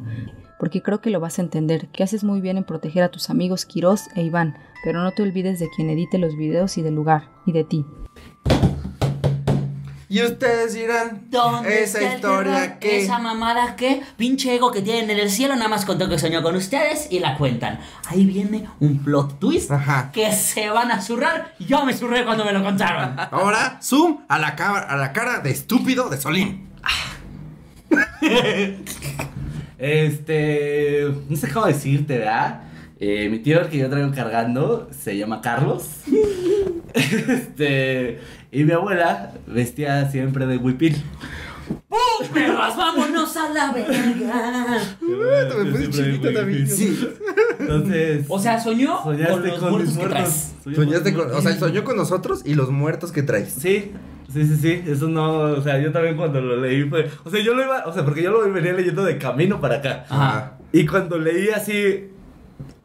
Porque 0.59 0.81
creo 0.81 1.03
que 1.03 1.11
lo 1.11 1.21
vas 1.21 1.39
a 1.39 1.43
entender, 1.43 1.89
que 1.89 2.03
haces 2.03 2.25
muy 2.25 2.41
bien 2.41 2.57
en 2.57 2.65
proteger 2.65 3.03
a 3.03 3.11
tus 3.11 3.29
amigos 3.29 3.67
Quirós 3.67 4.09
e 4.15 4.23
Iván, 4.23 4.57
pero 4.83 5.03
no 5.03 5.13
te 5.13 5.23
olvides 5.23 5.59
de 5.59 5.69
quien 5.77 5.91
edite 5.91 6.17
los 6.17 6.35
videos 6.35 6.79
y 6.79 6.83
del 6.83 6.95
lugar, 6.95 7.29
y 7.45 7.53
de 7.53 7.65
ti. 7.65 7.85
Y 10.17 10.23
ustedes 10.23 10.73
dirán, 10.73 11.27
¿Dónde 11.29 11.83
esa 11.83 12.01
está 12.01 12.15
historia 12.15 12.79
que... 12.79 13.03
Esa 13.03 13.19
mamada 13.19 13.77
que 13.77 14.01
pinche 14.17 14.55
ego 14.55 14.73
que 14.73 14.81
tienen 14.81 15.11
en 15.11 15.19
el 15.19 15.31
cielo 15.31 15.55
nada 15.57 15.69
más 15.69 15.85
contó 15.85 16.09
que 16.09 16.19
soñó 16.19 16.43
con 16.43 16.57
ustedes 16.57 17.09
y 17.11 17.19
la 17.19 17.37
cuentan. 17.37 17.81
Ahí 18.07 18.25
viene 18.25 18.67
un 18.81 19.05
plot 19.05 19.39
twist 19.39 19.71
Ajá. 19.71 20.11
que 20.13 20.33
se 20.33 20.71
van 20.71 20.91
a 20.91 21.03
zurrar. 21.03 21.55
Yo 21.59 21.85
me 21.85 21.93
zurré 21.93 22.25
cuando 22.25 22.47
me 22.47 22.55
lo 22.55 22.65
contaron. 22.65 23.15
Ahora, 23.31 23.79
zoom 23.83 24.25
a 24.27 24.39
la, 24.39 24.49
a 24.49 24.97
la 24.97 25.13
cara 25.13 25.41
de 25.41 25.51
estúpido 25.51 26.09
de 26.09 26.17
Solín. 26.19 26.67
Este. 29.79 31.13
No 31.29 31.37
sé 31.37 31.51
cómo 31.51 31.67
decirte, 31.67 32.17
¿verdad? 32.17 32.63
Eh, 32.99 33.29
mi 33.29 33.41
tío, 33.41 33.61
el 33.61 33.69
que 33.69 33.77
yo 33.77 33.91
traigo 33.91 34.11
cargando, 34.13 34.89
se 34.99 35.19
llama 35.19 35.43
Carlos. 35.43 35.87
este. 36.95 38.19
Y 38.53 38.65
mi 38.65 38.73
abuela 38.73 39.33
vestía 39.47 40.09
siempre 40.11 40.47
de 40.47 40.57
huipil. 40.57 40.97
¡Pum, 41.89 42.29
perras! 42.33 42.77
¡Vámonos 42.77 43.37
a 43.37 43.49
la 43.51 43.73
verga! 43.73 44.79
me 45.01 45.71
puse 45.71 45.91
chiquito 45.91 46.33
también. 46.33 46.67
Sí. 46.69 47.09
Entonces. 47.59 48.27
O 48.29 48.39
sea, 48.39 48.61
soñó 48.61 49.03
con 49.03 49.17
soñaste 49.17 49.49
los 49.49 49.59
con, 49.59 49.71
muertos 49.71 49.89
mis 49.89 49.99
que 49.99 50.07
muertos. 50.07 50.29
traes. 50.29 50.55
Soñé 50.63 50.77
Soñaste 50.77 51.15
con, 51.15 51.31
o 51.33 51.41
sea, 51.41 51.57
soñó 51.59 51.85
con 51.85 51.97
nosotros 51.97 52.43
y 52.45 52.55
los 52.55 52.71
muertos 52.71 53.13
que 53.13 53.23
traes. 53.23 53.53
Sí, 53.53 53.93
sí, 54.33 54.47
sí, 54.47 54.57
sí. 54.57 54.83
Eso 54.87 55.09
no, 55.09 55.39
o 55.41 55.63
sea, 55.63 55.79
yo 55.81 55.91
también 55.93 56.17
cuando 56.17 56.41
lo 56.41 56.57
leí 56.57 56.85
fue. 56.89 57.11
O 57.25 57.31
sea, 57.31 57.41
yo 57.43 57.55
lo 57.55 57.65
iba, 57.65 57.85
o 57.87 57.93
sea, 57.93 58.05
porque 58.05 58.23
yo 58.23 58.31
lo 58.31 58.51
venía 58.53 58.73
leyendo 58.73 59.05
de 59.05 59.19
camino 59.19 59.61
para 59.61 59.77
acá. 59.77 60.07
Ajá. 60.09 60.59
Y 60.73 60.87
cuando 60.87 61.19
leí 61.19 61.49
así. 61.49 62.11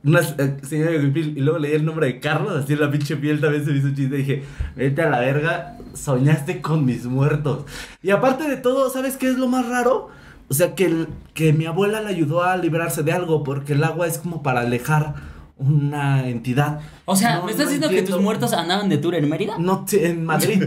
Una 0.03 0.19
eh, 0.21 0.57
señora 0.63 0.91
de 0.91 1.19
y 1.19 1.39
luego 1.41 1.59
leí 1.59 1.73
el 1.73 1.85
nombre 1.85 2.07
de 2.07 2.19
Carlos, 2.19 2.63
así 2.63 2.73
en 2.73 2.79
la 2.81 2.89
pinche 2.89 3.17
piel 3.17 3.39
también 3.39 3.63
se 3.63 3.71
me 3.71 3.77
hizo 3.77 3.87
un 3.87 3.95
chiste. 3.95 4.15
Y 4.15 4.17
dije, 4.19 4.43
vete 4.75 5.01
a 5.03 5.09
la 5.09 5.19
verga, 5.19 5.77
soñaste 5.93 6.59
con 6.61 6.85
mis 6.85 7.05
muertos. 7.05 7.65
Y 8.01 8.09
aparte 8.09 8.49
de 8.49 8.57
todo, 8.57 8.89
¿sabes 8.89 9.15
qué 9.17 9.27
es 9.29 9.37
lo 9.37 9.47
más 9.47 9.67
raro? 9.67 10.09
O 10.49 10.53
sea, 10.53 10.73
que, 10.75 10.85
el- 10.85 11.07
que 11.35 11.53
mi 11.53 11.65
abuela 11.65 12.01
le 12.01 12.07
ayudó 12.09 12.43
a 12.43 12.57
librarse 12.57 13.03
de 13.03 13.11
algo, 13.11 13.43
porque 13.43 13.73
el 13.73 13.83
agua 13.83 14.07
es 14.07 14.17
como 14.17 14.41
para 14.41 14.61
alejar 14.61 15.13
una 15.57 16.27
entidad. 16.27 16.79
O 17.05 17.15
sea, 17.15 17.35
No, 17.35 17.45
¿me 17.45 17.51
estás 17.51 17.67
no 17.67 17.71
diciendo 17.73 17.89
que 17.95 18.01
tus 18.01 18.19
muertos 18.19 18.51
andaban 18.53 18.89
de 18.89 18.97
tour 18.97 19.13
en 19.13 19.29
Mérida? 19.29 19.57
No, 19.59 19.85
en 19.91 20.25
Madrid. 20.25 20.63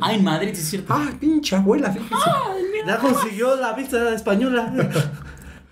Ah, 0.00 0.14
en 0.14 0.24
Madrid, 0.24 0.50
sí 0.54 0.60
es 0.62 0.68
cierto. 0.70 0.94
Ah, 0.94 1.10
pinche 1.20 1.54
abuela, 1.54 1.90
fíjese. 1.92 2.14
Ya 2.86 2.96
consiguió 2.96 3.54
la 3.56 3.74
visa 3.74 4.14
española. 4.14 4.72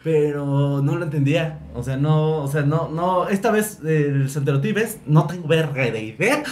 Pero 0.07 0.83
no 0.85 0.95
lo 0.95 1.05
entendía. 1.05 1.59
O 1.75 1.83
sea, 1.83 1.97
no, 1.97 2.37
o 2.37 2.47
sea, 2.47 2.63
no, 2.63 2.89
no. 2.89 3.29
Esta 3.29 3.51
vez 3.51 3.81
el 3.85 4.31
Santerotibes 4.31 5.01
no 5.05 5.27
tengo 5.27 5.49
verga 5.49 5.83
de 5.91 6.01
idea 6.01 6.45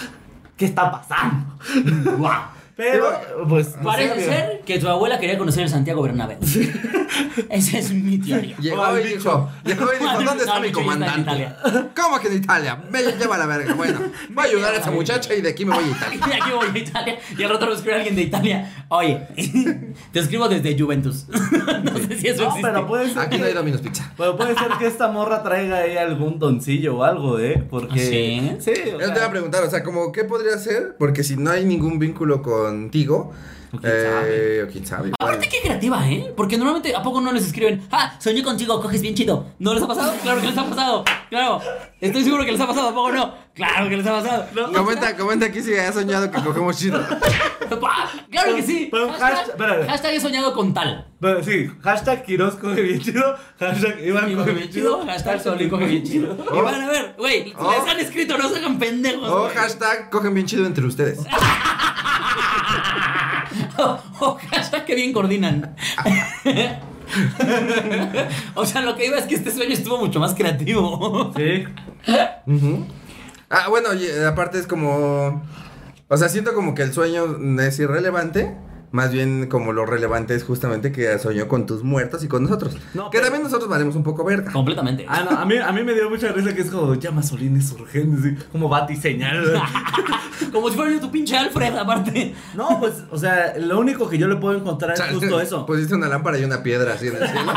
qué 0.57 0.64
está 0.64 0.90
pasando. 0.90 1.57
Guau. 2.18 2.53
Pero, 2.77 3.09
pues. 3.49 3.77
Parece 3.83 4.14
sé, 4.20 4.27
ser 4.27 4.61
que 4.64 4.79
tu 4.79 4.89
abuela 4.89 5.18
quería 5.20 5.39
conocer 5.39 5.62
el 5.62 5.68
Santiago 5.68 6.03
Bernabéu. 6.03 6.39
Esa 7.51 7.79
es 7.79 7.93
mi 7.93 8.18
teoría. 8.18 8.57
Llegó 8.59 8.99
y 8.99 9.03
dijo, 9.05 9.51
llegó 9.64 9.85
y 9.93 9.99
dijo, 9.99 10.12
No, 10.12 10.22
¿dónde 10.25 10.45
está 10.45 10.55
no, 10.57 10.61
mi 10.61 10.72
comandante? 10.72 11.49
¿Cómo 11.95 12.18
que 12.18 12.29
en 12.29 12.37
Italia? 12.39 12.83
Me 12.91 13.03
lleva 13.03 13.37
a 13.37 13.39
la 13.39 13.47
verga. 13.47 13.75
Bueno, 13.75 14.01
voy 14.31 14.45
a 14.45 14.49
ayudar 14.49 14.75
a 14.75 14.79
esa 14.79 14.91
muchacha 14.91 15.35
y 15.35 15.41
de 15.41 15.51
aquí 15.51 15.64
me 15.64 15.75
voy 15.75 15.85
a 15.85 15.89
Italia. 15.89 16.20
Y 16.27 16.33
aquí 16.33 16.51
voy 16.53 16.66
a 16.75 16.79
Italia. 16.79 17.18
Y 17.39 17.43
al 17.43 17.51
rato 17.51 17.66
me 17.66 17.75
escribe 17.75 17.95
alguien 17.97 18.16
de 18.16 18.22
Italia. 18.22 18.87
Oye, 18.89 19.20
te 20.12 20.18
escribo 20.20 20.49
desde 20.49 20.79
Juventus. 20.79 21.27
No 21.85 21.99
sé 21.99 22.18
si 22.18 22.29
eso 22.29 22.43
No, 22.43 22.49
existe. 22.49 22.68
pero 22.70 22.87
puede 22.87 23.09
ser. 23.09 23.18
Aquí 23.18 23.39
no 23.39 23.45
hay 23.45 23.53
Domino's 23.53 23.81
Pizza. 23.81 24.12
Pero 24.16 24.37
puede 24.37 24.55
ser 24.57 24.68
que 24.79 24.87
esta 24.87 25.09
morra 25.09 25.43
traiga 25.43 25.79
ahí 25.79 25.97
algún 25.97 26.39
doncillo 26.39 26.97
o 26.99 27.05
algo, 27.05 27.39
¿eh? 27.39 27.64
Porque. 27.68 27.95
¿Ah, 27.95 28.57
sí? 28.61 28.75
Sí, 28.75 28.81
Yo 28.91 28.99
te 28.99 29.18
iba 29.18 29.27
a 29.27 29.31
preguntar, 29.31 29.62
o 29.62 29.70
sea, 29.70 29.83
como, 29.85 30.11
¿qué 30.12 30.25
podría 30.25 30.59
ser? 30.59 30.97
Porque 30.99 31.22
si 31.22 31.37
no 31.37 31.51
hay 31.51 31.64
ningún 31.64 31.99
vínculo 31.99 32.43
contigo, 32.64 33.32
O 33.72 33.78
quién 33.78 33.92
eh, 33.92 34.64
o 34.66 34.70
quién 34.70 34.86
sabe. 34.86 35.10
Aparte, 35.18 35.48
qué 35.48 35.60
creativa, 35.62 36.08
¿eh? 36.08 36.32
Porque 36.36 36.56
normalmente, 36.56 36.94
¿a 36.94 37.02
poco 37.02 37.20
no 37.20 37.32
les 37.32 37.44
escriben? 37.46 37.82
Ah, 37.90 38.14
soñé 38.20 38.42
contigo, 38.42 38.80
coges 38.80 39.02
bien 39.02 39.14
chido. 39.14 39.46
¿No 39.58 39.74
les 39.74 39.82
ha 39.82 39.86
pasado? 39.88 40.12
Claro 40.22 40.40
que 40.40 40.46
les 40.46 40.56
ha 40.58 40.64
pasado. 40.64 41.04
Claro. 41.28 41.60
Estoy 42.00 42.22
seguro 42.24 42.44
que 42.44 42.52
les 42.52 42.60
ha 42.60 42.66
pasado, 42.66 42.88
¿a 42.90 42.94
poco 42.94 43.10
no? 43.12 43.34
Claro 43.54 43.88
que 43.88 43.96
les 43.96 44.06
ha 44.06 44.12
pasado. 44.12 44.46
No, 44.54 44.72
Comenta, 44.78 45.16
comenta 45.16 45.46
aquí 45.46 45.60
si 45.62 45.74
has 45.76 45.94
soñado 45.94 46.30
que 46.30 46.40
cogemos 46.42 46.78
chido. 46.78 47.00
Claro 48.30 48.54
que 48.56 48.62
sí. 48.62 48.88
Pero 48.90 49.10
Hashtag, 49.12 49.86
hashtag- 49.88 50.12
he 50.12 50.20
soñado 50.20 50.52
con 50.54 50.74
tal. 50.74 51.06
Pero 51.20 51.42
sí, 51.42 51.70
hashtag 51.82 52.24
Quiroz 52.24 52.56
coge 52.56 52.82
bien 52.82 53.00
chido, 53.00 53.36
hashtag 53.58 54.04
Iván 54.04 54.30
Y 54.30 54.34
coge 54.36 54.52
bien 54.52 54.70
chido, 54.70 55.04
hashtag 55.06 55.40
Solín 55.40 55.70
coge 55.70 55.86
bien 55.86 56.04
chido. 56.04 56.36
Y 56.52 56.60
van 56.60 56.82
a 56.82 56.88
ver, 56.88 57.14
güey, 57.18 57.52
Oh. 57.56 57.72
les 57.72 57.90
han 57.90 57.98
escrito, 58.00 58.36
no 58.38 58.48
se 58.48 58.58
hagan 58.58 58.78
pendejos. 58.78 59.28
O 59.28 59.42
güey. 59.44 59.54
hashtag 59.54 60.10
cogen 60.10 60.34
bien 60.34 60.46
chido 60.46 60.66
entre 60.66 60.84
ustedes. 60.86 61.18
O, 63.78 63.99
o 64.20 64.39
hashtag 64.51 64.85
que 64.85 64.95
bien 64.95 65.12
coordinan. 65.12 65.74
o 68.55 68.66
sea, 68.66 68.82
lo 68.82 68.97
que 68.97 69.07
iba 69.07 69.18
es 69.18 69.26
que 69.26 69.35
este 69.35 69.51
sueño 69.51 69.72
estuvo 69.72 69.99
mucho 69.99 70.20
más 70.20 70.35
creativo. 70.35 71.32
Sí. 71.37 71.64
Ujú. 72.47 72.87
Ah, 73.51 73.68
bueno, 73.68 73.93
y, 73.95 74.09
aparte 74.24 74.59
es 74.59 74.66
como. 74.66 75.43
O 76.09 76.16
sea, 76.16 76.28
siento 76.28 76.55
como 76.55 76.74
que 76.74 76.82
el 76.82 76.93
sueño 76.93 77.39
es 77.61 77.78
irrelevante. 77.78 78.57
Más 78.95 79.11
bien, 79.11 79.49
como 79.49 79.72
lo 79.72 79.84
relevante 79.86 80.36
es 80.36 80.45
justamente 80.45 80.92
que 80.92 81.18
soñó 81.18 81.49
con 81.49 81.66
tus 81.66 81.82
muertos 81.82 82.22
y 82.22 82.28
con 82.28 82.45
nosotros. 82.45 82.76
No, 82.95 83.11
que 83.11 83.18
pero- 83.18 83.24
también 83.24 83.42
nosotros 83.42 83.68
valemos 83.68 83.97
un 83.97 84.05
poco 84.05 84.22
verga. 84.22 84.53
Completamente. 84.53 85.05
Ah, 85.09 85.26
no, 85.28 85.36
a 85.36 85.45
mí, 85.45 85.57
a 85.57 85.72
mí 85.72 85.82
me 85.82 85.95
dio 85.95 86.09
mucha 86.09 86.28
risa 86.28 86.55
que 86.55 86.61
es 86.61 86.70
como 86.70 86.95
llama 86.95 87.20
Solines 87.24 87.72
urgente, 87.72 88.20
así, 88.20 88.47
como 88.53 88.68
bati 88.68 88.95
señal. 88.95 89.61
Como 90.53 90.68
si 90.68 90.76
fuera 90.76 90.92
yo 90.92 91.01
tu 91.01 91.11
pinche 91.11 91.36
Alfred, 91.36 91.76
aparte. 91.76 92.34
No, 92.55 92.78
pues, 92.78 93.03
o 93.11 93.16
sea, 93.18 93.55
lo 93.59 93.78
único 93.80 94.09
que 94.09 94.18
yo 94.18 94.28
le 94.28 94.36
puedo 94.36 94.57
encontrar 94.59 94.92
O 94.92 94.97
sea, 94.97 95.07
es 95.07 95.14
justo 95.14 95.40
eso. 95.40 95.66
Pusiste 95.66 95.95
una 95.95 96.07
lámpara 96.09 96.38
y 96.38 96.45
una 96.45 96.62
piedra 96.62 96.95
así 96.95 97.07
en 97.09 97.16
el 97.16 97.28
cielo. 97.28 97.53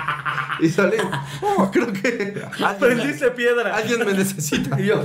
y 0.60 0.68
salí. 0.68 0.96
Oh, 1.42 1.70
creo 1.70 1.92
que 1.92 2.42
Aprendiste 2.64 3.30
piedra. 3.32 3.74
alguien 3.76 4.00
me 4.04 4.12
necesita. 4.12 4.78
Y 4.80 4.86
yo, 4.86 5.04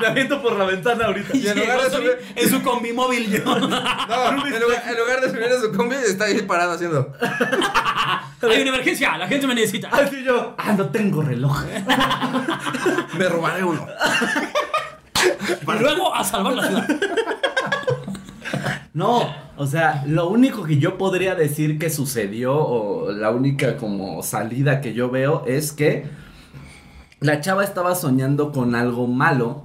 me 0.00 0.06
aviento 0.06 0.40
por 0.42 0.56
la 0.58 0.64
ventana 0.64 1.06
ahorita. 1.06 1.36
Y 1.36 1.46
en 1.46 1.58
lugar 1.60 1.80
de 1.82 1.96
subir- 1.96 2.18
en 2.36 2.48
su 2.50 2.62
combi 2.62 2.92
móvil 2.92 3.30
yo. 3.30 3.44
No, 3.58 4.43
en 4.54 4.60
lugar, 4.60 4.82
en 4.88 4.98
lugar 4.98 5.20
de 5.20 5.30
subir 5.30 5.44
a 5.44 5.60
su 5.60 5.72
combi, 5.72 5.96
está 5.96 6.24
ahí 6.24 6.42
parado 6.42 6.72
haciendo. 6.72 7.12
Hay 8.42 8.60
una 8.60 8.70
emergencia, 8.70 9.16
la 9.16 9.26
gente 9.26 9.46
me 9.46 9.54
necesita. 9.54 9.88
Así 9.88 10.22
yo, 10.22 10.54
ah, 10.58 10.74
no 10.76 10.90
tengo 10.90 11.22
reloj. 11.22 11.64
Me 13.18 13.28
robaré 13.28 13.64
uno. 13.64 13.86
Y 15.62 15.78
luego 15.78 16.14
a 16.14 16.22
salvar 16.22 16.52
la 16.52 16.66
ciudad. 16.66 16.86
No, 18.92 19.34
o 19.56 19.66
sea, 19.66 20.04
lo 20.06 20.28
único 20.28 20.64
que 20.64 20.78
yo 20.78 20.98
podría 20.98 21.34
decir 21.34 21.78
que 21.78 21.88
sucedió, 21.88 22.54
o 22.54 23.12
la 23.12 23.30
única 23.30 23.76
como 23.76 24.22
salida 24.22 24.80
que 24.80 24.92
yo 24.92 25.10
veo, 25.10 25.44
es 25.46 25.72
que 25.72 26.06
la 27.20 27.40
chava 27.40 27.64
estaba 27.64 27.94
soñando 27.94 28.52
con 28.52 28.74
algo 28.74 29.06
malo. 29.06 29.64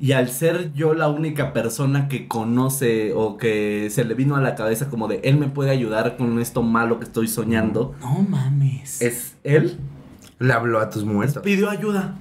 Y 0.00 0.12
al 0.12 0.30
ser 0.30 0.72
yo 0.72 0.94
la 0.94 1.08
única 1.08 1.52
persona 1.52 2.08
que 2.08 2.26
conoce 2.26 3.12
o 3.14 3.36
que 3.36 3.88
se 3.90 4.04
le 4.04 4.14
vino 4.14 4.34
a 4.34 4.40
la 4.40 4.54
cabeza 4.54 4.88
como 4.88 5.08
de 5.08 5.20
él 5.24 5.36
me 5.36 5.48
puede 5.48 5.70
ayudar 5.70 6.16
con 6.16 6.38
esto 6.40 6.62
malo 6.62 6.98
que 6.98 7.04
estoy 7.04 7.28
soñando, 7.28 7.94
No 8.00 8.22
mames. 8.28 9.02
es 9.02 9.34
él, 9.44 9.78
Le 10.38 10.52
habló 10.54 10.80
a 10.80 10.88
tus 10.88 11.04
muertos. 11.04 11.42
pidió 11.42 11.68
ayuda. 11.68 12.14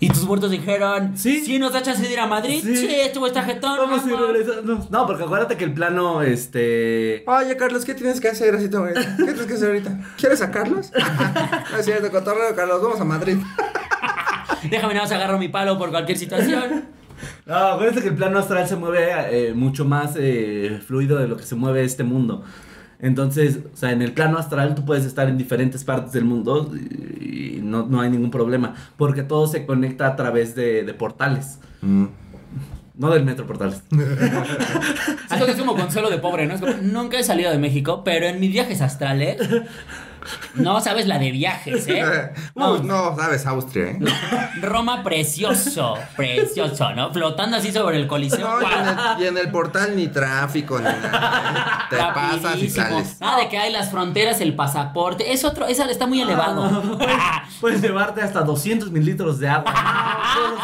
Y 0.00 0.08
tus 0.08 0.24
muertos 0.26 0.50
dijeron, 0.50 1.16
Sí. 1.16 1.44
sí, 1.44 1.60
nos 1.60 1.72
da 1.72 1.80
chance 1.80 2.02
de 2.02 2.12
ir 2.12 2.18
a 2.18 2.26
Madrid. 2.26 2.60
Sí. 2.60 2.76
Sí, 2.76 2.88
estuvo 2.92 3.28
esta 3.28 3.44
jetón. 3.44 3.78
Vamos 3.78 4.02
a. 4.02 4.90
No, 4.90 5.06
porque 5.06 5.22
acuérdate 5.22 5.56
que 5.56 5.62
el 5.62 5.72
plano, 5.74 6.22
este... 6.22 7.22
Oye, 7.28 7.56
Carlos, 7.56 7.84
¿qué 7.84 7.94
tienes 7.94 8.20
que 8.20 8.26
hacer? 8.26 8.56
Así 8.56 8.68
¿Qué 8.68 9.22
tienes 9.24 9.46
que 9.46 9.54
hacer 9.54 9.68
ahorita? 9.68 10.00
¿Quieres 10.18 10.40
sacarlos? 10.40 10.90
no 11.70 11.78
es 11.78 11.84
cierto, 11.84 12.10
cotorreo, 12.10 12.52
Carlos, 12.56 12.82
vamos 12.82 13.00
a 13.00 13.04
Madrid. 13.04 13.36
Déjame 14.70 14.94
nada 14.94 15.04
más 15.04 15.12
agarro 15.12 15.38
mi 15.38 15.48
palo 15.48 15.78
por 15.78 15.90
cualquier 15.90 16.18
situación. 16.18 16.84
No, 17.46 17.54
acuérdate 17.54 18.02
que 18.02 18.08
el 18.08 18.14
plano 18.14 18.38
astral 18.38 18.66
se 18.66 18.76
mueve 18.76 19.10
eh, 19.30 19.54
mucho 19.54 19.84
más 19.84 20.14
eh, 20.16 20.80
fluido 20.84 21.18
de 21.18 21.28
lo 21.28 21.36
que 21.36 21.44
se 21.44 21.54
mueve 21.54 21.84
este 21.84 22.04
mundo. 22.04 22.44
Entonces, 22.98 23.60
o 23.72 23.76
sea, 23.76 23.90
en 23.90 24.02
el 24.02 24.12
plano 24.12 24.38
astral 24.38 24.74
tú 24.74 24.84
puedes 24.84 25.04
estar 25.04 25.28
en 25.28 25.36
diferentes 25.36 25.84
partes 25.84 26.12
del 26.12 26.24
mundo 26.24 26.72
y, 26.74 27.56
y 27.56 27.60
no, 27.62 27.84
no 27.86 28.00
hay 28.00 28.10
ningún 28.10 28.30
problema. 28.30 28.74
Porque 28.96 29.22
todo 29.22 29.46
se 29.46 29.66
conecta 29.66 30.06
a 30.06 30.16
través 30.16 30.54
de, 30.54 30.84
de 30.84 30.94
portales. 30.94 31.58
No 31.82 33.10
del 33.10 33.24
metro 33.24 33.46
portales. 33.46 33.82
Que 35.42 35.50
es 35.50 35.56
como 35.56 35.74
consuelo 35.74 36.08
de 36.08 36.18
pobre, 36.18 36.46
¿no? 36.46 36.54
Es 36.54 36.60
como, 36.60 36.74
nunca 36.74 37.18
he 37.18 37.24
salido 37.24 37.50
de 37.50 37.58
México, 37.58 38.02
pero 38.04 38.26
en 38.26 38.38
mis 38.38 38.52
viajes 38.52 38.80
astrales. 38.80 39.38
No 40.54 40.80
sabes 40.80 41.06
la 41.06 41.18
de 41.18 41.30
viajes, 41.30 41.86
¿eh? 41.88 42.32
No, 42.54 42.78
no, 42.78 43.16
sabes, 43.16 43.46
Austria, 43.46 43.90
¿eh? 43.90 43.98
Roma 44.60 45.02
precioso, 45.02 45.94
precioso, 46.16 46.92
¿no? 46.94 47.12
Flotando 47.12 47.56
así 47.56 47.72
sobre 47.72 47.96
el 47.98 48.06
coliseo. 48.06 48.40
No, 48.60 48.62
y 48.62 48.64
en, 48.72 48.88
el, 48.88 48.96
y 49.22 49.26
en 49.26 49.38
el 49.38 49.50
portal 49.50 49.96
ni 49.96 50.08
tráfico 50.08 50.78
ni 50.78 50.84
nada. 50.84 51.86
¿eh? 51.90 51.96
Te 51.96 51.96
pasas 51.96 52.58
y 52.58 52.68
sales. 52.68 53.20
Nada 53.20 53.38
de 53.38 53.48
que 53.48 53.58
hay 53.58 53.72
las 53.72 53.90
fronteras, 53.90 54.40
el 54.40 54.54
pasaporte. 54.54 55.32
Es 55.32 55.44
otro, 55.44 55.66
esa 55.66 55.90
está 55.90 56.06
muy 56.06 56.20
elevado. 56.20 56.98
Puedes 57.60 57.80
llevarte 57.80 58.22
hasta 58.22 58.42
200 58.42 58.90
mililitros 58.90 59.38
de 59.38 59.48
agua. 59.48 59.72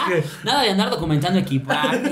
Que- 0.09 0.25
Nada 0.45 0.63
de 0.63 0.71
andar 0.71 0.91
documentando 0.91 1.39
equipaje. 1.39 2.03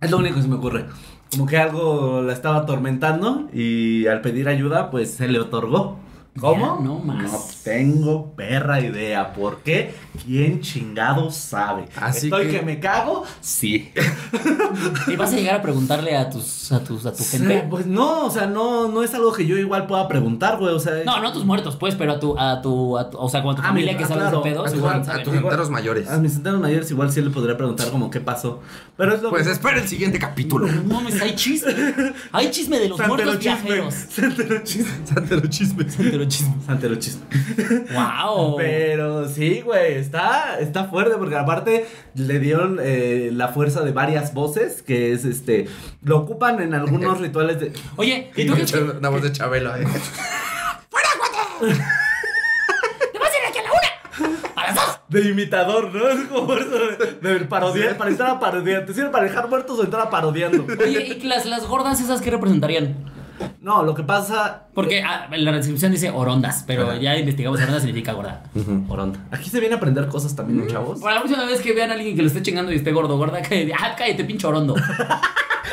Es 0.00 0.10
lo 0.10 0.18
único 0.18 0.36
que 0.36 0.42
se 0.42 0.48
me 0.48 0.54
ocurre. 0.56 0.86
Como 1.30 1.46
que 1.46 1.58
algo 1.58 2.22
la 2.22 2.32
estaba 2.32 2.56
atormentando 2.58 3.48
y 3.52 4.06
al 4.06 4.20
pedir 4.22 4.48
ayuda, 4.48 4.90
pues 4.90 5.10
se 5.10 5.28
le 5.28 5.38
otorgó. 5.40 5.98
¿Cómo? 6.40 6.78
Ya, 6.78 6.84
no 6.84 6.98
más. 7.00 7.22
No 7.32 7.38
tengo 7.68 8.34
perra 8.34 8.80
idea. 8.80 9.32
¿Por 9.34 9.60
qué? 9.62 9.94
¿Quién 10.24 10.60
chingado 10.62 11.30
sabe? 11.30 11.84
Así 11.96 12.26
¿Estoy 12.28 12.46
que- 12.46 12.60
que... 12.60 12.62
me 12.62 12.80
cago? 12.80 13.24
Sí. 13.42 13.92
¿Y 15.06 15.16
vas 15.16 15.32
a 15.32 15.36
llegar 15.36 15.56
a 15.56 15.62
preguntarle 15.62 16.16
a 16.16 16.30
tus, 16.30 16.72
a 16.72 16.82
tus, 16.82 17.04
a 17.04 17.12
tu 17.12 17.22
Sí, 17.22 17.36
gente? 17.38 17.66
Pues 17.68 17.86
no, 17.86 18.24
o 18.26 18.30
sea, 18.30 18.46
no, 18.46 18.88
no 18.88 19.02
es 19.02 19.12
algo 19.14 19.32
que 19.32 19.46
yo 19.46 19.56
igual 19.58 19.86
pueda 19.86 20.08
preguntar, 20.08 20.56
güey. 20.58 20.74
O 20.74 20.80
sea, 20.80 20.94
No, 21.04 21.20
no 21.20 21.28
a 21.28 21.32
tus 21.32 21.44
muertos, 21.44 21.76
pues, 21.76 21.94
pero 21.94 22.12
a 22.12 22.20
tu, 22.20 22.38
a 22.38 22.62
tu, 22.62 22.96
a 22.98 23.10
tu- 23.10 23.18
o 23.18 23.28
sea, 23.28 23.40
a 23.40 23.42
tu 23.42 23.50
Ah, 23.50 23.56
familia 23.56 23.92
mi- 23.92 23.98
que 23.98 24.04
ah, 24.04 24.08
sabe 24.08 24.20
claro. 24.22 24.38
de 24.42 24.50
pedos, 24.50 24.66
A 24.66 24.70
tus, 24.70 24.78
igual 24.78 25.00
a 25.00 25.04
saben. 25.04 25.24
tus 25.24 25.34
enteros 25.34 25.70
mayores. 25.70 26.08
A 26.08 26.16
mis 26.18 26.32
centenos 26.32 26.60
mayores 26.60 26.90
igual 26.90 27.12
sí 27.12 27.20
le 27.20 27.30
podría 27.30 27.56
preguntar 27.56 27.90
como 27.90 28.10
qué 28.10 28.20
pasó. 28.20 28.60
Pero 28.96 29.14
es 29.14 29.22
lo 29.22 29.30
Pues 29.30 29.46
espera 29.46 29.78
el 29.78 29.86
siguiente 29.86 30.18
capítulo. 30.18 30.66
No 30.66 30.94
mames, 30.94 31.20
hay 31.20 31.34
chisme. 31.34 31.74
Hay 32.32 32.50
chisme 32.50 32.78
de 32.78 32.88
los 32.88 32.98
muertos 33.06 33.38
viajeros. 33.38 33.94
Santero 33.94 34.62
chisme. 34.64 34.90
Santero 35.04 35.46
chisme. 35.48 35.84
Pero 35.98 36.24
chisme. 36.24 36.54
Santero 36.66 36.94
chisme. 36.96 37.22
Wow. 37.92 38.56
Pero 38.56 39.28
sí, 39.28 39.62
güey, 39.62 39.94
está, 39.94 40.58
está 40.60 40.84
fuerte 40.84 41.16
porque 41.16 41.36
aparte 41.36 41.86
le 42.14 42.38
dieron 42.38 42.78
eh, 42.80 43.30
la 43.32 43.48
fuerza 43.48 43.82
de 43.82 43.92
varias 43.92 44.34
voces 44.34 44.82
que 44.82 45.12
es 45.12 45.24
este, 45.24 45.66
lo 46.02 46.18
ocupan 46.18 46.60
en 46.60 46.74
algunos 46.74 47.20
rituales 47.22 47.60
de... 47.60 47.72
Oye, 47.96 48.30
¿y 48.36 48.46
tú 48.46 48.54
que 48.54 48.78
Una 48.80 49.08
voz 49.08 49.22
de 49.22 49.32
Chabelo, 49.32 49.74
¿eh? 49.76 49.84
te 53.12 53.18
vas 53.18 53.30
a 53.30 53.38
ir 53.38 53.46
aquí 53.48 53.58
a 53.58 53.62
la 53.62 53.70
una? 53.72 53.88
A 54.54 54.66
las 54.66 54.74
dos. 54.74 55.00
De 55.08 55.28
imitador, 55.28 55.92
¿no? 55.92 56.08
Es 56.08 56.26
como 56.28 56.54
eso 56.54 56.78
de, 56.78 57.34
de 57.34 57.44
parodiar, 57.46 57.96
para 57.96 58.10
estar 58.10 58.30
a 58.30 58.38
parodiar. 58.38 58.86
¿Te 58.86 58.94
sirve 58.94 59.10
para 59.10 59.24
dejar 59.24 59.48
muertos 59.48 59.78
o 59.78 59.84
entrar 59.84 60.06
a 60.06 60.10
parodiando? 60.10 60.66
Oye, 60.80 61.18
¿y 61.18 61.22
las, 61.22 61.46
las 61.46 61.66
gordas 61.66 62.00
esas 62.00 62.20
qué 62.20 62.30
representarían? 62.30 63.17
No, 63.60 63.82
lo 63.82 63.94
que 63.94 64.02
pasa... 64.02 64.68
Porque 64.74 65.02
ah, 65.02 65.28
en 65.30 65.44
la 65.44 65.52
descripción 65.52 65.92
dice 65.92 66.10
orondas, 66.10 66.64
pero 66.66 66.96
ya 67.00 67.16
investigamos 67.16 67.60
oronda 67.60 67.80
significa 67.80 68.12
gorda. 68.12 68.44
Oronda. 68.88 69.20
Aquí 69.30 69.50
se 69.50 69.60
viene 69.60 69.74
a 69.74 69.78
aprender 69.78 70.08
cosas 70.08 70.34
también, 70.34 70.60
¿no, 70.60 70.66
chavos? 70.66 71.00
Para 71.00 71.16
la 71.16 71.20
próxima 71.22 71.44
vez 71.46 71.60
que 71.60 71.72
vean 71.72 71.90
a 71.90 71.94
alguien 71.94 72.16
que 72.16 72.22
lo 72.22 72.28
esté 72.28 72.42
chingando 72.42 72.72
y 72.72 72.76
esté 72.76 72.92
gordo, 72.92 73.16
gorda, 73.16 73.42
que 73.42 73.72
ah, 73.78 73.94
cállate, 73.96 74.24
pinche 74.24 74.46
orondo. 74.46 74.74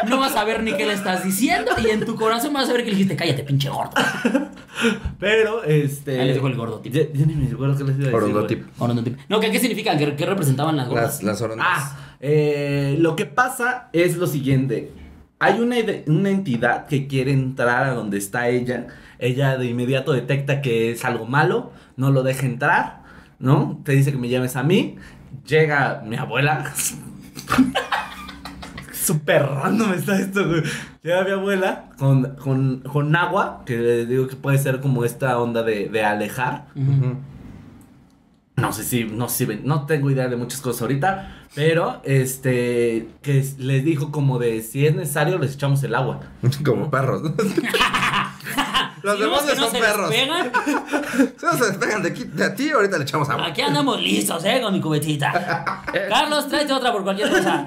No 0.09 0.19
vas 0.19 0.35
a 0.35 0.43
ver 0.43 0.61
ni 0.61 0.73
qué 0.73 0.85
le 0.85 0.91
estás 0.91 1.23
diciendo 1.23 1.71
y 1.81 1.89
en 1.89 2.05
tu 2.05 2.15
corazón 2.15 2.51
vas 2.51 2.69
a 2.69 2.73
ver 2.73 2.83
que 2.83 2.91
le 2.91 2.97
dijiste, 2.97 3.15
cállate, 3.15 3.43
pinche 3.43 3.69
gordo. 3.69 3.91
Pero, 5.19 5.63
este... 5.63 6.19
Ahí 6.19 6.27
les 6.27 6.35
dijo 6.35 6.47
el 6.47 6.55
gordo 6.55 6.79
tip. 6.79 6.93
Ya, 6.93 7.03
ya 7.13 7.25
ni 7.25 7.33
me 7.33 7.49
acuerdo 7.49 7.77
qué 7.77 7.83
les 7.85 7.97
iba 7.97 8.09
a 8.09 8.91
decir. 8.93 9.15
No, 9.29 9.39
¿qué, 9.39 9.51
qué 9.51 9.59
significan? 9.59 9.97
¿Qué, 9.97 10.15
qué 10.15 10.25
representaban 10.25 10.75
las 10.75 10.89
gordas? 10.89 11.13
Las, 11.15 11.23
las 11.23 11.41
orondas. 11.41 11.67
Ah, 11.69 11.97
eh, 12.19 12.75
Eh, 12.85 12.97
lo 12.99 13.15
que 13.15 13.25
pasa 13.25 13.89
es 13.93 14.17
lo 14.17 14.27
siguiente. 14.27 14.91
Hay 15.45 15.59
una, 15.59 15.77
entidad 15.77 16.87
que 16.87 17.05
quiere 17.05 17.31
entrar 17.31 17.83
a 17.83 17.93
donde 17.93 18.17
está 18.17 18.49
ella. 18.49 18.87
Ella 19.19 19.59
de 19.59 19.67
inmediato 19.67 20.11
detecta 20.11 20.59
que 20.59 20.89
es 20.89 21.05
algo 21.05 21.27
malo, 21.27 21.71
no 21.97 22.09
lo 22.09 22.23
deja 22.23 22.47
entrar, 22.47 23.03
¿no? 23.37 23.79
Te 23.83 23.91
dice 23.91 24.11
que 24.11 24.17
me 24.17 24.27
llames 24.27 24.55
a 24.55 24.63
mí. 24.63 24.95
Llega 25.45 26.01
mi 26.03 26.15
abuela. 26.15 26.73
Súper 28.91 29.43
random 29.43 29.93
está 29.93 30.19
esto, 30.19 30.47
güey. 30.47 30.63
Llega 31.03 31.23
mi 31.23 31.29
abuela 31.29 31.89
con, 31.99 32.35
con, 32.37 32.79
con 32.79 33.15
agua, 33.15 33.61
que 33.67 34.07
digo 34.07 34.27
que 34.27 34.35
puede 34.35 34.57
ser 34.57 34.81
como 34.81 35.05
esta 35.05 35.37
onda 35.37 35.61
de, 35.61 35.89
de 35.89 36.03
alejar. 36.03 36.65
No 38.57 38.71
sé 38.71 38.83
si, 38.85 39.03
no 39.03 39.27
sé 39.27 39.45
si, 39.45 39.59
no 39.63 39.85
tengo 39.85 40.09
idea 40.09 40.29
de 40.29 40.37
muchas 40.37 40.61
cosas 40.61 40.83
ahorita, 40.83 41.29
pero 41.55 42.01
este, 42.05 43.09
que 43.21 43.39
es- 43.39 43.59
les 43.59 43.83
dijo 43.83 44.11
como 44.11 44.39
de 44.39 44.61
si 44.61 44.85
es 44.87 44.95
necesario 44.95 45.37
les 45.37 45.55
echamos 45.55 45.83
el 45.83 45.93
agua. 45.93 46.21
Como 46.65 46.89
perros. 46.89 47.21
Los 49.03 49.19
demás 49.19 49.45
no 49.45 49.55
son 49.55 49.71
se 49.71 49.79
perros. 49.79 50.11
Si 50.11 51.45
no 51.45 51.53
se 51.57 51.65
despegan 51.65 52.01
de, 52.01 52.09
aquí, 52.09 52.23
de 52.23 52.43
a 52.43 52.55
ti, 52.55 52.71
ahorita 52.71 52.97
le 52.97 53.03
echamos 53.03 53.29
agua. 53.29 53.45
aquí 53.47 53.61
andamos 53.61 54.01
listos, 54.01 54.43
¿eh? 54.45 54.59
Con 54.63 54.73
mi 54.73 54.81
cubetita. 54.81 55.83
Carlos, 56.09 56.47
tráete 56.49 56.73
otra 56.73 56.91
por 56.91 57.03
cualquier 57.03 57.29
cosa. 57.29 57.65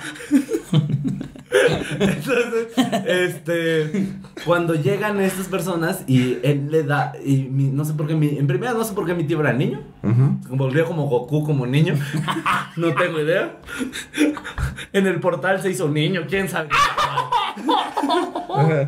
Entonces, 2.00 2.68
este, 3.06 4.06
cuando 4.44 4.74
llegan 4.74 5.20
estas 5.20 5.46
personas 5.46 6.04
y 6.06 6.38
él 6.42 6.68
le 6.70 6.82
da, 6.82 7.12
y 7.24 7.44
mi- 7.50 7.70
no 7.70 7.84
sé 7.84 7.94
por 7.94 8.06
qué, 8.06 8.14
mi, 8.14 8.28
en 8.38 8.46
primera 8.46 8.72
no 8.74 8.84
sé 8.84 8.92
por 8.94 9.06
qué 9.06 9.14
mi 9.14 9.24
tío 9.24 9.40
era 9.40 9.52
niño, 9.52 9.80
Ujú. 10.02 10.56
volvió 10.56 10.84
como 10.84 11.06
Goku 11.08 11.44
como 11.44 11.66
niño, 11.66 11.94
no 12.76 12.94
tengo 12.94 13.20
idea. 13.20 13.56
En 14.92 15.06
el 15.06 15.20
portal 15.20 15.60
se 15.62 15.70
hizo 15.70 15.88
niño, 15.88 16.22
quién 16.28 16.48
sabe. 16.48 16.68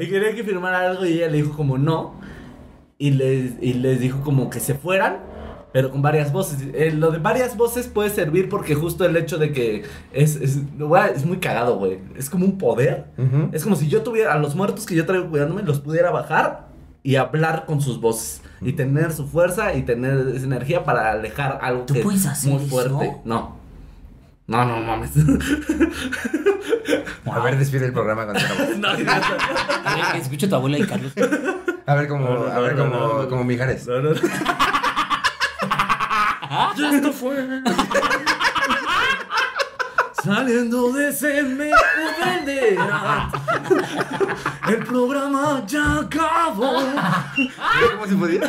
y 0.00 0.06
quería 0.08 0.34
que 0.34 0.44
firmara 0.44 0.80
algo 0.90 1.04
y 1.06 1.12
ella 1.14 1.28
le 1.28 1.38
dijo 1.38 1.56
como 1.56 1.78
no. 1.78 2.14
Y 2.98 3.12
les, 3.12 3.52
y 3.62 3.72
les 3.74 3.98
dijo 4.00 4.20
como 4.20 4.50
que 4.50 4.60
se 4.60 4.74
fueran, 4.74 5.18
pero 5.72 5.90
con 5.90 6.02
varias 6.02 6.32
voces. 6.32 6.58
Eh, 6.74 6.92
lo 6.92 7.10
de 7.10 7.18
varias 7.18 7.56
voces 7.56 7.86
puede 7.86 8.10
servir 8.10 8.48
porque 8.48 8.74
justo 8.74 9.04
el 9.04 9.16
hecho 9.16 9.38
de 9.38 9.52
que 9.52 9.84
es, 10.12 10.36
es, 10.36 10.58
es 11.14 11.24
muy 11.24 11.38
cagado, 11.38 11.76
güey. 11.78 11.98
Es 12.16 12.28
como 12.30 12.44
un 12.44 12.58
poder. 12.58 13.06
Es 13.52 13.62
como 13.64 13.76
si 13.76 13.88
yo 13.88 14.02
tuviera 14.02 14.32
a 14.34 14.38
los 14.38 14.54
muertos 14.54 14.86
que 14.86 14.94
yo 14.94 15.06
traigo 15.06 15.28
cuidándome, 15.30 15.62
los 15.62 15.80
pudiera 15.80 16.10
bajar 16.10 16.68
y 17.02 17.16
hablar 17.16 17.64
con 17.66 17.80
sus 17.80 18.00
voces. 18.00 18.42
Y 18.60 18.72
tener 18.74 19.12
su 19.12 19.26
fuerza 19.26 19.74
y 19.74 19.82
tener 19.82 20.34
esa 20.34 20.44
energía 20.44 20.84
para 20.84 21.12
alejar 21.12 21.58
algo 21.62 21.84
¿Tú 21.86 21.94
que 21.94 22.00
puedes 22.02 22.20
es 22.22 22.26
hacer 22.26 22.52
muy 22.52 22.60
eso? 22.62 22.68
fuerte. 22.70 23.16
No. 23.24 23.58
No, 24.46 24.64
no 24.64 24.80
mames. 24.80 25.12
A 27.24 27.38
ver, 27.40 27.56
despide 27.56 27.86
el 27.86 27.92
programa 27.92 28.24
cuando 28.24 28.40
acabamos. 28.44 28.78
no, 28.78 28.88
A 28.88 28.96
ver, 28.96 30.04
que 30.12 30.18
escuche 30.18 30.48
tu 30.48 30.54
abuela 30.56 30.78
y 30.78 30.82
Carlos. 30.82 31.12
A 31.86 31.94
ver 31.94 32.08
como, 32.08 32.24
No, 32.28 32.38
no, 32.46 32.52
a 32.52 32.58
ver 32.58 32.74
no, 32.76 32.84
como, 32.84 32.96
no, 32.96 33.22
no. 33.22 33.28
como 33.28 33.44
Mijares. 33.44 33.86
no, 33.86 34.00
no. 34.02 34.10
Ya 36.50 36.90
esto 36.96 37.12
fue. 37.12 37.62
Saliendo 40.24 40.92
de 40.92 41.08
ese 41.08 41.42
medio 41.44 41.74
verde. 42.20 42.76
El 44.68 44.78
programa 44.84 45.62
ya 45.66 46.00
acabó. 46.00 46.74
¿Cómo 47.92 48.06
se 48.06 48.14
podía? 48.16 48.40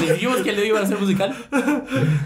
Le 0.00 0.12
dijimos 0.12 0.38
que 0.38 0.52
le 0.52 0.66
iba 0.66 0.80
a 0.80 0.82
hacer 0.82 0.98
musical. 0.98 1.34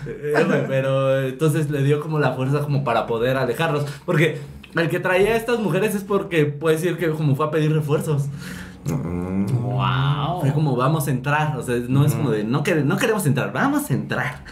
Eh, 0.07 0.64
Pero 0.68 1.20
entonces 1.20 1.70
le 1.70 1.82
dio 1.82 2.00
como 2.00 2.18
la 2.18 2.32
fuerza 2.32 2.61
como 2.61 2.82
para 2.84 3.07
poder 3.07 3.36
alejarlos. 3.36 3.84
Porque 4.04 4.40
el 4.74 4.88
que 4.90 4.98
traía 4.98 5.30
a 5.34 5.36
estas 5.36 5.61
mujeres 5.61 5.94
es 5.94 6.02
porque 6.02 6.46
puede 6.46 6.76
decir 6.76 6.98
que 6.98 7.11
como 7.11 7.36
fue 7.36 7.46
a 7.46 7.50
pedir 7.50 7.72
refuerzos. 7.72 8.24
Wow. 8.95 10.41
Fue 10.41 10.53
como 10.53 10.76
vamos 10.76 11.07
a 11.09 11.11
entrar. 11.11 11.57
O 11.57 11.62
sea, 11.62 11.76
no 11.89 12.05
es 12.05 12.14
como 12.14 12.30
de 12.30 12.45
no, 12.45 12.62
quere- 12.62 12.84
no 12.84 12.97
queremos 12.97 13.26
entrar, 13.26 13.53
vamos 13.53 13.91
a 13.91 13.95
entrar. 13.95 14.45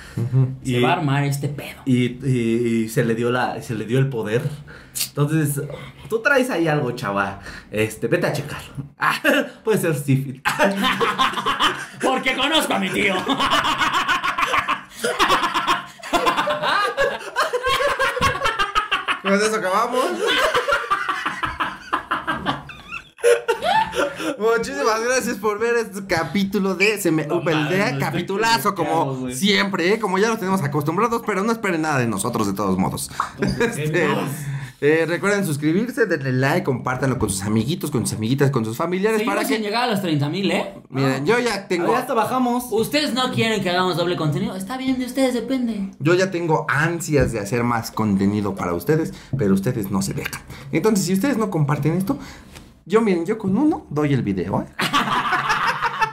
Se 0.65 0.81
va 0.81 0.91
a 0.91 0.93
armar 0.95 1.25
este 1.25 1.49
pedo. 1.49 1.81
y, 1.85 2.05
y- 2.27 2.83
y 2.85 2.89
se 2.89 3.05
le 3.05 3.15
dio 3.15 3.31
la 3.31 3.61
se 3.63 3.75
le 3.75 3.85
dio 3.87 3.99
el 3.99 4.09
poder. 4.09 4.43
Entonces, 5.09 5.61
tú 6.09 6.21
traes 6.23 6.51
ahí 6.51 6.69
algo, 6.69 6.93
chava. 6.93 7.41
Este, 7.71 8.07
vete 8.09 8.27
a 8.29 8.33
checar. 8.33 8.61
Ah, 8.99 9.15
puede 9.65 9.79
ser 9.79 9.95
sífilis. 9.95 10.43
Porque 12.03 12.35
conozco 12.37 12.75
a 12.75 12.79
mi 12.79 12.89
tío. 12.91 13.15
Con 19.23 19.33
eso 19.35 19.57
acabamos. 19.57 20.05
Muchísimas 24.39 25.03
gracias 25.05 25.37
por 25.37 25.59
ver 25.59 25.77
este 25.77 26.07
capítulo 26.07 26.75
de 26.75 26.99
Se 26.99 27.11
me 27.11 27.27
No 27.27 27.39
estoy 27.39 27.99
Capitulazo 27.99 28.75
como 28.75 29.31
siempre, 29.31 29.95
¿eh? 29.95 29.99
como 29.99 30.19
ya 30.19 30.29
los 30.29 30.39
tenemos 30.39 30.63
acostumbrados, 30.63 31.23
pero 31.27 31.43
no 31.43 31.53
esperen 31.53 31.83
nada 31.83 31.99
de 31.99 32.07
nosotros 32.07 32.47
de 32.47 32.55
todos 32.55 32.79
modos. 32.79 33.11
Este, 33.41 34.07
eh, 34.81 35.07
recuerden 35.07 35.47
suscribirse, 35.47 36.07
denle 36.07 36.33
like, 36.33 36.65
compártanlo 36.65 37.19
con 37.19 37.31
sus 37.31 37.43
amiguitos, 37.43 37.91
con 37.91 38.07
sus 38.07 38.17
amiguitas, 38.17 38.51
con 38.51 38.65
sus 38.65 38.77
familiares 38.77 39.19
Seguimos 39.19 39.37
para 39.37 39.49
que... 39.49 39.59
llegar 39.59 39.85
a 39.85 39.93
los 39.93 40.03
30 40.03 40.29
mil, 40.29 40.51
¿eh? 40.51 40.75
Miren, 40.91 41.25
yo 41.25 41.39
ya 41.39 41.69
tengo... 41.69 41.93
Ya 41.93 42.01
hasta 42.01 42.15
bajamos. 42.15 42.67
Ustedes 42.71 43.15
no 43.15 43.33
quieren 43.33 43.63
que 43.63 43.71
hagamos 43.71 43.97
doble 43.97 44.17
contenido. 44.17 44.55
Está 44.57 44.77
bien, 44.77 44.99
de 44.99 45.07
ustedes 45.07 45.35
depende. 45.35 45.91
Yo 46.01 46.15
ya 46.15 46.31
tengo 46.31 46.67
ansias 46.69 47.33
de 47.33 47.41
hacer 47.41 47.65
más 47.65 47.91
contenido 47.91 48.55
para 48.55 48.75
ustedes, 48.75 49.15
pero 49.39 49.55
ustedes 49.55 49.91
no 49.91 50.03
se 50.03 50.13
dejan. 50.13 50.43
Entonces, 50.73 51.07
si 51.07 51.15
ustedes 51.15 51.39
no 51.39 51.51
comparten 51.51 51.95
esto, 51.95 52.19
yo 52.87 53.01
miren, 53.01 53.25
yo 53.27 53.39
con 53.39 53.57
uno 53.57 53.87
doy 53.91 54.13
el 54.15 54.23
video, 54.23 54.63
¿eh? 54.63 54.67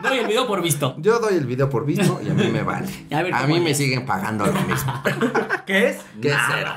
Doy 0.01 0.17
el 0.17 0.25
video 0.27 0.47
por 0.47 0.63
visto. 0.63 0.95
Yo 0.97 1.19
doy 1.19 1.35
el 1.35 1.45
video 1.45 1.69
por 1.69 1.85
visto 1.85 2.19
y 2.25 2.29
a 2.29 2.33
mí 2.33 2.47
me 2.47 2.63
vale. 2.63 2.87
A 3.15 3.21
ver, 3.21 3.33
A 3.35 3.41
¿cómo 3.43 3.53
mí 3.53 3.59
me 3.61 3.69
es? 3.69 3.77
siguen 3.77 4.03
pagando 4.03 4.47
lo 4.47 4.59
mismo. 4.63 4.91
¿Qué 5.67 5.89
es? 5.89 5.97
¿Qué 6.19 6.33
cero? 6.49 6.71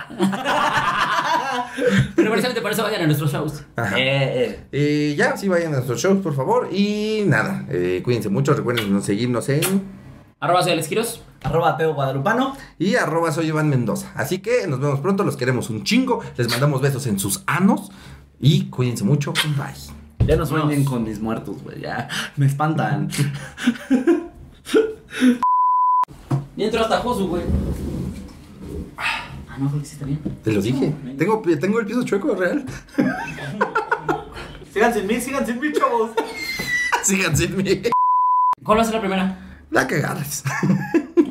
Pero 2.15 2.31
precisamente 2.31 2.61
por 2.61 2.71
eso 2.71 2.83
vayan 2.83 3.01
a 3.03 3.07
nuestros 3.07 3.33
shows. 3.33 3.65
Ajá. 3.77 3.99
Eh, 3.99 4.67
eh. 4.73 5.13
Y 5.13 5.17
ya, 5.17 5.37
sí 5.39 5.49
vayan 5.49 5.69
a 5.73 5.77
nuestros 5.77 6.01
shows, 6.03 6.19
por 6.23 6.35
favor. 6.35 6.69
Y 6.71 7.25
nada, 7.27 7.65
eh, 7.71 8.03
cuídense 8.05 8.29
mucho. 8.29 8.53
Recuerden 8.55 9.03
seguirnos 9.03 9.49
en 9.49 9.63
Arroba 10.41 10.63
soy 10.63 10.73
Alex 10.73 10.89
Quiroz. 10.89 11.23
Arroba 11.43 11.77
Teo 11.77 11.95
Guadalupano. 11.95 12.57
y 12.79 12.95
arroba 12.97 13.33
soy 13.33 13.49
Iván 13.49 13.69
Mendoza. 13.69 14.13
Así 14.17 14.39
que 14.39 14.67
nos 14.67 14.81
vemos 14.81 15.01
pronto, 15.01 15.25
los 15.25 15.37
queremos 15.37 15.71
un 15.71 15.85
chingo. 15.85 16.21
Les 16.37 16.49
mandamos 16.51 16.81
besos 16.83 17.07
en 17.07 17.19
sus 17.19 17.43
anos. 17.47 17.91
Y 18.47 18.67
cuídense 18.67 19.05
mucho. 19.05 19.33
Bye. 19.57 20.27
Ya 20.27 20.37
no 20.37 20.45
sueñen 20.45 20.85
con 20.85 21.03
mis 21.05 21.19
muertos, 21.19 21.63
güey. 21.63 21.81
Ya 21.81 22.09
me 22.37 22.45
espantan. 22.47 23.09
Y 26.57 26.63
entró 26.63 26.83
hasta 26.83 26.99
Josu, 26.99 27.27
güey. 27.29 27.43
Ah, 28.97 29.57
no, 29.59 29.69
creo 29.69 29.81
que 29.81 29.87
sí 29.89 29.95
está 29.95 30.07
bien. 30.07 30.21
Te 30.45 30.53
lo 30.53 30.63
dije. 30.63 30.95
Tengo, 31.19 31.43
tengo 31.61 31.81
el 31.81 31.87
piso 31.87 32.05
chueco 32.05 32.35
real. 32.37 32.65
sigan 34.73 34.95
sin 34.95 35.07
mí, 35.09 35.21
sigan 35.21 35.45
sin 35.45 35.59
mí, 35.59 35.73
chavos. 35.73 36.11
Sigan 37.03 37.37
sin 37.37 37.57
mí. 37.57 37.83
¿Cuál 38.63 38.79
va 38.79 38.83
a 38.83 38.85
ser 38.85 38.95
la 38.95 39.01
primera? 39.01 39.57
La 39.71 39.87
que 39.89 39.97
agarres. 39.97 40.43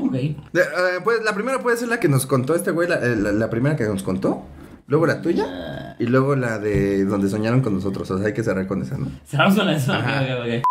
Ok. 0.02 0.12
De- 0.12 0.36
eh, 0.62 1.00
pues 1.04 1.24
la 1.24 1.34
primera 1.34 1.60
puede 1.64 1.78
ser 1.78 1.88
la 1.88 2.00
que 2.02 2.08
nos 2.10 2.26
contó 2.28 2.54
este 2.54 2.72
güey, 2.72 2.88
la, 2.90 2.96
eh, 2.96 3.16
la- 3.16 3.32
la 3.32 3.50
primera 3.50 3.76
que 3.78 3.86
nos 3.86 4.04
contó. 4.04 4.46
Luego 4.88 5.06
la 5.08 5.22
tuya. 5.22 5.96
Y 6.00 6.06
luego 6.06 6.36
la 6.36 6.60
de 6.60 7.06
donde 7.06 7.30
soñaron 7.30 7.62
con 7.62 7.74
nosotros. 7.74 8.10
O 8.12 8.18
sea, 8.18 8.28
hay 8.28 8.34
que 8.34 8.44
cerrar 8.44 8.68
con 8.68 8.82
esa, 8.82 8.98
¿no? 8.98 9.08
Cerramos 9.26 9.56
con 9.56 9.66
la 9.66 9.76
esa. 9.76 9.98
Ajá. 9.98 10.22
Ok, 10.24 10.28
ok, 10.40 10.46
ok. 10.60 10.64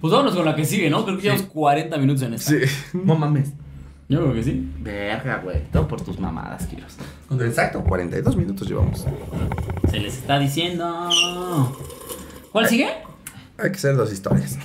Pues 0.00 0.12
vámonos 0.12 0.34
con 0.34 0.44
la 0.44 0.54
que 0.54 0.64
sigue, 0.64 0.90
¿no? 0.90 1.04
Creo 1.04 1.16
que 1.16 1.22
llevamos 1.24 1.46
40 1.46 1.96
minutos 1.98 2.22
en 2.22 2.34
esta. 2.34 2.52
No 2.92 3.14
mames. 3.16 3.52
Yo 4.08 4.20
creo 4.20 4.34
que 4.34 4.42
sí. 4.44 4.70
Verga, 4.80 5.40
güey. 5.42 5.64
Todo 5.72 5.88
por 5.88 6.00
tus 6.00 6.18
mamadas, 6.20 6.66
Kiros. 6.66 6.96
Exacto, 7.42 7.82
42 7.82 8.36
minutos 8.36 8.68
llevamos. 8.68 9.04
Se 9.90 9.98
les 9.98 10.16
está 10.18 10.38
diciendo. 10.38 11.08
¿Cuál 12.52 12.68
sigue? 12.68 12.88
Hay 13.58 13.70
que 13.70 13.76
hacer 13.76 13.96
dos 13.96 14.12
historias. 14.12 14.58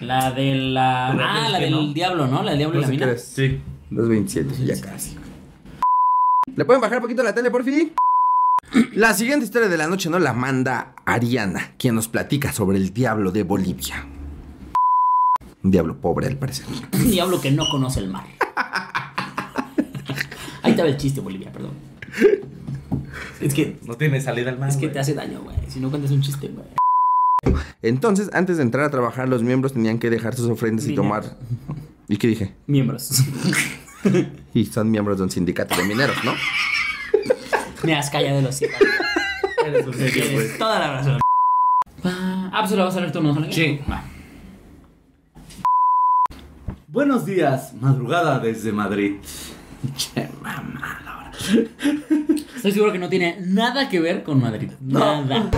La 0.00 0.30
de 0.32 0.54
la. 0.54 1.10
¿De 1.12 1.18
la 1.18 1.44
Ah, 1.46 1.48
la 1.50 1.58
del 1.58 1.70
no? 1.72 1.92
diablo, 1.92 2.26
¿no? 2.26 2.42
La 2.42 2.50
del 2.52 2.58
diablo 2.58 2.78
y 2.78 2.82
la 2.82 2.88
mina. 2.88 3.16
Sí. 3.18 3.60
227, 3.90 4.64
ya 4.64 4.80
casi. 4.80 5.16
¿Le 6.56 6.64
pueden 6.64 6.80
bajar 6.80 6.98
un 6.98 7.02
poquito 7.02 7.22
la 7.22 7.34
tele, 7.34 7.50
por 7.50 7.64
fin? 7.64 7.92
La 8.92 9.12
siguiente 9.14 9.44
historia 9.44 9.68
de 9.68 9.76
la 9.76 9.86
noche 9.88 10.08
nos 10.08 10.20
la 10.22 10.32
manda 10.32 10.94
Ariana, 11.04 11.72
quien 11.78 11.94
nos 11.94 12.08
platica 12.08 12.52
sobre 12.52 12.78
el 12.78 12.92
diablo 12.92 13.30
de 13.32 13.42
Bolivia. 13.42 14.06
Un 15.62 15.70
diablo 15.70 16.00
pobre, 16.00 16.26
al 16.26 16.36
parecer. 16.36 16.66
Un 16.92 17.10
diablo 17.10 17.40
que 17.40 17.50
no 17.50 17.64
conoce 17.70 18.00
el 18.00 18.10
mar. 18.10 18.24
Ahí 20.62 20.70
estaba 20.70 20.88
el 20.88 20.96
chiste, 20.96 21.20
Bolivia, 21.20 21.52
perdón. 21.52 21.72
Es 23.40 23.52
que, 23.52 23.78
No 23.86 23.96
tiene 23.96 24.20
salida 24.20 24.50
al 24.50 24.58
mar. 24.58 24.68
es 24.68 24.76
que 24.76 24.88
te 24.88 24.98
hace 24.98 25.14
daño, 25.14 25.40
güey. 25.42 25.56
Si 25.68 25.80
no 25.80 25.90
cuentas 25.90 26.10
un 26.10 26.20
chiste, 26.22 26.48
güey. 26.48 26.66
Entonces, 27.82 28.30
antes 28.32 28.56
de 28.56 28.62
entrar 28.62 28.84
a 28.84 28.90
trabajar, 28.90 29.28
los 29.28 29.42
miembros 29.42 29.72
tenían 29.72 29.98
que 29.98 30.08
dejar 30.08 30.34
sus 30.34 30.48
ofrendas 30.48 30.86
y 30.86 30.94
tomar. 30.94 31.36
¿Y 32.08 32.16
qué 32.16 32.28
dije? 32.28 32.54
Miembros. 32.66 33.10
Y 34.54 34.66
son 34.66 34.90
miembros 34.90 35.18
de 35.18 35.24
un 35.24 35.30
sindicato 35.30 35.76
de 35.76 35.84
mineros, 35.84 36.16
¿no? 36.24 36.32
Me 37.82 37.94
has 37.94 38.08
callado 38.10 38.40
los 38.40 38.62
hijos. 38.62 38.76
Tienes 40.12 40.58
toda 40.58 40.78
la 40.78 40.92
razón. 40.92 41.18
Ah, 42.04 42.58
pues 42.60 42.72
lo 42.72 42.84
vas 42.84 42.96
a 42.96 43.00
leer 43.00 43.12
tú, 43.12 43.20
¿no? 43.22 43.34
Sí. 43.50 43.80
Va. 43.90 44.04
Buenos 46.86 47.26
días, 47.26 47.72
madrugada 47.80 48.38
desde 48.38 48.70
Madrid. 48.70 49.16
Che, 49.96 50.28
mamá, 50.40 51.00
la 51.04 51.16
hora. 51.18 51.32
Estoy 52.56 52.72
seguro 52.72 52.92
que 52.92 52.98
no 52.98 53.08
tiene 53.08 53.38
nada 53.40 53.88
que 53.88 54.00
ver 54.00 54.22
con 54.22 54.40
Madrid. 54.40 54.70
Nada. 54.80 55.50